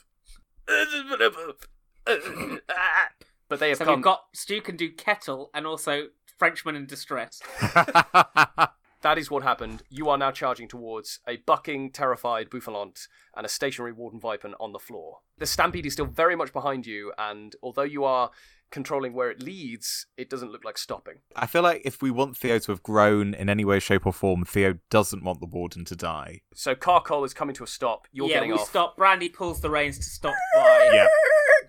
But 3.50 3.60
they 3.60 3.70
have 3.70 3.78
So 3.78 3.86
come. 3.86 3.96
we've 3.96 4.04
got 4.04 4.24
Stu 4.34 4.62
can 4.62 4.76
do 4.78 4.92
kettle 4.92 5.50
and 5.54 5.68
also 5.68 6.08
Frenchman 6.40 6.76
in 6.76 6.86
distress. 6.86 7.42
That 9.04 9.18
is 9.18 9.30
what 9.30 9.44
happened. 9.44 9.84
You 9.90 10.08
are 10.10 10.18
now 10.18 10.32
charging 10.32 10.70
towards 10.70 11.20
a 11.28 11.36
bucking, 11.36 11.92
terrified 11.92 12.50
Bouffalant 12.50 13.08
and 13.36 13.46
a 13.46 13.50
stationary 13.50 13.92
Warden 13.92 14.22
Vipin 14.22 14.54
on 14.62 14.72
the 14.72 14.80
floor. 14.80 15.18
The 15.40 15.46
Stampede 15.46 15.86
is 15.86 15.92
still 15.92 16.06
very 16.06 16.38
much 16.38 16.54
behind 16.54 16.88
you, 16.88 17.12
and 17.18 17.54
although 17.62 17.82
you 17.84 18.06
are 18.06 18.32
controlling 18.74 19.14
where 19.14 19.32
it 19.32 19.42
leads, 19.42 20.08
it 20.18 20.30
doesn't 20.30 20.52
look 20.52 20.66
like 20.66 20.78
stopping. 20.78 21.20
I 21.36 21.46
feel 21.46 21.62
like 21.62 21.84
if 21.86 22.02
we 22.02 22.12
want 22.12 22.36
Theo 22.36 22.60
to 22.60 22.72
have 22.74 22.84
grown 22.84 23.34
in 23.34 23.48
any 23.48 23.64
way, 23.64 23.80
shape, 23.80 24.06
or 24.06 24.12
form, 24.12 24.44
Theo 24.44 24.80
doesn't 24.90 25.24
want 25.24 25.40
the 25.40 25.46
warden 25.46 25.86
to 25.86 25.96
die. 25.96 26.42
So 26.54 26.76
Carkol 26.76 27.24
is 27.24 27.34
coming 27.34 27.56
to 27.56 27.64
a 27.64 27.68
stop. 27.68 28.08
You're 28.12 28.28
yeah, 28.28 28.36
getting 28.36 28.50
we 28.50 28.56
off. 28.58 28.68
stop. 28.68 28.98
Brandy 28.98 29.30
pulls 29.30 29.62
the 29.62 29.70
reins 29.70 29.98
to 30.00 30.04
stop 30.04 30.34
by, 30.56 30.90
Yeah. 30.92 31.08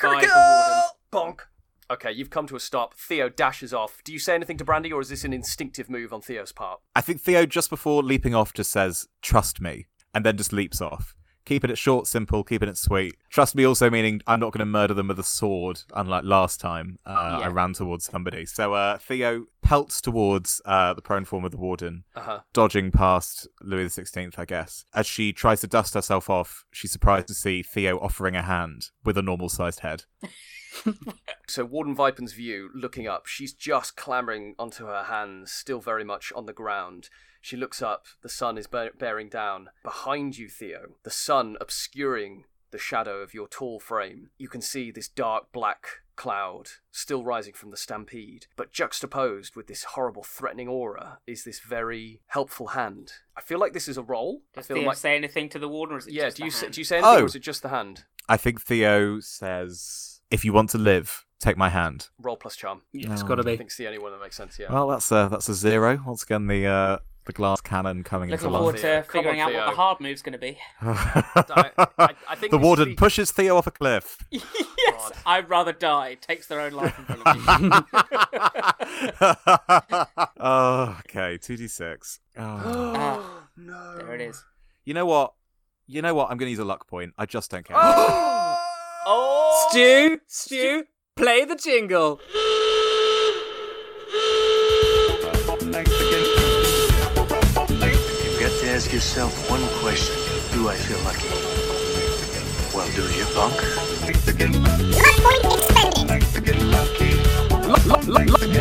by 0.03 0.21
the 0.23 0.85
Bonk. 1.17 1.41
Okay, 1.91 2.11
you've 2.11 2.31
come 2.31 2.47
to 2.47 2.57
a 2.57 2.61
stop. 2.61 2.95
Theo 2.95 3.29
dashes 3.29 3.75
off. 3.75 4.01
Do 4.05 4.13
you 4.13 4.19
say 4.19 4.35
anything 4.35 4.57
to 4.57 4.65
Brandy, 4.65 4.91
or 4.91 5.03
is 5.03 5.11
this 5.11 5.23
an 5.25 5.35
instinctive 5.35 5.91
move 5.91 6.13
on 6.15 6.23
Theo's 6.23 6.51
part? 6.51 6.81
I 6.97 7.03
think 7.03 7.21
Theo 7.21 7.45
just 7.45 7.69
before 7.69 8.03
leaping 8.03 8.35
off 8.35 8.55
just 8.55 8.73
says, 8.73 9.07
"Trust 9.21 9.61
me," 9.61 9.87
and 10.15 10.25
then 10.25 10.39
just 10.39 10.53
leaps 10.53 10.81
off. 10.81 11.15
Keeping 11.45 11.71
it 11.71 11.77
short, 11.79 12.07
simple, 12.07 12.43
keeping 12.43 12.69
it 12.69 12.79
sweet. 12.79 13.17
Trust 13.29 13.55
me 13.55 13.65
also 13.65 13.91
meaning 13.91 14.23
I'm 14.27 14.41
not 14.41 14.53
going 14.53 14.61
to 14.61 14.65
murder 14.67 14.95
them 14.95 15.09
with 15.09 15.19
a 15.19 15.23
sword, 15.25 15.83
unlike 15.95 16.25
last 16.25 16.59
time 16.61 16.99
uh, 17.05 17.41
I 17.43 17.49
ran 17.49 17.75
towards 17.75 18.07
somebody. 18.07 18.47
So 18.47 18.73
uh, 18.73 18.97
Theo 18.99 19.45
pelts 19.63 20.01
towards 20.01 20.63
uh, 20.65 20.95
the 20.95 21.03
prone 21.03 21.25
form 21.25 21.45
of 21.45 21.51
the 21.51 21.59
warden, 21.59 22.05
Uh 22.17 22.21
huh. 22.21 22.41
dodging 22.53 22.91
past 22.91 23.47
Louis 23.63 23.87
XVI, 23.95 24.39
I 24.39 24.45
guess. 24.47 24.87
As 24.95 25.07
she 25.07 25.33
tries 25.33 25.61
to 25.61 25.67
dust 25.67 25.95
herself 25.95 26.31
off, 26.31 26.65
she's 26.73 26.93
surprised 26.93 27.29
to 27.29 27.35
see 27.35 27.63
Theo 27.63 27.99
offering 27.99 28.37
a 28.37 28.43
hand 28.43 28.91
with 29.05 29.19
a 29.19 29.23
normal 29.23 29.49
sized 29.51 29.81
head. 29.81 30.05
So 31.47 31.65
Warden 31.65 31.95
Vipin's 31.95 32.33
view, 32.33 32.71
looking 32.75 33.07
up, 33.07 33.27
she's 33.27 33.53
just 33.53 33.97
clambering 33.97 34.55
onto 34.59 34.87
her 34.87 35.05
hands, 35.05 35.53
still 35.53 35.81
very 35.81 36.05
much 36.05 36.33
on 36.35 36.47
the 36.47 36.53
ground. 36.53 37.09
She 37.45 37.59
looks 37.59 37.83
up, 37.83 38.07
the 38.23 38.31
sun 38.31 38.57
is 38.57 38.67
bear- 38.67 38.93
bearing 38.99 39.29
down. 39.29 39.69
Behind 39.83 40.39
you, 40.39 40.49
Theo, 40.49 40.95
the 41.03 41.11
sun 41.11 41.59
obscuring 41.61 42.45
the 42.71 42.79
shadow 42.79 43.19
of 43.21 43.35
your 43.35 43.47
tall 43.49 43.79
frame, 43.79 44.31
you 44.39 44.49
can 44.49 44.63
see 44.63 44.91
this 44.91 45.09
dark 45.11 45.53
black 45.53 45.87
cloud 46.17 46.69
still 46.91 47.23
rising 47.23 47.53
from 47.53 47.71
the 47.71 47.77
stampede. 47.77 48.47
But 48.57 48.73
juxtaposed 48.73 49.57
with 49.57 49.67
this 49.67 49.85
horrible, 49.85 50.23
threatening 50.23 50.69
aura 50.69 51.19
is 51.27 51.45
this 51.45 51.61
very 51.61 52.23
helpful 52.29 52.69
hand. 52.69 53.13
I 53.37 53.43
feel 53.43 53.59
like 53.59 53.75
this 53.75 53.89
is 53.89 53.99
a 53.99 54.03
roll. 54.03 54.41
I 54.57 54.61
Does 54.61 54.69
Theo 54.69 54.81
like. 54.87 54.97
say 54.97 55.15
anything 55.15 55.51
to 55.51 55.59
the 55.59 55.69
warden, 55.69 55.97
or 55.97 55.99
is 55.99 56.07
it 56.07 56.15
Yeah, 56.15 56.25
just 56.29 56.39
do 56.39 56.41
the 56.41 56.45
you, 56.47 56.51
say, 56.51 56.69
do 56.71 56.81
you 56.81 56.85
say 56.87 56.97
anything, 56.97 57.15
Oh. 57.19 57.23
or 57.25 57.27
is 57.27 57.35
it 57.35 57.41
just 57.41 57.61
the 57.61 57.69
hand? 57.69 58.05
I 58.27 58.39
think 58.39 58.63
Theo 58.63 59.21
says, 59.21 60.23
If 60.31 60.47
you 60.47 60.55
want 60.55 60.71
to 60.71 60.79
live, 60.79 61.27
take 61.41 61.59
my 61.59 61.69
hand. 61.69 62.09
Roll 62.19 62.37
plus 62.39 62.57
charm. 62.57 62.81
Yeah, 62.93 63.13
it's 63.13 63.23
got 63.23 63.35
to 63.35 63.43
I 63.43 63.45
be. 63.45 63.57
think 63.59 63.69
it's 63.69 63.77
the 63.77 63.87
only 63.87 63.99
one 63.99 64.13
that 64.13 64.21
makes 64.23 64.37
sense, 64.37 64.59
yeah. 64.59 64.73
Well, 64.73 64.89
that's 64.89 65.13
a, 65.13 65.29
that's 65.31 65.51
a 65.51 65.55
zero. 65.55 66.01
Once 66.07 66.23
again, 66.23 66.47
the 66.47 66.67
uh, 66.67 66.99
the 67.27 67.33
glass 67.33 67.61
cannon 67.61 68.03
coming 68.03 68.29
Looking 68.31 68.47
into 68.47 68.57
forward 68.59 68.75
life. 68.75 68.83
Theo. 68.83 69.01
to 69.03 69.09
figuring 69.09 69.41
on, 69.41 69.49
out 69.49 69.55
what 69.55 69.71
the 69.71 69.77
hard 69.77 70.01
move's 70.01 70.21
going 70.23 70.33
to 70.35 70.39
be. 70.39 70.59
I- 70.83 72.15
I 72.29 72.35
think 72.35 72.51
the 72.51 72.59
warden 72.59 72.91
the- 72.91 72.95
pushes 72.97 73.31
Theo 73.31 73.57
off 73.57 73.67
a 73.67 73.71
cliff. 73.71 74.19
yes, 74.31 74.45
God. 74.91 75.13
I'd 75.25 75.49
rather 75.49 75.73
die. 75.73 76.15
Takes 76.21 76.47
their 76.49 76.61
own 76.61 76.73
life 76.73 76.99
in 76.99 77.05
front 77.07 77.27
of 77.27 77.61
you. 77.63 77.71
oh, 80.41 80.99
okay, 81.09 81.39
two 81.39 81.57
d 81.57 81.67
six. 81.69 82.21
Oh. 82.37 83.41
No. 83.57 83.97
there 83.99 84.15
it 84.17 84.21
is. 84.21 84.43
You 84.85 84.95
know 84.95 85.07
what? 85.07 85.33
You 85.87 86.03
know 86.03 86.13
what? 86.15 86.29
I'm 86.31 86.37
going 86.39 86.49
to 86.49 86.51
use 86.51 86.59
a 86.59 86.65
luck 86.65 86.89
point. 86.89 87.15
I 87.17 87.25
just 87.27 87.51
don't 87.51 87.65
care. 87.65 87.77
Oh, 89.07 89.67
Stu, 89.71 90.19
Stu, 90.27 90.85
play 91.15 91.45
the 91.45 91.57
jingle. 91.57 92.19
You've 95.05 95.23
got 95.23 95.35
to 95.35 95.79
ask 95.79 96.44
yourself 98.95 99.51
one 99.51 99.61
question. 99.83 100.15
Do 100.53 100.69
I 100.69 100.77
feel 100.77 101.01
lucky? 101.03 101.27
Well, 102.73 102.87
do 102.95 103.03
you, 103.11 103.25
punk? 103.35 103.59
Luck 108.07 108.25
point 108.25 108.55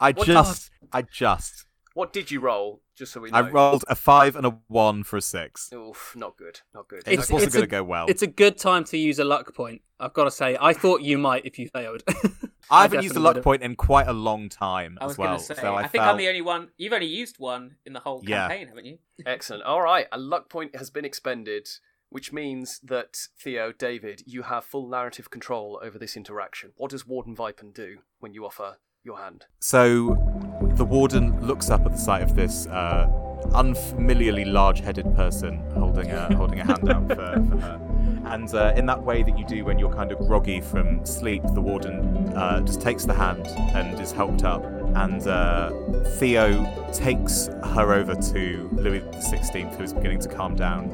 I 0.00 0.12
just, 0.12 0.70
I 0.90 1.02
just, 1.02 1.66
What 1.92 2.14
did 2.14 2.30
you 2.30 2.40
roll? 2.40 2.80
Just 2.96 3.12
so 3.12 3.20
we 3.20 3.30
know. 3.30 3.36
I 3.38 3.50
rolled 3.50 3.84
a 3.88 3.94
five 3.94 4.36
and 4.36 4.46
a 4.46 4.58
one 4.68 5.04
for 5.04 5.16
a 5.18 5.20
six. 5.20 5.70
Oof, 5.72 6.14
not 6.16 6.36
good. 6.36 6.60
Not 6.74 6.88
good. 6.88 7.00
It's, 7.00 7.08
It's- 7.08 7.30
wasn't 7.30 7.52
going 7.52 7.62
to 7.64 7.66
go 7.68 7.84
well. 7.84 8.06
It's 8.08 8.22
a 8.22 8.26
good 8.26 8.56
time 8.56 8.84
to 8.84 8.96
use 8.96 9.18
a 9.18 9.24
luck 9.24 9.54
point. 9.54 9.82
I've 10.00 10.14
got 10.14 10.24
to 10.24 10.30
say, 10.30 10.56
I 10.60 10.72
thought 10.72 11.02
you 11.02 11.18
might 11.18 11.44
if 11.44 11.58
you 11.58 11.68
failed. 11.68 12.02
I 12.70 12.82
haven't 12.82 13.02
used 13.02 13.14
a 13.16 13.20
luck 13.20 13.32
would've. 13.34 13.44
point 13.44 13.62
in 13.62 13.76
quite 13.76 14.08
a 14.08 14.12
long 14.12 14.48
time 14.48 14.98
I 15.00 15.04
was 15.04 15.12
as 15.12 15.18
well. 15.18 15.28
going 15.28 15.38
to 15.38 15.44
say. 15.44 15.54
so 15.54 15.74
I, 15.74 15.78
I, 15.78 15.82
think 15.88 16.02
felt... 16.02 16.12
I'm 16.12 16.16
the 16.18 16.28
only 16.28 16.42
one. 16.42 16.68
You've 16.76 16.92
only 16.92 17.06
used 17.06 17.38
one 17.38 17.76
in 17.84 17.92
the 17.92 18.00
whole 18.00 18.22
Yeah. 18.26 18.48
campaign, 18.48 18.68
haven't 18.68 18.86
you? 18.86 18.98
Excellent. 19.24 19.62
All 19.62 19.82
right, 19.82 20.06
a 20.10 20.18
luck 20.18 20.48
point 20.48 20.74
has 20.76 20.90
been 20.90 21.04
expended, 21.04 21.68
which 22.10 22.32
means 22.32 22.80
that 22.80 23.28
Theo, 23.38 23.72
David, 23.72 24.22
you 24.26 24.42
have 24.42 24.64
full 24.64 24.88
narrative 24.88 25.30
control 25.30 25.78
over 25.82 25.98
this 25.98 26.16
interaction. 26.16 26.72
What 26.76 26.90
does 26.90 27.06
Warden 27.06 27.36
Vipin 27.36 27.72
do 27.72 27.98
when 28.20 28.32
you 28.34 28.44
offer 28.44 28.78
your 29.06 29.18
hand? 29.18 29.46
So 29.60 30.16
the 30.60 30.84
warden 30.84 31.46
looks 31.46 31.70
up 31.70 31.86
at 31.86 31.92
the 31.92 31.98
sight 31.98 32.22
of 32.22 32.34
this 32.34 32.66
uh, 32.66 33.08
unfamiliarly 33.54 34.44
large-headed 34.44 35.14
person 35.14 35.58
holding 35.70 36.10
a 36.10 36.34
holding 36.36 36.60
a 36.60 36.64
hand 36.64 36.90
out 36.90 37.08
for, 37.08 37.16
for 37.16 37.56
her, 37.60 37.85
And 38.26 38.52
uh, 38.54 38.72
in 38.76 38.86
that 38.86 39.02
way 39.02 39.22
that 39.22 39.38
you 39.38 39.46
do 39.46 39.64
when 39.64 39.78
you're 39.78 39.92
kind 39.92 40.10
of 40.10 40.18
groggy 40.18 40.60
from 40.60 41.04
sleep, 41.06 41.42
the 41.54 41.60
warden 41.60 42.32
uh, 42.36 42.60
just 42.60 42.80
takes 42.80 43.04
the 43.04 43.14
hand 43.14 43.46
and 43.74 43.98
is 44.00 44.10
helped 44.10 44.42
up. 44.42 44.64
And 44.96 45.26
uh, 45.26 45.70
Theo 46.18 46.90
takes 46.92 47.46
her 47.46 47.92
over 47.92 48.14
to 48.14 48.68
Louis 48.72 49.00
XVI, 49.00 49.74
who 49.76 49.84
is 49.84 49.92
beginning 49.92 50.20
to 50.20 50.28
calm 50.28 50.56
down. 50.56 50.90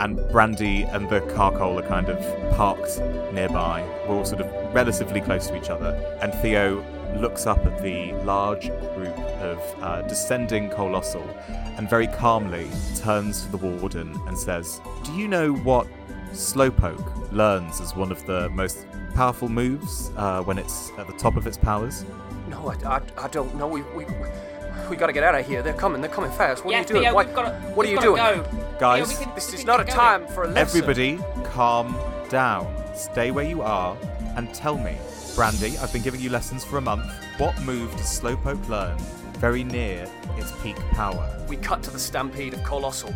And 0.00 0.16
Brandy 0.32 0.82
and 0.82 1.08
the 1.08 1.20
Carkol 1.20 1.78
are 1.78 1.86
kind 1.86 2.08
of 2.08 2.18
parked 2.56 2.98
nearby. 3.32 3.82
We're 4.08 4.16
all 4.16 4.24
sort 4.24 4.40
of 4.40 4.74
relatively 4.74 5.20
close 5.20 5.46
to 5.48 5.56
each 5.56 5.70
other. 5.70 6.18
And 6.20 6.34
Theo 6.34 6.84
looks 7.16 7.46
up 7.46 7.64
at 7.64 7.80
the 7.82 8.12
large 8.24 8.68
group 8.94 9.16
of 9.40 9.82
uh, 9.82 10.02
descending 10.02 10.68
Coalossal 10.70 11.22
and 11.76 11.88
very 11.88 12.06
calmly 12.06 12.68
turns 12.96 13.42
to 13.42 13.48
the 13.50 13.56
warden 13.56 14.18
and 14.26 14.36
says, 14.36 14.80
Do 15.04 15.12
you 15.12 15.28
know 15.28 15.52
what 15.52 15.86
Slowpoke 16.32 17.32
learns 17.32 17.80
as 17.80 17.94
one 17.94 18.10
of 18.10 18.24
the 18.26 18.48
most 18.50 18.86
powerful 19.14 19.48
moves 19.48 20.10
uh, 20.16 20.42
when 20.42 20.58
it's 20.58 20.90
at 20.98 21.06
the 21.06 21.12
top 21.14 21.36
of 21.36 21.46
its 21.46 21.56
powers? 21.56 22.04
No, 22.48 22.70
I, 22.70 22.74
I, 22.96 23.00
I 23.18 23.28
don't 23.28 23.54
know. 23.54 23.68
We, 23.68 23.82
we, 23.94 24.06
we 24.90 24.96
gotta 24.96 25.12
get 25.12 25.22
out 25.22 25.34
of 25.34 25.46
here. 25.46 25.62
They're 25.62 25.74
coming. 25.74 26.00
They're 26.00 26.10
coming 26.10 26.30
fast. 26.32 26.64
What 26.64 26.72
yeah, 26.72 26.78
are 26.78 26.80
you 26.82 26.88
doing? 26.88 27.02
Theo, 27.02 27.14
Why- 27.14 27.24
gotta, 27.24 27.54
what 27.74 27.86
are 27.86 27.90
you 27.90 28.00
doing? 28.00 28.16
Go. 28.16 28.44
Guys, 28.80 29.12
Theo, 29.12 29.26
can- 29.26 29.34
This 29.34 29.54
is 29.54 29.64
not 29.64 29.80
a 29.80 29.84
get 29.84 29.94
time 29.94 30.26
for 30.28 30.44
a 30.44 30.48
lesson. 30.48 30.58
Everybody, 30.58 31.18
calm 31.44 31.96
down. 32.28 32.74
Stay 32.96 33.30
where 33.30 33.46
you 33.46 33.62
are 33.62 33.96
and 34.36 34.52
tell 34.54 34.76
me, 34.76 34.96
Brandy, 35.34 35.78
I've 35.78 35.92
been 35.92 36.02
giving 36.02 36.20
you 36.20 36.30
lessons 36.30 36.64
for 36.64 36.78
a 36.78 36.80
month. 36.80 37.10
What 37.38 37.60
move 37.62 37.90
does 37.96 38.20
Slowpoke 38.20 38.68
learn 38.68 38.98
very 39.38 39.64
near 39.64 40.06
its 40.36 40.52
peak 40.62 40.76
power? 40.92 41.38
We 41.48 41.56
cut 41.56 41.82
to 41.84 41.90
the 41.90 41.98
stampede 41.98 42.54
of 42.54 42.62
Coalossal. 42.64 43.12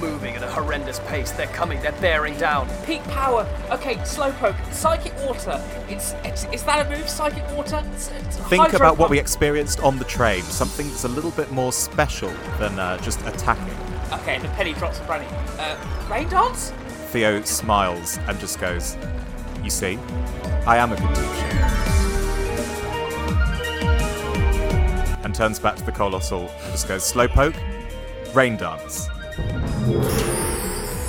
Moving 0.00 0.34
at 0.36 0.42
a 0.42 0.50
horrendous 0.50 1.00
pace. 1.00 1.30
They're 1.30 1.46
coming. 1.48 1.80
They're 1.80 1.92
bearing 1.92 2.36
down. 2.36 2.68
Peak 2.84 3.02
power. 3.04 3.48
Okay, 3.70 3.94
slowpoke. 3.96 4.72
Psychic 4.72 5.14
water. 5.20 5.62
It's, 5.88 6.14
it's 6.24 6.44
is 6.52 6.62
that 6.64 6.86
a 6.86 6.90
move? 6.90 7.08
Psychic 7.08 7.48
water. 7.56 7.82
It's, 7.94 8.10
it's 8.10 8.36
Think 8.36 8.62
hydro 8.62 8.76
about 8.76 8.98
what 8.98 9.08
we 9.08 9.18
experienced 9.18 9.80
on 9.80 9.98
the 9.98 10.04
train. 10.04 10.42
Something 10.42 10.88
that's 10.88 11.04
a 11.04 11.08
little 11.08 11.30
bit 11.30 11.50
more 11.50 11.72
special 11.72 12.30
than 12.58 12.78
uh, 12.78 12.98
just 12.98 13.20
attacking. 13.22 13.74
Okay, 14.12 14.38
the 14.38 14.48
penny 14.48 14.74
drops 14.74 14.98
for 14.98 15.06
Brandy. 15.06 15.26
Uh, 15.58 15.76
rain 16.10 16.28
dance. 16.28 16.72
Theo 17.10 17.42
smiles 17.42 18.18
and 18.28 18.38
just 18.38 18.60
goes, 18.60 18.96
You 19.64 19.70
see, 19.70 19.98
I 20.66 20.76
am 20.76 20.92
a 20.92 20.96
good 20.96 21.14
teacher. 21.14 21.46
And 25.24 25.34
turns 25.34 25.58
back 25.58 25.76
to 25.76 25.84
the 25.84 25.92
Coalossal 25.92 26.48
and 26.48 26.72
just 26.72 26.86
goes, 26.86 27.10
Slowpoke, 27.10 27.56
rain 28.34 28.56
dance. 28.56 29.08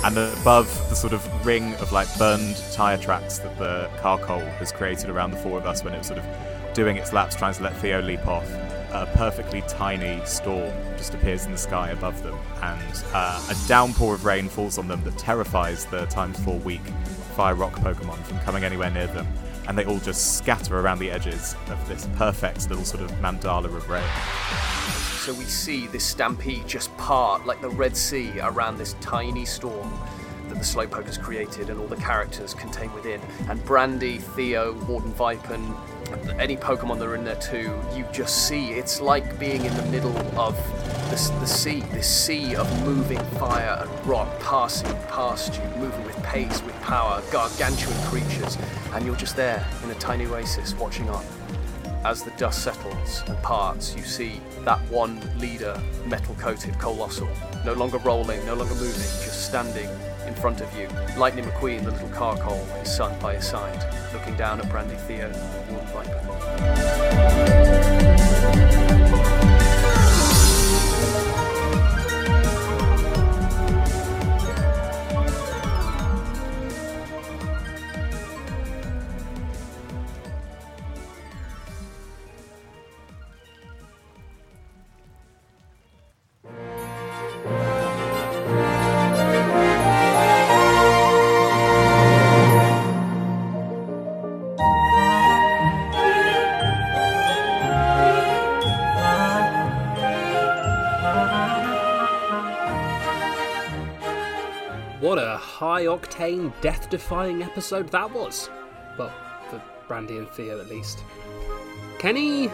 And 0.04 0.16
above 0.16 0.68
the 0.88 0.94
sort 0.94 1.12
of 1.12 1.46
ring 1.46 1.74
of 1.74 1.92
like 1.92 2.08
burned 2.18 2.56
tyre 2.72 2.98
tracks 2.98 3.38
that 3.38 3.58
the 3.58 3.90
Carkol 4.00 4.40
has 4.58 4.70
created 4.72 5.10
around 5.10 5.32
the 5.32 5.36
four 5.38 5.58
of 5.58 5.66
us 5.66 5.82
when 5.82 5.92
it 5.92 5.98
was 5.98 6.06
sort 6.06 6.20
of 6.20 6.26
doing 6.72 6.96
its 6.96 7.12
laps 7.12 7.34
trying 7.34 7.54
to 7.54 7.62
let 7.62 7.76
Theo 7.78 8.00
leap 8.00 8.24
off, 8.26 8.48
a 8.92 9.06
perfectly 9.14 9.62
tiny 9.62 10.24
storm 10.24 10.72
just 10.96 11.12
appears 11.14 11.44
in 11.44 11.52
the 11.52 11.58
sky 11.58 11.90
above 11.90 12.22
them, 12.22 12.38
and 12.62 13.04
uh, 13.12 13.50
a 13.50 13.68
downpour 13.68 14.14
of 14.14 14.24
rain 14.24 14.48
falls 14.48 14.78
on 14.78 14.88
them 14.88 15.02
that 15.04 15.18
terrifies 15.18 15.84
the 15.86 16.06
times 16.06 16.38
four 16.44 16.58
weak 16.60 16.86
fire 17.34 17.54
rock 17.54 17.74
Pokemon 17.74 18.18
from 18.24 18.38
coming 18.40 18.64
anywhere 18.64 18.90
near 18.90 19.08
them, 19.08 19.26
and 19.66 19.76
they 19.76 19.84
all 19.84 19.98
just 19.98 20.38
scatter 20.38 20.78
around 20.78 21.00
the 21.00 21.10
edges 21.10 21.54
of 21.68 21.88
this 21.88 22.08
perfect 22.16 22.68
little 22.70 22.84
sort 22.84 23.02
of 23.02 23.10
mandala 23.18 23.64
of 23.66 23.88
rain. 23.88 25.07
So 25.28 25.34
we 25.34 25.44
see 25.44 25.86
this 25.86 26.04
stampede 26.04 26.66
just 26.66 26.96
part 26.96 27.44
like 27.44 27.60
the 27.60 27.68
Red 27.68 27.94
Sea 27.94 28.40
around 28.40 28.78
this 28.78 28.94
tiny 29.02 29.44
storm 29.44 29.92
that 30.48 30.54
the 30.54 30.64
Slowpoke 30.64 31.04
has 31.04 31.18
created 31.18 31.68
and 31.68 31.78
all 31.78 31.86
the 31.86 31.96
characters 31.96 32.54
contained 32.54 32.94
within. 32.94 33.20
And 33.50 33.62
Brandy, 33.66 34.16
Theo, 34.16 34.72
Warden 34.84 35.12
Vipin, 35.12 35.76
any 36.40 36.56
Pokemon 36.56 36.98
that 37.00 37.08
are 37.08 37.14
in 37.14 37.24
there 37.24 37.36
too, 37.36 37.78
you 37.94 38.06
just 38.10 38.48
see 38.48 38.70
it's 38.70 39.02
like 39.02 39.38
being 39.38 39.66
in 39.66 39.76
the 39.76 39.84
middle 39.90 40.16
of 40.40 40.56
this, 41.10 41.28
the 41.28 41.46
sea, 41.46 41.80
this 41.92 42.08
sea 42.08 42.56
of 42.56 42.86
moving 42.86 43.22
fire 43.38 43.86
and 43.86 44.06
rock 44.06 44.40
passing 44.40 44.90
past 45.08 45.56
you, 45.56 45.78
moving 45.78 46.06
with 46.06 46.16
pace, 46.22 46.62
with 46.62 46.80
power, 46.80 47.22
gargantuan 47.30 48.02
creatures, 48.06 48.56
and 48.94 49.04
you're 49.04 49.14
just 49.14 49.36
there 49.36 49.62
in 49.84 49.90
a 49.90 49.94
tiny 49.96 50.24
oasis 50.24 50.72
watching 50.76 51.10
on. 51.10 51.22
As 52.04 52.22
the 52.22 52.30
dust 52.32 52.62
settles 52.62 53.22
and 53.26 53.36
parts, 53.42 53.94
you 53.96 54.02
see 54.02 54.40
that 54.64 54.78
one 54.90 55.20
leader, 55.38 55.78
metal 56.06 56.34
coated 56.36 56.78
Coalossal, 56.78 57.28
no 57.64 57.72
longer 57.72 57.98
rolling, 57.98 58.44
no 58.46 58.54
longer 58.54 58.74
moving, 58.74 58.94
just 58.94 59.46
standing 59.46 59.88
in 60.26 60.34
front 60.34 60.60
of 60.60 60.72
you. 60.78 60.88
Lightning 61.18 61.44
McQueen, 61.44 61.84
the 61.84 61.90
little 61.90 62.08
Carkol, 62.10 62.64
his 62.80 62.94
son 62.94 63.18
by 63.20 63.34
his 63.34 63.46
side, 63.46 63.84
looking 64.12 64.36
down 64.36 64.60
at 64.60 64.68
Brandy 64.70 64.94
Theo 64.94 65.28
Warden 65.70 65.86
Viper. 65.88 66.18
Octane, 105.88 106.52
death 106.60 106.88
defying 106.90 107.42
episode 107.42 107.88
that 107.90 108.12
was. 108.12 108.48
Well, 108.98 109.12
for 109.50 109.62
Brandy 109.86 110.18
and 110.18 110.28
Theo 110.28 110.60
at 110.60 110.68
least. 110.68 111.02
Kenny. 111.98 112.48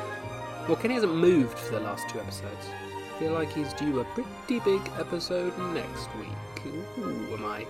Well, 0.66 0.76
Kenny 0.76 0.94
hasn't 0.94 1.14
moved 1.14 1.58
for 1.58 1.74
the 1.74 1.80
last 1.80 2.08
two 2.08 2.20
episodes. 2.20 2.66
I 3.14 3.18
feel 3.18 3.32
like 3.32 3.52
he's 3.52 3.72
due 3.74 4.00
a 4.00 4.04
pretty 4.04 4.60
big 4.60 4.80
episode 4.98 5.56
next 5.74 6.08
week. 6.16 6.74
Ooh, 6.98 7.34
am 7.34 7.44
I 7.44 7.66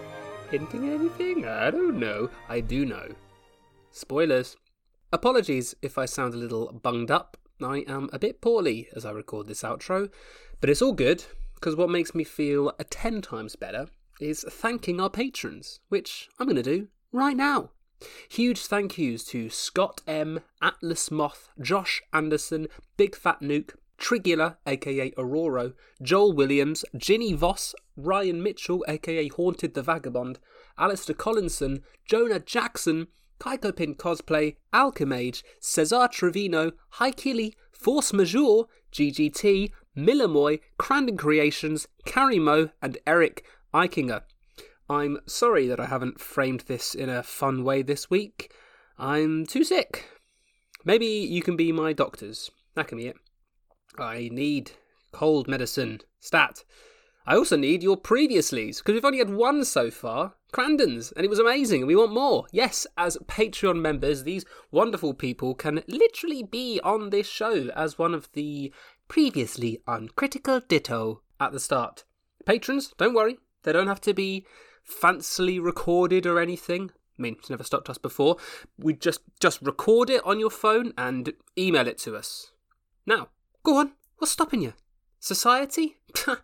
hinting 0.51 0.89
at 0.89 1.01
anything? 1.01 1.47
I 1.47 1.71
don't 1.71 1.99
know. 1.99 2.31
I 2.49 2.61
do 2.61 2.87
know. 2.87 3.09
Spoilers. 3.91 4.57
Apologies 5.13 5.75
if 5.83 5.99
I 5.99 6.07
sound 6.07 6.35
a 6.35 6.39
little 6.39 6.73
bunged 6.73 7.11
up. 7.11 7.37
I 7.63 7.85
am 7.89 8.11
a 8.13 8.19
bit 8.19 8.41
poorly 8.41 8.89
as 8.95 9.05
I 9.05 9.11
record 9.11 9.47
this 9.47 9.63
outro, 9.63 10.11
but 10.61 10.71
it's 10.71 10.83
all 10.83 10.93
good 10.93 11.25
because 11.55 11.77
what 11.77 11.91
makes 11.91 12.15
me 12.15 12.25
feel 12.25 12.73
a 12.79 12.85
10 12.85 13.23
times 13.23 13.57
better 13.57 13.87
is 14.21 14.45
thanking 14.49 15.01
our 15.01 15.11
patrons, 15.11 15.81
which 15.89 16.29
I'm 16.39 16.47
going 16.47 16.57
to 16.57 16.63
do 16.63 16.89
right 17.13 17.37
now. 17.37 17.71
Huge 18.29 18.61
thank 18.61 18.99
yous 18.99 19.25
to 19.27 19.49
Scott 19.49 20.03
M, 20.07 20.41
Atlas 20.61 21.11
Moth, 21.11 21.49
Josh 21.61 22.03
Anderson, 22.13 22.69
Big 22.97 23.17
Fat 23.17 23.41
Nuke, 23.41 23.75
Trigula, 23.99 24.57
aka 24.67 25.13
Aurora, 25.17 25.73
Joel 26.03 26.33
Williams, 26.33 26.85
Ginny 26.97 27.33
Voss, 27.33 27.75
Ryan 27.97 28.43
Mitchell, 28.43 28.85
aka 28.89 29.29
Haunted 29.29 29.75
the 29.75 29.83
Vagabond, 29.83 30.39
Alistair 30.79 31.15
Collinson, 31.15 31.83
Jonah 32.05 32.41
Jackson, 32.41 33.07
Kaikopin 33.39 33.97
Cosplay, 33.97 34.57
Alchemage, 34.73 35.45
Cesar 35.61 36.09
Trevino, 36.09 36.73
Haikili, 36.95 37.55
Force 37.73 38.13
Majeure, 38.13 38.67
GGT, 38.93 39.71
Millamoy, 39.97 40.61
Crandon 40.79 41.17
Creations, 41.17 41.87
Carimo, 42.05 42.73
and 42.83 42.99
Eric 43.07 43.45
Eichinger. 43.75 44.23
I'm 44.89 45.19
sorry 45.27 45.67
that 45.67 45.81
I 45.81 45.87
haven't 45.87 46.21
framed 46.21 46.61
this 46.61 46.95
in 46.95 47.09
a 47.09 47.25
fun 47.25 47.65
way 47.65 47.83
this 47.83 48.09
week. 48.09 48.53
I'm 48.99 49.45
too 49.47 49.65
sick. 49.65 50.07
Maybe 50.85 51.07
you 51.07 51.43
can 51.43 51.57
be 51.57 51.73
my 51.73 51.93
doctors. 51.93 52.53
That 52.77 52.87
can 52.87 52.99
be 52.99 53.09
it. 53.09 53.17
I 53.99 54.29
need 54.31 54.73
cold 55.11 55.49
medicine. 55.49 56.03
Stat. 56.21 56.63
I 57.27 57.37
also 57.37 57.57
need 57.57 57.83
your 57.83 57.97
previouslys, 57.97 58.79
because 58.79 58.93
we've 58.93 59.05
only 59.05 59.19
had 59.19 59.31
one 59.31 59.65
so 59.65 59.91
far, 59.91 60.35
Crandon's, 60.53 61.11
and 61.13 61.25
it 61.25 61.31
was 61.31 61.39
amazing, 61.39 61.81
and 61.81 61.89
we 61.89 61.97
want 61.97 62.13
more. 62.13 62.47
Yes, 62.53 62.87
as 62.99 63.17
Patreon 63.27 63.81
members, 63.81 64.23
these 64.23 64.45
wonderful 64.71 65.15
people 65.15 65.55
can 65.55 65.83
literally 65.89 66.43
be 66.43 66.81
on 66.85 67.09
this 67.09 67.27
show 67.27 67.71
as 67.75 67.99
one 67.99 68.13
of 68.13 68.31
the 68.35 68.73
previously 69.09 69.81
on 69.87 70.11
Critical 70.15 70.61
Ditto 70.61 71.23
at 71.41 71.53
the 71.53 71.61
start. 71.61 72.05
Patrons, 72.45 72.93
don't 72.99 73.15
worry, 73.15 73.39
they 73.65 73.73
don't 73.73 73.89
have 73.89 74.01
to 74.03 74.15
be 74.15 74.47
fancily 74.89 75.63
recorded 75.63 76.27
or 76.27 76.39
anything. 76.39 76.91
I 77.19 77.23
mean, 77.23 77.37
it's 77.39 77.51
never 77.51 77.65
stopped 77.65 77.91
us 77.91 77.99
before. 77.99 78.37
We 78.79 78.95
just 78.95 79.21
just 79.41 79.61
record 79.63 80.11
it 80.11 80.25
on 80.25 80.41
your 80.41 80.51
phone 80.51 80.93
and 80.97 81.33
email 81.59 81.87
it 81.87 81.99
to 81.99 82.17
us. 82.17 82.53
Now, 83.07 83.29
go 83.63 83.79
on. 83.79 83.93
What's 84.19 84.33
stopping 84.33 84.63
you? 84.63 84.75
Society? 85.21 85.97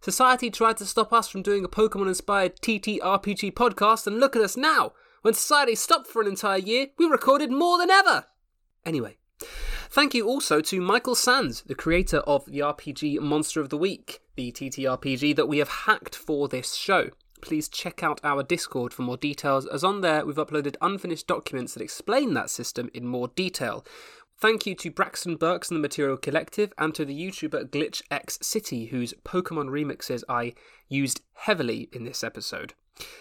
Society 0.00 0.50
tried 0.50 0.78
to 0.78 0.84
stop 0.84 1.12
us 1.12 1.28
from 1.28 1.42
doing 1.42 1.64
a 1.64 1.68
Pokemon 1.68 2.08
inspired 2.08 2.56
TTRPG 2.56 3.52
podcast, 3.52 4.06
and 4.06 4.18
look 4.18 4.34
at 4.34 4.42
us 4.42 4.56
now! 4.56 4.94
When 5.20 5.32
Society 5.32 5.76
stopped 5.76 6.08
for 6.08 6.20
an 6.20 6.26
entire 6.26 6.58
year, 6.58 6.88
we 6.98 7.06
recorded 7.06 7.52
more 7.52 7.78
than 7.78 7.88
ever! 7.88 8.26
Anyway, 8.84 9.18
thank 9.90 10.12
you 10.12 10.26
also 10.26 10.60
to 10.60 10.80
Michael 10.80 11.14
Sands, 11.14 11.62
the 11.62 11.76
creator 11.76 12.18
of 12.18 12.44
the 12.46 12.58
RPG 12.58 13.20
Monster 13.20 13.60
of 13.60 13.68
the 13.68 13.78
Week, 13.78 14.21
the 14.34 14.52
TTRPG 14.52 15.36
that 15.36 15.48
we 15.48 15.58
have 15.58 15.68
hacked 15.68 16.14
for 16.14 16.48
this 16.48 16.74
show. 16.74 17.10
Please 17.40 17.68
check 17.68 18.02
out 18.02 18.20
our 18.22 18.42
Discord 18.42 18.94
for 18.94 19.02
more 19.02 19.16
details, 19.16 19.66
as 19.66 19.82
on 19.82 20.00
there 20.00 20.24
we've 20.24 20.36
uploaded 20.36 20.76
unfinished 20.80 21.26
documents 21.26 21.74
that 21.74 21.82
explain 21.82 22.34
that 22.34 22.50
system 22.50 22.88
in 22.94 23.06
more 23.06 23.28
detail. 23.28 23.84
Thank 24.38 24.66
you 24.66 24.74
to 24.76 24.90
Braxton 24.90 25.36
Burks 25.36 25.70
and 25.70 25.76
the 25.76 25.82
Material 25.82 26.16
Collective, 26.16 26.72
and 26.78 26.94
to 26.94 27.04
the 27.04 27.18
YouTuber 27.18 27.70
Glitch 27.70 28.02
X 28.10 28.38
City, 28.42 28.86
whose 28.86 29.14
Pokemon 29.24 29.68
remixes 29.68 30.24
I 30.28 30.54
used 30.88 31.20
heavily 31.34 31.88
in 31.92 32.04
this 32.04 32.24
episode. 32.24 32.74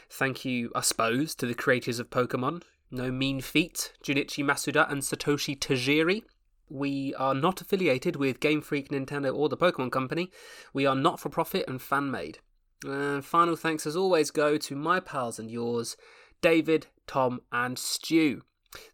Thank 0.10 0.46
you, 0.46 0.72
I 0.76 0.82
suppose, 0.82 1.36
to 1.36 1.46
the 1.46 1.54
creators 1.54 2.00
of 2.00 2.10
Pokemon, 2.10 2.64
No 2.90 3.12
Mean 3.12 3.42
Feat, 3.42 3.94
Junichi 4.04 4.44
Masuda, 4.44 4.92
and 4.92 5.02
Satoshi 5.02 5.58
Tajiri. 5.58 6.24
We 6.72 7.14
are 7.16 7.34
not 7.34 7.60
affiliated 7.60 8.16
with 8.16 8.40
Game 8.40 8.62
Freak, 8.62 8.90
Nintendo, 8.90 9.36
or 9.36 9.50
the 9.50 9.58
Pokemon 9.58 9.92
Company. 9.92 10.32
We 10.74 10.86
are 10.86 10.96
not 10.96 11.20
for 11.20 11.28
profit 11.28 11.66
and 11.68 11.82
fan 11.82 12.10
made. 12.10 12.40
And 12.86 13.26
final 13.26 13.58
thanks, 13.58 13.86
as 13.86 13.98
always, 13.98 14.32
go 14.32 14.56
to 14.56 14.76
my 14.78 15.02
pals 15.02 15.38
and 15.38 15.52
yours, 15.52 15.98
David, 16.42 16.88
Tom, 17.08 17.42
and 17.52 17.78
Stu. 17.78 18.44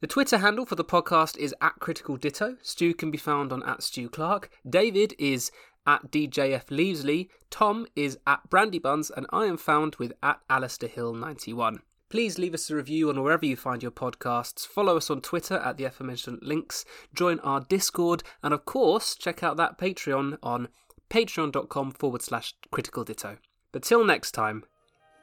The 0.01 0.07
Twitter 0.07 0.39
handle 0.39 0.65
for 0.65 0.73
the 0.73 0.83
podcast 0.83 1.37
is 1.37 1.53
at 1.61 1.79
Critical 1.79 2.17
Ditto. 2.17 2.57
Stu 2.63 2.95
can 2.95 3.11
be 3.11 3.17
found 3.19 3.53
on 3.53 3.61
at 3.61 3.83
Stu 3.83 4.09
Clark. 4.09 4.49
David 4.67 5.13
is 5.19 5.51
at 5.85 6.09
DJF 6.11 6.65
Leavesley. 6.69 7.29
Tom 7.51 7.85
is 7.95 8.17
at 8.25 8.49
Brandy 8.49 8.79
Buns, 8.79 9.11
and 9.11 9.27
I 9.31 9.45
am 9.45 9.57
found 9.57 9.97
with 9.97 10.13
at 10.23 10.39
Alistair 10.49 10.89
Hill 10.89 11.13
91. 11.13 11.81
Please 12.09 12.39
leave 12.39 12.53
us 12.53 12.69
a 12.69 12.75
review 12.75 13.09
on 13.09 13.21
wherever 13.21 13.45
you 13.45 13.57
find 13.57 13.81
your 13.81 13.91
podcasts. 13.91 14.65
Follow 14.65 14.95
us 14.95 15.09
on 15.09 15.19
Twitter 15.19 15.57
at 15.57 15.75
the 15.75 15.83
aforementioned 15.83 16.39
links. 16.41 16.85
Join 17.13 17.39
our 17.41 17.59
Discord, 17.59 18.23
and 18.41 18.53
of 18.53 18.63
course, 18.63 19.15
check 19.15 19.43
out 19.43 19.57
that 19.57 19.77
Patreon 19.77 20.37
on 20.41 20.69
patreon.com 21.09 21.91
forward 21.91 22.21
slash 22.21 22.53
critical 22.71 23.03
ditto. 23.03 23.37
But 23.73 23.83
till 23.83 24.05
next 24.05 24.31
time, 24.31 24.63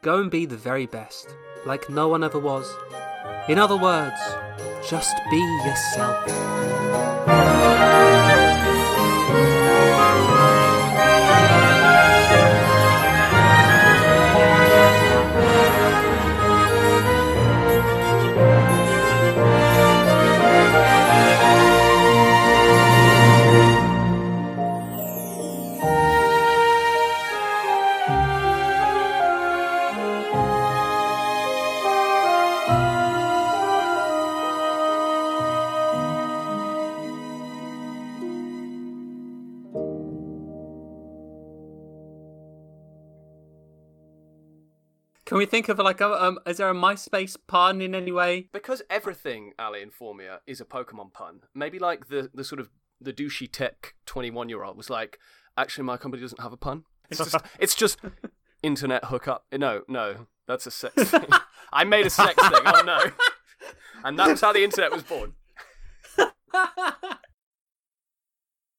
go 0.02 0.20
and 0.20 0.31
be 0.31 0.44
the 0.44 0.56
very 0.56 0.86
best, 0.86 1.35
like 1.65 1.89
no 1.89 2.09
one 2.09 2.23
ever 2.23 2.39
was. 2.39 2.70
In 3.48 3.59
other 3.59 3.77
words, 3.78 4.20
just 4.86 5.16
be 5.31 5.40
yourself. 5.65 7.14
We 45.44 45.50
think 45.50 45.68
of 45.68 45.78
like 45.78 46.00
a 46.00 46.24
um? 46.24 46.38
Is 46.46 46.56
there 46.56 46.70
a 46.70 46.74
MySpace 46.74 47.36
pun 47.46 47.82
in 47.82 47.94
any 47.94 48.10
way? 48.10 48.48
Because 48.52 48.80
everything, 48.88 49.52
Ali 49.58 49.82
and 49.82 49.92
Formia, 49.92 50.38
is 50.46 50.58
a 50.58 50.64
Pokemon 50.64 51.12
pun. 51.12 51.40
Maybe 51.54 51.78
like 51.78 52.08
the, 52.08 52.30
the 52.32 52.44
sort 52.44 52.60
of 52.60 52.70
the 52.98 53.12
douchey 53.12 53.50
tech 53.50 53.94
twenty 54.06 54.30
one 54.30 54.48
year 54.48 54.64
old 54.64 54.78
was 54.78 54.88
like, 54.88 55.18
actually 55.58 55.84
my 55.84 55.98
company 55.98 56.22
doesn't 56.22 56.40
have 56.40 56.54
a 56.54 56.56
pun. 56.56 56.84
It's 57.10 57.18
just 57.18 57.36
it's 57.58 57.74
just 57.74 57.98
internet 58.62 59.04
hookup. 59.06 59.44
No, 59.52 59.82
no, 59.86 60.28
that's 60.48 60.66
a 60.66 60.70
sex 60.70 60.94
thing. 61.10 61.28
I 61.72 61.84
made 61.84 62.06
a 62.06 62.10
sex 62.10 62.34
thing. 62.42 62.62
Oh 62.64 62.82
no. 62.86 63.10
And 64.02 64.18
that 64.18 64.28
was 64.28 64.40
how 64.40 64.52
the 64.52 64.64
internet 64.64 64.92
was 64.92 65.02
born. 65.02 65.34